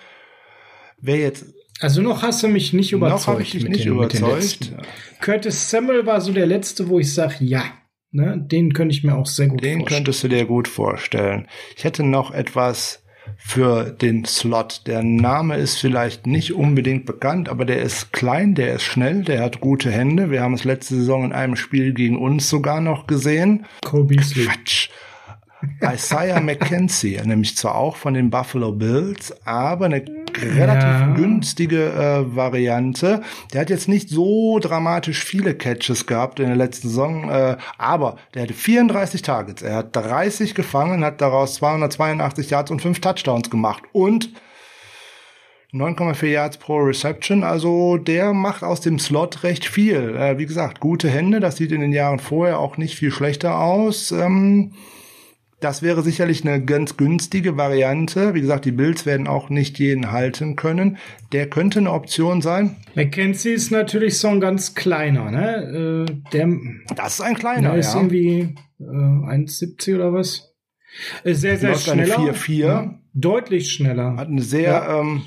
Wer 1.01 1.19
jetzt 1.19 1.47
also 1.81 2.03
noch 2.03 2.23
hast 2.23 2.43
du 2.43 2.49
mich 2.49 2.73
nicht 2.73 2.93
überzeugt. 2.93 3.21
Noch 3.21 3.27
habe 3.27 3.43
ich 3.43 3.51
dich 3.53 3.69
nicht 3.69 3.85
den, 3.85 3.95
überzeugt. 3.95 4.73
Curtis 5.21 5.71
Samuel 5.71 6.07
war 6.07 6.21
so 6.21 6.33
der 6.33 6.47
letzte, 6.47 6.89
wo 6.89 6.99
ich 6.99 7.13
sage, 7.13 7.37
ja, 7.41 7.65
ne, 8.11 8.39
den 8.39 8.73
könnte 8.73 8.95
ich 8.95 9.05
mir 9.05 9.17
auch 9.17 9.27
sehr 9.27 9.49
gut 9.49 9.63
den 9.63 9.81
vorstellen. 9.81 9.87
Den 9.87 9.97
könntest 9.97 10.25
du 10.25 10.29
dir 10.29 10.45
gut 10.45 10.69
vorstellen. 10.69 11.49
Ich 11.77 11.85
hätte 11.85 12.03
noch 12.03 12.33
etwas 12.33 13.03
für 13.37 13.91
den 13.91 14.25
Slot. 14.25 14.83
Der 14.87 15.03
Name 15.03 15.57
ist 15.57 15.79
vielleicht 15.79 16.27
nicht 16.27 16.53
unbedingt 16.53 17.07
bekannt, 17.07 17.49
aber 17.49 17.65
der 17.65 17.81
ist 17.81 18.13
klein, 18.13 18.55
der 18.55 18.75
ist 18.75 18.83
schnell, 18.83 19.23
der 19.23 19.43
hat 19.43 19.61
gute 19.61 19.91
Hände. 19.91 20.31
Wir 20.31 20.43
haben 20.43 20.55
es 20.55 20.65
letzte 20.65 20.97
Saison 20.97 21.25
in 21.25 21.33
einem 21.33 21.57
Spiel 21.57 21.93
gegen 21.95 22.19
uns 22.19 22.49
sogar 22.49 22.81
noch 22.81 23.07
gesehen. 23.07 23.67
Cole 23.85 24.05
Beasley. 24.05 24.47
Quatsch. 24.47 24.91
Isaiah 25.83 26.41
McKenzie, 26.41 27.21
nämlich 27.25 27.57
zwar 27.57 27.75
auch 27.75 27.97
von 27.97 28.15
den 28.15 28.31
Buffalo 28.31 28.73
Bills, 28.73 29.35
aber 29.45 29.87
eine 29.87 30.03
relativ 30.39 30.83
ja. 30.83 31.15
günstige 31.15 31.93
äh, 31.93 32.37
Variante. 32.37 33.23
Der 33.53 33.63
hat 33.63 33.71
jetzt 33.71 33.89
nicht 33.89 34.09
so 34.09 34.59
dramatisch 34.59 35.25
viele 35.25 35.55
Catches 35.55 36.07
gehabt 36.07 36.41
in 36.41 36.47
der 36.47 36.57
letzten 36.57 36.89
Saison, 36.89 37.29
äh, 37.31 37.57
aber 37.79 38.17
der 38.35 38.43
hatte 38.43 38.55
34 38.55 39.23
Targets. 39.23 39.63
Er 39.63 39.77
hat 39.77 39.97
30 39.97 40.55
gefangen, 40.55 41.05
hat 41.05 41.21
daraus 41.21 41.55
282 41.55 42.51
Yards 42.51 42.71
und 42.71 42.83
5 42.83 43.01
Touchdowns 43.01 43.51
gemacht 43.51 43.83
und 43.93 44.31
9,4 45.73 46.27
Yards 46.27 46.57
pro 46.57 46.79
Reception, 46.79 47.45
also 47.45 47.97
der 47.97 48.33
macht 48.33 48.65
aus 48.65 48.81
dem 48.81 48.99
Slot 48.99 49.45
recht 49.45 49.65
viel. 49.65 50.17
Äh, 50.17 50.37
wie 50.39 50.47
gesagt, 50.47 50.81
gute 50.81 51.09
Hände, 51.09 51.39
das 51.39 51.57
sieht 51.57 51.71
in 51.71 51.81
den 51.81 51.93
Jahren 51.93 52.19
vorher 52.19 52.59
auch 52.59 52.77
nicht 52.77 52.97
viel 52.97 53.13
schlechter 53.13 53.61
aus. 53.61 54.11
Ähm, 54.11 54.73
das 55.61 55.83
wäre 55.83 56.03
sicherlich 56.03 56.47
eine 56.47 56.65
ganz 56.65 56.97
günstige 56.97 57.57
Variante. 57.57 58.35
Wie 58.35 58.41
gesagt, 58.41 58.65
die 58.65 58.73
Bills 58.73 59.07
werden 59.07 59.29
auch 59.29 59.51
nicht 59.51 59.79
jeden 59.79 60.11
halten 60.11 60.57
können. 60.57 60.97
Der 61.33 61.49
könnte 61.49 61.79
eine 61.79 61.93
Option 61.93 62.41
sein. 62.41 62.77
McKenzie 62.95 63.53
ist 63.53 63.71
natürlich 63.71 64.19
so 64.19 64.29
ein 64.29 64.41
ganz 64.41 64.75
kleiner, 64.75 65.31
ne? 65.31 66.07
Äh, 66.09 66.31
der, 66.33 66.49
das 66.97 67.15
ist 67.15 67.21
ein 67.21 67.35
kleiner, 67.35 67.71
der 67.71 67.79
ist 67.79 67.93
ja. 67.93 68.01
irgendwie 68.01 68.55
äh, 68.81 68.85
1,70 68.85 69.95
oder 69.97 70.13
was? 70.13 70.55
Äh, 71.25 71.35
sehr, 71.35 71.59
sehr 71.59 71.75
schneller. 71.77 72.17
4,4. 72.17 72.53
Ja, 72.55 73.01
deutlich 73.15 73.73
schneller. 73.73 74.17
Hat 74.17 74.29
eine 74.29 74.43
sehr... 74.43 74.71
Ja. 74.71 75.01
Ähm, 75.01 75.23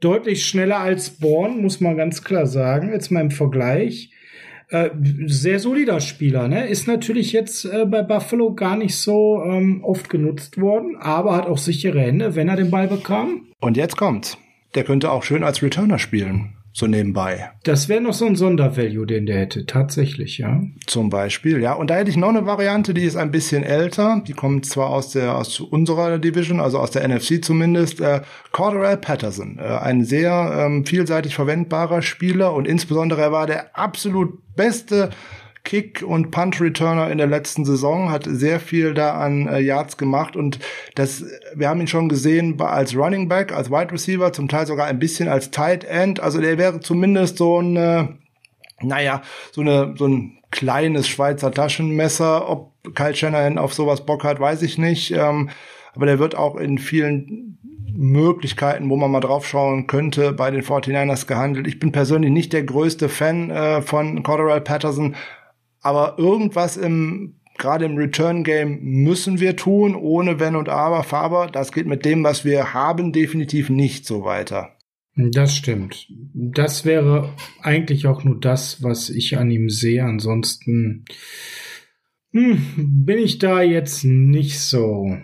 deutlich 0.00 0.46
schneller 0.46 0.78
als 0.78 1.10
Born, 1.10 1.62
muss 1.62 1.80
man 1.80 1.96
ganz 1.96 2.22
klar 2.22 2.46
sagen. 2.46 2.92
Jetzt 2.92 3.10
mal 3.10 3.20
im 3.20 3.30
Vergleich. 3.30 4.10
Äh, 4.68 4.90
sehr 5.26 5.60
solider 5.60 6.00
Spieler, 6.00 6.48
ne? 6.48 6.66
Ist 6.66 6.88
natürlich 6.88 7.32
jetzt 7.32 7.64
äh, 7.64 7.84
bei 7.86 8.02
Buffalo 8.02 8.52
gar 8.54 8.76
nicht 8.76 8.96
so 8.96 9.42
ähm, 9.44 9.84
oft 9.84 10.10
genutzt 10.10 10.60
worden, 10.60 10.96
aber 10.96 11.36
hat 11.36 11.46
auch 11.46 11.58
sichere 11.58 12.00
Hände, 12.00 12.34
wenn 12.34 12.48
er 12.48 12.56
den 12.56 12.70
Ball 12.70 12.88
bekam. 12.88 13.46
Und 13.60 13.76
jetzt 13.76 13.96
kommt's. 13.96 14.38
Der 14.74 14.82
könnte 14.82 15.12
auch 15.12 15.22
schön 15.22 15.44
als 15.44 15.62
Returner 15.62 15.98
spielen 15.98 16.55
so 16.76 16.86
nebenbei. 16.86 17.52
Das 17.62 17.88
wäre 17.88 18.02
noch 18.02 18.12
so 18.12 18.26
ein 18.26 18.36
Sondervalue, 18.36 19.06
den 19.06 19.24
der 19.24 19.38
hätte, 19.38 19.64
tatsächlich, 19.64 20.36
ja. 20.36 20.60
Zum 20.86 21.08
Beispiel, 21.08 21.62
ja. 21.62 21.72
Und 21.72 21.88
da 21.88 21.94
hätte 21.94 22.10
ich 22.10 22.18
noch 22.18 22.28
eine 22.28 22.44
Variante, 22.44 22.92
die 22.92 23.04
ist 23.04 23.16
ein 23.16 23.30
bisschen 23.30 23.62
älter. 23.62 24.22
Die 24.26 24.34
kommt 24.34 24.66
zwar 24.66 24.90
aus 24.90 25.08
der 25.08 25.36
aus 25.36 25.58
unserer 25.58 26.18
Division, 26.18 26.60
also 26.60 26.78
aus 26.78 26.90
der 26.90 27.08
NFC 27.08 27.42
zumindest. 27.42 28.02
Äh, 28.02 28.20
Corderell 28.52 28.98
Patterson, 28.98 29.58
äh, 29.58 29.62
ein 29.62 30.04
sehr 30.04 30.66
ähm, 30.66 30.84
vielseitig 30.84 31.34
verwendbarer 31.34 32.02
Spieler 32.02 32.52
und 32.52 32.68
insbesondere 32.68 33.22
er 33.22 33.32
war 33.32 33.46
der 33.46 33.74
absolut 33.74 34.38
beste 34.54 35.08
Kick- 35.66 36.02
und 36.02 36.30
Punt-Returner 36.30 37.10
in 37.10 37.18
der 37.18 37.26
letzten 37.26 37.64
Saison, 37.64 38.10
hat 38.10 38.24
sehr 38.24 38.60
viel 38.60 38.94
da 38.94 39.18
an 39.18 39.48
äh, 39.48 39.58
Yards 39.58 39.96
gemacht 39.96 40.36
und 40.36 40.60
das, 40.94 41.24
wir 41.54 41.68
haben 41.68 41.80
ihn 41.80 41.88
schon 41.88 42.08
gesehen 42.08 42.58
als 42.60 42.96
Running 42.96 43.28
Back, 43.28 43.52
als 43.52 43.68
Wide 43.68 43.92
Receiver, 43.92 44.32
zum 44.32 44.48
Teil 44.48 44.66
sogar 44.66 44.86
ein 44.86 45.00
bisschen 45.00 45.28
als 45.28 45.50
Tight 45.50 45.82
End. 45.82 46.20
Also 46.20 46.40
der 46.40 46.56
wäre 46.56 46.78
zumindest 46.80 47.36
so 47.38 47.60
ein, 47.60 47.76
äh, 47.76 48.06
naja, 48.80 49.22
so 49.50 49.60
eine, 49.60 49.94
so 49.98 50.06
ein 50.06 50.38
kleines 50.52 51.08
Schweizer 51.08 51.50
Taschenmesser. 51.50 52.48
Ob 52.48 52.72
Kyle 52.94 53.16
Shanahan 53.16 53.58
auf 53.58 53.74
sowas 53.74 54.06
Bock 54.06 54.22
hat, 54.22 54.38
weiß 54.38 54.62
ich 54.62 54.78
nicht. 54.78 55.10
Ähm, 55.10 55.50
aber 55.94 56.06
der 56.06 56.20
wird 56.20 56.36
auch 56.36 56.54
in 56.56 56.78
vielen 56.78 57.58
Möglichkeiten, 57.96 58.90
wo 58.90 58.96
man 58.96 59.10
mal 59.10 59.20
draufschauen 59.20 59.86
könnte, 59.86 60.32
bei 60.32 60.50
den 60.50 60.62
49ers 60.62 61.26
gehandelt. 61.26 61.66
Ich 61.66 61.78
bin 61.78 61.92
persönlich 61.92 62.30
nicht 62.30 62.52
der 62.52 62.62
größte 62.62 63.08
Fan 63.08 63.50
äh, 63.50 63.82
von 63.82 64.22
Corderell 64.22 64.60
Patterson, 64.60 65.16
aber 65.86 66.18
irgendwas 66.18 66.76
im 66.76 67.36
gerade 67.58 67.84
im 67.84 67.96
Return 67.96 68.42
Game 68.42 68.80
müssen 68.82 69.38
wir 69.38 69.56
tun, 69.56 69.94
ohne 69.94 70.40
Wenn 70.40 70.56
und 70.56 70.68
Aber. 70.68 71.04
Faber, 71.04 71.46
das 71.50 71.72
geht 71.72 71.86
mit 71.86 72.04
dem, 72.04 72.24
was 72.24 72.44
wir 72.44 72.74
haben, 72.74 73.12
definitiv 73.12 73.70
nicht 73.70 74.04
so 74.04 74.24
weiter. 74.24 74.76
Das 75.14 75.54
stimmt. 75.54 76.08
Das 76.34 76.84
wäre 76.84 77.32
eigentlich 77.62 78.06
auch 78.08 78.24
nur 78.24 78.38
das, 78.38 78.82
was 78.82 79.08
ich 79.08 79.38
an 79.38 79.50
ihm 79.50 79.70
sehe. 79.70 80.04
Ansonsten 80.04 81.04
hm, 82.32 83.04
bin 83.06 83.18
ich 83.18 83.38
da 83.38 83.62
jetzt 83.62 84.04
nicht 84.04 84.58
so 84.58 85.16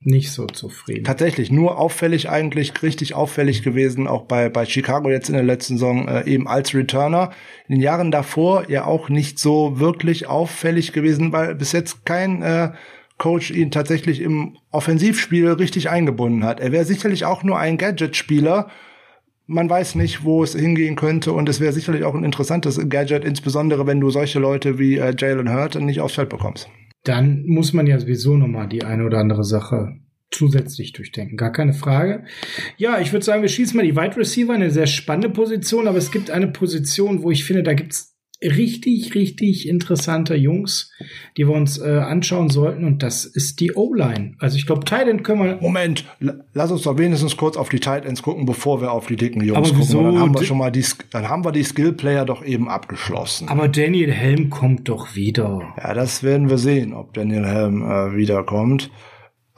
nicht 0.00 0.30
so 0.30 0.46
zufrieden. 0.46 1.04
Tatsächlich, 1.04 1.50
nur 1.50 1.78
auffällig 1.78 2.28
eigentlich, 2.28 2.82
richtig 2.82 3.14
auffällig 3.14 3.62
gewesen, 3.62 4.06
auch 4.06 4.24
bei, 4.26 4.48
bei 4.48 4.64
Chicago 4.64 5.10
jetzt 5.10 5.28
in 5.28 5.34
der 5.34 5.42
letzten 5.42 5.74
Saison 5.74 6.06
äh, 6.06 6.24
eben 6.26 6.46
als 6.46 6.72
Returner. 6.74 7.32
In 7.66 7.76
den 7.76 7.82
Jahren 7.82 8.10
davor 8.10 8.70
ja 8.70 8.84
auch 8.84 9.08
nicht 9.08 9.38
so 9.38 9.80
wirklich 9.80 10.28
auffällig 10.28 10.92
gewesen, 10.92 11.32
weil 11.32 11.54
bis 11.56 11.72
jetzt 11.72 12.06
kein 12.06 12.42
äh, 12.42 12.72
Coach 13.18 13.50
ihn 13.50 13.72
tatsächlich 13.72 14.20
im 14.20 14.56
Offensivspiel 14.70 15.48
richtig 15.48 15.90
eingebunden 15.90 16.44
hat. 16.44 16.60
Er 16.60 16.70
wäre 16.70 16.84
sicherlich 16.84 17.24
auch 17.24 17.42
nur 17.42 17.58
ein 17.58 17.76
Gadget-Spieler. 17.76 18.70
Man 19.48 19.68
weiß 19.68 19.96
nicht, 19.96 20.22
wo 20.22 20.44
es 20.44 20.54
hingehen 20.54 20.94
könnte 20.94 21.32
und 21.32 21.48
es 21.48 21.58
wäre 21.58 21.72
sicherlich 21.72 22.04
auch 22.04 22.14
ein 22.14 22.22
interessantes 22.22 22.78
Gadget, 22.88 23.24
insbesondere 23.24 23.86
wenn 23.88 23.98
du 23.98 24.10
solche 24.10 24.38
Leute 24.38 24.78
wie 24.78 24.98
äh, 24.98 25.12
Jalen 25.18 25.52
Hurt 25.52 25.74
nicht 25.74 26.00
aufs 26.00 26.14
Feld 26.14 26.28
bekommst 26.28 26.68
dann 27.04 27.44
muss 27.46 27.72
man 27.72 27.86
ja 27.86 27.98
sowieso 27.98 28.36
nochmal 28.36 28.68
die 28.68 28.84
eine 28.84 29.04
oder 29.04 29.18
andere 29.18 29.44
Sache 29.44 29.98
zusätzlich 30.30 30.92
durchdenken. 30.92 31.36
Gar 31.36 31.52
keine 31.52 31.72
Frage. 31.72 32.24
Ja, 32.76 33.00
ich 33.00 33.12
würde 33.12 33.24
sagen, 33.24 33.42
wir 33.42 33.48
schießen 33.48 33.76
mal 33.76 33.86
die 33.86 33.96
Wide 33.96 34.16
Receiver, 34.16 34.52
eine 34.52 34.70
sehr 34.70 34.86
spannende 34.86 35.30
Position, 35.30 35.88
aber 35.88 35.98
es 35.98 36.10
gibt 36.10 36.30
eine 36.30 36.48
Position, 36.48 37.22
wo 37.22 37.30
ich 37.30 37.44
finde, 37.44 37.62
da 37.62 37.74
gibt's 37.74 38.17
richtig, 38.42 39.14
richtig 39.14 39.68
interessante 39.68 40.34
Jungs, 40.34 40.92
die 41.36 41.46
wir 41.46 41.54
uns 41.54 41.78
äh, 41.78 41.98
anschauen 41.98 42.48
sollten. 42.48 42.84
Und 42.84 43.02
das 43.02 43.24
ist 43.24 43.60
die 43.60 43.74
O-Line. 43.74 44.34
Also 44.38 44.56
ich 44.56 44.66
glaube, 44.66 44.84
Titan 44.84 45.22
können 45.22 45.42
wir. 45.42 45.58
Moment, 45.60 46.04
lass 46.52 46.70
uns 46.70 46.82
doch 46.82 46.98
wenigstens 46.98 47.36
kurz 47.36 47.56
auf 47.56 47.68
die 47.68 47.80
Titans 47.80 48.22
gucken, 48.22 48.46
bevor 48.46 48.80
wir 48.80 48.92
auf 48.92 49.06
die 49.06 49.16
dicken 49.16 49.42
Jungs 49.42 49.70
aber 49.70 49.78
wieso? 49.78 49.98
gucken. 49.98 50.14
Dann 50.14 50.22
haben 50.22 50.34
wir 50.34 50.44
schon 50.44 50.58
mal 50.58 50.70
die, 50.70 50.84
dann 51.10 51.28
haben 51.28 51.44
wir 51.44 51.52
die 51.52 51.64
Skill-Player 51.64 52.24
doch 52.24 52.44
eben 52.44 52.68
abgeschlossen. 52.68 53.48
Aber 53.48 53.68
Daniel 53.68 54.12
Helm 54.12 54.50
kommt 54.50 54.88
doch 54.88 55.14
wieder. 55.14 55.74
Ja, 55.76 55.94
das 55.94 56.22
werden 56.22 56.48
wir 56.48 56.58
sehen, 56.58 56.92
ob 56.92 57.14
Daniel 57.14 57.46
Helm 57.46 57.82
äh, 57.82 58.16
wiederkommt. 58.16 58.90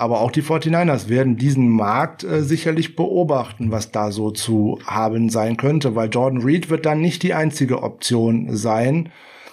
Aber 0.01 0.23
auch 0.23 0.31
die 0.31 0.43
49ers 0.43 1.11
werden 1.11 1.37
diesen 1.37 1.69
Markt 1.69 2.25
äh, 2.25 2.43
sicherlich 2.43 2.97
beobachten, 2.97 3.71
was 3.71 3.93
da 3.93 4.11
so 4.13 4.31
zu 4.31 4.79
haben 4.87 5.29
sein 5.29 5.59
könnte, 5.59 5.95
weil 5.95 6.09
Jordan 6.09 6.41
Reed 6.41 6.71
wird 6.71 6.87
dann 6.87 7.03
nicht 7.03 7.23
die 7.23 7.35
einzige 7.35 7.83
Option 7.83 8.57
sein. 8.57 9.11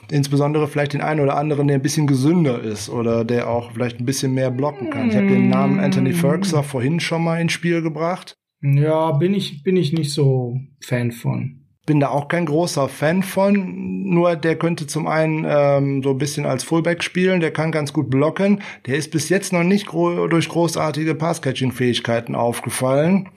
Insbesondere 0.10 0.70
vielleicht 0.70 0.94
den 0.94 1.02
einen 1.02 1.20
oder 1.20 1.36
anderen, 1.36 1.68
der 1.68 1.76
ein 1.76 1.82
bisschen 1.82 2.08
gesünder 2.08 2.62
ist 2.62 2.90
oder 2.90 3.26
der 3.26 3.50
auch 3.50 3.74
vielleicht 3.74 4.00
ein 4.00 4.06
bisschen 4.06 4.34
mehr 4.36 4.50
blocken 4.50 4.90
kann. 4.90 5.10
Ich 5.10 5.18
habe 5.18 5.28
den 5.28 5.50
Namen 5.50 5.82
Anthony 5.82 6.14
Ferguson 6.14 6.64
vorhin 6.64 7.02
schon 7.02 7.26
mal 7.26 7.42
ins 7.42 7.52
Spiel 7.52 7.82
gebracht. 7.82 8.38
Ja, 8.62 9.12
bin 9.12 9.34
ich, 9.34 9.64
bin 9.64 9.76
ich 9.76 9.92
nicht 9.92 10.14
so 10.14 10.62
Fan 10.80 11.12
von 11.12 11.67
bin 11.88 12.02
da 12.02 12.10
auch 12.10 12.28
kein 12.28 12.46
großer 12.46 12.90
Fan 12.90 13.24
von. 13.24 14.04
Nur 14.04 14.36
der 14.36 14.58
könnte 14.58 14.86
zum 14.86 15.08
einen 15.08 15.46
ähm, 15.50 16.04
so 16.04 16.12
ein 16.12 16.18
bisschen 16.20 16.46
als 16.46 16.64
Fullback 16.64 17.02
spielen, 17.02 17.40
der 17.40 17.52
kann 17.52 17.72
ganz 17.72 17.94
gut 17.94 18.12
blocken. 18.12 18.62
Der 18.86 18.98
ist 18.98 19.10
bis 19.10 19.30
jetzt 19.30 19.54
noch 19.54 19.64
nicht 19.64 19.88
gro 19.88 20.28
durch 20.28 20.50
großartige 20.50 21.16
Pass-Catching-Fähigkeiten 21.16 22.36
aufgefallen. 22.36 23.30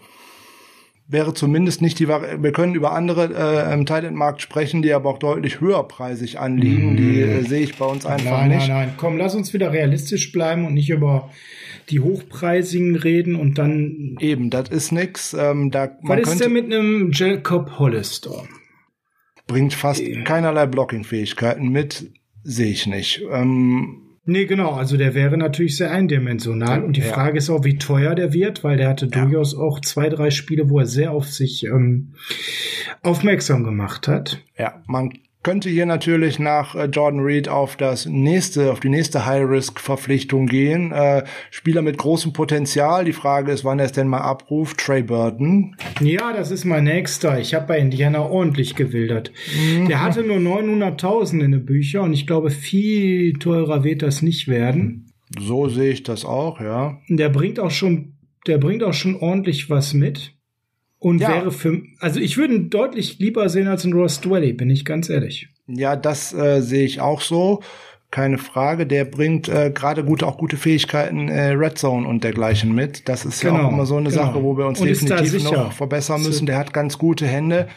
Wäre 1.12 1.34
zumindest 1.34 1.82
nicht 1.82 1.98
die 1.98 2.06
Vari 2.06 2.40
Wir 2.40 2.52
können 2.52 2.76
über 2.76 2.92
andere 2.92 3.34
äh, 3.34 3.74
im 3.74 3.84
Titan-Markt 3.84 4.42
sprechen, 4.42 4.80
die 4.80 4.92
aber 4.92 5.10
auch 5.10 5.18
deutlich 5.18 5.60
höherpreisig 5.60 6.38
anliegen. 6.38 6.92
Mm. 6.92 6.96
Die 6.96 7.20
äh, 7.20 7.42
sehe 7.42 7.62
ich 7.62 7.76
bei 7.76 7.84
uns 7.84 8.06
einfach 8.06 8.30
nein, 8.30 8.50
nicht. 8.50 8.68
Nein, 8.68 8.86
nein, 8.86 8.94
komm, 8.96 9.16
lass 9.16 9.34
uns 9.34 9.52
wieder 9.52 9.72
realistisch 9.72 10.30
bleiben 10.30 10.64
und 10.66 10.74
nicht 10.74 10.88
über 10.88 11.30
die 11.88 11.98
hochpreisigen 11.98 12.94
reden 12.94 13.34
und 13.34 13.58
dann. 13.58 14.18
Eben, 14.20 14.50
das 14.50 14.68
ist 14.68 14.92
nix. 14.92 15.34
Ähm, 15.34 15.72
da, 15.72 15.90
was 16.02 16.20
ist 16.20 16.40
denn 16.44 16.52
mit 16.52 16.66
einem 16.66 17.10
Jacob 17.12 17.80
Hollister? 17.80 18.44
Bringt 19.48 19.74
fast 19.74 20.02
äh. 20.02 20.22
keinerlei 20.22 20.66
Blocking-Fähigkeiten 20.66 21.70
mit, 21.70 22.12
sehe 22.44 22.70
ich 22.70 22.86
nicht. 22.86 23.22
Ähm, 23.32 24.09
Nee, 24.24 24.44
genau. 24.44 24.72
Also 24.72 24.96
der 24.96 25.14
wäre 25.14 25.36
natürlich 25.36 25.76
sehr 25.76 25.90
eindimensional. 25.90 26.84
Und 26.84 26.96
die 26.96 27.00
ja. 27.00 27.12
Frage 27.12 27.38
ist 27.38 27.50
auch, 27.50 27.64
wie 27.64 27.78
teuer 27.78 28.14
der 28.14 28.32
wird, 28.32 28.62
weil 28.62 28.76
der 28.76 28.88
hatte 28.88 29.06
ja. 29.06 29.24
durchaus 29.24 29.56
auch 29.56 29.80
zwei, 29.80 30.08
drei 30.08 30.30
Spiele, 30.30 30.68
wo 30.68 30.78
er 30.78 30.86
sehr 30.86 31.12
auf 31.12 31.26
sich 31.26 31.64
ähm, 31.64 32.14
aufmerksam 33.02 33.64
gemacht 33.64 34.08
hat. 34.08 34.44
Ja, 34.58 34.82
man 34.86 35.12
könnte 35.42 35.68
hier 35.68 35.86
natürlich 35.86 36.38
nach 36.38 36.74
äh, 36.74 36.84
Jordan 36.86 37.20
Reed 37.20 37.48
auf 37.48 37.76
das 37.76 38.06
nächste, 38.06 38.72
auf 38.72 38.80
die 38.80 38.88
nächste 38.88 39.26
High-Risk-Verpflichtung 39.26 40.46
gehen. 40.46 40.92
Äh, 40.92 41.24
Spieler 41.50 41.82
mit 41.82 41.98
großem 41.98 42.32
Potenzial. 42.32 43.04
Die 43.04 43.12
Frage 43.12 43.52
ist, 43.52 43.64
wann 43.64 43.78
er 43.78 43.86
es 43.86 43.92
denn 43.92 44.08
mal 44.08 44.20
abruft. 44.20 44.78
Trey 44.78 45.02
Burton. 45.02 45.76
Ja, 46.00 46.32
das 46.32 46.50
ist 46.50 46.64
mein 46.64 46.84
nächster. 46.84 47.38
Ich 47.38 47.54
habe 47.54 47.66
bei 47.66 47.78
Indiana 47.78 48.20
ordentlich 48.20 48.76
gewildert. 48.76 49.32
Mhm. 49.56 49.88
Der 49.88 50.02
hatte 50.02 50.22
nur 50.22 50.38
900.000 50.38 51.44
in 51.44 51.52
den 51.52 51.64
Büchern 51.64 52.04
und 52.04 52.12
ich 52.12 52.26
glaube, 52.26 52.50
viel 52.50 53.34
teurer 53.34 53.84
wird 53.84 54.02
das 54.02 54.22
nicht 54.22 54.48
werden. 54.48 55.12
So 55.38 55.68
sehe 55.68 55.92
ich 55.92 56.02
das 56.02 56.24
auch, 56.24 56.60
ja. 56.60 56.98
Der 57.08 57.28
bringt 57.28 57.60
auch 57.60 57.70
schon 57.70 58.14
der 58.46 58.58
bringt 58.58 58.82
auch 58.82 58.94
schon 58.94 59.16
ordentlich 59.16 59.70
was 59.70 59.94
mit. 59.94 60.34
Und 61.00 61.20
ja. 61.20 61.30
wäre 61.30 61.50
für, 61.50 61.82
also 61.98 62.20
ich 62.20 62.36
würde 62.36 62.54
ihn 62.54 62.70
deutlich 62.70 63.18
lieber 63.18 63.48
sehen 63.48 63.68
als 63.68 63.84
ein 63.84 63.94
Ross 63.94 64.20
Dwelly, 64.20 64.52
bin 64.52 64.68
ich 64.68 64.84
ganz 64.84 65.08
ehrlich. 65.08 65.48
Ja, 65.66 65.96
das 65.96 66.34
äh, 66.34 66.60
sehe 66.60 66.84
ich 66.84 67.00
auch 67.00 67.22
so. 67.22 67.62
Keine 68.10 68.36
Frage. 68.38 68.86
Der 68.86 69.06
bringt 69.06 69.48
äh, 69.48 69.70
gerade 69.70 70.04
gute, 70.04 70.26
auch 70.26 70.36
gute 70.36 70.58
Fähigkeiten 70.58 71.28
äh, 71.28 71.52
Red 71.52 71.78
Zone 71.78 72.06
und 72.06 72.22
dergleichen 72.22 72.74
mit. 72.74 73.08
Das 73.08 73.24
ist 73.24 73.40
genau, 73.40 73.54
ja 73.56 73.64
auch 73.64 73.72
immer 73.72 73.86
so 73.86 73.96
eine 73.96 74.10
genau. 74.10 74.26
Sache, 74.26 74.42
wo 74.42 74.58
wir 74.58 74.66
uns 74.66 74.80
und 74.80 74.88
definitiv 74.88 75.44
noch 75.44 75.72
verbessern 75.72 76.22
müssen. 76.22 76.44
Der 76.44 76.58
hat 76.58 76.74
ganz 76.74 76.98
gute 76.98 77.26
Hände. 77.26 77.68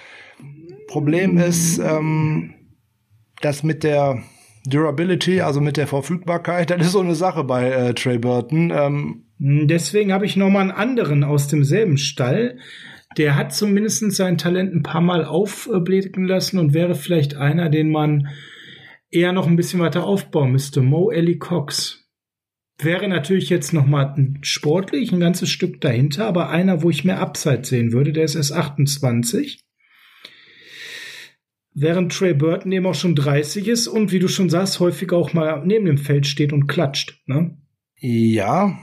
Problem 0.88 1.38
ist, 1.38 1.78
ähm, 1.78 2.56
das 3.42 3.64
mit 3.64 3.84
der 3.84 4.22
Durability, 4.66 5.42
also 5.42 5.62
mit 5.62 5.78
der 5.78 5.88
Verfügbarkeit, 5.88 6.70
das 6.72 6.88
ist 6.88 6.92
so 6.92 7.00
eine 7.00 7.16
Sache 7.16 7.46
bei 7.46 7.70
äh, 7.70 7.94
Trey 7.94 8.18
Burton. 8.18 8.74
Ähm, 8.76 9.24
Deswegen 9.46 10.14
habe 10.14 10.26
ich 10.26 10.38
noch 10.38 10.50
mal 10.50 10.62
einen 10.62 10.72
anderen 10.72 11.24
aus 11.24 11.48
demselben 11.48 11.98
Stall 11.98 12.58
der 13.18 13.36
hat 13.36 13.54
zumindest 13.54 14.12
sein 14.12 14.38
Talent 14.38 14.74
ein 14.74 14.84
paar 14.84 15.02
Mal 15.02 15.26
aufblicken 15.26 16.26
lassen 16.26 16.58
und 16.58 16.74
wäre 16.74 16.96
vielleicht 16.96 17.36
einer, 17.36 17.70
den 17.70 17.92
man 17.92 18.30
eher 19.10 19.32
noch 19.32 19.48
ein 19.48 19.56
bisschen 19.56 19.80
weiter 19.80 20.06
aufbauen 20.06 20.52
müsste. 20.52 20.82
Mo 20.82 21.12
Ellie 21.12 21.38
Cox. 21.38 22.00
Wäre 22.80 23.08
natürlich 23.08 23.50
jetzt 23.50 23.72
noch 23.72 23.86
mal 23.86 24.16
sportlich 24.42 25.12
ein 25.12 25.20
ganzes 25.20 25.50
Stück 25.50 25.80
dahinter, 25.80 26.26
aber 26.26 26.50
einer, 26.50 26.82
wo 26.82 26.90
ich 26.90 27.06
mehr 27.06 27.20
Upside 27.20 27.64
sehen 27.64 27.92
würde, 27.92 28.12
der 28.12 28.24
ist 28.24 28.36
erst 28.36 28.52
28. 28.52 29.64
Während 31.76 32.12
Trey 32.12 32.34
Burton 32.34 32.72
eben 32.72 32.86
auch 32.86 32.96
schon 32.96 33.16
30 33.16 33.68
ist 33.68 33.88
und 33.88 34.12
wie 34.12 34.20
du 34.20 34.28
schon 34.28 34.50
sagst, 34.50 34.80
häufig 34.80 35.12
auch 35.12 35.34
mal 35.34 35.64
neben 35.66 35.86
dem 35.86 35.98
Feld 35.98 36.28
steht 36.28 36.54
und 36.54 36.68
klatscht. 36.68 37.22
Ne? 37.26 37.58
Ja, 38.00 38.78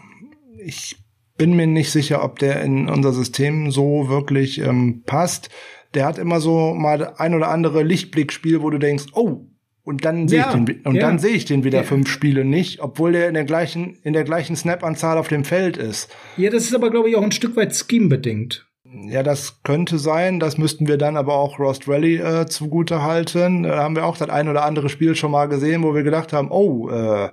ich 0.65 0.97
bin 1.41 1.57
mir 1.57 1.67
nicht 1.67 1.91
sicher, 1.91 2.23
ob 2.23 2.39
der 2.39 2.61
in 2.61 2.91
unser 2.91 3.15
System 3.15 3.71
so 3.71 4.11
wirklich 4.11 4.59
ähm, 4.61 5.05
passt. 5.07 5.49
Der 5.95 6.05
hat 6.05 6.19
immer 6.19 6.39
so 6.39 6.75
mal 6.75 7.15
ein 7.17 7.35
oder 7.35 7.49
andere 7.49 7.83
Lichtblickspiel, 7.83 8.61
wo 8.61 8.69
du 8.69 8.77
denkst, 8.77 9.07
oh, 9.15 9.47
und 9.83 10.05
dann 10.05 10.29
sehe 10.29 10.41
ja, 10.41 10.49
ich 10.49 10.65
den 10.65 10.83
und 10.83 10.97
ja. 10.97 11.01
dann 11.01 11.19
sehe 11.19 11.31
ich 11.31 11.47
den 11.47 11.65
wieder 11.65 11.79
ja. 11.79 11.85
fünf 11.85 12.11
Spiele 12.11 12.45
nicht, 12.45 12.81
obwohl 12.81 13.13
der 13.13 13.27
in 13.27 13.33
der 13.33 13.45
gleichen 13.45 13.97
in 14.03 14.13
der 14.13 14.25
gleichen 14.25 14.55
Snap-Anzahl 14.55 15.17
auf 15.17 15.29
dem 15.29 15.45
Feld 15.45 15.79
ist. 15.79 16.15
Ja, 16.37 16.51
das 16.51 16.65
ist 16.65 16.75
aber 16.75 16.91
glaube 16.91 17.09
ich 17.09 17.17
auch 17.17 17.23
ein 17.23 17.33
Stück 17.33 17.57
weit 17.57 17.75
Scheme 17.75 18.09
bedingt. 18.09 18.67
Ja, 18.85 19.23
das 19.23 19.63
könnte 19.63 19.99
sein. 19.99 20.41
Das 20.41 20.59
müssten 20.59 20.89
wir 20.89 20.99
dann 20.99 21.17
aber 21.17 21.37
auch 21.37 21.59
Rost 21.59 21.89
Rally 21.89 22.17
äh, 22.17 22.47
zugute 22.49 23.03
halten. 23.03 23.63
Da 23.63 23.79
haben 23.79 23.97
wir 23.97 24.05
auch 24.05 24.19
das 24.19 24.29
ein 24.29 24.49
oder 24.49 24.65
andere 24.65 24.91
Spiel 24.91 25.15
schon 25.15 25.31
mal 25.31 25.47
gesehen, 25.47 25.83
wo 25.85 25.95
wir 25.95 26.03
gedacht 26.03 26.35
haben, 26.35 26.51
oh, 26.51 26.91
äh, 26.91 27.31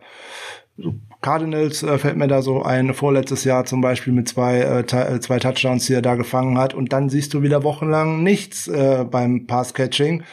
Cardinals 1.22 1.84
äh, 1.84 1.98
fällt 1.98 2.18
mir 2.18 2.28
da 2.28 2.42
so 2.42 2.64
ein, 2.64 2.94
vorletztes 2.94 3.44
Jahr 3.44 3.66
zum 3.66 3.82
Beispiel 3.82 4.14
mit 4.14 4.28
zwei, 4.28 4.60
äh, 4.60 4.80
äh, 4.82 5.20
zwei 5.20 5.40
Touchdowns, 5.40 5.86
die 5.86 5.94
er 5.94 6.02
da 6.02 6.16
gefangen 6.16 6.58
hat. 6.58 6.74
Und 6.74 6.94
dann 6.94 7.10
siehst 7.10 7.34
du 7.34 7.42
wieder 7.42 7.64
wochenlang 7.64 8.24
nichts 8.24 8.68
äh, 8.68 9.06
beim 9.10 9.48
Pass-Catching. 9.48 10.24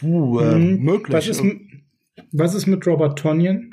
Puh, 0.00 0.40
äh, 0.40 0.56
mhm. 0.56 0.82
möglich. 0.82 1.16
Was 1.16 1.28
ist, 1.28 1.42
was 2.32 2.54
ist 2.54 2.66
mit 2.66 2.86
Robert 2.86 3.18
Tonyan? 3.18 3.70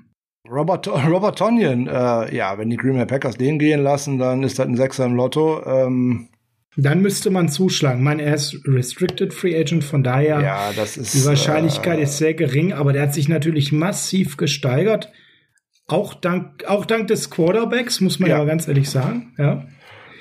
Robert, 0.50 0.88
Robert 1.10 1.38
Tonyan, 1.38 1.88
äh, 1.88 2.36
ja, 2.36 2.58
wenn 2.58 2.70
die 2.70 2.78
Green 2.78 2.96
Bay 2.96 3.06
Packers 3.06 3.38
den 3.38 3.58
gehen 3.58 3.82
lassen, 3.82 4.20
dann 4.20 4.44
ist 4.44 4.60
das 4.60 4.68
ein 4.68 4.78
Sechser 4.78 5.06
im 5.06 5.16
Lotto. 5.16 5.64
Ähm, 5.66 6.28
dann 6.78 7.02
müsste 7.02 7.32
man 7.32 7.50
zuschlagen. 7.50 8.00
Ich 8.00 8.06
meine, 8.06 8.24
er 8.24 8.36
ist 8.36 8.62
Restricted 8.66 9.34
Free 9.34 9.60
Agent, 9.60 9.84
von 9.84 10.04
daher 10.04 10.40
ja, 10.40 10.72
das 10.74 10.96
ist, 10.96 11.14
die 11.14 11.26
Wahrscheinlichkeit 11.26 12.00
äh, 12.00 12.04
ist 12.04 12.18
sehr 12.18 12.34
gering, 12.34 12.72
aber 12.72 12.94
der 12.94 13.04
hat 13.04 13.14
sich 13.14 13.28
natürlich 13.28 13.72
massiv 13.72 14.38
gesteigert. 14.38 15.12
Auch 15.92 16.14
dank, 16.14 16.64
auch 16.68 16.86
dank 16.86 17.08
des 17.08 17.30
Quarterbacks, 17.30 18.02
muss 18.02 18.20
man 18.20 18.30
ja, 18.30 18.40
ja 18.40 18.46
ganz 18.46 18.68
ehrlich 18.68 18.90
sagen. 18.90 19.34
Ja. 19.38 19.64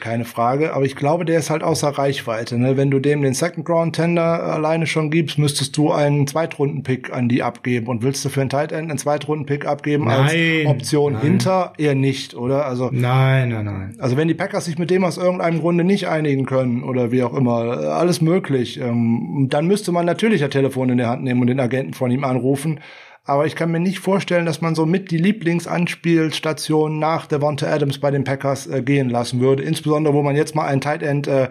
Keine 0.00 0.24
Frage, 0.24 0.72
aber 0.72 0.86
ich 0.86 0.96
glaube, 0.96 1.26
der 1.26 1.38
ist 1.38 1.50
halt 1.50 1.62
außer 1.62 1.88
Reichweite. 1.88 2.58
Ne? 2.58 2.78
Wenn 2.78 2.90
du 2.90 3.00
dem 3.00 3.20
den 3.20 3.34
Second 3.34 3.66
Ground 3.66 3.94
Tender 3.94 4.42
alleine 4.42 4.86
schon 4.86 5.10
gibst, 5.10 5.38
müsstest 5.38 5.76
du 5.76 5.92
einen 5.92 6.26
Zweitrunden-Pick 6.26 7.12
an 7.12 7.28
die 7.28 7.42
abgeben. 7.42 7.86
Und 7.86 8.02
willst 8.02 8.24
du 8.24 8.30
für 8.30 8.40
einen 8.40 8.48
Tight 8.48 8.72
End 8.72 8.88
einen 8.88 8.96
Zweitrunden-Pick 8.98 9.66
abgeben 9.66 10.06
nein, 10.06 10.20
als 10.64 10.66
Option 10.66 11.12
nein. 11.12 11.22
hinter? 11.22 11.74
Eher 11.76 11.94
nicht, 11.94 12.34
oder? 12.34 12.64
Also 12.64 12.88
nein, 12.90 13.50
nein, 13.50 13.66
nein. 13.66 13.96
Also 13.98 14.16
wenn 14.16 14.26
die 14.26 14.34
Packers 14.34 14.64
sich 14.64 14.78
mit 14.78 14.90
dem 14.90 15.04
aus 15.04 15.18
irgendeinem 15.18 15.60
Grunde 15.60 15.84
nicht 15.84 16.08
einigen 16.08 16.46
können 16.46 16.82
oder 16.82 17.12
wie 17.12 17.22
auch 17.22 17.34
immer, 17.34 17.60
alles 17.92 18.22
möglich. 18.22 18.80
Ähm, 18.80 19.48
dann 19.50 19.66
müsste 19.66 19.92
man 19.92 20.06
natürlich 20.06 20.42
ein 20.42 20.50
Telefon 20.50 20.88
in 20.88 20.96
der 20.96 21.10
Hand 21.10 21.24
nehmen 21.24 21.42
und 21.42 21.48
den 21.48 21.60
Agenten 21.60 21.92
von 21.92 22.10
ihm 22.10 22.24
anrufen. 22.24 22.80
Aber 23.24 23.46
ich 23.46 23.54
kann 23.54 23.70
mir 23.70 23.80
nicht 23.80 24.00
vorstellen, 24.00 24.46
dass 24.46 24.60
man 24.60 24.74
so 24.74 24.86
mit 24.86 25.10
die 25.10 25.18
Lieblingsanspielstation 25.18 26.98
nach 26.98 27.26
Devonta 27.26 27.66
Adams 27.66 27.98
bei 27.98 28.10
den 28.10 28.24
Packers 28.24 28.66
äh, 28.66 28.82
gehen 28.82 29.10
lassen 29.10 29.40
würde. 29.40 29.62
Insbesondere, 29.62 30.14
wo 30.14 30.22
man 30.22 30.36
jetzt 30.36 30.54
mal 30.54 30.66
einen 30.66 30.80
Tight 30.80 31.02
End 31.02 31.28
äh, 31.28 31.48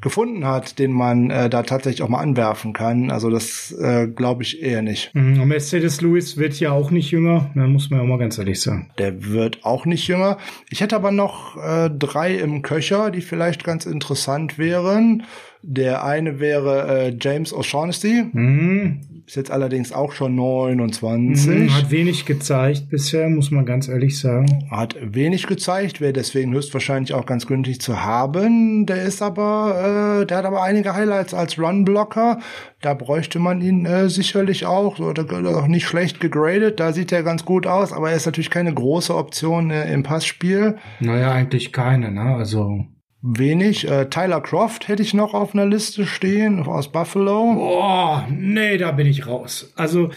gefunden 0.00 0.46
hat, 0.46 0.78
den 0.78 0.92
man 0.92 1.30
äh, 1.30 1.48
da 1.48 1.62
tatsächlich 1.62 2.02
auch 2.02 2.08
mal 2.08 2.20
anwerfen 2.20 2.72
kann. 2.72 3.10
Also 3.10 3.30
das 3.30 3.72
äh, 3.72 4.06
glaube 4.06 4.42
ich 4.42 4.62
eher 4.62 4.82
nicht. 4.82 5.14
Mhm, 5.14 5.48
Mercedes 5.48 6.00
Lewis 6.00 6.36
wird 6.36 6.60
ja 6.60 6.72
auch 6.72 6.90
nicht 6.90 7.10
jünger, 7.10 7.50
da 7.54 7.66
muss 7.66 7.90
man 7.90 8.00
ja 8.00 8.06
mal 8.06 8.18
ganz 8.18 8.36
ehrlich 8.38 8.60
sagen. 8.60 8.90
Der 8.98 9.24
wird 9.32 9.64
auch 9.64 9.86
nicht 9.86 10.06
jünger. 10.06 10.38
Ich 10.68 10.80
hätte 10.80 10.94
aber 10.94 11.10
noch 11.10 11.56
äh, 11.56 11.90
drei 11.90 12.34
im 12.34 12.62
Köcher, 12.62 13.10
die 13.10 13.22
vielleicht 13.22 13.64
ganz 13.64 13.86
interessant 13.86 14.58
wären. 14.58 15.24
Der 15.62 16.04
eine 16.04 16.38
wäre 16.38 17.06
äh, 17.06 17.16
James 17.18 17.54
O'Shaughnessy. 17.54 18.26
Mhm. 18.32 19.13
Ist 19.26 19.36
jetzt 19.36 19.50
allerdings 19.50 19.90
auch 19.90 20.12
schon 20.12 20.34
29. 20.34 21.46
Mhm, 21.46 21.74
hat 21.74 21.90
wenig 21.90 22.26
gezeigt 22.26 22.90
bisher, 22.90 23.30
muss 23.30 23.50
man 23.50 23.64
ganz 23.64 23.88
ehrlich 23.88 24.20
sagen. 24.20 24.68
Hat 24.70 24.96
wenig 25.00 25.46
gezeigt, 25.46 26.02
wäre 26.02 26.12
deswegen 26.12 26.52
höchstwahrscheinlich 26.52 27.14
auch 27.14 27.24
ganz 27.24 27.46
günstig 27.46 27.80
zu 27.80 28.02
haben. 28.02 28.84
Der 28.84 29.02
ist 29.02 29.22
aber, 29.22 30.20
äh, 30.20 30.26
der 30.26 30.36
hat 30.36 30.44
aber 30.44 30.62
einige 30.62 30.94
Highlights 30.94 31.32
als 31.32 31.58
Runblocker. 31.58 32.40
Da 32.82 32.92
bräuchte 32.92 33.38
man 33.38 33.62
ihn 33.62 33.86
äh, 33.86 34.10
sicherlich 34.10 34.66
auch. 34.66 34.98
Oder 34.98 35.24
auch 35.56 35.68
nicht 35.68 35.86
schlecht 35.86 36.20
gegradet. 36.20 36.78
Da 36.78 36.92
sieht 36.92 37.10
er 37.10 37.22
ganz 37.22 37.46
gut 37.46 37.66
aus, 37.66 37.94
aber 37.94 38.10
er 38.10 38.16
ist 38.16 38.26
natürlich 38.26 38.50
keine 38.50 38.74
große 38.74 39.14
Option 39.16 39.70
äh, 39.70 39.90
im 39.90 40.02
Passspiel. 40.02 40.76
Naja, 41.00 41.32
eigentlich 41.32 41.72
keine, 41.72 42.12
ne? 42.12 42.36
Also 42.36 42.84
wenig. 43.24 43.88
Äh, 43.88 44.08
Tyler 44.10 44.40
Croft 44.40 44.88
hätte 44.88 45.02
ich 45.02 45.14
noch 45.14 45.34
auf 45.34 45.54
einer 45.54 45.66
Liste 45.66 46.06
stehen, 46.06 46.60
aus 46.60 46.92
Buffalo. 46.92 47.54
Boah, 47.54 48.28
nee, 48.30 48.76
da 48.76 48.92
bin 48.92 49.06
ich 49.06 49.26
raus. 49.26 49.72
Also 49.76 50.10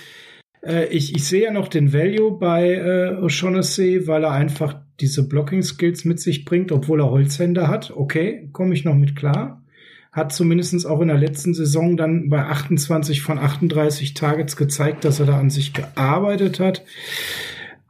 äh, 0.62 0.88
ich, 0.88 1.16
ich 1.16 1.26
sehe 1.26 1.46
ja 1.46 1.52
noch 1.52 1.70
den 1.70 1.94
Value 1.94 2.38
bei 2.38 2.74
äh, 2.74 3.16
O'Shaughnessy, 3.22 4.08
weil 4.08 4.26
er 4.26 4.32
einfach 4.32 4.76
diese 5.00 5.28
Blocking-Skills 5.28 6.06
mit 6.06 6.20
sich 6.20 6.44
bringt, 6.44 6.72
obwohl 6.72 7.02
er 7.02 7.10
Holzhänder 7.10 7.68
hat. 7.70 7.92
Okay, 7.96 8.50
komme 8.52 8.74
ich 8.74 8.84
noch 8.84 8.96
mit 8.96 9.16
klar. 9.16 9.64
Hat 10.12 10.34
zumindest 10.34 10.86
auch 10.86 11.00
in 11.02 11.10
der 11.10 11.18
letzten 11.18 11.54
Saison 11.54 11.96
dann 11.96 12.30
bei 12.30 12.44
28 12.44 13.22
von 13.22 13.38
38 13.38 14.16
Targets 14.16 14.58
gezeigt, 14.58 15.06
dass 15.06 15.20
er 15.20 15.28
da 15.28 15.38
an 15.38 15.50
sich 15.50 15.74
gearbeitet 15.74 16.60
hat. 16.60 16.84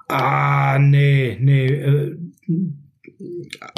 Ah, 0.09 0.77
nee, 0.79 1.37
nee. 1.39 1.67
Äh, 1.67 2.17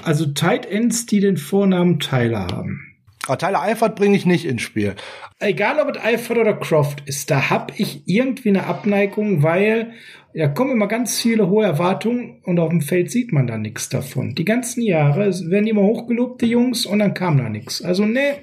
also 0.04 0.26
Tight 0.28 0.66
Ends, 0.66 1.06
die 1.06 1.20
den 1.20 1.38
Vornamen 1.38 2.00
Tyler 2.00 2.48
haben. 2.48 2.90
Aber 3.28 3.38
Tyler 3.38 3.62
Eifert 3.62 3.96
bringe 3.96 4.16
ich 4.16 4.26
nicht 4.26 4.46
ins 4.46 4.62
Spiel. 4.62 4.96
Egal 5.40 5.80
ob 5.80 5.96
es 5.96 6.02
Eifert 6.02 6.38
oder 6.38 6.54
Croft 6.54 7.04
ist, 7.06 7.30
da 7.30 7.50
habe 7.50 7.74
ich 7.78 8.02
irgendwie 8.08 8.50
eine 8.50 8.66
Abneigung, 8.66 9.44
weil 9.44 9.94
da 10.34 10.48
kommen 10.48 10.72
immer 10.72 10.88
ganz 10.88 11.20
viele 11.22 11.48
hohe 11.48 11.66
Erwartungen 11.66 12.42
und 12.44 12.60
auf 12.60 12.70
dem 12.70 12.82
Feld 12.82 13.12
sieht 13.12 13.32
man 13.32 13.48
da 13.48 13.58
nichts 13.58 13.90
davon. 13.90 14.36
Die 14.36 14.46
ganzen 14.46 14.82
Jahre 14.82 15.32
werden 15.50 15.68
immer 15.68 15.82
hochgelobt, 15.82 16.42
die 16.42 16.48
Jungs, 16.48 16.86
und 16.86 17.00
dann 17.00 17.14
kam 17.14 17.38
da 17.38 17.50
nichts. 17.50 17.82
Also 17.82 18.06
ne, 18.06 18.40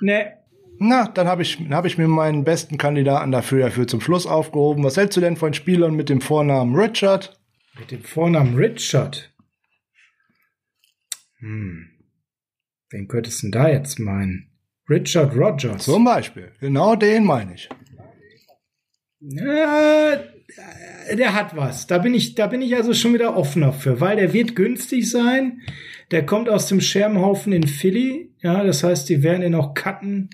ne. 0.00 0.34
Na, 0.78 1.08
dann 1.08 1.28
habe 1.28 1.42
ich, 1.42 1.58
hab 1.70 1.84
ich 1.84 1.96
mir 1.96 2.08
meinen 2.08 2.44
besten 2.44 2.76
Kandidaten 2.76 3.30
dafür, 3.30 3.66
dafür 3.66 3.86
zum 3.86 4.00
Schluss 4.00 4.26
aufgehoben. 4.26 4.82
Was 4.82 4.96
hältst 4.96 5.16
du 5.16 5.20
denn 5.20 5.36
von 5.36 5.54
Spielern 5.54 5.94
mit 5.94 6.08
dem 6.08 6.20
Vornamen 6.20 6.74
Richard? 6.74 7.38
Mit 7.78 7.90
dem 7.90 8.02
Vornamen 8.02 8.56
Richard? 8.56 9.31
Hm. 11.42 11.88
Wen 12.90 13.08
könntest 13.08 13.42
du 13.42 13.46
denn 13.46 13.52
da 13.52 13.68
jetzt 13.68 13.98
meinen? 13.98 14.48
Richard 14.88 15.34
Rogers. 15.36 15.84
Zum 15.84 16.04
Beispiel. 16.04 16.52
Genau 16.60 16.96
den 16.96 17.24
meine 17.24 17.54
ich. 17.54 17.68
Ja, 19.20 20.18
der 21.12 21.34
hat 21.34 21.56
was. 21.56 21.86
Da 21.86 21.98
bin 21.98 22.14
ich, 22.14 22.34
da 22.34 22.46
bin 22.46 22.62
ich 22.62 22.74
also 22.76 22.94
schon 22.94 23.14
wieder 23.14 23.36
offener 23.36 23.72
für, 23.72 24.00
weil 24.00 24.16
der 24.16 24.32
wird 24.32 24.56
günstig 24.56 25.08
sein. 25.08 25.62
Der 26.10 26.26
kommt 26.26 26.48
aus 26.48 26.66
dem 26.66 26.80
Scherbenhaufen 26.80 27.52
in 27.52 27.66
Philly. 27.66 28.34
Ja, 28.42 28.62
das 28.64 28.84
heißt, 28.84 29.08
die 29.08 29.22
werden 29.22 29.42
ihn 29.42 29.54
auch 29.54 29.74
cutten. 29.74 30.30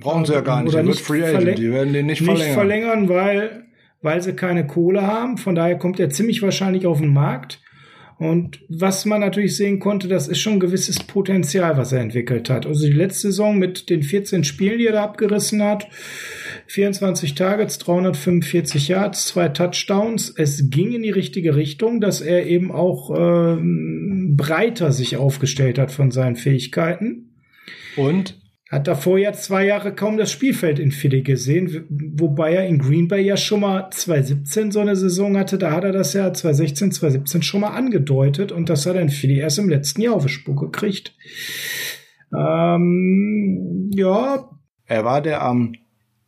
Brauchen 0.00 0.24
sie 0.24 0.32
ja 0.32 0.40
gar 0.40 0.62
nicht. 0.62 0.74
Oder 0.74 0.82
nicht 0.82 1.00
Free 1.00 1.22
Agent. 1.22 1.58
Die 1.58 1.70
werden 1.70 1.92
den 1.92 2.06
nicht 2.06 2.22
verlängern. 2.22 2.46
Nicht 2.46 2.54
verlängern, 2.54 3.08
weil, 3.08 3.64
weil 4.02 4.20
sie 4.22 4.32
keine 4.32 4.66
Kohle 4.66 5.06
haben. 5.06 5.36
Von 5.36 5.54
daher 5.54 5.78
kommt 5.78 6.00
er 6.00 6.10
ziemlich 6.10 6.42
wahrscheinlich 6.42 6.86
auf 6.86 6.98
den 6.98 7.12
Markt. 7.12 7.62
Und 8.20 8.60
was 8.68 9.06
man 9.06 9.22
natürlich 9.22 9.56
sehen 9.56 9.78
konnte, 9.78 10.06
das 10.06 10.28
ist 10.28 10.40
schon 10.40 10.54
ein 10.54 10.60
gewisses 10.60 10.98
Potenzial, 10.98 11.78
was 11.78 11.92
er 11.92 12.00
entwickelt 12.00 12.50
hat. 12.50 12.66
Also 12.66 12.84
die 12.84 12.92
letzte 12.92 13.28
Saison 13.28 13.58
mit 13.58 13.88
den 13.88 14.02
14 14.02 14.44
Spielen, 14.44 14.76
die 14.76 14.86
er 14.86 14.92
da 14.92 15.04
abgerissen 15.04 15.62
hat, 15.62 15.88
24 16.66 17.34
Targets, 17.34 17.78
345 17.78 18.88
Yards, 18.88 19.28
zwei 19.28 19.48
Touchdowns. 19.48 20.34
Es 20.36 20.68
ging 20.68 20.92
in 20.92 21.02
die 21.02 21.10
richtige 21.10 21.56
Richtung, 21.56 22.02
dass 22.02 22.20
er 22.20 22.46
eben 22.46 22.70
auch 22.70 23.10
ähm, 23.16 24.34
breiter 24.36 24.92
sich 24.92 25.16
aufgestellt 25.16 25.78
hat 25.78 25.90
von 25.90 26.10
seinen 26.10 26.36
Fähigkeiten. 26.36 27.30
Und? 27.96 28.38
Hat 28.70 28.86
davor 28.86 29.18
ja 29.18 29.32
zwei 29.32 29.66
Jahre 29.66 29.92
kaum 29.92 30.16
das 30.16 30.30
Spielfeld 30.30 30.78
in 30.78 30.92
Philly 30.92 31.22
gesehen, 31.22 31.86
wobei 31.90 32.54
er 32.54 32.68
in 32.68 32.78
Green 32.78 33.08
Bay 33.08 33.20
ja 33.20 33.36
schon 33.36 33.60
mal 33.60 33.90
2017 33.90 34.70
so 34.70 34.78
eine 34.78 34.94
Saison 34.94 35.36
hatte. 35.36 35.58
Da 35.58 35.72
hat 35.72 35.82
er 35.82 35.90
das 35.90 36.12
ja 36.12 36.32
2016, 36.32 36.92
2017 36.92 37.42
schon 37.42 37.62
mal 37.62 37.70
angedeutet 37.70 38.52
und 38.52 38.70
das 38.70 38.86
hat 38.86 38.94
er 38.94 39.02
in 39.02 39.08
Philly 39.08 39.40
erst 39.40 39.58
im 39.58 39.68
letzten 39.68 40.02
Jahr 40.02 40.14
auf 40.14 40.24
die 40.24 40.32
Spur 40.32 40.54
gekriegt. 40.54 41.16
Ähm, 42.32 43.90
ja. 43.92 44.48
Er 44.86 45.04
war 45.04 45.20
der 45.20 45.42
am 45.42 45.72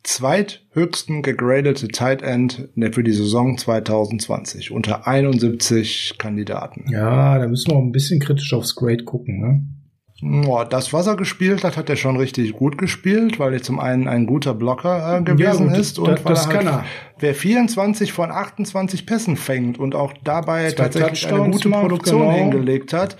zweithöchsten 0.03 1.21
gegradete 1.21 1.87
Tight 1.87 2.23
End 2.23 2.67
für 2.91 3.03
die 3.03 3.13
Saison 3.13 3.57
2020 3.57 4.71
unter 4.71 5.07
71 5.07 6.15
Kandidaten. 6.17 6.91
Ja, 6.91 7.39
da 7.39 7.47
müssen 7.47 7.71
wir 7.71 7.77
auch 7.77 7.81
ein 7.81 7.93
bisschen 7.93 8.19
kritisch 8.19 8.53
aufs 8.53 8.75
Grade 8.75 9.05
gucken, 9.05 9.39
ne? 9.39 9.65
Boah, 10.25 10.63
das, 10.63 10.93
was 10.93 11.07
er 11.07 11.17
gespielt 11.17 11.63
hat, 11.63 11.75
hat 11.75 11.89
er 11.89 11.97
schon 11.97 12.15
richtig 12.15 12.53
gut 12.53 12.77
gespielt, 12.77 13.39
weil 13.39 13.53
er 13.53 13.61
zum 13.61 13.79
einen 13.79 14.07
ein 14.07 14.25
guter 14.25 14.53
Blocker 14.53 15.17
äh, 15.17 15.21
gewesen 15.21 15.71
ja, 15.71 15.79
ist 15.79 15.99
und 15.99 16.07
das, 16.07 16.23
das 16.23 16.47
weil 16.47 16.65
er 16.65 16.75
halt, 16.77 16.85
wer 17.19 17.35
24 17.35 18.13
von 18.13 18.31
28 18.31 19.05
Pässen 19.05 19.35
fängt 19.35 19.77
und 19.79 19.95
auch 19.95 20.13
dabei 20.23 20.69
Zwei 20.69 20.75
tatsächlich 20.83 21.27
eine 21.27 21.51
gute 21.51 21.69
Produktion 21.69 22.21
genau. 22.21 22.33
hingelegt 22.33 22.93
hat, 22.93 23.17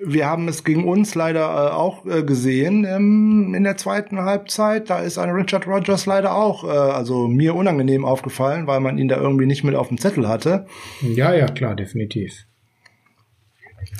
wir 0.00 0.26
haben 0.26 0.48
es 0.48 0.64
gegen 0.64 0.86
uns 0.86 1.14
leider 1.14 1.40
äh, 1.40 1.70
auch 1.72 2.06
äh, 2.06 2.22
gesehen 2.22 2.84
ähm, 2.84 3.54
in 3.54 3.64
der 3.64 3.76
zweiten 3.76 4.18
Halbzeit. 4.20 4.90
Da 4.90 5.00
ist 5.00 5.18
ein 5.18 5.30
Richard 5.30 5.66
Rogers 5.66 6.06
leider 6.06 6.34
auch, 6.34 6.64
äh, 6.64 6.68
also 6.68 7.28
mir 7.28 7.54
unangenehm 7.54 8.04
aufgefallen, 8.04 8.66
weil 8.66 8.80
man 8.80 8.98
ihn 8.98 9.08
da 9.08 9.16
irgendwie 9.16 9.46
nicht 9.46 9.64
mit 9.64 9.74
auf 9.74 9.88
dem 9.88 9.98
Zettel 9.98 10.28
hatte. 10.28 10.66
Ja, 11.02 11.34
ja, 11.34 11.46
klar, 11.46 11.74
definitiv. 11.74 12.47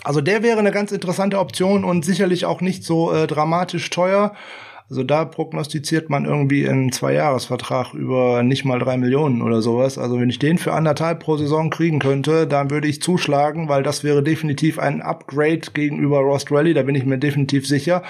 Also 0.04 0.20
der 0.20 0.42
wäre 0.42 0.58
eine 0.58 0.70
ganz 0.70 0.92
interessante 0.92 1.38
Option 1.38 1.84
und 1.84 2.04
sicherlich 2.04 2.46
auch 2.46 2.60
nicht 2.60 2.84
so 2.84 3.12
äh, 3.12 3.26
dramatisch 3.26 3.90
teuer. 3.90 4.32
Also 4.90 5.02
da 5.02 5.26
prognostiziert 5.26 6.08
man 6.08 6.24
irgendwie 6.24 6.66
einen 6.66 6.92
Zweijahresvertrag 6.92 7.92
über 7.92 8.42
nicht 8.42 8.64
mal 8.64 8.78
drei 8.78 8.96
Millionen 8.96 9.42
oder 9.42 9.60
sowas. 9.60 9.98
Also 9.98 10.18
wenn 10.18 10.30
ich 10.30 10.38
den 10.38 10.56
für 10.56 10.72
anderthalb 10.72 11.20
pro 11.20 11.36
Saison 11.36 11.68
kriegen 11.68 11.98
könnte, 11.98 12.46
dann 12.46 12.70
würde 12.70 12.88
ich 12.88 13.02
zuschlagen, 13.02 13.68
weil 13.68 13.82
das 13.82 14.02
wäre 14.02 14.22
definitiv 14.22 14.78
ein 14.78 15.02
Upgrade 15.02 15.60
gegenüber 15.74 16.20
Rost 16.20 16.50
Rally, 16.50 16.72
da 16.72 16.84
bin 16.84 16.94
ich 16.94 17.04
mir 17.04 17.18
definitiv 17.18 17.66
sicher. 17.68 18.02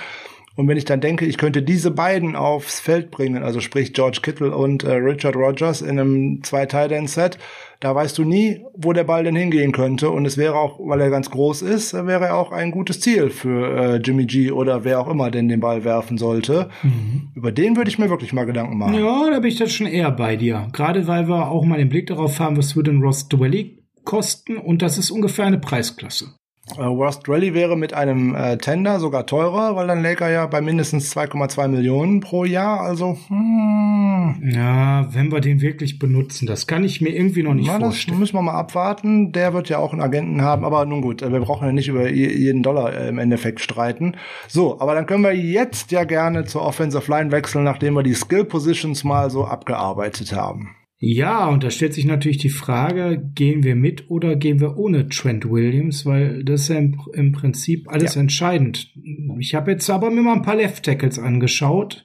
Und 0.58 0.66
wenn 0.66 0.76
ich 0.76 0.84
dann 0.84 1.00
denke, 1.00 1.24
ich 1.24 1.38
könnte 1.38 1.62
diese 1.62 1.92
beiden 1.92 2.34
aufs 2.34 2.80
Feld 2.80 3.12
bringen, 3.12 3.44
also 3.44 3.60
sprich 3.60 3.92
George 3.92 4.18
Kittle 4.22 4.56
und 4.56 4.82
äh, 4.82 4.90
Richard 4.94 5.36
Rogers 5.36 5.82
in 5.82 6.00
einem 6.00 6.42
zwei 6.42 6.66
tight 6.66 6.90
set 7.08 7.38
da 7.78 7.94
weißt 7.94 8.18
du 8.18 8.24
nie, 8.24 8.64
wo 8.74 8.92
der 8.92 9.04
Ball 9.04 9.22
denn 9.22 9.36
hingehen 9.36 9.70
könnte. 9.70 10.10
Und 10.10 10.26
es 10.26 10.36
wäre 10.36 10.56
auch, 10.56 10.80
weil 10.80 11.00
er 11.00 11.10
ganz 11.10 11.30
groß 11.30 11.62
ist, 11.62 11.94
wäre 11.94 12.24
er 12.24 12.36
auch 12.36 12.50
ein 12.50 12.72
gutes 12.72 12.98
Ziel 12.98 13.30
für 13.30 13.76
äh, 13.76 13.96
Jimmy 13.98 14.26
G 14.26 14.50
oder 14.50 14.82
wer 14.82 14.98
auch 14.98 15.06
immer 15.06 15.30
denn 15.30 15.46
den 15.46 15.60
Ball 15.60 15.84
werfen 15.84 16.18
sollte. 16.18 16.70
Mhm. 16.82 17.28
Über 17.36 17.52
den 17.52 17.76
würde 17.76 17.88
ich 17.88 18.00
mir 18.00 18.10
wirklich 18.10 18.32
mal 18.32 18.44
Gedanken 18.44 18.78
machen. 18.78 18.94
Ja, 18.94 19.30
da 19.30 19.38
bin 19.38 19.50
ich 19.52 19.58
dann 19.58 19.68
schon 19.68 19.86
eher 19.86 20.10
bei 20.10 20.34
dir. 20.34 20.66
Gerade 20.72 21.06
weil 21.06 21.28
wir 21.28 21.52
auch 21.52 21.64
mal 21.64 21.78
den 21.78 21.88
Blick 21.88 22.08
darauf 22.08 22.40
haben, 22.40 22.56
was 22.56 22.74
würde 22.74 22.90
ein 22.90 23.00
Ross 23.00 23.28
Dwelly 23.28 23.84
kosten 24.02 24.56
und 24.56 24.82
das 24.82 24.98
ist 24.98 25.12
ungefähr 25.12 25.44
eine 25.44 25.58
Preisklasse. 25.58 26.34
Äh, 26.76 26.80
Worst 26.82 27.28
Rally 27.28 27.54
wäre 27.54 27.76
mit 27.76 27.94
einem 27.94 28.34
äh, 28.34 28.58
Tender 28.58 29.00
sogar 29.00 29.26
teurer, 29.26 29.76
weil 29.76 29.86
dann 29.86 30.02
läge 30.02 30.24
er 30.24 30.30
ja 30.30 30.46
bei 30.46 30.60
mindestens 30.60 31.14
2,2 31.16 31.68
Millionen 31.68 32.20
pro 32.20 32.44
Jahr. 32.44 32.80
Also, 32.80 33.18
hm. 33.28 34.42
Ja, 34.42 35.12
wenn 35.12 35.32
wir 35.32 35.40
den 35.40 35.60
wirklich 35.60 35.98
benutzen, 35.98 36.46
das 36.46 36.66
kann 36.66 36.84
ich 36.84 37.00
mir 37.00 37.10
irgendwie 37.10 37.42
noch 37.42 37.54
nicht 37.54 37.68
Na, 37.68 37.78
vorstellen. 37.78 38.14
Das 38.14 38.20
müssen 38.20 38.34
wir 38.34 38.42
mal 38.42 38.58
abwarten. 38.58 39.32
Der 39.32 39.54
wird 39.54 39.68
ja 39.68 39.78
auch 39.78 39.92
einen 39.92 40.02
Agenten 40.02 40.42
haben, 40.42 40.64
aber 40.64 40.84
nun 40.84 41.02
gut, 41.02 41.22
wir 41.22 41.40
brauchen 41.40 41.66
ja 41.66 41.72
nicht 41.72 41.88
über 41.88 42.08
jeden 42.08 42.62
Dollar 42.62 42.92
äh, 42.92 43.08
im 43.08 43.18
Endeffekt 43.18 43.60
streiten. 43.60 44.16
So, 44.46 44.80
aber 44.80 44.94
dann 44.94 45.06
können 45.06 45.24
wir 45.24 45.34
jetzt 45.34 45.90
ja 45.92 46.04
gerne 46.04 46.44
zur 46.44 46.62
Offensive 46.62 47.10
Line 47.10 47.30
wechseln, 47.32 47.64
nachdem 47.64 47.94
wir 47.94 48.02
die 48.02 48.14
Skill 48.14 48.44
Positions 48.44 49.04
mal 49.04 49.30
so 49.30 49.44
abgearbeitet 49.44 50.32
haben. 50.34 50.77
Ja, 51.00 51.46
und 51.46 51.62
da 51.62 51.70
stellt 51.70 51.94
sich 51.94 52.06
natürlich 52.06 52.38
die 52.38 52.48
Frage, 52.48 53.22
gehen 53.34 53.62
wir 53.62 53.76
mit 53.76 54.10
oder 54.10 54.34
gehen 54.34 54.58
wir 54.58 54.76
ohne 54.76 55.08
Trent 55.08 55.48
Williams, 55.48 56.04
weil 56.04 56.42
das 56.42 56.62
ist 56.62 56.68
ja 56.70 56.76
im, 56.76 57.00
im 57.12 57.30
Prinzip 57.30 57.88
alles 57.88 58.16
ja. 58.16 58.20
entscheidend. 58.20 58.92
Ich 59.38 59.54
habe 59.54 59.70
jetzt 59.70 59.88
aber 59.90 60.10
mir 60.10 60.22
mal 60.22 60.34
ein 60.34 60.42
paar 60.42 60.56
Left 60.56 60.84
Tackles 60.84 61.20
angeschaut. 61.20 62.04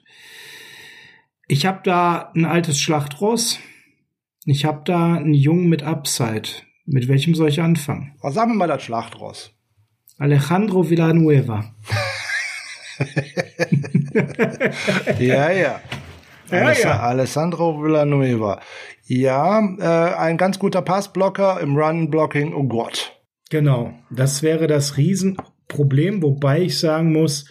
Ich 1.48 1.66
habe 1.66 1.80
da 1.82 2.30
ein 2.36 2.44
altes 2.44 2.80
Schlachtross. 2.80 3.58
Ich 4.46 4.64
habe 4.64 4.82
da 4.84 5.14
einen 5.14 5.34
Jungen 5.34 5.68
mit 5.68 5.82
Upside. 5.82 6.48
Mit 6.86 7.08
welchem 7.08 7.34
soll 7.34 7.48
ich 7.48 7.60
anfangen? 7.60 8.14
Was 8.20 8.34
sagen 8.34 8.52
wir 8.52 8.56
mal 8.56 8.68
das 8.68 8.84
Schlachtross? 8.84 9.52
Alejandro 10.18 10.88
Villanueva. 10.88 11.74
ja, 15.18 15.50
ja. 15.50 15.80
Ja, 16.50 16.72
ja. 16.72 17.00
Alessandro 17.00 17.82
Villanueva. 17.82 18.60
Ja, 19.06 19.60
äh, 19.78 20.14
ein 20.16 20.36
ganz 20.36 20.58
guter 20.58 20.82
Passblocker 20.82 21.60
im 21.60 21.76
Run-Blocking, 21.76 22.54
oh 22.54 22.64
Gott. 22.64 23.12
Genau, 23.50 23.92
das 24.10 24.42
wäre 24.42 24.66
das 24.66 24.96
Riesenproblem, 24.96 26.22
wobei 26.22 26.62
ich 26.62 26.78
sagen 26.78 27.12
muss, 27.12 27.46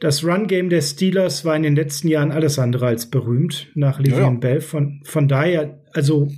das 0.00 0.24
Run-Game 0.24 0.68
der 0.68 0.82
Steelers 0.82 1.44
war 1.44 1.56
in 1.56 1.62
den 1.62 1.76
letzten 1.76 2.08
Jahren 2.08 2.32
alles 2.32 2.58
andere 2.58 2.86
als 2.86 3.08
berühmt 3.08 3.68
nach 3.74 4.00
Le'Veon 4.00 4.10
ja, 4.10 4.20
ja. 4.20 4.30
Bell. 4.30 4.60
Von, 4.60 5.00
von 5.04 5.28
daher, 5.28 5.80
also 5.92 6.28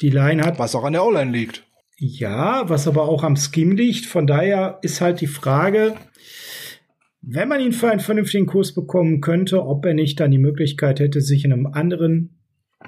die 0.00 0.10
Line 0.10 0.42
hat. 0.42 0.58
Was 0.58 0.74
auch 0.74 0.84
an 0.84 0.94
der 0.94 1.04
O-Line 1.04 1.30
liegt. 1.30 1.64
Ja, 1.96 2.68
was 2.68 2.86
aber 2.86 3.02
auch 3.02 3.24
am 3.24 3.36
Scheme 3.36 3.74
liegt. 3.74 4.06
Von 4.06 4.26
daher 4.26 4.78
ist 4.82 5.00
halt 5.00 5.20
die 5.20 5.26
Frage, 5.26 5.94
wenn 7.30 7.48
man 7.48 7.60
ihn 7.60 7.72
für 7.72 7.90
einen 7.90 8.00
vernünftigen 8.00 8.46
Kurs 8.46 8.74
bekommen 8.74 9.20
könnte, 9.20 9.62
ob 9.62 9.84
er 9.84 9.92
nicht 9.92 10.18
dann 10.18 10.30
die 10.30 10.38
Möglichkeit 10.38 10.98
hätte, 10.98 11.20
sich 11.20 11.44
in 11.44 11.52
einem 11.52 11.66
anderen, 11.66 12.38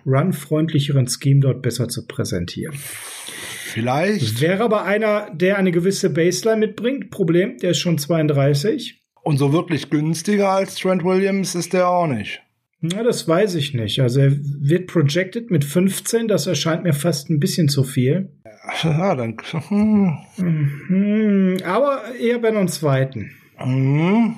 run-freundlicheren 0.07 1.09
Scheme 1.09 1.41
dort 1.41 1.61
besser 1.61 1.89
zu 1.89 2.07
präsentieren. 2.07 2.75
Vielleicht. 2.75 4.41
Wäre 4.41 4.65
aber 4.65 4.85
einer, 4.85 5.31
der 5.35 5.59
eine 5.59 5.73
gewisse 5.73 6.09
Baseline 6.09 6.67
mitbringt. 6.67 7.11
Problem, 7.11 7.59
der 7.59 7.73
ist 7.73 7.81
schon 7.81 7.99
32. 7.99 9.03
Und 9.23 9.37
so 9.37 9.53
wirklich 9.53 9.91
günstiger 9.91 10.49
als 10.49 10.77
Trent 10.77 11.05
Williams 11.05 11.55
ist 11.55 11.75
der 11.75 11.89
auch 11.89 12.07
nicht. 12.07 12.41
Na, 12.81 13.03
das 13.03 13.29
weiß 13.29 13.57
ich 13.57 13.75
nicht. 13.75 14.01
Also 14.01 14.21
er 14.21 14.33
wird 14.33 14.87
projected 14.87 15.51
mit 15.51 15.65
15, 15.65 16.29
das 16.29 16.47
erscheint 16.47 16.83
mir 16.83 16.95
fast 16.95 17.29
ein 17.29 17.41
bisschen 17.41 17.69
zu 17.69 17.85
viel. 17.85 18.31
Ja, 18.83 19.15
dann. 19.15 19.37
Hm. 19.69 20.19
Mhm, 20.39 21.57
aber 21.63 22.15
eher 22.19 22.39
bei 22.39 22.49
einem 22.49 22.69
zweiten. 22.69 23.33
Mhm. 23.65 24.37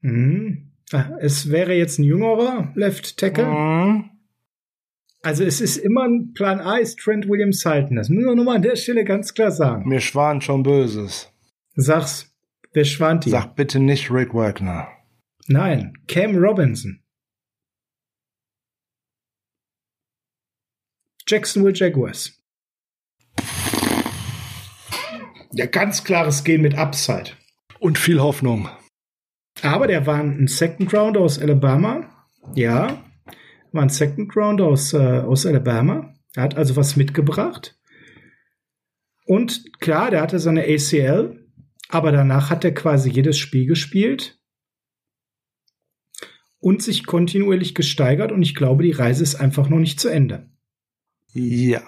Mhm. 0.00 0.72
Es 1.20 1.50
wäre 1.50 1.74
jetzt 1.74 1.98
ein 1.98 2.04
jüngerer 2.04 2.72
Left 2.74 3.16
Tackle. 3.16 3.46
Mhm. 3.46 4.10
Also 5.22 5.44
es 5.44 5.60
ist 5.60 5.76
immer 5.76 6.02
ein 6.02 6.32
Plan 6.34 6.60
A 6.60 6.78
ist 6.78 6.98
Trent 6.98 7.28
Williams 7.28 7.64
halten. 7.64 7.94
Das 7.94 8.08
müssen 8.08 8.26
wir 8.26 8.34
nur 8.34 8.44
mal 8.44 8.56
an 8.56 8.62
der 8.62 8.76
Stelle 8.76 9.04
ganz 9.04 9.34
klar 9.34 9.52
sagen. 9.52 9.88
Mir 9.88 10.00
schwant 10.00 10.42
schon 10.42 10.62
Böses. 10.62 11.32
Sag's. 11.74 12.28
Wer 12.72 12.84
schwant 12.84 13.24
dir? 13.24 13.30
Sag 13.30 13.54
bitte 13.54 13.78
nicht 13.78 14.10
Rick 14.10 14.34
Wagner. 14.34 14.88
Nein, 15.46 15.94
Cam 16.08 16.36
Robinson. 16.36 17.02
Jacksonville 21.26 21.74
Jaguars. 21.74 22.42
Ja, 25.52 25.66
ganz 25.66 26.02
klares 26.02 26.44
Gehen 26.44 26.62
mit 26.62 26.74
Upside. 26.74 27.32
Und 27.82 27.98
viel 27.98 28.20
Hoffnung. 28.20 28.68
Aber 29.60 29.88
der 29.88 30.06
war 30.06 30.20
ein 30.20 30.46
Second 30.46 30.94
Round 30.94 31.16
aus 31.16 31.40
Alabama. 31.40 32.28
Ja, 32.54 33.04
war 33.72 33.82
ein 33.82 33.88
Second 33.88 34.36
Round 34.36 34.60
aus, 34.60 34.92
äh, 34.92 34.98
aus 34.98 35.46
Alabama. 35.46 36.14
Er 36.36 36.44
hat 36.44 36.56
also 36.56 36.76
was 36.76 36.94
mitgebracht. 36.94 37.76
Und 39.26 39.64
klar, 39.80 40.12
der 40.12 40.22
hatte 40.22 40.38
seine 40.38 40.62
ACL, 40.62 41.44
aber 41.88 42.12
danach 42.12 42.50
hat 42.50 42.64
er 42.64 42.72
quasi 42.72 43.10
jedes 43.10 43.36
Spiel 43.36 43.66
gespielt 43.66 44.38
und 46.60 46.84
sich 46.84 47.04
kontinuierlich 47.04 47.74
gesteigert. 47.74 48.30
Und 48.30 48.42
ich 48.42 48.54
glaube, 48.54 48.84
die 48.84 48.92
Reise 48.92 49.24
ist 49.24 49.34
einfach 49.34 49.68
noch 49.68 49.80
nicht 49.80 49.98
zu 49.98 50.08
Ende. 50.08 50.48
Ja, 51.32 51.82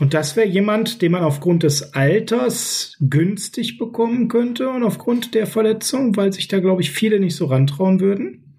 und 0.00 0.14
das 0.14 0.34
wäre 0.34 0.48
jemand, 0.48 1.02
den 1.02 1.12
man 1.12 1.22
aufgrund 1.22 1.62
des 1.62 1.92
Alters 1.92 2.96
günstig 3.00 3.76
bekommen 3.76 4.28
könnte 4.28 4.70
und 4.70 4.82
aufgrund 4.82 5.34
der 5.34 5.46
Verletzung, 5.46 6.16
weil 6.16 6.32
sich 6.32 6.48
da, 6.48 6.58
glaube 6.58 6.80
ich, 6.80 6.90
viele 6.90 7.20
nicht 7.20 7.36
so 7.36 7.44
rantrauen 7.44 8.00
würden. 8.00 8.58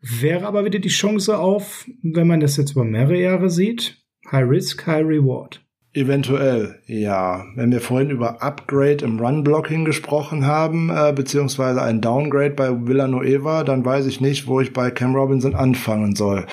Wäre 0.00 0.46
aber 0.46 0.64
wieder 0.64 0.80
die 0.80 0.88
Chance 0.88 1.38
auf, 1.38 1.88
wenn 2.02 2.26
man 2.26 2.40
das 2.40 2.56
jetzt 2.56 2.72
über 2.72 2.84
mehrere 2.84 3.18
Jahre 3.18 3.48
sieht, 3.48 4.02
High 4.30 4.48
Risk, 4.50 4.86
High 4.88 5.06
Reward. 5.06 5.64
Eventuell, 5.92 6.80
ja. 6.86 7.44
Wenn 7.54 7.70
wir 7.70 7.80
vorhin 7.80 8.10
über 8.10 8.42
Upgrade 8.42 9.04
im 9.04 9.20
Run-Blocking 9.20 9.84
gesprochen 9.84 10.44
haben, 10.44 10.90
äh, 10.90 11.12
beziehungsweise 11.14 11.80
ein 11.80 12.00
Downgrade 12.00 12.54
bei 12.54 12.70
Villanueva, 12.70 13.62
dann 13.62 13.84
weiß 13.84 14.06
ich 14.06 14.20
nicht, 14.20 14.48
wo 14.48 14.60
ich 14.60 14.72
bei 14.72 14.90
Cam 14.90 15.14
Robinson 15.14 15.54
anfangen 15.54 16.16
soll 16.16 16.46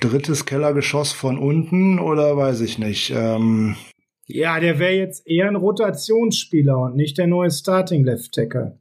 drittes 0.00 0.46
Kellergeschoss 0.46 1.12
von 1.12 1.38
unten 1.38 1.98
oder 1.98 2.36
weiß 2.36 2.60
ich 2.60 2.78
nicht. 2.78 3.12
Ähm 3.14 3.76
Ja, 4.26 4.60
der 4.60 4.78
wäre 4.78 4.94
jetzt 4.94 5.26
eher 5.26 5.48
ein 5.48 5.56
Rotationsspieler 5.56 6.78
und 6.78 6.96
nicht 6.96 7.18
der 7.18 7.26
neue 7.26 7.50
Starting 7.50 8.04
Left 8.04 8.32
Tackle. 8.32 8.78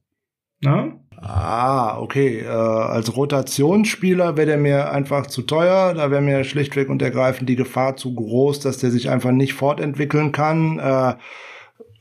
Na? 0.62 1.00
Ah, 1.18 2.00
okay. 2.00 2.40
Äh, 2.40 2.48
als 2.48 3.16
Rotationsspieler 3.16 4.36
wäre 4.36 4.48
der 4.48 4.58
mir 4.58 4.92
einfach 4.92 5.28
zu 5.28 5.44
teuer. 5.44 5.94
Da 5.94 6.12
wäre 6.12 6.22
mir 6.22 6.44
schlichtweg 6.44 6.90
und 6.90 7.02
ergreifend 7.02 7.48
die 7.48 7.56
Gefahr 7.56 7.96
zu 7.96 8.14
groß, 8.14 8.60
dass 8.60 8.78
der 8.78 8.92
sich 8.92 9.10
einfach 9.10 9.32
nicht 9.32 9.54
fortentwickeln 9.54 10.32
kann. 10.34 10.80
Äh, 10.80 11.16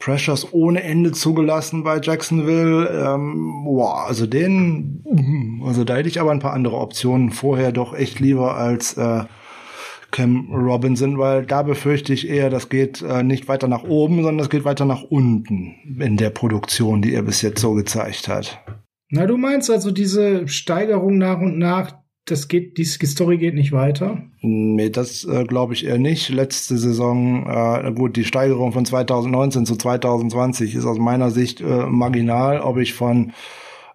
Pressures 0.02 0.52
ohne 0.52 0.82
Ende 0.82 1.12
zugelassen 1.12 1.84
bei 1.84 2.00
Jacksonville. 2.00 2.88
Ähm, 2.88 3.62
boah, 3.64 4.06
also 4.08 4.26
den, 4.26 5.04
also 5.64 5.84
da 5.84 5.94
hätte 5.94 6.08
ich 6.08 6.20
aber 6.20 6.32
ein 6.32 6.40
paar 6.40 6.54
andere 6.54 6.76
Optionen 6.78 7.30
vorher 7.30 7.70
doch 7.70 7.94
echt 7.94 8.18
lieber 8.18 8.56
als 8.56 8.96
äh, 8.96 9.24
Cam 10.10 10.52
Robinson, 10.52 11.18
weil 11.18 11.46
da 11.46 11.62
befürchte 11.62 12.12
ich 12.12 12.28
eher, 12.28 12.50
das 12.50 12.68
geht 12.68 13.00
äh, 13.02 13.22
nicht 13.22 13.46
weiter 13.46 13.68
nach 13.68 13.84
oben, 13.84 14.16
sondern 14.16 14.38
das 14.38 14.50
geht 14.50 14.64
weiter 14.64 14.86
nach 14.86 15.04
unten 15.04 15.76
in 16.00 16.16
der 16.16 16.30
Produktion, 16.30 17.00
die 17.00 17.14
er 17.14 17.22
bis 17.22 17.40
jetzt 17.40 17.60
so 17.60 17.74
gezeigt 17.74 18.26
hat. 18.26 18.60
Na, 19.08 19.26
du 19.26 19.36
meinst 19.36 19.70
also 19.70 19.92
diese 19.92 20.48
Steigerung 20.48 21.16
nach 21.18 21.40
und 21.40 21.58
nach, 21.58 22.01
das 22.24 22.48
geht, 22.48 22.78
die 22.78 22.84
Story 22.84 23.38
geht 23.38 23.54
nicht 23.54 23.72
weiter? 23.72 24.22
Nee, 24.40 24.90
das 24.90 25.24
äh, 25.24 25.44
glaube 25.44 25.74
ich 25.74 25.84
eher 25.84 25.98
nicht. 25.98 26.28
Letzte 26.28 26.78
Saison, 26.78 27.46
äh, 27.46 27.92
gut, 27.92 28.16
die 28.16 28.24
Steigerung 28.24 28.72
von 28.72 28.84
2019 28.84 29.66
zu 29.66 29.76
2020 29.76 30.74
ist 30.74 30.84
aus 30.84 30.98
meiner 30.98 31.30
Sicht 31.30 31.60
äh, 31.60 31.86
marginal. 31.86 32.60
Ob 32.60 32.78
ich 32.78 32.94
von 32.94 33.32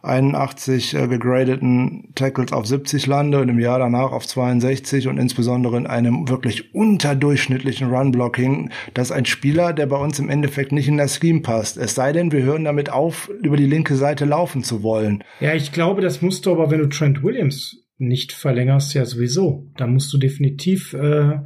81 0.04 0.94
äh, 0.94 1.08
gegradeten 1.08 2.10
Tackles 2.16 2.54
auf 2.54 2.66
70 2.66 3.08
lande 3.08 3.40
und 3.40 3.50
im 3.50 3.60
Jahr 3.60 3.80
danach 3.80 4.12
auf 4.12 4.28
62 4.28 5.08
und 5.08 5.18
insbesondere 5.18 5.78
in 5.78 5.88
einem 5.88 6.30
wirklich 6.30 6.74
unterdurchschnittlichen 6.76 7.90
Run-Blocking. 7.90 8.72
Das 8.94 9.10
ist 9.10 9.16
ein 9.16 9.26
Spieler, 9.26 9.74
der 9.74 9.88
bei 9.88 9.98
uns 9.98 10.20
im 10.20 10.30
Endeffekt 10.30 10.72
nicht 10.72 10.88
in 10.88 10.98
das 10.98 11.18
Scheme 11.18 11.42
passt. 11.42 11.78
Es 11.78 11.96
sei 11.96 12.14
denn, 12.14 12.32
wir 12.32 12.44
hören 12.44 12.66
damit 12.66 12.90
auf, 12.90 13.30
über 13.42 13.58
die 13.58 13.66
linke 13.66 13.96
Seite 13.96 14.26
laufen 14.26 14.64
zu 14.64 14.84
wollen. 14.84 15.24
Ja, 15.40 15.54
ich 15.54 15.72
glaube, 15.72 16.02
das 16.02 16.22
musst 16.22 16.46
du 16.46 16.52
aber, 16.52 16.70
wenn 16.72 16.80
du 16.80 16.90
Trent 16.90 17.24
Williams 17.24 17.87
nicht 17.98 18.32
verlängerst, 18.32 18.94
ja 18.94 19.06
sowieso. 19.06 19.72
Da 19.78 19.88
musst 19.88 20.14
du 20.14 20.18
definitiv 20.18 20.94
äh, 20.94 21.40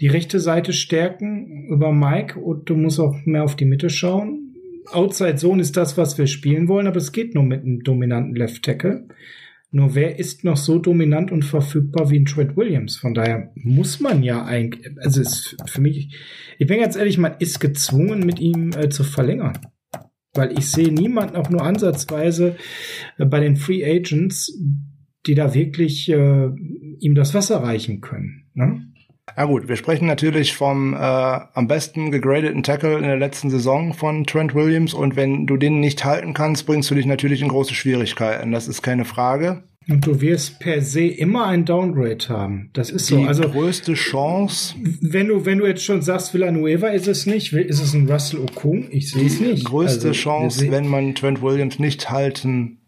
die 0.00 0.08
rechte 0.08 0.40
Seite 0.40 0.72
stärken 0.72 1.68
über 1.68 1.92
Mike 1.92 2.38
und 2.38 2.68
du 2.68 2.76
musst 2.76 3.00
auch 3.00 3.16
mehr 3.24 3.44
auf 3.44 3.56
die 3.56 3.64
Mitte 3.64 3.90
schauen 3.90 4.46
Outside 4.92 5.36
Zone 5.36 5.62
ist 5.62 5.76
das, 5.76 5.96
was 5.96 6.16
wir 6.18 6.26
spielen 6.26 6.68
wollen, 6.68 6.86
aber 6.86 6.98
es 6.98 7.12
geht 7.12 7.34
nur 7.34 7.44
mit 7.44 7.62
einem 7.62 7.82
dominanten 7.82 8.34
Left 8.34 8.62
Tackle. 8.62 9.08
Nur 9.72 9.94
wer 9.94 10.18
ist 10.18 10.44
noch 10.44 10.56
so 10.56 10.78
dominant 10.78 11.32
und 11.32 11.44
verfügbar 11.44 12.08
wie 12.10 12.20
ein 12.20 12.24
Trent 12.24 12.56
Williams? 12.56 12.96
Von 12.96 13.14
daher 13.14 13.52
muss 13.56 14.00
man 14.00 14.22
ja 14.22 14.44
eigentlich, 14.44 14.88
also 14.98 15.20
ist 15.20 15.56
für 15.66 15.80
mich, 15.80 16.16
ich 16.58 16.66
bin 16.66 16.80
ganz 16.80 16.96
ehrlich, 16.96 17.18
man 17.18 17.34
ist 17.40 17.58
gezwungen, 17.58 18.20
mit 18.20 18.38
ihm 18.38 18.70
äh, 18.72 18.88
zu 18.88 19.02
verlängern. 19.02 19.58
Weil 20.34 20.56
ich 20.56 20.68
sehe 20.70 20.92
niemanden 20.92 21.36
auch 21.36 21.50
nur 21.50 21.62
ansatzweise 21.62 22.56
äh, 23.18 23.24
bei 23.24 23.40
den 23.40 23.56
Free 23.56 23.84
Agents, 23.84 24.56
die 25.26 25.34
da 25.34 25.54
wirklich 25.54 26.08
äh, 26.10 26.48
ihm 26.98 27.14
das 27.14 27.34
Wasser 27.34 27.62
reichen 27.62 28.00
können. 28.00 28.44
Ne? 28.54 28.82
Ja 29.36 29.44
gut, 29.44 29.68
wir 29.68 29.76
sprechen 29.76 30.06
natürlich 30.06 30.54
vom 30.54 30.94
äh, 30.94 30.96
am 30.96 31.66
besten 31.66 32.12
gegradeten 32.12 32.62
Tackle 32.62 32.96
in 32.96 33.02
der 33.02 33.18
letzten 33.18 33.50
Saison 33.50 33.92
von 33.92 34.24
Trent 34.24 34.54
Williams 34.54 34.94
und 34.94 35.16
wenn 35.16 35.46
du 35.46 35.56
den 35.56 35.80
nicht 35.80 36.04
halten 36.04 36.32
kannst, 36.32 36.66
bringst 36.66 36.90
du 36.90 36.94
dich 36.94 37.06
natürlich 37.06 37.42
in 37.42 37.48
große 37.48 37.74
Schwierigkeiten. 37.74 38.52
Das 38.52 38.68
ist 38.68 38.82
keine 38.82 39.04
Frage. 39.04 39.64
Und 39.88 40.04
du 40.04 40.20
wirst 40.20 40.58
per 40.58 40.82
se 40.82 41.06
immer 41.06 41.46
ein 41.46 41.64
Downgrade 41.64 42.28
haben. 42.28 42.70
Das 42.72 42.90
ist 42.90 43.06
so. 43.06 43.18
Die 43.18 43.26
also 43.26 43.48
größte 43.48 43.94
Chance. 43.94 44.74
Wenn 45.00 45.28
du, 45.28 45.44
wenn 45.44 45.58
du 45.58 45.66
jetzt 45.66 45.84
schon 45.84 46.02
sagst, 46.02 46.34
Villanueva 46.34 46.88
ist 46.88 47.06
es 47.06 47.26
nicht, 47.26 47.52
ist 47.52 47.80
es 47.80 47.94
ein 47.94 48.10
Russell 48.10 48.40
Okung? 48.40 48.88
Ich 48.90 49.12
sehe 49.12 49.26
es 49.26 49.38
nicht. 49.38 49.58
Die 49.58 49.64
größte 49.64 50.08
also, 50.08 50.20
Chance, 50.20 50.70
wenn 50.72 50.88
man 50.88 51.14
Trent 51.14 51.40
Williams 51.40 51.78
nicht 51.78 52.10
halten 52.10 52.78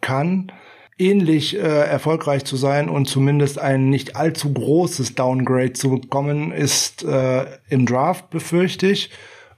kann, 0.00 0.50
ähnlich 0.98 1.56
äh, 1.56 1.60
erfolgreich 1.60 2.44
zu 2.44 2.56
sein 2.56 2.88
und 2.88 3.06
zumindest 3.08 3.58
ein 3.58 3.88
nicht 3.88 4.16
allzu 4.16 4.52
großes 4.52 5.14
Downgrade 5.14 5.72
zu 5.72 5.90
bekommen, 5.90 6.52
ist 6.52 7.04
äh, 7.04 7.46
im 7.68 7.86
Draft, 7.86 8.30
befürchte 8.30 8.88
ich. 8.88 9.10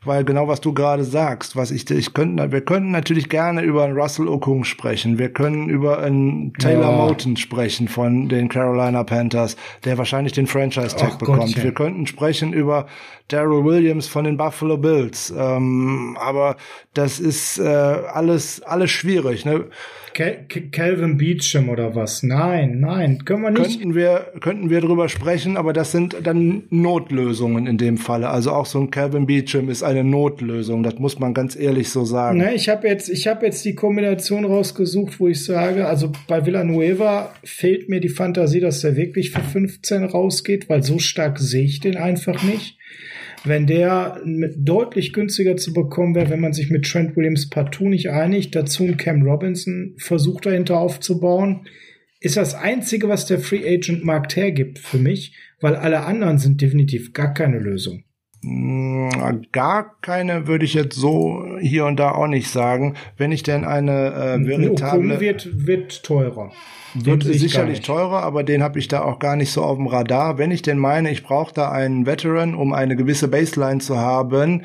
Weil 0.02 0.24
genau 0.24 0.48
was 0.48 0.62
du 0.62 0.72
gerade 0.72 1.04
sagst, 1.04 1.56
was 1.56 1.70
ich, 1.70 1.90
ich 1.90 2.14
könnten, 2.14 2.52
wir 2.52 2.62
könnten 2.62 2.90
natürlich 2.90 3.28
gerne 3.28 3.60
über 3.60 3.84
einen 3.84 3.98
Russell 3.98 4.28
Okung 4.28 4.64
sprechen. 4.64 5.18
Wir 5.18 5.30
können 5.30 5.68
über 5.68 5.98
einen 5.98 6.54
Taylor 6.54 6.90
ja. 6.90 6.96
Moten 6.96 7.36
sprechen 7.36 7.86
von 7.86 8.30
den 8.30 8.48
Carolina 8.48 9.04
Panthers, 9.04 9.56
der 9.84 9.98
wahrscheinlich 9.98 10.32
den 10.32 10.46
Franchise 10.46 10.96
Tag 10.96 11.18
bekommt. 11.18 11.40
Gottchen. 11.40 11.62
Wir 11.62 11.74
könnten 11.74 12.06
sprechen 12.06 12.54
über 12.54 12.86
Daryl 13.28 13.62
Williams 13.62 14.06
von 14.06 14.24
den 14.24 14.38
Buffalo 14.38 14.78
Bills. 14.78 15.34
Ähm, 15.36 16.16
aber 16.18 16.56
das 16.94 17.20
ist 17.20 17.58
äh, 17.58 17.68
alles, 17.68 18.62
alles 18.62 18.90
schwierig. 18.90 19.44
Ne? 19.44 19.66
Calvin 20.14 21.16
Beecham 21.16 21.68
oder 21.68 21.94
was? 21.94 22.22
Nein, 22.22 22.80
nein, 22.80 23.24
können 23.24 23.42
wir 23.42 23.50
nicht. 23.50 23.80
Könnten 23.80 23.94
wir, 23.94 24.32
könnten 24.40 24.70
wir 24.70 24.80
drüber 24.80 25.08
sprechen, 25.08 25.56
aber 25.56 25.72
das 25.72 25.92
sind 25.92 26.16
dann 26.22 26.64
Notlösungen 26.70 27.66
in 27.66 27.78
dem 27.78 27.96
Falle. 27.96 28.28
Also 28.28 28.52
auch 28.52 28.66
so 28.66 28.80
ein 28.80 28.90
Calvin 28.90 29.26
Beecham 29.26 29.68
ist 29.68 29.82
eine 29.82 30.04
Notlösung. 30.04 30.82
Das 30.82 30.98
muss 30.98 31.18
man 31.18 31.34
ganz 31.34 31.56
ehrlich 31.56 31.90
so 31.90 32.04
sagen. 32.04 32.38
Ne, 32.38 32.54
ich 32.54 32.68
habe 32.68 32.88
jetzt, 32.88 33.08
ich 33.08 33.26
habe 33.26 33.46
jetzt 33.46 33.64
die 33.64 33.74
Kombination 33.74 34.44
rausgesucht, 34.44 35.20
wo 35.20 35.28
ich 35.28 35.44
sage, 35.44 35.86
also 35.86 36.12
bei 36.26 36.44
Villanueva 36.44 37.32
fehlt 37.44 37.88
mir 37.88 38.00
die 38.00 38.08
Fantasie, 38.08 38.60
dass 38.60 38.80
der 38.80 38.96
wirklich 38.96 39.30
für 39.30 39.42
15 39.42 40.04
rausgeht, 40.04 40.68
weil 40.68 40.82
so 40.82 40.98
stark 40.98 41.38
sehe 41.38 41.64
ich 41.64 41.80
den 41.80 41.96
einfach 41.96 42.42
nicht 42.42 42.76
wenn 43.44 43.66
der 43.66 44.20
mit 44.24 44.56
deutlich 44.58 45.12
günstiger 45.12 45.56
zu 45.56 45.72
bekommen 45.72 46.14
wäre, 46.14 46.30
wenn 46.30 46.40
man 46.40 46.52
sich 46.52 46.70
mit 46.70 46.84
Trent 46.84 47.16
Williams 47.16 47.48
partout 47.48 47.88
nicht 47.88 48.10
einigt, 48.10 48.54
dazu 48.54 48.84
ein 48.84 48.96
Cam 48.96 49.22
Robinson 49.22 49.94
versucht 49.98 50.46
dahinter 50.46 50.78
aufzubauen, 50.78 51.66
ist 52.20 52.36
das 52.36 52.54
einzige, 52.54 53.08
was 53.08 53.26
der 53.26 53.38
Free 53.38 53.66
Agent 53.66 54.04
Markt 54.04 54.36
hergibt 54.36 54.78
für 54.78 54.98
mich, 54.98 55.34
weil 55.60 55.74
alle 55.74 56.04
anderen 56.04 56.38
sind 56.38 56.60
definitiv 56.60 57.12
gar 57.14 57.32
keine 57.32 57.58
Lösung. 57.58 58.04
Mm, 58.42 59.08
gar 59.52 59.98
keine 60.00 60.46
würde 60.46 60.64
ich 60.64 60.74
jetzt 60.74 60.96
so 60.96 61.56
hier 61.60 61.86
und 61.86 61.98
da 61.98 62.12
auch 62.12 62.26
nicht 62.26 62.48
sagen. 62.48 62.94
Wenn 63.16 63.32
ich 63.32 63.42
denn 63.42 63.64
eine 63.64 64.12
äh, 64.12 64.46
veritable... 64.46 65.14
Okun 65.14 65.20
wird, 65.20 65.66
wird 65.66 66.02
teurer. 66.02 66.52
Wird 66.94 67.22
sicherlich 67.24 67.80
teurer, 67.80 68.22
aber 68.22 68.42
den 68.42 68.62
habe 68.62 68.78
ich 68.78 68.88
da 68.88 69.02
auch 69.02 69.18
gar 69.18 69.36
nicht 69.36 69.52
so 69.52 69.62
auf 69.62 69.76
dem 69.76 69.86
Radar. 69.86 70.38
Wenn 70.38 70.50
ich 70.50 70.62
denn 70.62 70.78
meine, 70.78 71.10
ich 71.10 71.22
brauche 71.22 71.54
da 71.54 71.70
einen 71.70 72.06
Veteran, 72.06 72.54
um 72.54 72.72
eine 72.72 72.96
gewisse 72.96 73.28
Baseline 73.28 73.80
zu 73.80 73.98
haben, 73.98 74.64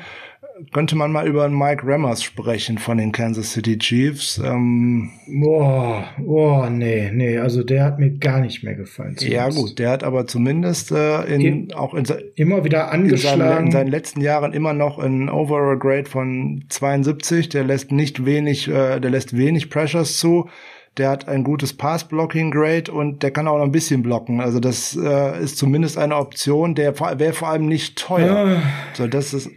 könnte 0.72 0.96
man 0.96 1.12
mal 1.12 1.26
über 1.26 1.44
einen 1.44 1.56
Mike 1.56 1.82
Rammers 1.84 2.22
sprechen 2.22 2.78
von 2.78 2.98
den 2.98 3.12
Kansas 3.12 3.52
City 3.52 3.78
Chiefs. 3.78 4.40
Ähm, 4.42 5.10
boah, 5.26 6.04
boah, 6.18 6.70
nee, 6.70 7.10
nee, 7.12 7.38
also 7.38 7.62
der 7.62 7.84
hat 7.84 7.98
mir 7.98 8.10
gar 8.12 8.40
nicht 8.40 8.62
mehr 8.62 8.74
gefallen. 8.74 9.16
Ja 9.20 9.48
gut, 9.50 9.78
der 9.78 9.90
hat 9.90 10.02
aber 10.02 10.26
zumindest 10.26 10.92
äh, 10.92 11.24
in, 11.24 11.72
auch 11.74 11.94
in, 11.94 12.04
immer 12.36 12.64
wieder 12.64 12.90
angeschlagen. 12.90 13.40
In 13.40 13.46
seinen, 13.46 13.66
in 13.66 13.72
seinen, 13.72 13.90
letzten 13.90 14.20
Jahren 14.20 14.52
immer 14.52 14.72
noch 14.72 14.98
ein 14.98 15.28
Overall 15.28 15.78
Grade 15.78 16.08
von 16.08 16.64
72. 16.68 17.50
Der 17.50 17.64
lässt 17.64 17.92
nicht 17.92 18.24
wenig, 18.24 18.68
äh, 18.68 18.98
der 19.00 19.10
lässt 19.10 19.36
wenig 19.36 19.68
Pressures 19.68 20.18
zu. 20.18 20.48
Der 20.98 21.10
hat 21.10 21.28
ein 21.28 21.44
gutes 21.44 21.76
Pass-Blocking-Grade 21.76 22.90
und 22.90 23.22
der 23.22 23.30
kann 23.30 23.48
auch 23.48 23.58
noch 23.58 23.64
ein 23.64 23.72
bisschen 23.72 24.02
blocken. 24.02 24.40
Also 24.40 24.60
das 24.60 24.96
äh, 24.96 25.42
ist 25.42 25.58
zumindest 25.58 25.98
eine 25.98 26.16
Option. 26.16 26.74
Der 26.74 26.98
wäre 26.98 27.32
vor 27.34 27.48
allem 27.48 27.66
nicht 27.66 27.98
teuer. 27.98 28.46
Ja. 28.46 28.62
So, 28.94 29.06
das 29.06 29.34
ist 29.34 29.50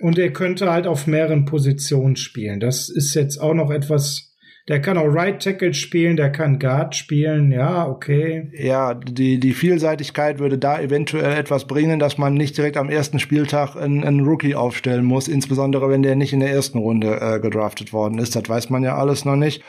und 0.00 0.18
er 0.18 0.32
könnte 0.32 0.70
halt 0.70 0.86
auf 0.86 1.06
mehreren 1.06 1.44
Positionen 1.44 2.16
spielen. 2.16 2.60
Das 2.60 2.88
ist 2.88 3.14
jetzt 3.14 3.38
auch 3.38 3.54
noch 3.54 3.70
etwas. 3.70 4.32
Der 4.68 4.80
kann 4.80 4.96
auch 4.96 5.06
Right 5.06 5.42
Tackle 5.42 5.74
spielen, 5.74 6.16
der 6.16 6.32
kann 6.32 6.58
Guard 6.58 6.96
spielen, 6.96 7.52
ja, 7.52 7.86
okay. 7.86 8.50
Ja, 8.54 8.94
die, 8.94 9.38
die 9.38 9.52
Vielseitigkeit 9.52 10.38
würde 10.38 10.56
da 10.56 10.80
eventuell 10.80 11.38
etwas 11.38 11.66
bringen, 11.66 11.98
dass 11.98 12.16
man 12.16 12.32
nicht 12.32 12.56
direkt 12.56 12.78
am 12.78 12.88
ersten 12.88 13.18
Spieltag 13.18 13.76
einen, 13.76 14.04
einen 14.04 14.20
Rookie 14.20 14.54
aufstellen 14.54 15.04
muss, 15.04 15.28
insbesondere 15.28 15.90
wenn 15.90 16.02
der 16.02 16.16
nicht 16.16 16.32
in 16.32 16.40
der 16.40 16.50
ersten 16.50 16.78
Runde 16.78 17.18
äh, 17.20 17.40
gedraftet 17.40 17.92
worden 17.92 18.18
ist. 18.18 18.36
Das 18.36 18.48
weiß 18.48 18.70
man 18.70 18.82
ja 18.82 18.96
alles 18.96 19.26
noch 19.26 19.36
nicht. 19.36 19.62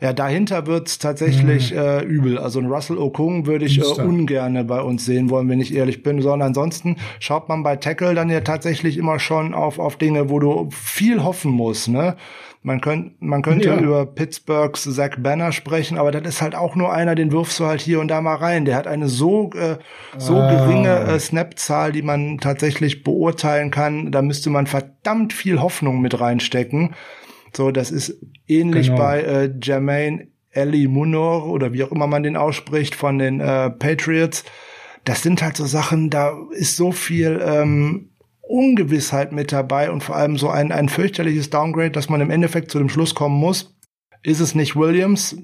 Ja, 0.00 0.12
dahinter 0.12 0.68
wird's 0.68 0.98
tatsächlich 0.98 1.72
mhm. 1.72 1.78
äh, 1.78 2.02
übel. 2.02 2.38
Also 2.38 2.60
ein 2.60 2.66
Russell 2.66 2.98
Okung 2.98 3.46
würde 3.46 3.64
ich 3.64 3.78
äh, 3.78 4.02
ungern 4.02 4.66
bei 4.66 4.80
uns 4.80 5.04
sehen 5.04 5.28
wollen, 5.28 5.48
wenn 5.48 5.60
ich 5.60 5.74
ehrlich 5.74 6.04
bin. 6.04 6.22
Sondern 6.22 6.48
ansonsten 6.48 6.96
schaut 7.18 7.48
man 7.48 7.64
bei 7.64 7.76
Tackle 7.76 8.14
dann 8.14 8.30
ja 8.30 8.40
tatsächlich 8.40 8.96
immer 8.96 9.18
schon 9.18 9.54
auf, 9.54 9.80
auf 9.80 9.96
Dinge, 9.96 10.30
wo 10.30 10.38
du 10.38 10.68
viel 10.70 11.24
hoffen 11.24 11.50
musst, 11.50 11.88
ne? 11.88 12.16
Man, 12.62 12.80
könnt, 12.80 13.22
man 13.22 13.42
könnte 13.42 13.68
ja. 13.68 13.78
über 13.78 14.04
Pittsburghs 14.04 14.82
Zach 14.82 15.16
Banner 15.18 15.52
sprechen, 15.52 15.96
aber 15.96 16.10
das 16.10 16.26
ist 16.26 16.42
halt 16.42 16.56
auch 16.56 16.74
nur 16.74 16.92
einer, 16.92 17.14
den 17.14 17.30
wirfst 17.30 17.60
du 17.60 17.66
halt 17.66 17.80
hier 17.80 18.00
und 18.00 18.08
da 18.08 18.20
mal 18.20 18.34
rein. 18.34 18.64
Der 18.64 18.76
hat 18.76 18.88
eine 18.88 19.08
so, 19.08 19.50
äh, 19.54 19.76
so 20.18 20.36
ah. 20.36 20.50
geringe 20.50 20.88
äh, 20.88 21.18
Snap-Zahl, 21.20 21.92
die 21.92 22.02
man 22.02 22.38
tatsächlich 22.38 23.04
beurteilen 23.04 23.70
kann. 23.70 24.10
Da 24.10 24.22
müsste 24.22 24.50
man 24.50 24.66
verdammt 24.66 25.32
viel 25.32 25.60
Hoffnung 25.60 26.00
mit 26.00 26.20
reinstecken. 26.20 26.94
So, 27.58 27.72
das 27.72 27.90
ist 27.90 28.16
ähnlich 28.46 28.86
genau. 28.86 28.98
bei 28.98 29.20
äh, 29.20 29.52
Jermaine 29.60 30.28
Ellie 30.50 30.86
Munor 30.86 31.48
oder 31.48 31.72
wie 31.72 31.82
auch 31.82 31.90
immer 31.90 32.06
man 32.06 32.22
den 32.22 32.36
ausspricht 32.36 32.94
von 32.94 33.18
den 33.18 33.40
äh, 33.40 33.68
Patriots. 33.68 34.44
Das 35.04 35.24
sind 35.24 35.42
halt 35.42 35.56
so 35.56 35.66
Sachen, 35.66 36.08
da 36.08 36.38
ist 36.52 36.76
so 36.76 36.92
viel 36.92 37.42
ähm, 37.44 38.10
Ungewissheit 38.42 39.32
mit 39.32 39.50
dabei 39.50 39.90
und 39.90 40.04
vor 40.04 40.14
allem 40.14 40.38
so 40.38 40.48
ein, 40.48 40.70
ein 40.70 40.88
fürchterliches 40.88 41.50
Downgrade, 41.50 41.90
dass 41.90 42.08
man 42.08 42.20
im 42.20 42.30
Endeffekt 42.30 42.70
zu 42.70 42.78
dem 42.78 42.88
Schluss 42.88 43.16
kommen 43.16 43.40
muss, 43.40 43.76
ist 44.22 44.38
es 44.38 44.54
nicht 44.54 44.76
Williams, 44.76 45.36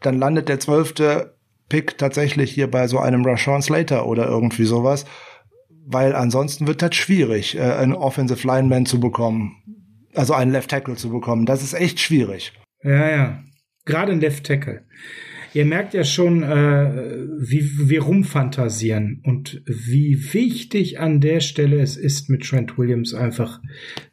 dann 0.00 0.18
landet 0.18 0.48
der 0.48 0.58
zwölfte 0.58 1.36
Pick 1.68 1.98
tatsächlich 1.98 2.50
hier 2.50 2.70
bei 2.70 2.88
so 2.88 2.98
einem 2.98 3.26
Rashawn 3.26 3.60
Slater 3.60 4.06
oder 4.06 4.26
irgendwie 4.26 4.64
sowas, 4.64 5.04
weil 5.84 6.14
ansonsten 6.14 6.66
wird 6.66 6.80
das 6.80 6.94
schwierig, 6.94 7.58
äh, 7.58 7.60
einen 7.60 7.92
Offensive 7.92 8.46
Lineman 8.46 8.86
zu 8.86 8.98
bekommen, 8.98 9.81
also 10.14 10.34
einen 10.34 10.52
Left 10.52 10.70
Tackle 10.70 10.96
zu 10.96 11.10
bekommen. 11.10 11.46
Das 11.46 11.62
ist 11.62 11.74
echt 11.74 12.00
schwierig. 12.00 12.52
Ja, 12.82 13.08
ja. 13.10 13.44
Gerade 13.84 14.12
ein 14.12 14.20
Left 14.20 14.44
Tackle. 14.46 14.84
Ihr 15.54 15.66
merkt 15.66 15.92
ja 15.92 16.04
schon, 16.04 16.42
äh, 16.42 17.26
wie 17.38 17.88
wir 17.88 18.02
rumfantasieren 18.02 19.20
und 19.24 19.62
wie 19.66 20.32
wichtig 20.32 20.98
an 20.98 21.20
der 21.20 21.40
Stelle 21.40 21.80
es 21.80 21.96
ist, 21.96 22.30
mit 22.30 22.44
Trent 22.44 22.78
Williams 22.78 23.12
einfach 23.12 23.60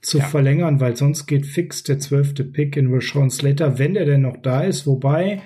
zu 0.02 0.18
ja. 0.18 0.26
verlängern, 0.26 0.80
weil 0.80 0.96
sonst 0.96 1.28
geht 1.28 1.46
fix 1.46 1.84
der 1.84 2.00
zwölfte 2.00 2.44
Pick 2.44 2.76
in 2.76 2.94
Rashawn 2.94 3.30
Slater, 3.30 3.80
wenn 3.80 3.94
der 3.94 4.06
denn 4.06 4.22
noch 4.22 4.38
da 4.38 4.62
ist. 4.62 4.86
Wobei 4.86 5.42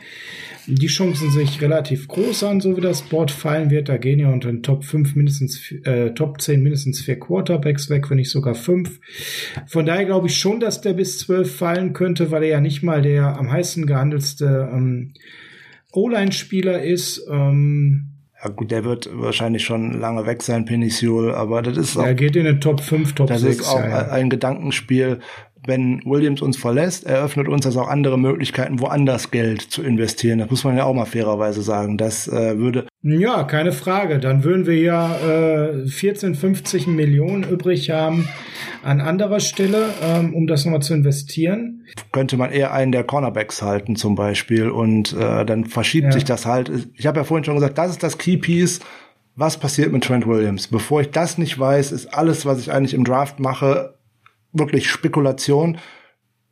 die 0.65 0.87
Chancen 0.87 1.29
sich 1.29 1.61
relativ 1.61 2.07
groß 2.07 2.43
an, 2.45 2.61
so 2.61 2.77
wie 2.77 2.81
das 2.81 3.01
Board 3.01 3.31
fallen 3.31 3.69
wird. 3.69 3.89
Da 3.89 3.97
gehen 3.97 4.19
ja 4.19 4.31
unter 4.31 4.49
den 4.49 4.63
Top 4.63 4.85
5 4.85 5.15
mindestens, 5.15 5.71
äh, 5.83 6.11
Top 6.11 6.41
10 6.41 6.63
mindestens 6.63 7.01
vier 7.01 7.19
Quarterbacks 7.19 7.89
weg, 7.89 8.09
wenn 8.09 8.17
nicht 8.17 8.31
sogar 8.31 8.55
fünf. 8.55 8.99
Von 9.67 9.85
daher 9.85 10.05
glaube 10.05 10.27
ich 10.27 10.37
schon, 10.37 10.59
dass 10.59 10.81
der 10.81 10.93
bis 10.93 11.19
12 11.19 11.55
fallen 11.55 11.93
könnte, 11.93 12.31
weil 12.31 12.43
er 12.43 12.49
ja 12.49 12.61
nicht 12.61 12.81
mal 12.81 13.01
der 13.01 13.37
am 13.37 13.51
heißen 13.51 13.85
gehandelste 13.85 14.69
ähm, 14.73 15.13
O-Line-Spieler 15.93 16.81
ist. 16.83 17.25
Ähm, 17.29 18.09
ja 18.43 18.49
gut, 18.49 18.71
der 18.71 18.83
wird 18.83 19.09
wahrscheinlich 19.13 19.63
schon 19.63 19.99
lange 19.99 20.25
weg 20.25 20.43
sein, 20.43 20.65
Penisul, 20.65 21.33
aber 21.33 21.61
das 21.61 21.77
ist 21.77 21.97
auch. 21.97 22.03
Er 22.03 22.15
geht 22.15 22.35
in 22.35 22.43
den 22.43 22.59
Top 22.59 22.81
5, 22.81 23.13
Top 23.13 23.27
das 23.27 23.41
6. 23.41 23.57
Das 23.57 23.65
ist 23.65 23.71
auch 23.71 23.79
ja, 23.79 23.89
ja. 23.89 24.07
ein 24.09 24.29
Gedankenspiel. 24.29 25.19
Wenn 25.65 26.01
Williams 26.05 26.41
uns 26.41 26.57
verlässt, 26.57 27.05
eröffnet 27.05 27.47
uns 27.47 27.63
das 27.63 27.77
auch 27.77 27.87
andere 27.87 28.19
Möglichkeiten, 28.19 28.79
woanders 28.79 29.31
Geld 29.31 29.61
zu 29.61 29.81
investieren. 29.81 30.39
Das 30.39 30.49
muss 30.49 30.63
man 30.63 30.75
ja 30.75 30.83
auch 30.83 30.93
mal 30.93 31.05
fairerweise 31.05 31.61
sagen. 31.61 31.97
Das 31.97 32.27
äh, 32.27 32.57
würde. 32.57 32.87
Ja, 33.01 33.43
keine 33.43 33.71
Frage. 33.71 34.19
Dann 34.19 34.43
würden 34.43 34.65
wir 34.65 34.77
ja 34.77 35.15
äh, 35.17 35.87
14, 35.87 36.35
50 36.35 36.87
Millionen 36.87 37.43
übrig 37.43 37.89
haben 37.89 38.27
an 38.83 39.01
anderer 39.01 39.39
Stelle, 39.39 39.89
ähm, 40.01 40.33
um 40.33 40.47
das 40.47 40.65
nochmal 40.65 40.81
zu 40.81 40.93
investieren. 40.93 41.85
Könnte 42.11 42.37
man 42.37 42.51
eher 42.51 42.73
einen 42.73 42.91
der 42.91 43.03
Cornerbacks 43.03 43.61
halten 43.61 43.95
zum 43.95 44.15
Beispiel 44.15 44.69
und 44.69 45.13
äh, 45.13 45.45
dann 45.45 45.65
verschiebt 45.65 46.05
ja. 46.05 46.11
sich 46.11 46.25
das 46.25 46.45
halt. 46.45 46.71
Ich 46.95 47.07
habe 47.07 47.19
ja 47.19 47.23
vorhin 47.23 47.43
schon 47.43 47.55
gesagt, 47.55 47.77
das 47.77 47.91
ist 47.91 48.03
das 48.03 48.17
Keypiece. 48.17 48.79
Was 49.35 49.57
passiert 49.57 49.91
mit 49.91 50.03
Trent 50.03 50.27
Williams? 50.27 50.67
Bevor 50.67 51.01
ich 51.01 51.09
das 51.09 51.37
nicht 51.37 51.57
weiß, 51.57 51.91
ist 51.91 52.13
alles, 52.13 52.45
was 52.45 52.59
ich 52.59 52.71
eigentlich 52.71 52.93
im 52.93 53.03
Draft 53.03 53.39
mache, 53.39 53.95
wirklich 54.53 54.89
Spekulation. 54.89 55.77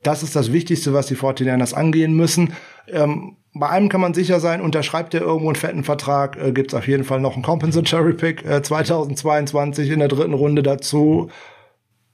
Das 0.04 0.24
ist 0.24 0.36
das 0.36 0.52
Wichtigste, 0.52 0.94
was 0.94 1.08
die 1.08 1.16
49ers 1.16 1.74
angehen 1.74 2.14
müssen. 2.14 2.54
Ähm, 2.88 3.38
bei 3.54 3.70
einem 3.70 3.90
kann 3.90 4.02
man 4.02 4.14
sicher 4.14 4.40
sein, 4.40 4.62
unterschreibt 4.62 5.14
er 5.14 5.22
irgendwo 5.22 5.48
einen 5.48 5.56
fetten 5.56 5.84
Vertrag, 5.84 6.38
äh, 6.38 6.52
gibt 6.52 6.72
es 6.72 6.78
auf 6.78 6.88
jeden 6.88 7.04
Fall 7.04 7.20
noch 7.20 7.34
einen 7.34 7.44
Compensatory 7.44 8.14
Pick 8.14 8.46
äh, 8.46 8.62
2022 8.62 9.90
in 9.90 10.00
der 10.00 10.08
dritten 10.08 10.34
Runde 10.34 10.64
dazu. 10.64 11.30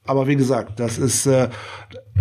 Aber 0.04 0.26
wie 0.26 0.36
gesagt, 0.36 0.80
das 0.80 0.98
ist 0.98 1.26
äh, 1.26 1.48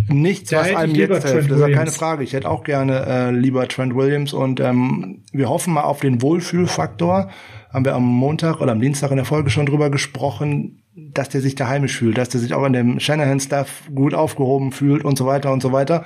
nichts, 0.09 0.49
da 0.49 0.59
was 0.59 0.75
einem 0.75 0.93
jetzt 0.93 1.27
hilft. 1.27 1.49
Das 1.49 1.57
ist 1.57 1.67
ja 1.67 1.73
keine 1.73 1.91
Frage. 1.91 2.23
Ich 2.23 2.33
hätte 2.33 2.49
auch 2.49 2.63
gerne 2.63 3.05
äh, 3.05 3.31
lieber 3.31 3.67
Trent 3.67 3.95
Williams 3.95 4.33
und 4.33 4.59
ähm, 4.59 5.23
wir 5.31 5.49
hoffen 5.49 5.73
mal 5.73 5.83
auf 5.83 6.01
den 6.01 6.21
Wohlfühlfaktor. 6.21 7.29
Haben 7.73 7.85
wir 7.85 7.95
am 7.95 8.03
Montag 8.03 8.59
oder 8.59 8.73
am 8.73 8.81
Dienstag 8.81 9.11
in 9.11 9.17
der 9.17 9.25
Folge 9.25 9.49
schon 9.49 9.65
drüber 9.65 9.89
gesprochen, 9.89 10.83
dass 10.97 11.29
der 11.29 11.41
sich 11.41 11.55
da 11.55 11.67
heimisch 11.67 11.97
fühlt, 11.97 12.17
dass 12.17 12.29
der 12.29 12.41
sich 12.41 12.53
auch 12.53 12.65
in 12.65 12.73
dem 12.73 12.99
Shanahan-Staff 12.99 13.83
gut 13.93 14.13
aufgehoben 14.13 14.71
fühlt 14.71 15.05
und 15.05 15.17
so 15.17 15.25
weiter 15.25 15.53
und 15.53 15.61
so 15.61 15.71
weiter. 15.71 16.05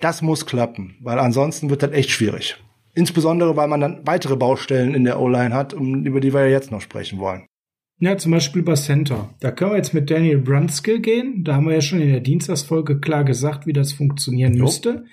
Das 0.00 0.20
muss 0.22 0.46
klappen, 0.46 0.96
weil 1.00 1.18
ansonsten 1.18 1.70
wird 1.70 1.82
das 1.82 1.92
echt 1.92 2.10
schwierig. 2.10 2.56
Insbesondere, 2.94 3.56
weil 3.56 3.68
man 3.68 3.80
dann 3.80 4.00
weitere 4.04 4.36
Baustellen 4.36 4.94
in 4.94 5.04
der 5.04 5.20
O-Line 5.20 5.54
hat, 5.54 5.72
um, 5.72 6.04
über 6.04 6.20
die 6.20 6.34
wir 6.34 6.40
ja 6.42 6.50
jetzt 6.52 6.70
noch 6.70 6.80
sprechen 6.80 7.18
wollen. 7.18 7.46
Ja, 8.00 8.16
zum 8.16 8.32
Beispiel 8.32 8.62
bei 8.62 8.74
Center. 8.74 9.34
Da 9.40 9.50
können 9.50 9.72
wir 9.72 9.76
jetzt 9.76 9.94
mit 9.94 10.10
Daniel 10.10 10.38
Brunskill 10.38 11.00
gehen. 11.00 11.42
Da 11.42 11.54
haben 11.54 11.66
wir 11.66 11.74
ja 11.74 11.80
schon 11.80 12.00
in 12.00 12.10
der 12.10 12.20
Dienstagsfolge 12.20 13.00
klar 13.00 13.24
gesagt, 13.24 13.66
wie 13.66 13.72
das 13.72 13.92
funktionieren 13.92 14.54
jo. 14.54 14.64
müsste. 14.64 15.04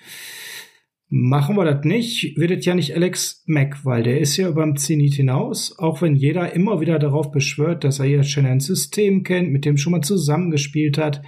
Machen 1.08 1.56
wir 1.56 1.64
das 1.64 1.84
nicht, 1.84 2.36
wird 2.36 2.50
es 2.50 2.66
ja 2.66 2.74
nicht 2.74 2.94
Alex 2.94 3.44
Mack, 3.46 3.84
weil 3.84 4.02
der 4.02 4.20
ist 4.20 4.36
ja 4.36 4.50
beim 4.50 4.76
Zenit 4.76 5.14
hinaus, 5.14 5.78
auch 5.78 6.02
wenn 6.02 6.16
jeder 6.16 6.52
immer 6.52 6.80
wieder 6.80 6.98
darauf 6.98 7.30
beschwört, 7.30 7.84
dass 7.84 8.00
er 8.00 8.06
jetzt 8.06 8.30
schon 8.30 8.44
ein 8.44 8.58
System 8.58 9.22
kennt, 9.22 9.52
mit 9.52 9.64
dem 9.64 9.76
schon 9.76 9.92
mal 9.92 10.00
zusammengespielt 10.00 10.98
hat. 10.98 11.22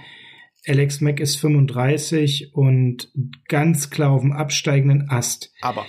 Alex 0.67 0.99
Mack 0.99 1.21
ist 1.21 1.37
35 1.37 2.51
und 2.53 3.09
ganz 3.47 3.89
klar 3.89 4.11
auf 4.11 4.21
dem 4.21 4.33
absteigenden 4.33 5.09
Ast. 5.09 5.53
Aber 5.61 5.85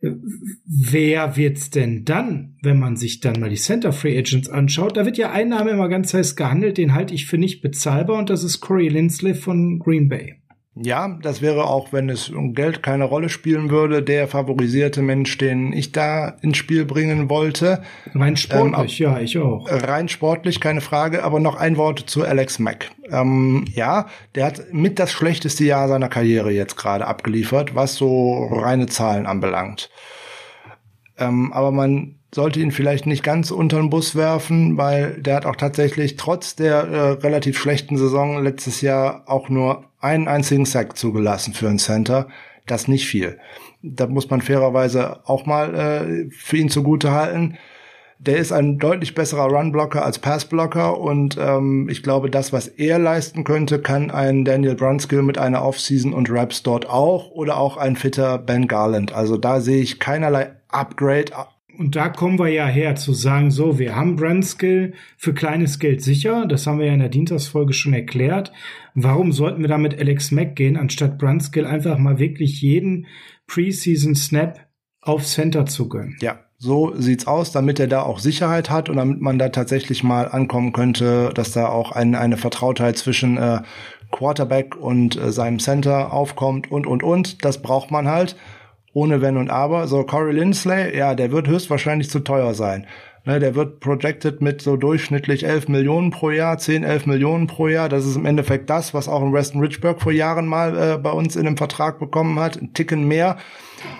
wer 0.00 1.36
wird's 1.36 1.70
denn 1.70 2.04
dann, 2.04 2.56
wenn 2.62 2.78
man 2.78 2.96
sich 2.96 3.20
dann 3.20 3.40
mal 3.40 3.50
die 3.50 3.56
Center 3.56 3.92
Free 3.92 4.16
Agents 4.16 4.48
anschaut? 4.48 4.96
Da 4.96 5.04
wird 5.04 5.18
ja 5.18 5.30
ein 5.30 5.48
Name 5.48 5.70
immer 5.70 5.88
ganz 5.88 6.14
heiß 6.14 6.36
gehandelt, 6.36 6.78
den 6.78 6.94
halte 6.94 7.14
ich 7.14 7.26
für 7.26 7.38
nicht 7.38 7.60
bezahlbar 7.60 8.18
und 8.18 8.30
das 8.30 8.44
ist 8.44 8.60
Corey 8.60 8.88
Lindsley 8.88 9.34
von 9.34 9.78
Green 9.78 10.08
Bay. 10.08 10.39
Ja, 10.82 11.18
das 11.20 11.42
wäre 11.42 11.64
auch, 11.64 11.92
wenn 11.92 12.08
es 12.08 12.30
um 12.30 12.54
Geld 12.54 12.82
keine 12.82 13.04
Rolle 13.04 13.28
spielen 13.28 13.70
würde, 13.70 14.02
der 14.02 14.28
favorisierte 14.28 15.02
Mensch, 15.02 15.36
den 15.36 15.74
ich 15.74 15.92
da 15.92 16.36
ins 16.40 16.56
Spiel 16.56 16.86
bringen 16.86 17.28
wollte. 17.28 17.82
Rein 18.14 18.36
sportlich, 18.36 19.00
ähm, 19.00 19.12
ja, 19.12 19.20
ich 19.20 19.36
auch. 19.36 19.66
Rein 19.70 20.08
sportlich, 20.08 20.58
keine 20.58 20.80
Frage, 20.80 21.22
aber 21.22 21.38
noch 21.38 21.56
ein 21.56 21.76
Wort 21.76 21.98
zu 22.08 22.24
Alex 22.24 22.58
Mack. 22.58 22.90
Ähm, 23.10 23.66
ja, 23.74 24.06
der 24.34 24.46
hat 24.46 24.72
mit 24.72 24.98
das 24.98 25.12
schlechteste 25.12 25.64
Jahr 25.64 25.88
seiner 25.88 26.08
Karriere 26.08 26.50
jetzt 26.50 26.76
gerade 26.76 27.06
abgeliefert, 27.06 27.74
was 27.74 27.96
so 27.96 28.46
reine 28.50 28.86
Zahlen 28.86 29.26
anbelangt. 29.26 29.90
Ähm, 31.18 31.52
aber 31.52 31.72
man 31.72 32.19
sollte 32.32 32.60
ihn 32.60 32.70
vielleicht 32.70 33.06
nicht 33.06 33.24
ganz 33.24 33.50
unter 33.50 33.78
den 33.78 33.90
Bus 33.90 34.14
werfen, 34.14 34.76
weil 34.76 35.20
der 35.20 35.36
hat 35.36 35.46
auch 35.46 35.56
tatsächlich 35.56 36.16
trotz 36.16 36.54
der 36.54 36.76
äh, 36.76 37.10
relativ 37.12 37.58
schlechten 37.58 37.96
Saison 37.96 38.42
letztes 38.42 38.80
Jahr 38.80 39.24
auch 39.26 39.48
nur 39.48 39.84
einen 40.00 40.28
einzigen 40.28 40.64
Sack 40.64 40.96
zugelassen 40.96 41.54
für 41.54 41.68
einen 41.68 41.78
Center. 41.78 42.28
Das 42.66 42.88
nicht 42.88 43.06
viel. 43.06 43.38
Da 43.82 44.06
muss 44.06 44.30
man 44.30 44.42
fairerweise 44.42 45.28
auch 45.28 45.44
mal 45.46 45.74
äh, 45.74 46.30
für 46.30 46.56
ihn 46.56 46.68
zugute 46.68 47.10
halten. 47.10 47.56
Der 48.18 48.36
ist 48.36 48.52
ein 48.52 48.78
deutlich 48.78 49.14
besserer 49.14 49.46
Runblocker 49.46 50.04
als 50.04 50.18
Passblocker 50.18 50.98
und 50.98 51.38
ähm, 51.40 51.88
ich 51.88 52.02
glaube, 52.02 52.28
das, 52.28 52.52
was 52.52 52.68
er 52.68 52.98
leisten 52.98 53.44
könnte, 53.44 53.80
kann 53.80 54.10
ein 54.10 54.44
Daniel 54.44 54.74
Brunskill 54.74 55.22
mit 55.22 55.38
einer 55.38 55.64
Offseason 55.64 56.12
und 56.12 56.30
Raps 56.30 56.62
dort 56.62 56.88
auch 56.88 57.30
oder 57.30 57.56
auch 57.56 57.78
ein 57.78 57.96
fitter 57.96 58.36
Ben 58.36 58.68
Garland. 58.68 59.14
Also 59.14 59.38
da 59.38 59.62
sehe 59.62 59.80
ich 59.80 60.00
keinerlei 60.00 60.50
Upgrade 60.68 61.32
und 61.80 61.96
da 61.96 62.10
kommen 62.10 62.38
wir 62.38 62.48
ja 62.48 62.66
her 62.66 62.94
zu 62.94 63.14
sagen, 63.14 63.50
so, 63.50 63.78
wir 63.78 63.96
haben 63.96 64.14
Brandskill 64.14 64.92
für 65.16 65.32
kleines 65.32 65.78
Geld 65.78 66.02
sicher. 66.02 66.44
Das 66.44 66.66
haben 66.66 66.78
wir 66.78 66.84
ja 66.84 66.92
in 66.92 67.00
der 67.00 67.08
Dienstagsfolge 67.08 67.72
schon 67.72 67.94
erklärt. 67.94 68.52
Warum 68.94 69.32
sollten 69.32 69.62
wir 69.62 69.68
da 69.68 69.78
mit 69.78 69.98
Alex 69.98 70.30
Mack 70.30 70.56
gehen, 70.56 70.76
anstatt 70.76 71.16
Brandskill 71.16 71.64
einfach 71.64 71.96
mal 71.96 72.18
wirklich 72.18 72.60
jeden 72.60 73.06
Preseason 73.46 74.14
Snap 74.14 74.60
auf 75.00 75.24
Center 75.24 75.64
zu 75.64 75.88
gönnen? 75.88 76.18
Ja, 76.20 76.40
so 76.58 76.92
sieht's 76.98 77.26
aus, 77.26 77.50
damit 77.50 77.80
er 77.80 77.86
da 77.86 78.02
auch 78.02 78.18
Sicherheit 78.18 78.68
hat 78.68 78.90
und 78.90 78.96
damit 78.96 79.22
man 79.22 79.38
da 79.38 79.48
tatsächlich 79.48 80.04
mal 80.04 80.28
ankommen 80.28 80.74
könnte, 80.74 81.30
dass 81.32 81.52
da 81.52 81.70
auch 81.70 81.92
ein, 81.92 82.14
eine 82.14 82.36
Vertrautheit 82.36 82.98
zwischen 82.98 83.38
äh, 83.38 83.62
Quarterback 84.10 84.76
und 84.76 85.16
äh, 85.16 85.32
seinem 85.32 85.58
Center 85.58 86.12
aufkommt 86.12 86.70
und, 86.70 86.86
und, 86.86 87.02
und. 87.02 87.42
Das 87.42 87.62
braucht 87.62 87.90
man 87.90 88.06
halt 88.06 88.36
ohne 88.92 89.20
Wenn 89.20 89.36
und 89.36 89.50
Aber. 89.50 89.86
So 89.86 90.04
Corey 90.04 90.32
Lindsley, 90.32 90.96
ja, 90.96 91.14
der 91.14 91.32
wird 91.32 91.48
höchstwahrscheinlich 91.48 92.10
zu 92.10 92.20
teuer 92.20 92.54
sein. 92.54 92.86
Ne, 93.26 93.38
der 93.38 93.54
wird 93.54 93.80
projected 93.80 94.40
mit 94.40 94.62
so 94.62 94.78
durchschnittlich 94.78 95.44
11 95.44 95.68
Millionen 95.68 96.10
pro 96.10 96.30
Jahr, 96.30 96.56
10, 96.56 96.84
11 96.84 97.04
Millionen 97.04 97.46
pro 97.48 97.68
Jahr. 97.68 97.90
Das 97.90 98.06
ist 98.06 98.16
im 98.16 98.24
Endeffekt 98.24 98.70
das, 98.70 98.94
was 98.94 99.08
auch 99.08 99.22
in 99.22 99.34
Weston 99.34 99.60
Richburg 99.60 100.00
vor 100.00 100.12
Jahren 100.12 100.46
mal 100.46 100.94
äh, 100.94 100.96
bei 100.96 101.10
uns 101.10 101.36
in 101.36 101.46
einem 101.46 101.58
Vertrag 101.58 101.98
bekommen 101.98 102.40
hat. 102.40 102.56
Ein 102.56 102.72
Ticken 102.72 103.06
mehr. 103.06 103.36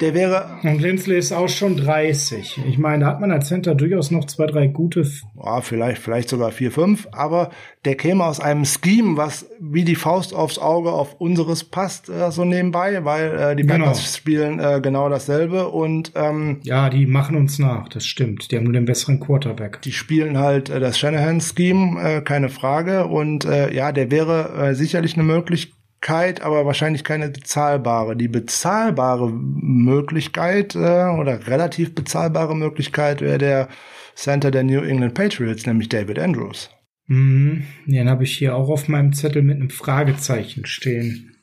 Der 0.01 0.15
wäre. 0.15 0.59
Und 0.62 0.81
Lindsley 0.81 1.19
ist 1.19 1.32
auch 1.32 1.48
schon 1.48 1.77
30. 1.77 2.61
Ich 2.66 2.78
meine, 2.78 3.05
da 3.05 3.11
hat 3.11 3.20
man 3.20 3.31
als 3.31 3.48
Center 3.48 3.74
durchaus 3.74 4.11
noch 4.11 4.27
zwei, 4.27 4.47
drei 4.47 4.66
gute. 4.66 5.05
Ja, 5.43 5.61
vielleicht, 5.61 6.01
vielleicht 6.01 6.28
sogar 6.28 6.52
vier, 6.52 6.70
fünf. 6.70 7.09
Aber 7.12 7.51
der 7.85 7.97
käme 7.97 8.24
aus 8.24 8.40
einem 8.40 8.65
Scheme, 8.65 9.16
was 9.16 9.47
wie 9.59 9.85
die 9.85 9.94
Faust 9.94 10.35
aufs 10.35 10.59
Auge 10.59 10.93
auf 10.93 11.20
unseres 11.20 11.65
passt, 11.65 12.09
äh, 12.09 12.31
so 12.31 12.44
nebenbei, 12.44 13.05
weil 13.05 13.39
äh, 13.39 13.57
die 13.57 13.65
Packers 13.65 13.98
genau. 13.98 14.16
spielen 14.16 14.61
äh, 14.61 14.81
genau 14.82 15.09
dasselbe 15.09 15.69
und 15.69 16.12
ähm, 16.15 16.61
ja, 16.62 16.90
die 16.90 17.07
machen 17.07 17.36
uns 17.36 17.59
nach. 17.59 17.89
Das 17.89 18.07
stimmt. 18.07 18.51
Die 18.51 18.57
haben 18.57 18.65
nur 18.65 18.73
den 18.73 18.85
besseren 18.85 19.20
Quarterback. 19.20 19.82
Die 19.82 19.93
spielen 19.93 20.39
halt 20.39 20.70
äh, 20.70 20.81
das 20.81 20.98
Shanahan-Scheme, 20.98 22.01
äh, 22.02 22.20
keine 22.20 22.48
Frage. 22.48 23.07
Und 23.07 23.44
äh, 23.44 23.73
ja, 23.74 23.93
der 23.93 24.11
wäre 24.11 24.70
äh, 24.70 24.74
sicherlich 24.74 25.15
eine 25.15 25.24
Möglichkeit 25.24 25.40
Möglichkeit, 25.40 25.80
aber 26.09 26.64
wahrscheinlich 26.64 27.05
keine 27.05 27.28
bezahlbare. 27.28 28.16
Die 28.16 28.28
bezahlbare 28.28 29.31
Möglichkeit 29.31 30.74
äh, 30.74 30.78
oder 30.78 31.47
relativ 31.47 31.94
bezahlbare 31.94 32.56
Möglichkeit 32.56 33.20
wäre 33.20 33.39
der 33.39 33.68
Center 34.14 34.51
der 34.51 34.64
New 34.64 34.81
England 34.81 35.14
Patriots, 35.14 35.66
nämlich 35.66 35.89
David 35.89 36.18
Andrews. 36.18 36.70
Mhm, 37.06 37.64
den 37.86 38.09
habe 38.09 38.24
ich 38.24 38.36
hier 38.36 38.55
auch 38.55 38.68
auf 38.68 38.89
meinem 38.89 39.12
Zettel 39.12 39.43
mit 39.43 39.56
einem 39.56 39.70
Fragezeichen 39.70 40.64
stehen. 40.66 41.36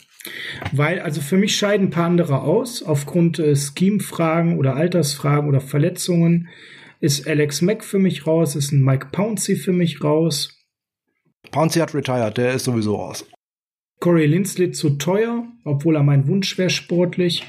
Weil, 0.72 1.00
also 1.00 1.22
für 1.22 1.38
mich 1.38 1.56
scheiden 1.56 1.88
ein 1.88 1.92
paar 1.92 2.06
andere 2.06 2.42
aus. 2.42 2.84
Aufgrund 2.84 3.40
äh, 3.40 3.56
Scheme-Fragen 3.56 4.58
oder 4.58 4.76
Altersfragen 4.76 5.48
oder 5.48 5.62
Verletzungen 5.62 6.50
ist 7.00 7.28
Alex 7.28 7.62
Mack 7.62 7.84
für 7.84 8.00
mich 8.00 8.26
raus, 8.26 8.56
ist 8.56 8.72
ein 8.72 8.82
Mike 8.82 9.08
Pouncey 9.12 9.56
für 9.56 9.74
mich 9.74 10.04
raus. 10.04 10.66
Pouncey 11.52 11.80
hat 11.80 11.94
retired, 11.94 12.38
der 12.38 12.54
ist 12.54 12.66
sowieso 12.66 12.96
raus. 12.96 13.26
Corey 14.00 14.26
Lindsley 14.26 14.72
zu 14.72 14.92
teuer, 14.92 15.48
obwohl 15.64 15.96
er 15.96 16.04
mein 16.04 16.28
Wunsch 16.28 16.58
wäre 16.58 16.70
sportlich. 16.70 17.44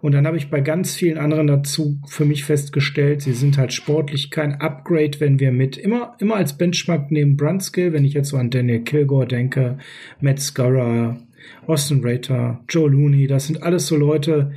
Und 0.00 0.12
dann 0.12 0.26
habe 0.26 0.38
ich 0.38 0.48
bei 0.48 0.60
ganz 0.60 0.94
vielen 0.94 1.18
anderen 1.18 1.46
dazu 1.46 2.00
für 2.06 2.24
mich 2.24 2.44
festgestellt, 2.44 3.20
sie 3.20 3.34
sind 3.34 3.58
halt 3.58 3.72
sportlich 3.72 4.30
kein 4.30 4.54
Upgrade, 4.54 5.20
wenn 5.20 5.40
wir 5.40 5.52
mit 5.52 5.76
immer, 5.76 6.16
immer 6.20 6.36
als 6.36 6.56
Benchmark 6.56 7.10
nehmen 7.10 7.36
Brunskill, 7.36 7.92
wenn 7.92 8.04
ich 8.04 8.14
jetzt 8.14 8.30
so 8.30 8.38
an 8.38 8.50
Daniel 8.50 8.80
Kilgore 8.80 9.26
denke, 9.26 9.76
Matt 10.20 10.40
Scurra, 10.40 11.20
Austin 11.66 12.00
Rater, 12.02 12.64
Joe 12.68 12.88
Looney, 12.88 13.26
das 13.26 13.46
sind 13.46 13.62
alles 13.62 13.86
so 13.86 13.96
Leute, 13.96 14.52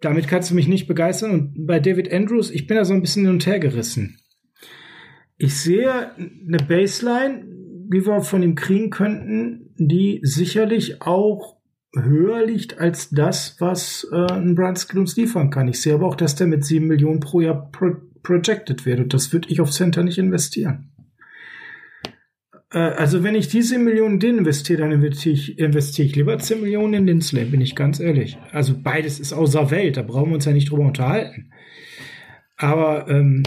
damit 0.00 0.26
kannst 0.26 0.50
du 0.50 0.54
mich 0.54 0.66
nicht 0.66 0.88
begeistern. 0.88 1.30
Und 1.30 1.66
bei 1.66 1.78
David 1.78 2.12
Andrews, 2.12 2.50
ich 2.50 2.66
bin 2.66 2.76
da 2.76 2.84
so 2.84 2.92
ein 2.92 3.02
bisschen 3.02 3.24
hin 3.24 3.34
und 3.34 3.46
her 3.46 3.60
gerissen. 3.60 4.18
Ich 5.36 5.56
sehe 5.56 6.10
eine 6.16 6.58
Baseline, 6.58 7.46
wie 7.88 8.04
wir 8.04 8.20
von 8.22 8.42
ihm 8.42 8.54
kriegen 8.54 8.90
könnten, 8.90 9.63
die 9.76 10.20
sicherlich 10.22 11.02
auch 11.02 11.56
höher 11.94 12.44
liegt 12.44 12.78
als 12.78 13.10
das, 13.10 13.56
was 13.60 14.06
äh, 14.12 14.32
ein 14.32 14.54
Brunskill 14.54 15.00
uns 15.00 15.16
liefern 15.16 15.50
kann. 15.50 15.68
Ich 15.68 15.80
sehe 15.80 15.94
aber 15.94 16.06
auch, 16.06 16.16
dass 16.16 16.34
der 16.34 16.46
mit 16.46 16.64
sieben 16.64 16.86
Millionen 16.86 17.20
pro 17.20 17.40
Jahr 17.40 17.70
pro 17.70 17.92
projected 18.22 18.86
wird. 18.86 19.00
Und 19.00 19.14
das 19.14 19.32
würde 19.32 19.50
ich 19.50 19.60
auf 19.60 19.70
Center 19.70 20.02
nicht 20.02 20.18
investieren. 20.18 20.90
Äh, 22.72 22.78
also 22.78 23.22
wenn 23.22 23.34
ich 23.34 23.48
diese 23.48 23.78
Millionen 23.78 24.18
den 24.18 24.38
investiere, 24.38 24.80
dann 24.80 24.92
investiere 24.92 25.34
ich, 25.34 25.58
investiere 25.58 26.08
ich 26.08 26.16
lieber 26.16 26.38
10 26.38 26.60
Millionen 26.60 26.94
in 26.94 27.06
Lindsley, 27.06 27.44
bin 27.44 27.60
ich 27.60 27.76
ganz 27.76 28.00
ehrlich. 28.00 28.36
Also 28.50 28.74
beides 28.82 29.20
ist 29.20 29.32
außer 29.32 29.70
Welt, 29.70 29.96
da 29.96 30.02
brauchen 30.02 30.30
wir 30.30 30.36
uns 30.36 30.46
ja 30.46 30.52
nicht 30.52 30.70
drüber 30.70 30.84
unterhalten. 30.84 31.52
Aber 32.56 33.08
ähm, 33.08 33.42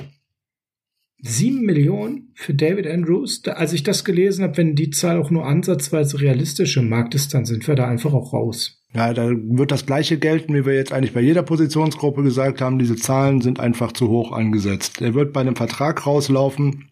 7 1.28 1.62
Millionen 1.62 2.32
für 2.36 2.54
David 2.54 2.88
Andrews, 2.88 3.42
da, 3.42 3.54
als 3.54 3.74
ich 3.74 3.84
das 3.84 4.06
gelesen 4.06 4.44
habe, 4.44 4.58
wenn 4.58 4.76
die 4.76 4.90
Zahl 4.90 5.20
auch 5.20 5.30
nur 5.30 5.46
ansatzweise 5.46 6.22
realistisch 6.22 6.78
im 6.78 6.90
Markt 6.90 7.16
ist, 7.16 7.34
dann 7.34 7.46
sind 7.46 7.68
wir 7.68 7.76
da 7.76 7.88
einfach 7.88 8.14
auch 8.14 8.34
raus. 8.34 8.82
Ja, 8.94 9.14
da 9.14 9.30
wird 9.30 9.72
das 9.72 9.86
gleiche 9.86 10.18
gelten, 10.18 10.54
wie 10.54 10.66
wir 10.66 10.74
jetzt 10.74 10.94
eigentlich 10.94 11.14
bei 11.14 11.22
jeder 11.22 11.44
Positionsgruppe 11.44 12.24
gesagt 12.24 12.62
haben. 12.62 12.80
Diese 12.80 12.96
Zahlen 12.96 13.42
sind 13.42 13.60
einfach 13.60 13.92
zu 13.92 14.08
hoch 14.10 14.32
angesetzt. 14.32 15.02
Er 15.02 15.14
wird 15.14 15.34
bei 15.34 15.42
einem 15.42 15.56
Vertrag 15.56 16.08
rauslaufen, 16.08 16.90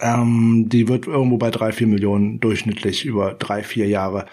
ähm, 0.00 0.66
die 0.68 0.88
wird 0.88 1.06
irgendwo 1.06 1.38
bei 1.38 1.50
drei, 1.50 1.72
vier 1.72 1.86
Millionen 1.86 2.40
durchschnittlich 2.40 3.04
über 3.04 3.34
drei, 3.34 3.62
vier 3.62 3.88
Jahre 3.88 4.26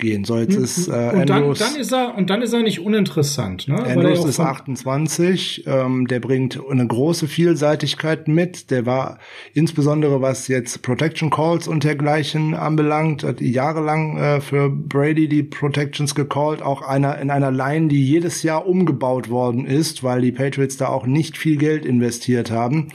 gehen. 0.00 0.24
So, 0.24 0.38
jetzt 0.38 0.56
hm, 0.56 0.64
ist 0.64 0.88
äh, 0.88 0.90
und 0.90 1.30
Andrews, 1.30 1.58
dann, 1.58 1.72
dann 1.72 1.80
ist 1.80 1.92
er 1.92 2.14
und 2.16 2.30
dann 2.30 2.42
ist 2.42 2.52
er 2.52 2.62
nicht 2.62 2.80
uninteressant. 2.80 3.68
Ne? 3.68 3.76
Andrews 3.76 4.24
ist 4.24 4.40
28, 4.40 5.64
ähm, 5.66 6.06
der 6.08 6.20
bringt 6.20 6.58
eine 6.68 6.86
große 6.86 7.28
Vielseitigkeit 7.28 8.26
mit. 8.26 8.70
Der 8.70 8.86
war 8.86 9.18
insbesondere 9.54 10.20
was 10.20 10.48
jetzt 10.48 10.82
Protection 10.82 11.30
Calls 11.30 11.68
und 11.68 11.84
dergleichen 11.84 12.54
anbelangt, 12.54 13.22
hat 13.22 13.40
jahrelang 13.40 14.16
äh, 14.16 14.40
für 14.40 14.68
Brady 14.70 15.28
die 15.28 15.42
Protections 15.42 16.14
gecallt, 16.14 16.62
auch 16.62 16.82
einer 16.82 17.18
in 17.18 17.30
einer 17.30 17.50
Line, 17.50 17.88
die 17.88 18.04
jedes 18.04 18.42
Jahr 18.42 18.66
umgebaut 18.66 19.30
worden 19.30 19.66
ist, 19.66 20.02
weil 20.02 20.22
die 20.22 20.32
Patriots 20.32 20.76
da 20.76 20.88
auch 20.88 21.06
nicht 21.06 21.36
viel 21.36 21.56
Geld 21.56 21.84
investiert 21.84 22.50
haben. 22.50 22.88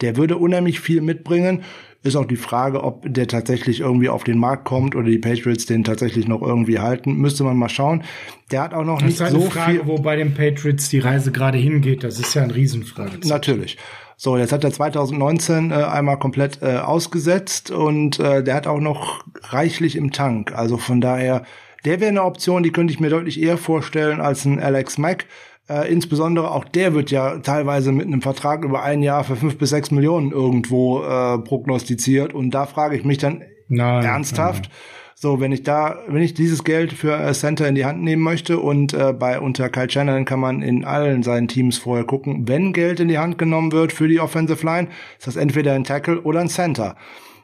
Der 0.00 0.16
würde 0.16 0.36
unheimlich 0.36 0.80
viel 0.80 1.00
mitbringen. 1.00 1.62
Ist 2.04 2.14
auch 2.14 2.26
die 2.26 2.36
Frage, 2.36 2.84
ob 2.84 3.12
der 3.12 3.26
tatsächlich 3.26 3.80
irgendwie 3.80 4.08
auf 4.08 4.22
den 4.22 4.38
Markt 4.38 4.64
kommt 4.64 4.94
oder 4.94 5.08
die 5.08 5.18
Patriots 5.18 5.66
den 5.66 5.82
tatsächlich 5.82 6.28
noch 6.28 6.42
irgendwie 6.42 6.78
halten. 6.78 7.14
Müsste 7.14 7.42
man 7.42 7.56
mal 7.56 7.68
schauen. 7.68 8.04
Der 8.52 8.62
hat 8.62 8.72
auch 8.72 8.84
noch 8.84 9.00
das 9.00 9.06
nicht 9.08 9.20
ist 9.20 9.30
so 9.32 9.40
Frage, 9.40 9.72
viel. 9.72 9.86
Wo 9.86 9.98
bei 9.98 10.14
den 10.14 10.32
Patriots 10.32 10.88
die 10.88 11.00
Reise 11.00 11.32
gerade 11.32 11.58
hingeht, 11.58 12.04
das 12.04 12.20
ist 12.20 12.34
ja 12.34 12.42
ein 12.44 12.52
Riesenfrage. 12.52 13.26
Natürlich. 13.26 13.78
So, 14.16 14.36
jetzt 14.36 14.52
hat 14.52 14.64
er 14.64 14.72
2019 14.72 15.70
äh, 15.70 15.74
einmal 15.74 16.18
komplett 16.18 16.62
äh, 16.62 16.76
ausgesetzt 16.76 17.70
und 17.70 18.18
äh, 18.18 18.42
der 18.42 18.54
hat 18.54 18.66
auch 18.66 18.80
noch 18.80 19.24
reichlich 19.42 19.96
im 19.96 20.12
Tank. 20.12 20.52
Also 20.52 20.76
von 20.76 21.00
daher, 21.00 21.44
der 21.84 22.00
wäre 22.00 22.10
eine 22.10 22.24
Option, 22.24 22.62
die 22.62 22.70
könnte 22.72 22.92
ich 22.92 23.00
mir 23.00 23.10
deutlich 23.10 23.40
eher 23.40 23.58
vorstellen 23.58 24.20
als 24.20 24.44
ein 24.44 24.60
Alex 24.60 24.98
Mack. 24.98 25.26
Äh, 25.68 25.92
insbesondere 25.92 26.50
auch 26.50 26.64
der 26.64 26.94
wird 26.94 27.10
ja 27.10 27.38
teilweise 27.40 27.92
mit 27.92 28.06
einem 28.06 28.22
Vertrag 28.22 28.64
über 28.64 28.82
ein 28.82 29.02
Jahr 29.02 29.22
für 29.22 29.36
fünf 29.36 29.58
bis 29.58 29.70
sechs 29.70 29.90
Millionen 29.90 30.32
irgendwo 30.32 31.02
äh, 31.02 31.38
prognostiziert. 31.38 32.32
Und 32.32 32.52
da 32.52 32.64
frage 32.64 32.96
ich 32.96 33.04
mich 33.04 33.18
dann 33.18 33.42
nein, 33.68 34.02
ernsthaft, 34.02 34.64
nein. 34.64 34.72
so 35.14 35.40
wenn 35.40 35.52
ich 35.52 35.64
da, 35.64 35.96
wenn 36.08 36.22
ich 36.22 36.32
dieses 36.32 36.64
Geld 36.64 36.94
für 36.94 37.18
äh, 37.18 37.34
Center 37.34 37.68
in 37.68 37.74
die 37.74 37.84
Hand 37.84 38.02
nehmen 38.02 38.22
möchte 38.22 38.58
und 38.58 38.94
äh, 38.94 39.12
bei 39.12 39.38
unter 39.38 39.68
Kyle 39.68 39.90
Shannon 39.90 40.24
kann 40.24 40.40
man 40.40 40.62
in 40.62 40.86
allen 40.86 41.22
seinen 41.22 41.48
Teams 41.48 41.76
vorher 41.76 42.06
gucken, 42.06 42.48
wenn 42.48 42.72
Geld 42.72 42.98
in 42.98 43.08
die 43.08 43.18
Hand 43.18 43.36
genommen 43.36 43.70
wird 43.70 43.92
für 43.92 44.08
die 44.08 44.20
Offensive 44.20 44.64
Line, 44.64 44.88
ist 45.18 45.26
das 45.26 45.36
entweder 45.36 45.74
ein 45.74 45.84
Tackle 45.84 46.22
oder 46.22 46.40
ein 46.40 46.48
Center. 46.48 46.96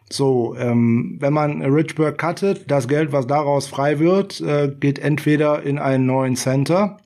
So, 0.08 0.54
ähm, 0.58 1.18
wenn 1.20 1.32
man 1.34 1.60
Richburg 1.60 2.16
cuttet, 2.16 2.70
das 2.70 2.88
Geld, 2.88 3.12
was 3.12 3.26
daraus 3.26 3.66
frei 3.66 3.98
wird, 3.98 4.40
äh, 4.40 4.72
geht 4.80 4.98
entweder 4.98 5.62
in 5.62 5.78
einen 5.78 6.06
neuen 6.06 6.36
Center 6.36 6.98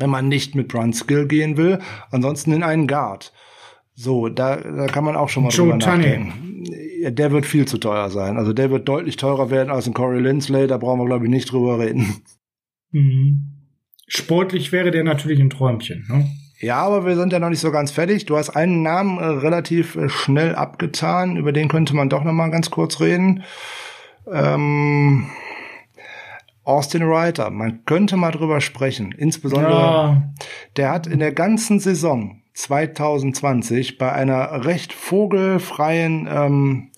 wenn 0.00 0.10
man 0.10 0.28
nicht 0.28 0.54
mit 0.54 0.68
Brunskill 0.68 1.26
gehen 1.26 1.56
will. 1.56 1.78
Ansonsten 2.10 2.52
in 2.52 2.62
einen 2.62 2.86
Guard. 2.86 3.32
So, 3.94 4.28
da, 4.28 4.56
da 4.56 4.86
kann 4.86 5.04
man 5.04 5.16
auch 5.16 5.28
schon 5.28 5.42
mal 5.42 5.50
Joe 5.50 5.72
drüber 5.72 5.78
nachdenken. 5.78 6.64
Ja, 7.00 7.10
der 7.10 7.32
wird 7.32 7.46
viel 7.46 7.66
zu 7.66 7.78
teuer 7.78 8.10
sein. 8.10 8.36
Also 8.36 8.52
der 8.52 8.70
wird 8.70 8.88
deutlich 8.88 9.16
teurer 9.16 9.50
werden 9.50 9.70
als 9.70 9.86
ein 9.86 9.94
Corey 9.94 10.20
Lindsley. 10.20 10.66
Da 10.66 10.78
brauchen 10.78 11.00
wir, 11.00 11.06
glaube 11.06 11.24
ich, 11.24 11.30
nicht 11.30 11.50
drüber 11.50 11.78
reden. 11.78 12.22
Mhm. 12.90 13.54
Sportlich 14.06 14.72
wäre 14.72 14.90
der 14.90 15.04
natürlich 15.04 15.40
ein 15.40 15.50
Träumchen. 15.50 16.06
Ne? 16.08 16.30
Ja, 16.60 16.78
aber 16.78 17.06
wir 17.06 17.14
sind 17.16 17.32
ja 17.32 17.38
noch 17.38 17.50
nicht 17.50 17.60
so 17.60 17.70
ganz 17.70 17.90
fertig. 17.90 18.26
Du 18.26 18.36
hast 18.36 18.50
einen 18.50 18.82
Namen 18.82 19.18
äh, 19.18 19.24
relativ 19.24 19.96
äh, 19.96 20.08
schnell 20.08 20.54
abgetan. 20.54 21.36
Über 21.36 21.52
den 21.52 21.68
könnte 21.68 21.94
man 21.94 22.08
doch 22.08 22.24
noch 22.24 22.32
mal 22.32 22.50
ganz 22.50 22.70
kurz 22.70 23.00
reden. 23.00 23.44
Ähm 24.30 25.26
Austin 26.68 27.02
Reiter, 27.02 27.48
man 27.48 27.84
könnte 27.86 28.16
mal 28.16 28.30
drüber 28.30 28.60
sprechen. 28.60 29.12
Insbesondere, 29.16 29.72
ja. 29.72 30.22
der 30.76 30.90
hat 30.90 31.06
in 31.06 31.18
der 31.18 31.32
ganzen 31.32 31.80
Saison 31.80 32.42
2020 32.52 33.96
bei 33.96 34.12
einer 34.12 34.66
recht 34.66 34.92
vogelfreien 34.92 36.28
ähm, 36.30 36.90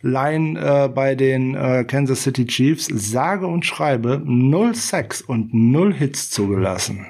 Line 0.00 0.60
äh, 0.60 0.88
bei 0.88 1.16
den 1.16 1.56
äh, 1.56 1.84
Kansas 1.84 2.22
City 2.22 2.46
Chiefs 2.46 2.86
sage 2.86 3.48
und 3.48 3.66
schreibe 3.66 4.22
null 4.24 4.76
Sex 4.76 5.22
und 5.22 5.52
null 5.52 5.92
Hits 5.92 6.30
zugelassen. 6.30 7.06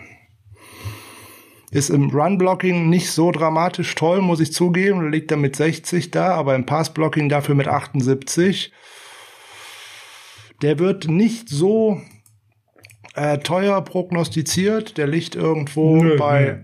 Ist 1.70 1.90
im 1.90 2.08
Run-Blocking 2.08 2.88
nicht 2.88 3.10
so 3.10 3.30
dramatisch 3.30 3.94
toll, 3.94 4.22
muss 4.22 4.40
ich 4.40 4.54
zugeben. 4.54 5.10
Liegt 5.10 5.30
er 5.32 5.36
mit 5.36 5.56
60 5.56 6.12
da, 6.12 6.28
aber 6.28 6.54
im 6.54 6.64
Pass-Blocking 6.64 7.28
dafür 7.28 7.54
mit 7.54 7.68
78 7.68 8.72
der 10.62 10.78
wird 10.78 11.08
nicht 11.08 11.48
so 11.48 12.00
äh, 13.14 13.38
teuer 13.38 13.80
prognostiziert. 13.82 14.96
Der 14.96 15.06
liegt 15.06 15.34
irgendwo 15.34 16.02
Nö, 16.02 16.16
bei 16.16 16.62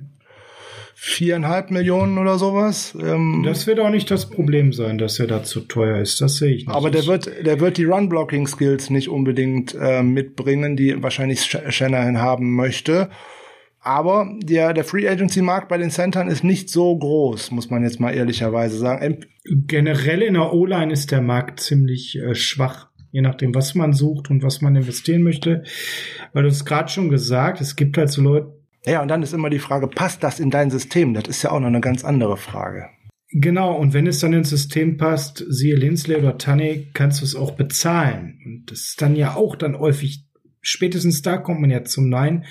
viereinhalb 1.05 1.73
Millionen 1.73 2.17
oder 2.17 2.39
sowas. 2.39 2.97
Ähm, 3.01 3.43
das 3.45 3.67
wird 3.67 3.81
auch 3.81 3.91
nicht 3.91 4.09
das 4.11 4.31
Problem 4.31 4.73
sein, 4.73 4.99
dass 4.99 5.19
er 5.19 5.27
da 5.27 5.43
zu 5.43 5.63
teuer 5.63 5.99
ist. 5.99 6.21
Das 6.21 6.37
sehe 6.37 6.55
ich 6.55 6.67
nicht. 6.67 6.77
Aber 6.77 6.93
der 6.93 7.07
wird, 7.07 7.29
der 7.45 7.59
wird 7.59 7.77
die 7.77 7.87
Run-Blocking-Skills 7.87 8.91
nicht 8.91 9.09
unbedingt 9.09 9.75
äh, 9.75 10.05
mitbringen, 10.05 10.77
die 10.77 11.03
wahrscheinlich 11.03 11.43
Shanahan 11.43 12.21
haben 12.21 12.55
möchte. 12.55 13.11
Aber 13.81 14.33
der, 14.41 14.75
der 14.75 14.85
Free 14.85 15.09
Agency 15.09 15.43
Markt 15.43 15.69
bei 15.69 15.77
den 15.77 15.91
Centern 15.91 16.29
ist 16.29 16.45
nicht 16.45 16.71
so 16.71 16.97
groß, 16.97 17.51
muss 17.51 17.69
man 17.69 17.83
jetzt 17.83 17.99
mal 17.99 18.15
ehrlicherweise 18.15 18.79
sagen. 18.79 19.27
Generell 19.45 20.23
in 20.23 20.35
der 20.35 20.53
O-Line 20.53 20.93
ist 20.93 21.11
der 21.11 21.21
Markt 21.21 21.59
ziemlich 21.59 22.17
äh, 22.17 22.37
schwach 22.37 22.92
je 23.13 23.21
nachdem, 23.21 23.55
was 23.55 23.75
man 23.75 23.93
sucht 23.93 24.31
und 24.31 24.43
was 24.43 24.61
man 24.61 24.75
investieren 24.75 25.23
möchte. 25.23 25.63
Weil 26.33 26.43
du 26.43 26.49
es 26.49 26.65
gerade 26.65 26.89
schon 26.89 27.11
gesagt, 27.11 27.61
es 27.61 27.77
gibt 27.77 27.97
halt 27.97 28.11
so 28.11 28.23
Leute. 28.23 28.53
Ja, 28.85 29.01
und 29.03 29.09
dann 29.09 29.23
ist 29.23 29.33
immer 29.33 29.51
die 29.51 29.61
Frage, 29.61 29.87
passt 29.87 30.25
das 30.25 30.41
in 30.41 30.51
dein 30.51 30.71
System? 30.71 31.15
Das 31.15 31.29
ist 31.29 31.43
ja 31.43 31.53
auch 31.53 31.61
noch 31.61 31.69
eine 31.69 31.81
ganz 31.81 32.05
andere 32.05 32.37
Frage. 32.37 32.87
Genau, 33.35 33.75
und 33.77 33.95
wenn 33.95 34.07
es 34.07 34.19
dann 34.19 34.33
ins 34.33 34.51
System 34.51 34.97
passt, 34.97 35.45
siehe 35.49 35.77
Linsley 35.77 36.17
oder 36.17 36.37
Tanny, 36.37 36.89
kannst 36.93 37.21
du 37.21 37.25
es 37.25 37.37
auch 37.37 37.53
bezahlen. 37.53 38.41
Und 38.45 38.71
das 38.71 38.81
ist 38.81 39.03
dann 39.03 39.15
ja 39.15 39.37
auch 39.37 39.57
dann 39.57 39.79
häufig, 39.79 40.27
spätestens 40.61 41.23
da 41.23 41.39
kommt 41.39 41.61
man 41.61 41.71
ja 41.71 41.85
zum 41.85 42.09
Nein. 42.09 42.45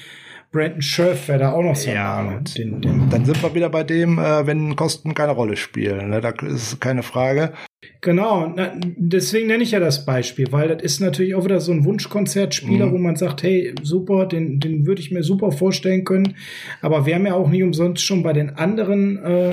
Brandon 0.52 0.82
Scherf 0.82 1.28
wäre 1.28 1.40
da 1.40 1.52
auch 1.52 1.62
noch 1.62 1.76
so 1.76 1.92
ja, 1.92 2.22
Name. 2.24 2.44
Den, 2.44 2.82
den 2.82 3.10
dann 3.10 3.26
sind 3.26 3.42
wir 3.42 3.54
wieder 3.54 3.70
bei 3.70 3.84
dem, 3.84 4.18
äh, 4.18 4.46
wenn 4.46 4.76
Kosten 4.76 5.14
keine 5.14 5.32
Rolle 5.32 5.56
spielen. 5.56 6.10
Ne? 6.10 6.20
Da 6.20 6.30
ist 6.30 6.82
keine 6.82 7.04
Frage. 7.04 7.54
Genau, 8.02 8.52
na, 8.56 8.74
deswegen 8.98 9.48
nenne 9.48 9.64
ich 9.64 9.72
ja 9.72 9.80
das 9.80 10.06
Beispiel, 10.06 10.52
weil 10.52 10.68
das 10.68 10.84
ist 10.84 11.00
natürlich 11.02 11.36
auch 11.36 11.46
wieder 11.46 11.60
so 11.60 11.72
ein 11.72 11.86
Wunschkonzertspieler, 11.86 12.88
mhm. 12.88 12.92
wo 12.92 12.98
man 12.98 13.16
sagt, 13.16 13.44
hey, 13.44 13.74
super, 13.82 14.26
den, 14.26 14.60
den 14.60 14.86
würde 14.86 15.02
ich 15.02 15.12
mir 15.12 15.24
super 15.24 15.52
vorstellen 15.52 16.04
können. 16.04 16.36
Aber 16.82 17.06
wir 17.06 17.16
haben 17.16 17.26
ja 17.26 17.34
auch 17.34 17.50
nicht 17.50 17.64
umsonst 17.64 18.04
schon 18.04 18.24
bei 18.24 18.34
den 18.34 18.52
anderen 18.52 19.18
äh, 19.24 19.52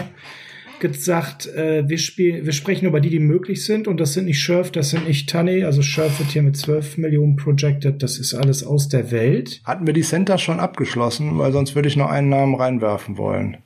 gesagt, 0.79 1.47
äh, 1.47 1.89
wir, 1.89 1.99
spielen, 1.99 2.45
wir 2.45 2.53
sprechen 2.53 2.87
über 2.87 3.01
die, 3.01 3.11
die 3.11 3.19
möglich 3.19 3.65
sind. 3.65 3.89
Und 3.89 3.99
das 3.99 4.13
sind 4.13 4.27
nicht 4.27 4.41
Scherf, 4.41 4.71
das 4.71 4.91
sind 4.91 5.07
nicht 5.07 5.29
Tanny. 5.29 5.65
Also 5.65 5.83
Scherf 5.83 6.19
wird 6.19 6.31
hier 6.31 6.43
mit 6.43 6.57
12 6.57 6.99
Millionen 6.99 7.37
projected. 7.37 8.03
Das 8.03 8.19
ist 8.19 8.35
alles 8.35 8.65
aus 8.65 8.89
der 8.89 9.11
Welt. 9.11 9.61
Hatten 9.65 9.87
wir 9.87 9.95
die 9.95 10.03
Center 10.03 10.39
schon 10.39 10.61
abgeschlossen, 10.61 11.39
weil 11.39 11.53
sonst 11.53 11.75
würde 11.75 11.89
ich 11.89 11.97
noch 11.97 12.11
einen 12.11 12.29
Namen 12.29 12.55
reinwerfen 12.55 13.17
wollen. 13.17 13.59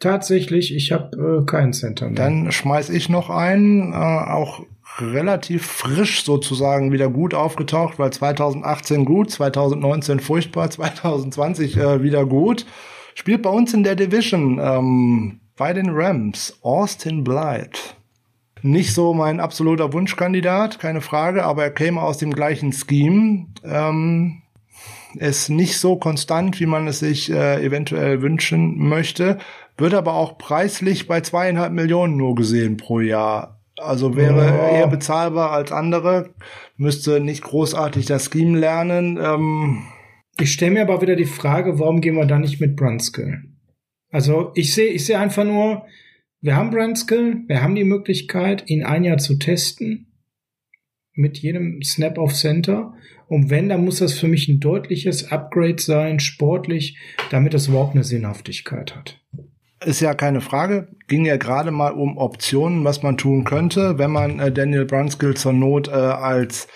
Tatsächlich, 0.00 0.74
ich 0.74 0.92
habe 0.92 1.42
äh, 1.42 1.44
keinen 1.44 1.74
Center 1.74 2.06
mehr. 2.06 2.14
Dann 2.14 2.50
schmeiß 2.50 2.88
ich 2.88 3.10
noch 3.10 3.28
einen, 3.28 3.92
äh, 3.92 3.96
auch 3.96 4.62
relativ 4.98 5.66
frisch 5.66 6.24
sozusagen 6.24 6.90
wieder 6.90 7.10
gut 7.10 7.34
aufgetaucht, 7.34 7.98
weil 7.98 8.10
2018 8.10 9.04
gut, 9.04 9.30
2019 9.30 10.20
furchtbar, 10.20 10.70
2020 10.70 11.76
äh, 11.76 12.02
wieder 12.02 12.24
gut. 12.24 12.66
Spielt 13.14 13.42
bei 13.42 13.50
uns 13.50 13.74
in 13.74 13.84
der 13.84 13.94
Division 13.94 14.58
ähm, 14.58 15.40
bei 15.56 15.74
den 15.74 15.90
Rams 15.90 16.58
Austin 16.62 17.22
Blythe. 17.22 17.78
Nicht 18.62 18.94
so 18.94 19.12
mein 19.12 19.38
absoluter 19.40 19.92
Wunschkandidat, 19.92 20.78
keine 20.78 21.02
Frage, 21.02 21.44
aber 21.44 21.64
er 21.64 21.70
käme 21.70 22.00
aus 22.00 22.18
dem 22.18 22.32
gleichen 22.32 22.72
Scheme. 22.72 23.48
Ähm, 23.64 24.42
ist 25.16 25.48
nicht 25.48 25.78
so 25.78 25.96
konstant, 25.96 26.60
wie 26.60 26.66
man 26.66 26.86
es 26.86 27.00
sich 27.00 27.30
äh, 27.30 27.64
eventuell 27.64 28.22
wünschen 28.22 28.78
möchte, 28.78 29.38
wird 29.76 29.94
aber 29.94 30.14
auch 30.14 30.38
preislich 30.38 31.06
bei 31.06 31.20
zweieinhalb 31.20 31.72
Millionen 31.72 32.16
nur 32.16 32.34
gesehen 32.34 32.76
pro 32.76 33.00
Jahr 33.00 33.60
also 33.80 34.16
wäre 34.16 34.70
oh. 34.70 34.74
eher 34.74 34.86
bezahlbar 34.88 35.52
als 35.52 35.72
andere, 35.72 36.34
müsste 36.76 37.20
nicht 37.20 37.42
großartig 37.42 38.06
das 38.06 38.30
Scheme 38.30 38.58
lernen. 38.58 39.18
Ähm 39.22 39.82
ich 40.38 40.52
stelle 40.52 40.72
mir 40.72 40.82
aber 40.82 41.02
wieder 41.02 41.16
die 41.16 41.24
Frage, 41.24 41.78
warum 41.78 42.00
gehen 42.00 42.16
wir 42.16 42.26
da 42.26 42.38
nicht 42.38 42.60
mit 42.60 42.76
Brunskill? 42.76 43.42
Also 44.10 44.52
ich 44.54 44.74
sehe 44.74 44.90
ich 44.90 45.04
sehe 45.04 45.18
einfach 45.18 45.44
nur, 45.44 45.86
wir 46.40 46.56
haben 46.56 46.70
Brunskill, 46.70 47.44
wir 47.46 47.62
haben 47.62 47.74
die 47.74 47.84
Möglichkeit, 47.84 48.68
ihn 48.68 48.84
ein 48.84 49.04
Jahr 49.04 49.18
zu 49.18 49.38
testen 49.38 50.12
mit 51.12 51.38
jedem 51.38 51.82
Snap 51.82 52.18
auf 52.18 52.34
Center. 52.34 52.94
Und 53.30 53.48
wenn, 53.48 53.68
dann 53.68 53.84
muss 53.84 54.00
das 54.00 54.14
für 54.14 54.26
mich 54.26 54.48
ein 54.48 54.58
deutliches 54.58 55.30
Upgrade 55.30 55.80
sein, 55.80 56.18
sportlich, 56.18 56.98
damit 57.30 57.54
es 57.54 57.68
überhaupt 57.68 57.94
eine 57.94 58.02
Sinnhaftigkeit 58.02 58.96
hat. 58.96 59.20
Ist 59.84 60.00
ja 60.00 60.14
keine 60.14 60.40
Frage. 60.40 60.88
Ging 61.06 61.24
ja 61.24 61.36
gerade 61.36 61.70
mal 61.70 61.92
um 61.92 62.18
Optionen, 62.18 62.84
was 62.84 63.04
man 63.04 63.16
tun 63.16 63.44
könnte, 63.44 63.98
wenn 63.98 64.10
man 64.10 64.40
äh, 64.40 64.50
Daniel 64.50 64.84
Brunskill 64.84 65.34
zur 65.34 65.52
Not 65.52 65.86
äh, 65.86 65.92
als 65.92 66.66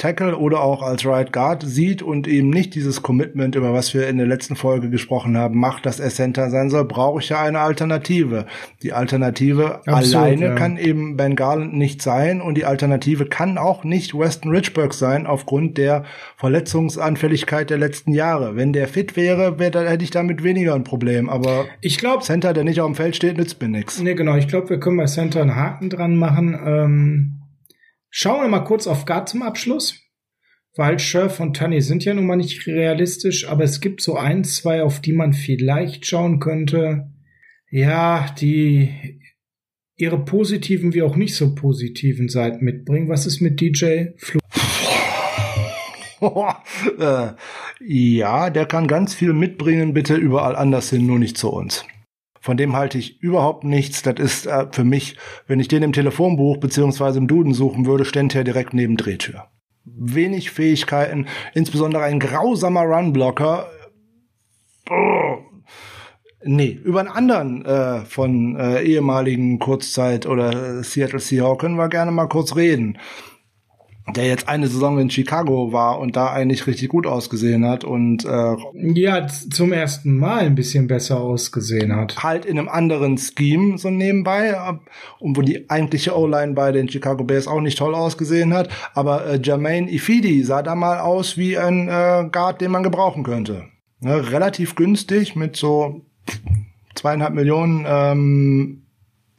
Tackle 0.00 0.38
oder 0.38 0.62
auch 0.62 0.82
als 0.82 1.04
Right 1.04 1.30
Guard 1.30 1.62
sieht 1.62 2.00
und 2.00 2.26
eben 2.26 2.48
nicht 2.48 2.74
dieses 2.74 3.02
Commitment, 3.02 3.54
über 3.54 3.74
was 3.74 3.92
wir 3.92 4.08
in 4.08 4.16
der 4.16 4.26
letzten 4.26 4.56
Folge 4.56 4.88
gesprochen 4.88 5.36
haben, 5.36 5.60
macht, 5.60 5.84
dass 5.84 6.00
er 6.00 6.08
Center 6.08 6.48
sein 6.48 6.70
soll, 6.70 6.86
brauche 6.86 7.20
ich 7.20 7.28
ja 7.28 7.42
eine 7.42 7.60
Alternative. 7.60 8.46
Die 8.82 8.94
Alternative 8.94 9.82
Absolut, 9.86 10.14
alleine 10.14 10.46
ja. 10.46 10.54
kann 10.54 10.78
eben 10.78 11.18
Ben 11.18 11.36
Garland 11.36 11.74
nicht 11.74 12.00
sein 12.00 12.40
und 12.40 12.56
die 12.56 12.64
Alternative 12.64 13.26
kann 13.26 13.58
auch 13.58 13.84
nicht 13.84 14.18
Weston 14.18 14.50
Richburg 14.50 14.94
sein 14.94 15.26
aufgrund 15.26 15.76
der 15.76 16.04
Verletzungsanfälligkeit 16.38 17.68
der 17.68 17.78
letzten 17.78 18.14
Jahre. 18.14 18.56
Wenn 18.56 18.72
der 18.72 18.88
fit 18.88 19.16
wäre, 19.16 19.58
wär, 19.58 19.70
dann 19.70 19.86
hätte 19.86 20.02
ich 20.02 20.10
damit 20.10 20.42
weniger 20.42 20.74
ein 20.74 20.84
Problem. 20.84 21.28
Aber 21.28 21.66
ich 21.82 21.98
glaube, 21.98 22.22
Center, 22.24 22.54
der 22.54 22.64
nicht 22.64 22.80
auf 22.80 22.86
dem 22.86 22.94
Feld 22.94 23.16
steht, 23.16 23.36
nützt 23.36 23.60
mir 23.60 23.68
nichts. 23.68 24.00
Nee, 24.00 24.14
genau. 24.14 24.36
Ich 24.36 24.48
glaube, 24.48 24.70
wir 24.70 24.80
können 24.80 24.96
bei 24.96 25.04
Center 25.04 25.42
einen 25.42 25.56
Haken 25.56 25.90
dran 25.90 26.16
machen. 26.16 26.58
Ähm 26.66 27.39
Schauen 28.10 28.42
wir 28.42 28.48
mal 28.48 28.64
kurz 28.64 28.86
auf 28.88 29.06
Guard 29.06 29.28
zum 29.28 29.42
Abschluss. 29.42 30.02
Weil 30.76 30.98
Scherf 30.98 31.40
und 31.40 31.56
Tunny 31.56 31.80
sind 31.80 32.04
ja 32.04 32.14
nun 32.14 32.26
mal 32.26 32.36
nicht 32.36 32.66
realistisch, 32.66 33.48
aber 33.48 33.64
es 33.64 33.80
gibt 33.80 34.00
so 34.02 34.16
ein, 34.16 34.44
zwei, 34.44 34.82
auf 34.82 35.00
die 35.00 35.12
man 35.12 35.32
vielleicht 35.32 36.06
schauen 36.06 36.38
könnte. 36.38 37.10
Ja, 37.70 38.32
die 38.38 39.20
ihre 39.96 40.24
positiven 40.24 40.94
wie 40.94 41.02
auch 41.02 41.16
nicht 41.16 41.34
so 41.34 41.54
positiven 41.54 42.28
Seiten 42.28 42.64
mitbringen. 42.64 43.08
Was 43.08 43.26
ist 43.26 43.40
mit 43.40 43.60
DJ 43.60 44.06
Flu? 44.16 44.40
äh, 46.98 47.32
ja, 47.80 48.50
der 48.50 48.66
kann 48.66 48.86
ganz 48.86 49.14
viel 49.14 49.32
mitbringen, 49.32 49.92
bitte 49.92 50.16
überall 50.16 50.56
anders 50.56 50.90
hin, 50.90 51.06
nur 51.06 51.18
nicht 51.18 51.36
zu 51.36 51.50
uns. 51.50 51.84
Von 52.40 52.56
dem 52.56 52.74
halte 52.74 52.96
ich 52.96 53.20
überhaupt 53.20 53.64
nichts. 53.64 54.02
Das 54.02 54.18
ist 54.18 54.46
äh, 54.46 54.66
für 54.72 54.84
mich, 54.84 55.16
wenn 55.46 55.60
ich 55.60 55.68
den 55.68 55.82
im 55.82 55.92
Telefonbuch 55.92 56.56
beziehungsweise 56.56 57.18
im 57.18 57.28
Duden 57.28 57.52
suchen 57.52 57.86
würde, 57.86 58.04
stände 58.04 58.38
er 58.38 58.44
direkt 58.44 58.72
neben 58.72 58.96
Drehtür. 58.96 59.48
Wenig 59.84 60.50
Fähigkeiten, 60.50 61.26
insbesondere 61.54 62.04
ein 62.04 62.18
grausamer 62.18 62.82
Runblocker. 62.82 63.70
Nee, 66.42 66.78
über 66.82 67.00
einen 67.00 67.08
anderen 67.10 67.64
äh, 67.66 68.00
von 68.06 68.56
äh, 68.56 68.82
ehemaligen 68.82 69.58
Kurzzeit 69.58 70.24
oder 70.24 70.82
Seattle 70.82 71.18
Seahawks 71.18 71.60
können 71.60 71.76
wir 71.76 71.88
gerne 71.88 72.10
mal 72.10 72.28
kurz 72.28 72.56
reden 72.56 72.98
der 74.12 74.26
jetzt 74.26 74.48
eine 74.48 74.68
Saison 74.68 74.98
in 74.98 75.10
Chicago 75.10 75.72
war 75.72 75.98
und 75.98 76.16
da 76.16 76.32
eigentlich 76.32 76.66
richtig 76.66 76.88
gut 76.88 77.06
ausgesehen 77.06 77.66
hat 77.66 77.84
und 77.84 78.24
äh, 78.24 78.56
ja 78.74 79.26
zum 79.26 79.72
ersten 79.72 80.18
Mal 80.18 80.46
ein 80.46 80.54
bisschen 80.54 80.86
besser 80.86 81.20
ausgesehen 81.20 81.94
hat. 81.94 82.22
Halt 82.22 82.44
in 82.44 82.58
einem 82.58 82.68
anderen 82.68 83.18
Scheme 83.18 83.78
so 83.78 83.90
nebenbei 83.90 84.54
und 85.18 85.36
wo 85.36 85.42
die 85.42 85.68
eigentliche 85.70 86.16
O-Line 86.16 86.54
bei 86.54 86.72
den 86.72 86.88
Chicago 86.88 87.24
Bears 87.24 87.46
auch 87.46 87.60
nicht 87.60 87.78
toll 87.78 87.94
ausgesehen 87.94 88.54
hat, 88.54 88.68
aber 88.94 89.26
äh, 89.26 89.40
Jermaine 89.42 89.90
Ifidi 89.90 90.42
sah 90.42 90.62
da 90.62 90.74
mal 90.74 91.00
aus 91.00 91.36
wie 91.36 91.56
ein 91.58 91.88
äh, 91.88 92.28
Guard, 92.30 92.60
den 92.60 92.70
man 92.70 92.82
gebrauchen 92.82 93.22
könnte. 93.22 93.64
Ne, 94.00 94.32
relativ 94.32 94.76
günstig 94.76 95.36
mit 95.36 95.56
so 95.56 96.06
zweieinhalb 96.94 97.34
Millionen 97.34 97.84
ähm, 97.86 98.82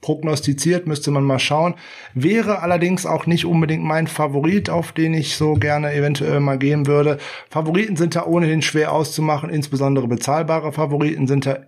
prognostiziert, 0.01 0.87
müsste 0.87 1.11
man 1.11 1.23
mal 1.23 1.39
schauen. 1.39 1.75
Wäre 2.13 2.61
allerdings 2.61 3.05
auch 3.05 3.27
nicht 3.27 3.45
unbedingt 3.45 3.83
mein 3.83 4.07
Favorit, 4.07 4.69
auf 4.69 4.91
den 4.91 5.13
ich 5.13 5.35
so 5.35 5.53
gerne 5.53 5.93
eventuell 5.93 6.39
mal 6.39 6.57
gehen 6.57 6.87
würde. 6.87 7.19
Favoriten 7.49 7.95
sind 7.95 8.15
da 8.15 8.25
ohnehin 8.25 8.61
schwer 8.61 8.91
auszumachen, 8.91 9.49
insbesondere 9.49 10.07
bezahlbare 10.07 10.73
Favoriten 10.73 11.27
sind 11.27 11.45
da 11.45 11.59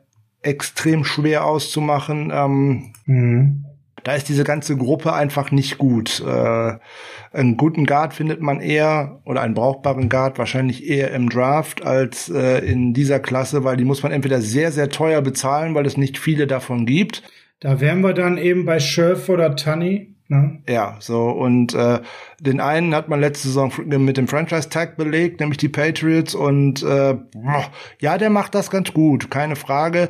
extrem 0.42 1.06
schwer 1.06 1.46
auszumachen. 1.46 2.32
Ähm, 2.34 2.94
mhm. 3.06 3.66
Da 4.04 4.16
ist 4.16 4.28
diese 4.28 4.44
ganze 4.44 4.76
Gruppe 4.76 5.14
einfach 5.14 5.52
nicht 5.52 5.78
gut. 5.78 6.22
Äh, 6.26 6.74
einen 7.32 7.56
guten 7.56 7.86
Guard 7.86 8.14
findet 8.14 8.42
man 8.42 8.60
eher, 8.60 9.22
oder 9.24 9.42
einen 9.42 9.54
brauchbaren 9.54 10.10
Guard 10.10 10.38
wahrscheinlich 10.38 10.86
eher 10.90 11.12
im 11.12 11.30
Draft 11.30 11.86
als 11.86 12.30
äh, 12.30 12.60
in 12.66 12.94
dieser 12.94 13.22
Klasse, 13.22 13.64
weil 13.64 13.78
die 13.78 13.86
muss 13.86 14.04
man 14.04 14.12
entweder 14.12 14.42
sehr, 14.42 14.74
sehr 14.74 14.90
teuer 14.90 15.22
bezahlen, 15.22 15.74
weil 15.74 15.86
es 15.86 15.96
nicht 15.96 16.18
viele 16.18 16.48
davon 16.48 16.86
gibt 16.86 17.24
da 17.64 17.80
wären 17.80 18.02
wir 18.02 18.14
dann 18.14 18.38
eben 18.38 18.66
bei 18.66 18.82
Scherf 18.82 19.30
oder 19.30 19.56
Tunny. 19.56 20.14
Ne? 20.28 20.62
Ja, 20.68 20.98
so 21.00 21.30
und 21.30 21.74
äh, 21.74 22.02
den 22.42 22.60
einen 22.60 22.94
hat 22.94 23.08
man 23.08 23.22
letzte 23.22 23.48
Saison 23.48 23.72
mit 23.86 24.18
dem 24.18 24.28
Franchise 24.28 24.70
Tag 24.70 24.98
belegt, 24.98 25.40
nämlich 25.40 25.58
die 25.60 25.70
Patriots 25.70 26.36
und 26.36 26.84
äh, 26.84 27.16
ja, 28.00 28.18
der 28.18 28.30
macht 28.30 28.54
das 28.54 28.70
ganz 28.70 28.94
gut, 28.94 29.32
keine 29.32 29.56
Frage. 29.56 30.10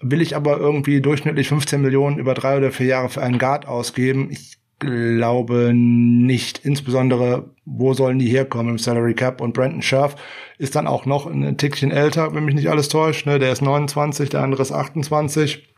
Will 0.00 0.20
ich 0.20 0.34
aber 0.34 0.58
irgendwie 0.58 1.00
durchschnittlich 1.00 1.48
15 1.48 1.80
Millionen 1.80 2.18
über 2.18 2.34
drei 2.34 2.56
oder 2.56 2.72
vier 2.72 2.86
Jahre 2.86 3.08
für 3.08 3.22
einen 3.22 3.38
Guard 3.38 3.68
ausgeben? 3.68 4.28
Ich 4.32 4.58
glaube 4.80 5.72
nicht. 5.74 6.64
Insbesondere, 6.64 7.50
wo 7.66 7.92
sollen 7.92 8.18
die 8.18 8.30
herkommen 8.30 8.72
im 8.72 8.78
Salary 8.78 9.14
Cap? 9.14 9.40
Und 9.40 9.52
Brandon 9.52 9.82
Scherf 9.82 10.16
ist 10.58 10.74
dann 10.74 10.88
auch 10.88 11.06
noch 11.06 11.26
ein 11.26 11.56
Tickchen 11.56 11.92
älter, 11.92 12.34
wenn 12.34 12.46
mich 12.46 12.54
nicht 12.54 12.70
alles 12.70 12.88
täuscht. 12.88 13.26
Ne? 13.26 13.38
Der 13.38 13.52
ist 13.52 13.60
29, 13.62 14.30
der 14.30 14.40
andere 14.40 14.62
ist 14.62 14.72
28 14.72 15.69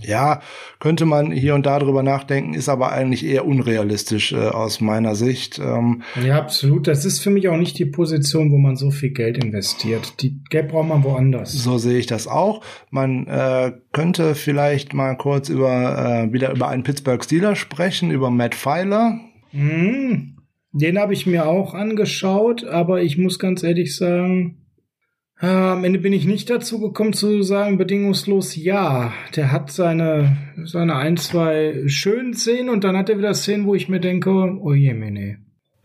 ja, 0.00 0.40
könnte 0.78 1.04
man 1.04 1.30
hier 1.30 1.54
und 1.54 1.66
da 1.66 1.78
drüber 1.78 2.02
nachdenken, 2.02 2.54
ist 2.54 2.68
aber 2.68 2.92
eigentlich 2.92 3.24
eher 3.24 3.46
unrealistisch 3.46 4.32
äh, 4.32 4.36
aus 4.36 4.80
meiner 4.80 5.14
Sicht. 5.14 5.58
Ähm, 5.58 6.02
ja, 6.24 6.38
absolut. 6.38 6.86
Das 6.86 7.04
ist 7.04 7.20
für 7.20 7.30
mich 7.30 7.48
auch 7.48 7.56
nicht 7.56 7.78
die 7.78 7.86
Position, 7.86 8.50
wo 8.50 8.58
man 8.58 8.76
so 8.76 8.90
viel 8.90 9.10
Geld 9.10 9.42
investiert. 9.42 10.22
Die 10.22 10.42
Geld 10.50 10.68
braucht 10.68 10.88
man 10.88 11.04
woanders. 11.04 11.52
So 11.52 11.78
sehe 11.78 11.98
ich 11.98 12.06
das 12.06 12.26
auch. 12.26 12.62
Man 12.90 13.26
äh, 13.26 13.72
könnte 13.92 14.34
vielleicht 14.34 14.94
mal 14.94 15.16
kurz 15.16 15.48
über 15.48 16.26
äh, 16.28 16.32
wieder 16.32 16.52
über 16.52 16.68
einen 16.68 16.82
Pittsburgh 16.82 17.22
Steeler 17.22 17.56
sprechen, 17.56 18.10
über 18.10 18.30
Matt 18.30 18.54
Pfeiler. 18.54 19.20
Mhm. 19.52 20.36
Den 20.72 20.98
habe 20.98 21.12
ich 21.12 21.26
mir 21.26 21.46
auch 21.46 21.74
angeschaut, 21.74 22.64
aber 22.64 23.02
ich 23.02 23.18
muss 23.18 23.38
ganz 23.40 23.62
ehrlich 23.64 23.96
sagen, 23.96 24.58
äh, 25.40 25.46
am 25.46 25.84
Ende 25.84 25.98
bin 25.98 26.12
ich 26.12 26.26
nicht 26.26 26.50
dazu 26.50 26.80
gekommen 26.80 27.12
zu 27.12 27.42
sagen, 27.42 27.78
bedingungslos 27.78 28.56
ja. 28.56 29.12
Der 29.36 29.52
hat 29.52 29.70
seine, 29.70 30.36
seine 30.64 30.96
ein, 30.96 31.16
zwei 31.16 31.82
schönen 31.86 32.34
Szenen 32.34 32.68
und 32.68 32.84
dann 32.84 32.96
hat 32.96 33.08
er 33.08 33.18
wieder 33.18 33.34
Szenen, 33.34 33.66
wo 33.66 33.74
ich 33.74 33.88
mir 33.88 34.00
denke, 34.00 34.30
oh 34.30 34.74
je. 34.74 34.90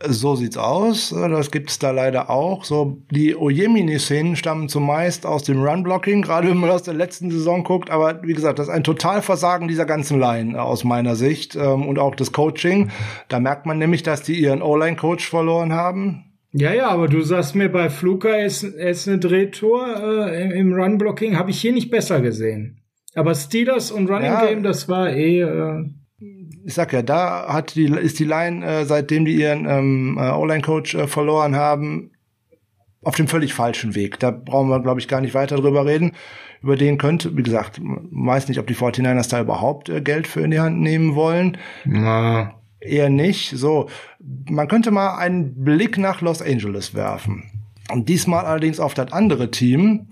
So 0.03 0.36
sieht's 0.36 0.57
aus. 0.57 1.10
Das 1.10 1.52
gibt's 1.52 1.80
da 1.80 1.91
leider 1.91 2.30
auch. 2.30 2.65
So, 2.65 3.02
die 3.11 3.36
Ojemini-Szenen 3.36 4.36
stammen 4.36 4.68
zumeist 4.68 5.26
aus 5.26 5.44
dem 5.44 5.64
Run-Blocking, 5.64 6.22
gerade 6.22 6.49
wenn 6.49 6.57
man 6.57 6.69
aus 6.69 6.84
der 6.84 6.94
letzten 6.94 7.32
Saison 7.32 7.64
guckt. 7.64 7.90
Aber 7.90 8.22
wie 8.23 8.34
gesagt, 8.34 8.60
das 8.60 8.68
ist 8.68 8.73
ein 8.73 8.84
Totalversagen 8.84 9.69
dieser 9.69 9.86
ganzen 9.86 10.19
Line 10.19 10.61
aus 10.61 10.84
meiner 10.84 11.15
Sicht 11.15 11.56
ähm, 11.56 11.88
und 11.88 11.98
auch 11.98 12.15
das 12.15 12.34
Coaching. 12.34 12.91
Da 13.30 13.40
merkt 13.40 13.65
man 13.65 13.77
nämlich, 13.77 14.03
dass 14.03 14.22
die 14.22 14.38
ihren 14.38 14.61
O-Line-Coach 14.61 15.30
verloren 15.30 15.72
haben. 15.72 16.35
Ja, 16.57 16.73
ja, 16.73 16.88
aber 16.88 17.10
du 17.10 17.22
sagst 17.22 17.53
mir 17.53 17.68
bei 17.68 17.90
Fluka, 17.90 18.34
ist, 18.38 18.64
ist 18.64 19.10
eine 19.10 19.19
Drehtour 19.19 20.30
äh, 20.32 20.57
im 20.57 20.72
Run-Blocking, 20.72 21.38
habe 21.38 21.52
ich 21.52 21.60
hier 21.60 21.73
nicht 21.73 21.91
besser 21.91 22.22
gesehen. 22.22 22.80
Aber 23.14 23.36
Steelers 23.36 23.91
und 23.91 24.10
Running 24.10 24.32
ja, 24.32 24.45
Game, 24.45 24.64
das 24.64 24.88
war 24.88 25.11
eh. 25.11 25.41
Äh 25.41 25.86
ich 26.64 26.73
sag 26.73 26.94
ja, 26.94 27.02
da 27.02 27.48
hat 27.49 27.76
die, 27.76 27.88
ist 27.88 28.19
die 28.19 28.26
Line, 28.26 28.65
äh, 28.65 28.86
seitdem 28.86 29.26
die 29.26 29.36
ihren 29.36 29.68
ähm, 29.69 30.18
äh, 30.18 30.32
O-Line-Coach 30.32 30.95
äh, 30.95 31.07
verloren 31.07 31.57
haben, 31.57 32.11
auf 33.03 33.15
dem 33.15 33.27
völlig 33.27 33.53
falschen 33.53 33.94
Weg. 33.94 34.19
Da 34.19 34.32
brauchen 34.32 34.69
wir, 34.69 34.80
glaube 34.80 35.02
ich, 35.02 35.10
gar 35.10 35.19
nicht 35.19 35.34
weiter 35.34 35.57
drüber 35.57 35.86
reden. 35.86 36.14
Über 36.64 36.77
den 36.77 36.98
könnte, 36.98 37.36
wie 37.36 37.44
gesagt, 37.44 37.82
weiß 37.82 38.48
nicht, 38.48 38.60
ob 38.60 38.68
die 38.68 38.76
49ers 38.76 39.30
da 39.30 39.41
überhaupt 39.41 39.90
äh, 39.90 39.99
Geld 39.99 40.26
für 40.26 40.40
in 40.40 40.52
die 40.52 40.60
Hand 40.61 40.80
nehmen 40.80 41.15
wollen. 41.15 41.57
Na. 41.84 42.56
Eher 42.80 43.10
nicht. 43.10 43.52
So, 43.57 43.89
man 44.19 44.68
könnte 44.68 44.91
mal 44.91 45.18
einen 45.18 45.64
Blick 45.64 45.97
nach 45.97 46.22
Los 46.22 46.41
Angeles 46.41 46.93
werfen. 46.93 47.49
Und 47.91 48.10
diesmal 48.10 48.45
allerdings 48.45 48.80
auf 48.80 48.93
das 48.93 49.11
andere 49.11 49.52
Team. 49.52 50.07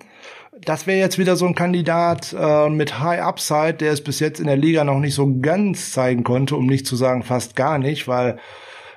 Das 0.62 0.88
wäre 0.88 1.00
jetzt 1.00 1.18
wieder 1.18 1.36
so 1.36 1.46
ein 1.46 1.56
Kandidat 1.56 2.36
äh, 2.38 2.70
mit 2.70 3.00
High 3.00 3.22
Upside, 3.22 3.74
der 3.74 3.92
es 3.92 4.04
bis 4.04 4.20
jetzt 4.20 4.40
in 4.40 4.48
der 4.48 4.56
Liga 4.56 4.84
noch 4.84 5.00
nicht 5.00 5.16
so 5.16 5.40
ganz 5.42 5.92
zeigen 5.92 6.24
konnte, 6.24 6.56
um 6.56 6.68
nicht 6.68 6.88
zu 6.88 6.96
sagen 6.96 7.24
fast 7.24 7.56
gar 7.56 7.80
nicht, 7.80 8.08
weil 8.08 8.38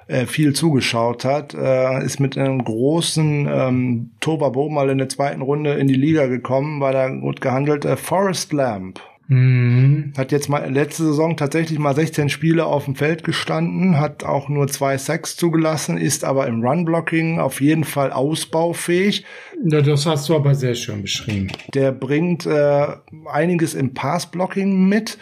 äh, 0.07 0.27
viel 0.27 0.53
zugeschaut 0.53 1.25
hat, 1.25 1.55
äh, 1.55 2.05
ist 2.05 2.21
mit 2.21 2.39
einem 2.39 2.63
großen 2.63 3.49
ähm, 3.51 4.11
Tobabo 4.21 4.69
mal 4.69 4.89
in 4.91 4.99
der 4.99 5.09
zweiten 5.09 5.43
Runde 5.43 5.75
in 5.75 5.89
die 5.89 5.95
Liga 5.95 6.27
gekommen, 6.27 6.81
war 6.81 6.93
da 6.93 7.09
gut 7.09 7.41
gehandelt. 7.41 7.85
Äh, 7.85 7.97
Forest 7.97 8.53
Lamp. 8.53 9.01
Mhm. 9.29 10.13
Hat 10.17 10.31
jetzt 10.31 10.49
mal 10.49 10.71
letzte 10.71 11.05
Saison 11.05 11.37
tatsächlich 11.37 11.79
mal 11.79 11.95
16 11.95 12.29
Spiele 12.29 12.67
auf 12.67 12.85
dem 12.85 12.95
Feld 12.95 13.25
gestanden, 13.25 13.99
hat 13.99 14.25
auch 14.25 14.49
nur 14.49 14.69
zwei 14.69 14.99
Sacks 14.99 15.37
zugelassen, 15.37 15.99
ist 15.99 16.25
aber 16.25 16.47
im 16.47 16.65
Run-Blocking 16.65 17.41
auf 17.41 17.61
jeden 17.61 17.85
Fall 17.85 18.13
ausbaufähig. 18.13 19.25
Ja, 19.65 19.83
das 19.83 20.07
hast 20.07 20.29
du 20.29 20.37
aber 20.37 20.55
sehr 20.55 20.75
schön 20.75 21.03
beschrieben. 21.03 21.49
Der 21.75 21.91
bringt 21.93 22.47
äh, 22.47 22.87
einiges 23.27 23.75
im 23.75 23.95
Pass-Blocking 23.95 24.89
mit, 24.89 25.19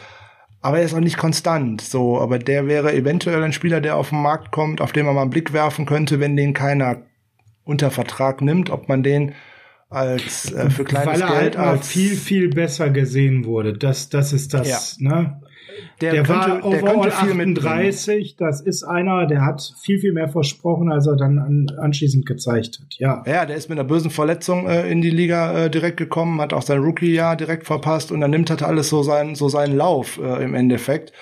aber 0.60 0.78
er 0.78 0.84
ist 0.84 0.94
auch 0.94 1.00
nicht 1.00 1.16
konstant. 1.16 1.80
So, 1.80 2.20
aber 2.20 2.38
der 2.38 2.66
wäre 2.66 2.94
eventuell 2.94 3.42
ein 3.42 3.52
Spieler, 3.52 3.80
der 3.80 3.96
auf 3.96 4.10
den 4.10 4.20
Markt 4.20 4.50
kommt, 4.50 4.82
auf 4.82 4.92
den 4.92 5.06
man 5.06 5.14
mal 5.14 5.22
einen 5.22 5.30
Blick 5.30 5.54
werfen 5.54 5.86
könnte, 5.86 6.20
wenn 6.20 6.36
den 6.36 6.52
keiner 6.52 7.02
unter 7.64 7.90
Vertrag 7.90 8.42
nimmt, 8.42 8.68
ob 8.68 8.88
man 8.88 9.02
den 9.02 9.32
als 9.88 10.52
äh, 10.52 10.70
für 10.70 10.84
kleines 10.84 11.06
Weil 11.06 11.22
er 11.22 11.40
Geld 11.40 11.58
halt 11.58 11.68
als 11.68 11.88
viel 11.88 12.16
viel 12.16 12.48
besser 12.48 12.90
gesehen 12.90 13.44
wurde. 13.44 13.72
Das 13.74 14.08
das 14.08 14.32
ist 14.32 14.54
das, 14.54 14.98
ja. 14.98 15.08
ne? 15.08 15.40
Der, 16.00 16.12
der 16.12 16.22
könnte, 16.22 16.50
war 16.50 16.64
overall 16.64 17.02
der 17.02 17.18
38, 17.18 18.36
das 18.36 18.60
ist 18.60 18.82
einer, 18.82 19.26
der 19.26 19.44
hat 19.44 19.74
viel, 19.82 19.98
viel 19.98 20.12
mehr 20.12 20.28
versprochen, 20.28 20.90
als 20.90 21.06
er 21.06 21.16
dann 21.16 21.38
an, 21.38 21.66
anschließend 21.78 22.26
gezeigt 22.26 22.80
hat, 22.80 22.94
ja. 22.98 23.22
Ja, 23.26 23.46
der 23.46 23.56
ist 23.56 23.68
mit 23.68 23.78
einer 23.78 23.86
bösen 23.86 24.10
Verletzung 24.10 24.68
äh, 24.68 24.90
in 24.90 25.02
die 25.02 25.10
Liga 25.10 25.64
äh, 25.64 25.70
direkt 25.70 25.96
gekommen, 25.96 26.40
hat 26.40 26.52
auch 26.52 26.62
sein 26.62 26.78
Rookie-Jahr 26.78 27.36
direkt 27.36 27.66
verpasst 27.66 28.12
und 28.12 28.20
dann 28.20 28.30
nimmt 28.30 28.50
halt 28.50 28.62
alles 28.62 28.88
so, 28.88 29.02
sein, 29.02 29.34
so 29.34 29.48
seinen 29.48 29.76
Lauf 29.76 30.18
äh, 30.18 30.42
im 30.44 30.54
Endeffekt. 30.54 31.12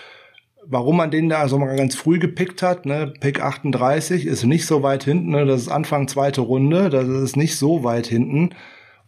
Warum 0.65 0.97
man 0.97 1.11
den 1.11 1.29
da 1.29 1.37
so 1.37 1.43
also 1.43 1.59
mal 1.59 1.77
ganz 1.77 1.95
früh 1.97 2.19
gepickt 2.19 2.63
hat, 2.63 2.87
ne, 2.87 3.13
Pick 3.21 3.43
38 3.43 4.27
ist 4.27 4.45
nicht 4.45 4.67
so 4.67 4.83
weit 4.83 5.05
hinten, 5.05 5.31
ne, 5.31 5.45
das 5.45 5.63
ist 5.63 5.69
Anfang 5.69 6.07
zweite 6.09 6.41
Runde, 6.41 6.89
das 6.89 7.09
ist 7.09 7.37
nicht 7.37 7.57
so 7.57 7.83
weit 7.85 8.07
hinten. 8.07 8.51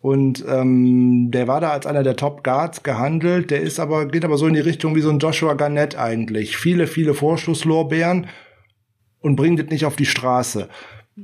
Und 0.05 0.45
ähm, 0.47 1.31
der 1.31 1.49
war 1.49 1.63
da 1.63 1.71
als 1.71 1.87
einer 1.87 2.03
der 2.03 2.17
Top 2.17 2.45
Guards 2.45 2.83
gehandelt. 2.83 3.51
Der 3.51 3.63
ist 3.63 3.81
aber, 3.81 4.07
geht 4.07 4.27
aber 4.27 4.37
so 4.37 4.47
in 4.47 4.53
die 4.53 4.61
Richtung 4.61 4.95
wie 4.95 5.01
so 5.01 5.09
ein 5.09 5.19
Joshua 5.19 5.55
Garnett 5.55 5.97
eigentlich. 5.97 6.59
Viele, 6.59 6.87
viele 6.87 7.15
Vorschusslorbeeren 7.15 8.27
und 9.21 9.37
bringt 9.37 9.61
es 9.61 9.71
nicht 9.71 9.87
auf 9.87 9.97
die 9.97 10.05
Straße. 10.05 10.69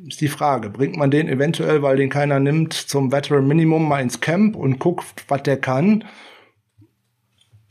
Ist 0.08 0.22
die 0.22 0.28
Frage, 0.28 0.70
bringt 0.70 0.96
man 0.96 1.10
den 1.10 1.28
eventuell, 1.28 1.82
weil 1.82 1.98
den 1.98 2.08
keiner 2.08 2.40
nimmt, 2.40 2.72
zum 2.72 3.12
Veteran 3.12 3.46
Minimum 3.46 3.86
mal 3.86 4.00
ins 4.00 4.20
Camp 4.20 4.56
und 4.56 4.78
guckt, 4.78 5.04
was 5.28 5.42
der 5.42 5.58
kann? 5.58 6.04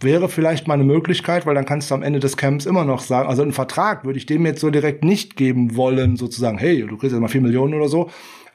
Wäre 0.01 0.29
vielleicht 0.29 0.67
mal 0.67 0.75
eine 0.75 0.85
Möglichkeit, 0.85 1.45
weil 1.45 1.55
dann 1.55 1.65
kannst 1.65 1.91
du 1.91 1.95
am 1.95 2.03
Ende 2.03 2.19
des 2.19 2.37
Camps 2.37 2.65
immer 2.65 2.85
noch 2.85 3.01
sagen, 3.01 3.27
also 3.27 3.41
einen 3.41 3.51
Vertrag 3.51 4.05
würde 4.05 4.17
ich 4.17 4.25
dem 4.25 4.45
jetzt 4.45 4.61
so 4.61 4.69
direkt 4.69 5.03
nicht 5.03 5.35
geben 5.35 5.75
wollen, 5.75 6.15
sozusagen, 6.15 6.57
hey, 6.57 6.85
du 6.85 6.95
kriegst 6.97 7.11
jetzt 7.11 7.21
mal 7.21 7.27
vier 7.27 7.41
Millionen 7.41 7.73
oder 7.73 7.89
so, 7.89 8.09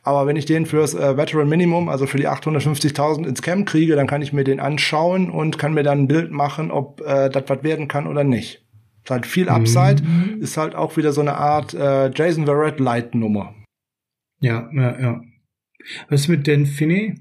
aber 0.05 0.27
wenn 0.27 0.37
ich 0.37 0.45
den 0.45 0.67
fürs 0.67 0.95
äh, 0.95 1.17
Veteran 1.17 1.49
Minimum, 1.49 1.89
also 1.89 2.07
für 2.07 2.19
die 2.19 2.29
850.000 2.29 3.27
ins 3.27 3.41
Camp 3.41 3.67
kriege, 3.67 3.97
dann 3.97 4.07
kann 4.07 4.21
ich 4.21 4.35
mir 4.35 4.45
den 4.45 4.61
anschauen 4.61 5.31
und 5.31 5.59
kann 5.59 5.73
mir 5.73 5.83
dann 5.83 6.01
ein 6.01 6.09
Bild 6.09 6.31
machen, 6.31 6.71
ob 6.71 7.01
äh, 7.01 7.31
das 7.31 7.45
was 7.47 7.63
werden 7.63 7.89
kann 7.89 8.07
oder 8.07 8.23
nicht. 8.23 8.63
Ist 9.03 9.11
halt 9.11 9.27
viel 9.27 9.49
Upside, 9.49 10.03
mhm. 10.03 10.41
ist 10.41 10.57
halt 10.59 10.75
auch 10.75 10.97
wieder 10.97 11.13
so 11.13 11.23
eine 11.23 11.37
Art 11.37 11.75
äh, 11.75 12.11
Jason 12.15 12.45
Verrett 12.45 12.81
Light 12.81 13.15
Nummer. 13.15 13.55
Ja, 14.41 14.69
ja, 14.75 15.01
ja. 15.01 15.21
Was 16.09 16.23
ist 16.23 16.29
mit 16.29 16.47
Dan 16.47 16.67
Finney? 16.67 17.15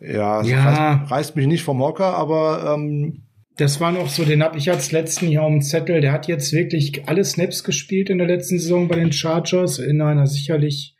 Ja, 0.00 0.42
ja. 0.42 0.64
Reißt, 0.64 1.10
reißt, 1.10 1.36
mich 1.36 1.46
nicht 1.46 1.64
vom 1.64 1.80
Hocker, 1.80 2.14
aber 2.14 2.74
ähm, 2.74 3.24
das 3.56 3.80
war 3.80 3.90
noch 3.90 4.08
so, 4.08 4.24
den 4.24 4.42
habe 4.42 4.56
ich 4.56 4.70
als 4.70 4.92
letzten 4.92 5.26
hier 5.26 5.42
auf 5.42 5.50
dem 5.50 5.62
Zettel. 5.62 6.00
Der 6.00 6.12
hat 6.12 6.28
jetzt 6.28 6.52
wirklich 6.52 7.08
alle 7.08 7.24
Snaps 7.24 7.64
gespielt 7.64 8.08
in 8.08 8.18
der 8.18 8.28
letzten 8.28 8.58
Saison 8.58 8.86
bei 8.86 8.96
den 8.96 9.12
Chargers 9.12 9.78
in 9.80 10.00
einer 10.00 10.26
sicherlich 10.28 10.94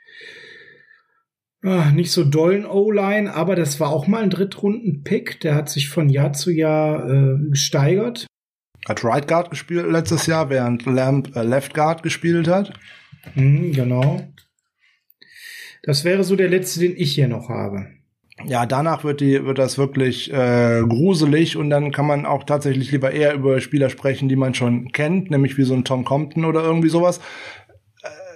Ah, 1.63 1.91
nicht 1.91 2.13
so 2.13 2.25
dollen 2.25 2.65
O-Line, 2.65 3.35
aber 3.35 3.57
das 3.57 3.81
war 3.81 3.91
auch 3.91 4.07
mal 4.07 4.23
ein 4.23 4.31
Drittrunden-Pick. 4.31 5.41
Der 5.41 5.57
hat 5.57 5.69
sich 5.69 5.89
von 5.89 6.09
Jahr 6.09 6.33
zu 6.33 6.53
Jahr 6.53 7.11
äh, 7.11 7.51
gesteigert. 7.51 8.27
Hat 8.89 9.05
Right 9.05 9.27
Guard 9.27 9.51
gespielt 9.51 9.91
letztes 9.91 10.27
Jahr, 10.27 10.51
während 10.51 10.87
Lamp 10.87 11.35
äh, 11.35 11.43
Left 11.43 11.75
Guard 11.75 12.05
gespielt 12.05 12.47
hat. 12.47 12.73
Mhm, 13.35 13.73
genau. 13.73 14.21
Das 15.83 16.05
wäre 16.05 16.23
so 16.23 16.37
der 16.37 16.49
letzte, 16.49 16.81
den 16.81 16.97
ich 16.97 17.15
hier 17.15 17.29
noch 17.29 17.49
habe. 17.49 17.87
Ja, 18.47 18.67
danach 18.67 19.05
wird 19.05 19.21
die 19.21 19.45
wird 19.45 19.59
das 19.59 19.79
wirklich 19.79 20.33
äh, 20.33 20.83
gruselig 20.89 21.57
und 21.57 21.71
dann 21.71 21.91
kann 21.91 22.07
man 22.07 22.25
auch 22.25 22.45
tatsächlich 22.45 22.93
lieber 22.93 23.11
eher 23.11 23.35
über 23.35 23.61
Spieler 23.61 23.91
sprechen, 23.91 24.29
die 24.29 24.37
man 24.37 24.55
schon 24.55 24.93
kennt, 24.93 25.31
nämlich 25.31 25.59
wie 25.59 25.65
so 25.65 25.75
ein 25.75 25.85
Tom 25.85 26.05
Compton 26.05 26.45
oder 26.45 26.63
irgendwie 26.63 26.89
sowas 26.89 27.21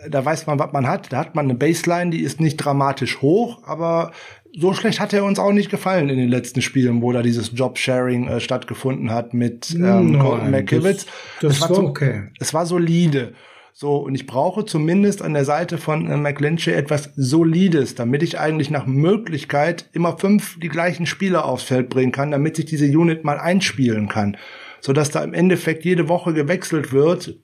da 0.09 0.25
weiß 0.25 0.47
man, 0.47 0.59
was 0.59 0.73
man 0.73 0.87
hat. 0.87 1.13
Da 1.13 1.19
hat 1.19 1.35
man 1.35 1.47
eine 1.47 1.55
Baseline, 1.55 2.11
die 2.11 2.23
ist 2.23 2.41
nicht 2.41 2.57
dramatisch 2.57 3.21
hoch, 3.23 3.63
aber 3.65 4.13
so 4.55 4.75
schlecht 4.75 5.01
hat 5.01 5.13
er 5.13 5.25
uns 5.25 5.39
auch 5.39 5.53
nicht 5.53 5.71
gefallen 5.71 6.11
in 6.11 6.19
den 6.19 6.29
letzten 6.29 6.61
Spielen, 6.61 7.01
wo 7.01 7.13
da 7.13 7.23
dieses 7.23 7.53
Job-Sharing 7.55 8.29
äh, 8.29 8.41
stattgefunden 8.41 9.11
hat 9.11 9.33
mit 9.33 9.71
ähm, 9.75 10.19
Colton 10.19 10.51
McKivitz. 10.51 11.07
Das, 11.41 11.59
das 11.59 11.61
war, 11.63 11.75
so, 11.75 11.83
okay. 11.85 12.25
Es 12.39 12.53
war 12.53 12.67
solide. 12.67 13.33
So, 13.75 13.97
und 13.97 14.15
ich 14.15 14.27
brauche 14.27 14.67
zumindest 14.67 15.23
an 15.23 15.33
der 15.33 15.47
Seite 15.47 15.79
von 15.79 16.11
äh, 16.11 16.17
McLinchy 16.17 16.73
etwas 16.73 17.11
Solides, 17.17 17.95
damit 17.95 18.23
ich 18.23 18.39
eigentlich 18.39 18.71
nach 18.71 18.87
Möglichkeit 18.87 19.89
immer 19.93 20.19
fünf 20.19 20.59
die 20.61 20.69
gleichen 20.69 21.07
Spieler 21.07 21.47
aufs 21.47 21.65
Feld 21.65 21.89
bringen 21.89 22.13
kann, 22.13 22.31
damit 22.31 22.57
sich 22.57 22.67
diese 22.67 22.87
Unit 22.87 23.25
mal 23.25 23.39
einspielen 23.39 24.09
kann. 24.09 24.37
Sodass 24.81 25.11
da 25.11 25.25
im 25.25 25.33
Endeffekt 25.33 25.85
jede 25.85 26.09
Woche 26.09 26.35
gewechselt 26.35 26.93
wird, 26.93 27.39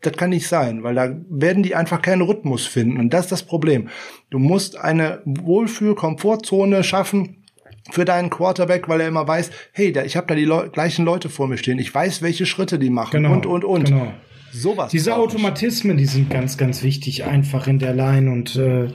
das 0.00 0.14
kann 0.14 0.30
nicht 0.30 0.48
sein, 0.48 0.82
weil 0.82 0.96
da 0.96 1.16
werden 1.28 1.62
die 1.62 1.76
einfach 1.76 2.02
keinen 2.02 2.22
Rhythmus 2.22 2.66
finden. 2.66 2.98
Und 2.98 3.10
das 3.10 3.26
ist 3.26 3.32
das 3.32 3.42
Problem. 3.44 3.88
Du 4.30 4.40
musst 4.40 4.76
eine 4.76 5.22
Wohlfühl-Komfortzone 5.24 6.82
schaffen 6.82 7.44
für 7.90 8.04
deinen 8.04 8.30
Quarterback, 8.30 8.88
weil 8.88 9.00
er 9.00 9.08
immer 9.08 9.28
weiß, 9.28 9.50
hey, 9.72 9.92
da, 9.92 10.02
ich 10.02 10.16
habe 10.16 10.26
da 10.26 10.34
die 10.34 10.44
Leu 10.44 10.68
gleichen 10.70 11.04
Leute 11.04 11.28
vor 11.28 11.46
mir 11.46 11.56
stehen. 11.56 11.78
Ich 11.78 11.94
weiß, 11.94 12.20
welche 12.22 12.46
Schritte 12.46 12.80
die 12.80 12.90
machen 12.90 13.12
genau, 13.12 13.32
und, 13.32 13.46
und, 13.46 13.64
und. 13.64 13.84
Genau. 13.84 14.12
Sowas. 14.52 14.90
Diese 14.90 15.16
Automatismen, 15.16 15.96
die 15.96 16.04
sind 16.04 16.30
ganz, 16.30 16.58
ganz 16.58 16.82
wichtig 16.82 17.24
einfach 17.24 17.66
in 17.66 17.78
der 17.78 17.94
Line 17.94 18.30
und 18.30 18.56
äh, 18.56 18.88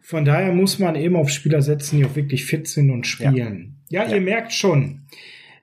von 0.00 0.24
daher 0.24 0.52
muss 0.52 0.78
man 0.78 0.94
eben 0.94 1.16
auf 1.16 1.30
Spieler 1.30 1.62
setzen, 1.62 1.98
die 1.98 2.04
auch 2.04 2.14
wirklich 2.14 2.44
fit 2.44 2.68
sind 2.68 2.90
und 2.90 3.06
spielen. 3.06 3.76
Ja, 3.88 4.02
ja, 4.02 4.08
ja. 4.08 4.14
ihr 4.16 4.20
merkt 4.20 4.52
schon, 4.52 5.06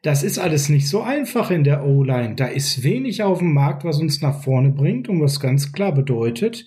das 0.01 0.23
ist 0.23 0.39
alles 0.39 0.67
nicht 0.67 0.87
so 0.87 1.01
einfach 1.01 1.51
in 1.51 1.63
der 1.63 1.85
O-Line. 1.85 2.35
Da 2.35 2.47
ist 2.47 2.83
wenig 2.83 3.21
auf 3.23 3.39
dem 3.39 3.53
Markt, 3.53 3.85
was 3.85 3.99
uns 3.99 4.21
nach 4.21 4.43
vorne 4.43 4.69
bringt 4.69 5.07
und 5.07 5.21
was 5.21 5.39
ganz 5.39 5.71
klar 5.71 5.93
bedeutet, 5.93 6.65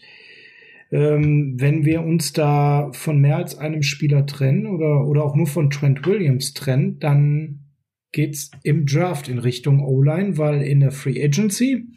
ähm, 0.92 1.56
wenn 1.58 1.84
wir 1.84 2.02
uns 2.02 2.32
da 2.32 2.90
von 2.92 3.20
mehr 3.20 3.36
als 3.36 3.58
einem 3.58 3.82
Spieler 3.82 4.24
trennen 4.26 4.66
oder, 4.66 5.06
oder 5.06 5.24
auch 5.24 5.34
nur 5.34 5.48
von 5.48 5.68
Trent 5.70 6.06
Williams 6.06 6.54
trennen, 6.54 6.98
dann 7.00 7.64
geht's 8.12 8.52
im 8.62 8.86
Draft 8.86 9.28
in 9.28 9.40
Richtung 9.40 9.80
O-Line, 9.80 10.38
weil 10.38 10.62
in 10.62 10.78
der 10.78 10.92
Free 10.92 11.20
Agency 11.22 11.88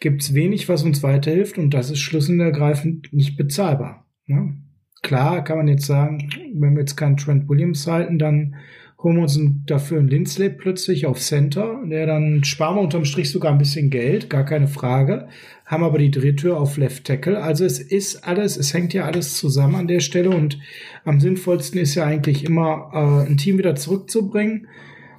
gibt's 0.00 0.34
wenig, 0.34 0.68
was 0.68 0.82
uns 0.82 1.02
weiterhilft 1.02 1.58
und 1.58 1.74
das 1.74 1.90
ist 1.90 2.00
schlicht 2.00 2.30
ergreifend 2.30 3.12
nicht 3.12 3.36
bezahlbar. 3.36 4.06
Ne? 4.26 4.56
Klar 5.02 5.44
kann 5.44 5.58
man 5.58 5.68
jetzt 5.68 5.86
sagen, 5.86 6.30
wenn 6.54 6.74
wir 6.74 6.80
jetzt 6.80 6.96
keinen 6.96 7.16
Trent 7.16 7.48
Williams 7.48 7.86
halten, 7.86 8.18
dann 8.18 8.56
holen 9.02 9.16
wir 9.16 9.22
uns 9.22 9.40
dafür 9.66 10.00
einen 10.00 10.08
Lindsley 10.08 10.50
plötzlich 10.50 11.06
auf 11.06 11.20
Center, 11.20 11.80
der 11.86 12.06
dann 12.06 12.42
sparen 12.42 12.76
wir 12.76 12.82
unterm 12.82 13.04
Strich 13.04 13.30
sogar 13.30 13.52
ein 13.52 13.58
bisschen 13.58 13.90
Geld, 13.90 14.28
gar 14.28 14.44
keine 14.44 14.66
Frage, 14.66 15.28
haben 15.64 15.84
aber 15.84 15.98
die 15.98 16.10
Drehtür 16.10 16.58
auf 16.58 16.76
Left 16.76 17.04
Tackle. 17.04 17.40
Also 17.40 17.64
es 17.64 17.78
ist 17.78 18.26
alles, 18.26 18.56
es 18.56 18.74
hängt 18.74 18.92
ja 18.92 19.04
alles 19.04 19.36
zusammen 19.36 19.76
an 19.76 19.86
der 19.86 20.00
Stelle 20.00 20.30
und 20.30 20.58
am 21.04 21.20
sinnvollsten 21.20 21.80
ist 21.80 21.94
ja 21.94 22.04
eigentlich 22.04 22.44
immer 22.44 22.90
äh, 22.92 23.30
ein 23.30 23.36
Team 23.36 23.58
wieder 23.58 23.76
zurückzubringen, 23.76 24.66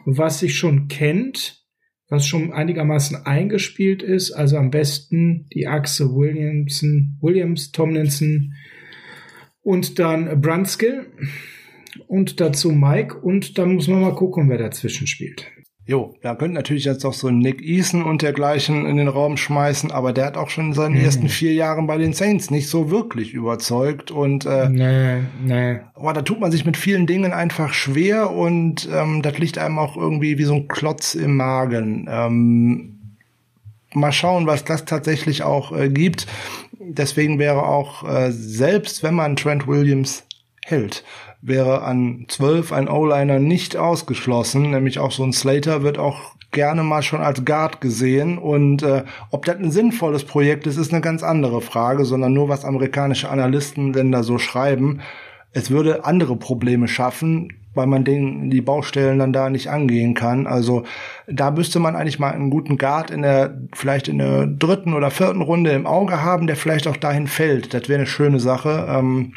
was 0.03 0.39
sich 0.39 0.57
schon 0.57 0.89
kennt, 0.89 1.59
was 2.10 2.26
schon 2.26 2.52
einigermaßen 2.52 3.26
eingespielt 3.26 4.02
ist, 4.02 4.31
also 4.31 4.57
am 4.57 4.72
besten 4.72 5.48
die 5.53 5.68
Achse 5.68 6.15
Williamson, 6.15 7.18
Williams, 7.22 7.72
Tomlinson 7.72 8.53
und 9.61 9.99
dann 9.99 10.41
Brunskill 10.41 11.06
und 12.07 12.40
dazu 12.40 12.72
Mike 12.72 13.15
und 13.19 13.57
dann 13.57 13.76
muss 13.76 13.88
man 13.88 14.02
mal 14.02 14.15
gucken, 14.15 14.49
wer 14.49 14.57
dazwischen 14.57 15.06
spielt. 15.06 15.45
Jo, 15.89 16.13
da 16.21 16.35
könnte 16.35 16.53
natürlich 16.53 16.85
jetzt 16.85 17.03
auch 17.03 17.13
so 17.15 17.31
Nick 17.31 17.63
Eason 17.63 18.03
und 18.03 18.21
dergleichen 18.21 18.85
in 18.85 18.97
den 18.97 19.07
Raum 19.07 19.37
schmeißen, 19.37 19.89
aber 19.89 20.13
der 20.13 20.27
hat 20.27 20.37
auch 20.37 20.51
schon 20.51 20.67
in 20.67 20.73
seinen 20.73 20.99
mhm. 20.99 21.03
ersten 21.03 21.29
vier 21.29 21.53
Jahren 21.53 21.87
bei 21.87 21.97
den 21.97 22.13
Saints 22.13 22.51
nicht 22.51 22.67
so 22.67 22.91
wirklich 22.91 23.33
überzeugt 23.33 24.11
und 24.11 24.45
äh, 24.45 24.69
nee, 24.69 25.23
nee. 25.43 25.79
Aber 25.95 26.13
da 26.13 26.21
tut 26.21 26.39
man 26.39 26.51
sich 26.51 26.63
mit 26.63 26.77
vielen 26.77 27.07
Dingen 27.07 27.33
einfach 27.33 27.73
schwer 27.73 28.29
und 28.29 28.87
ähm, 28.93 29.23
das 29.23 29.39
liegt 29.39 29.57
einem 29.57 29.79
auch 29.79 29.97
irgendwie 29.97 30.37
wie 30.37 30.43
so 30.43 30.53
ein 30.53 30.67
Klotz 30.67 31.15
im 31.15 31.37
Magen. 31.37 32.07
Ähm, 32.07 32.99
mal 33.91 34.11
schauen, 34.11 34.45
was 34.45 34.63
das 34.63 34.85
tatsächlich 34.85 35.41
auch 35.41 35.75
äh, 35.75 35.89
gibt. 35.89 36.27
Deswegen 36.79 37.39
wäre 37.39 37.63
auch 37.63 38.07
äh, 38.07 38.31
selbst, 38.31 39.01
wenn 39.01 39.15
man 39.15 39.35
Trent 39.35 39.65
Williams 39.65 40.23
hält, 40.63 41.03
wäre 41.41 41.83
an 41.83 42.25
12 42.27 42.73
ein 42.73 42.89
O-Liner 42.89 43.39
nicht 43.39 43.77
ausgeschlossen, 43.77 44.71
nämlich 44.71 44.99
auch 44.99 45.11
so 45.11 45.23
ein 45.23 45.33
Slater 45.33 45.83
wird 45.83 45.97
auch 45.97 46.35
gerne 46.51 46.83
mal 46.83 47.01
schon 47.01 47.21
als 47.21 47.45
Guard 47.45 47.79
gesehen 47.79 48.37
und 48.37 48.83
äh, 48.83 49.03
ob 49.31 49.45
das 49.45 49.57
ein 49.57 49.71
sinnvolles 49.71 50.25
Projekt 50.25 50.67
ist, 50.67 50.77
ist 50.77 50.91
eine 50.91 51.01
ganz 51.01 51.23
andere 51.23 51.61
Frage, 51.61 52.05
sondern 52.05 52.33
nur 52.33 52.49
was 52.49 52.65
amerikanische 52.65 53.29
Analysten 53.29 53.93
denn 53.93 54.11
da 54.11 54.23
so 54.23 54.37
schreiben. 54.37 55.01
Es 55.51 55.71
würde 55.71 56.05
andere 56.05 56.35
Probleme 56.35 56.87
schaffen, 56.87 57.53
weil 57.73 57.87
man 57.87 58.03
den, 58.03 58.49
die 58.49 58.61
Baustellen 58.61 59.19
dann 59.19 59.33
da 59.33 59.49
nicht 59.49 59.69
angehen 59.69 60.15
kann. 60.15 60.47
Also 60.47 60.83
da 61.27 61.51
müsste 61.51 61.79
man 61.79 61.95
eigentlich 61.95 62.19
mal 62.19 62.31
einen 62.31 62.49
guten 62.49 62.77
Guard 62.77 63.11
in 63.11 63.21
der, 63.21 63.57
vielleicht 63.73 64.07
in 64.07 64.17
der 64.17 64.47
dritten 64.47 64.93
oder 64.93 65.11
vierten 65.11 65.41
Runde 65.41 65.71
im 65.71 65.87
Auge 65.87 66.21
haben, 66.21 66.47
der 66.47 66.55
vielleicht 66.55 66.87
auch 66.87 66.97
dahin 66.97 67.27
fällt. 67.27 67.73
Das 67.73 67.87
wäre 67.87 67.99
eine 67.99 68.07
schöne 68.07 68.39
Sache. 68.39 68.87
Ähm, 68.89 69.33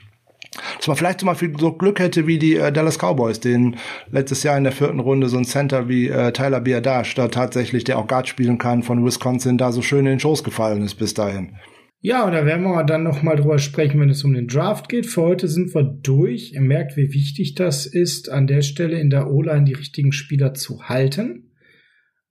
dass 0.76 0.86
man 0.86 0.96
vielleicht 0.96 1.20
zum 1.20 1.28
Beispiel 1.28 1.52
so 1.58 1.72
Glück 1.72 1.98
hätte 1.98 2.26
wie 2.26 2.38
die 2.38 2.56
äh, 2.56 2.72
Dallas 2.72 2.98
Cowboys, 2.98 3.40
den 3.40 3.76
letztes 4.10 4.42
Jahr 4.42 4.58
in 4.58 4.64
der 4.64 4.72
vierten 4.72 5.00
Runde 5.00 5.28
so 5.28 5.38
ein 5.38 5.44
Center 5.44 5.88
wie 5.88 6.08
äh, 6.08 6.32
Tyler 6.32 6.60
Biadash 6.60 7.14
da 7.14 7.28
tatsächlich, 7.28 7.84
der 7.84 7.98
auch 7.98 8.06
Guard 8.06 8.28
spielen 8.28 8.58
kann 8.58 8.82
von 8.82 9.04
Wisconsin, 9.04 9.58
da 9.58 9.72
so 9.72 9.82
schön 9.82 10.00
in 10.00 10.12
den 10.12 10.20
Schoß 10.20 10.44
gefallen 10.44 10.82
ist 10.82 10.94
bis 10.94 11.14
dahin. 11.14 11.56
Ja, 12.04 12.24
und 12.24 12.32
da 12.32 12.44
werden 12.44 12.64
wir 12.64 12.82
dann 12.82 13.04
nochmal 13.04 13.36
drüber 13.36 13.60
sprechen, 13.60 14.00
wenn 14.00 14.10
es 14.10 14.24
um 14.24 14.34
den 14.34 14.48
Draft 14.48 14.88
geht. 14.88 15.06
Für 15.06 15.22
heute 15.22 15.46
sind 15.46 15.72
wir 15.72 15.84
durch. 15.84 16.52
Ihr 16.52 16.60
merkt, 16.60 16.96
wie 16.96 17.12
wichtig 17.12 17.54
das 17.54 17.86
ist, 17.86 18.28
an 18.28 18.48
der 18.48 18.62
Stelle 18.62 18.98
in 18.98 19.08
der 19.08 19.30
O-Line 19.30 19.64
die 19.64 19.74
richtigen 19.74 20.10
Spieler 20.10 20.52
zu 20.52 20.88
halten. 20.88 21.52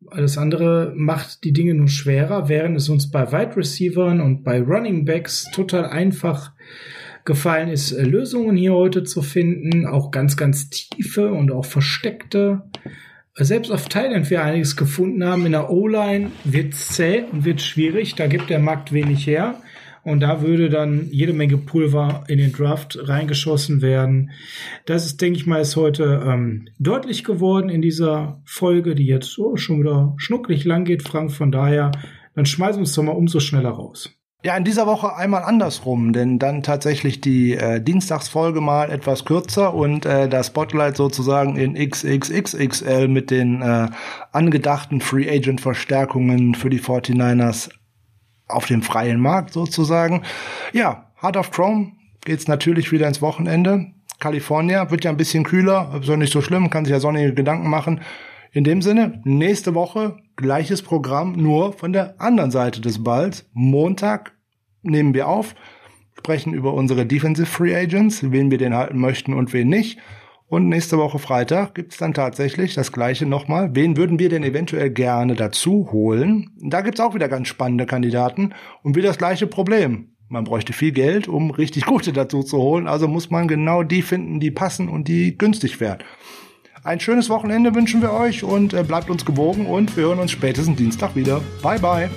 Alles 0.09 0.37
andere 0.37 0.93
macht 0.97 1.45
die 1.45 1.53
Dinge 1.53 1.73
nur 1.73 1.87
schwerer, 1.87 2.49
während 2.49 2.75
es 2.75 2.89
uns 2.89 3.11
bei 3.11 3.31
Wide 3.31 3.55
Receivern 3.55 4.19
und 4.19 4.43
bei 4.43 4.59
Running 4.59 5.05
Backs 5.05 5.49
total 5.53 5.85
einfach 5.85 6.51
gefallen 7.25 7.69
ist, 7.69 7.91
äh, 7.91 8.03
Lösungen 8.03 8.57
hier 8.57 8.73
heute 8.73 9.03
zu 9.03 9.21
finden, 9.21 9.85
auch 9.85 10.11
ganz, 10.11 10.37
ganz 10.37 10.69
tiefe 10.69 11.31
und 11.31 11.51
auch 11.51 11.65
versteckte. 11.65 12.63
Selbst 13.35 13.71
auf 13.71 13.87
Thailand 13.87 14.29
wir 14.29 14.43
einiges 14.43 14.75
gefunden 14.75 15.23
haben. 15.23 15.45
In 15.45 15.53
der 15.53 15.69
O-Line 15.69 16.31
wird 16.43 16.73
zäh 16.73 17.23
und 17.31 17.45
wird 17.45 17.61
schwierig. 17.61 18.15
Da 18.15 18.27
gibt 18.27 18.49
der 18.49 18.59
Markt 18.59 18.91
wenig 18.91 19.25
her. 19.25 19.61
Und 20.03 20.21
da 20.21 20.41
würde 20.41 20.69
dann 20.69 21.07
jede 21.11 21.31
Menge 21.31 21.57
Pulver 21.57 22.23
in 22.27 22.39
den 22.39 22.51
Draft 22.51 22.97
reingeschossen 23.01 23.81
werden. 23.81 24.31
Das 24.85 25.05
ist, 25.05 25.21
denke 25.21 25.37
ich 25.37 25.45
mal, 25.45 25.61
ist 25.61 25.75
heute 25.75 26.23
ähm, 26.25 26.67
deutlich 26.79 27.23
geworden 27.23 27.69
in 27.69 27.81
dieser 27.81 28.41
Folge, 28.45 28.95
die 28.95 29.05
jetzt 29.05 29.37
oh, 29.37 29.57
schon 29.57 29.79
wieder 29.81 30.13
schnucklig 30.17 30.65
lang 30.65 30.85
geht, 30.85 31.03
Frank. 31.03 31.31
Von 31.31 31.51
daher, 31.51 31.91
dann 32.35 32.45
schmeißen 32.45 32.77
wir 32.77 32.81
uns 32.81 32.95
doch 32.95 33.03
mal 33.03 33.11
umso 33.11 33.39
schneller 33.39 33.69
raus. 33.69 34.09
Ja, 34.43 34.57
in 34.57 34.63
dieser 34.63 34.87
Woche 34.87 35.15
einmal 35.15 35.43
andersrum, 35.43 36.13
denn 36.13 36.39
dann 36.39 36.63
tatsächlich 36.63 37.21
die 37.21 37.53
äh, 37.53 37.79
Dienstagsfolge 37.79 38.59
mal 38.59 38.89
etwas 38.89 39.23
kürzer 39.23 39.75
und 39.75 40.07
äh, 40.07 40.27
das 40.27 40.47
Spotlight 40.47 40.97
sozusagen 40.97 41.57
in 41.57 41.75
XXXXL 41.75 43.07
mit 43.07 43.29
den 43.29 43.61
äh, 43.61 43.89
angedachten 44.31 44.99
Free 44.99 45.29
Agent 45.29 45.61
Verstärkungen 45.61 46.55
für 46.55 46.71
die 46.71 46.79
49ers 46.79 47.69
auf 48.47 48.65
dem 48.65 48.81
freien 48.81 49.19
Markt 49.19 49.53
sozusagen. 49.53 50.23
Ja, 50.73 51.11
Heart 51.21 51.37
of 51.37 51.51
Chrome 51.51 51.91
geht's 52.25 52.47
natürlich 52.47 52.91
wieder 52.91 53.07
ins 53.07 53.21
Wochenende. 53.21 53.91
California 54.19 54.89
wird 54.89 55.03
ja 55.03 55.11
ein 55.11 55.17
bisschen 55.17 55.43
kühler, 55.43 55.99
ist 56.01 56.09
ja 56.09 56.17
nicht 56.17 56.33
so 56.33 56.41
schlimm, 56.41 56.71
kann 56.71 56.85
sich 56.85 56.91
ja 56.91 56.99
sonnige 56.99 57.35
Gedanken 57.35 57.69
machen. 57.69 58.01
In 58.53 58.63
dem 58.63 58.81
Sinne, 58.81 59.21
nächste 59.23 59.75
Woche 59.75 60.17
gleiches 60.41 60.81
Programm, 60.81 61.33
nur 61.33 61.73
von 61.73 61.93
der 61.93 62.19
anderen 62.19 62.51
Seite 62.51 62.81
des 62.81 63.03
Balls. 63.03 63.49
Montag 63.53 64.33
nehmen 64.81 65.13
wir 65.13 65.27
auf, 65.27 65.55
sprechen 66.17 66.53
über 66.53 66.73
unsere 66.73 67.05
Defensive 67.05 67.47
Free 67.47 67.75
Agents, 67.75 68.31
wen 68.31 68.51
wir 68.51 68.57
den 68.57 68.75
halten 68.75 68.99
möchten 68.99 69.33
und 69.33 69.53
wen 69.53 69.69
nicht. 69.69 69.99
Und 70.47 70.67
nächste 70.67 70.97
Woche 70.97 71.17
Freitag 71.17 71.75
gibt's 71.75 71.95
dann 71.95 72.13
tatsächlich 72.13 72.73
das 72.73 72.91
gleiche 72.91 73.25
nochmal. 73.25 73.73
Wen 73.73 73.95
würden 73.95 74.19
wir 74.19 74.27
denn 74.27 74.43
eventuell 74.43 74.89
gerne 74.89 75.35
dazu 75.35 75.87
holen? 75.93 76.49
Da 76.61 76.81
gibt's 76.81 76.99
auch 76.99 77.15
wieder 77.15 77.29
ganz 77.29 77.47
spannende 77.47 77.85
Kandidaten 77.85 78.53
und 78.83 78.97
wieder 78.97 79.07
das 79.07 79.17
gleiche 79.17 79.47
Problem. 79.47 80.09
Man 80.27 80.43
bräuchte 80.43 80.73
viel 80.73 80.91
Geld, 80.91 81.29
um 81.29 81.51
richtig 81.51 81.85
gute 81.85 82.11
dazu 82.11 82.43
zu 82.43 82.57
holen. 82.57 82.87
Also 82.87 83.07
muss 83.07 83.29
man 83.29 83.47
genau 83.47 83.83
die 83.83 84.01
finden, 84.01 84.41
die 84.41 84.51
passen 84.51 84.89
und 84.89 85.07
die 85.07 85.37
günstig 85.37 85.79
wären. 85.79 85.99
Ein 86.83 86.99
schönes 86.99 87.29
Wochenende 87.29 87.75
wünschen 87.75 88.01
wir 88.01 88.11
euch 88.11 88.43
und 88.43 88.73
äh, 88.73 88.83
bleibt 88.83 89.11
uns 89.11 89.23
gewogen 89.23 89.67
und 89.67 89.95
wir 89.95 90.05
hören 90.05 90.19
uns 90.19 90.31
spätestens 90.31 90.77
Dienstag 90.77 91.15
wieder. 91.15 91.41
Bye 91.61 91.79
bye. 91.79 92.09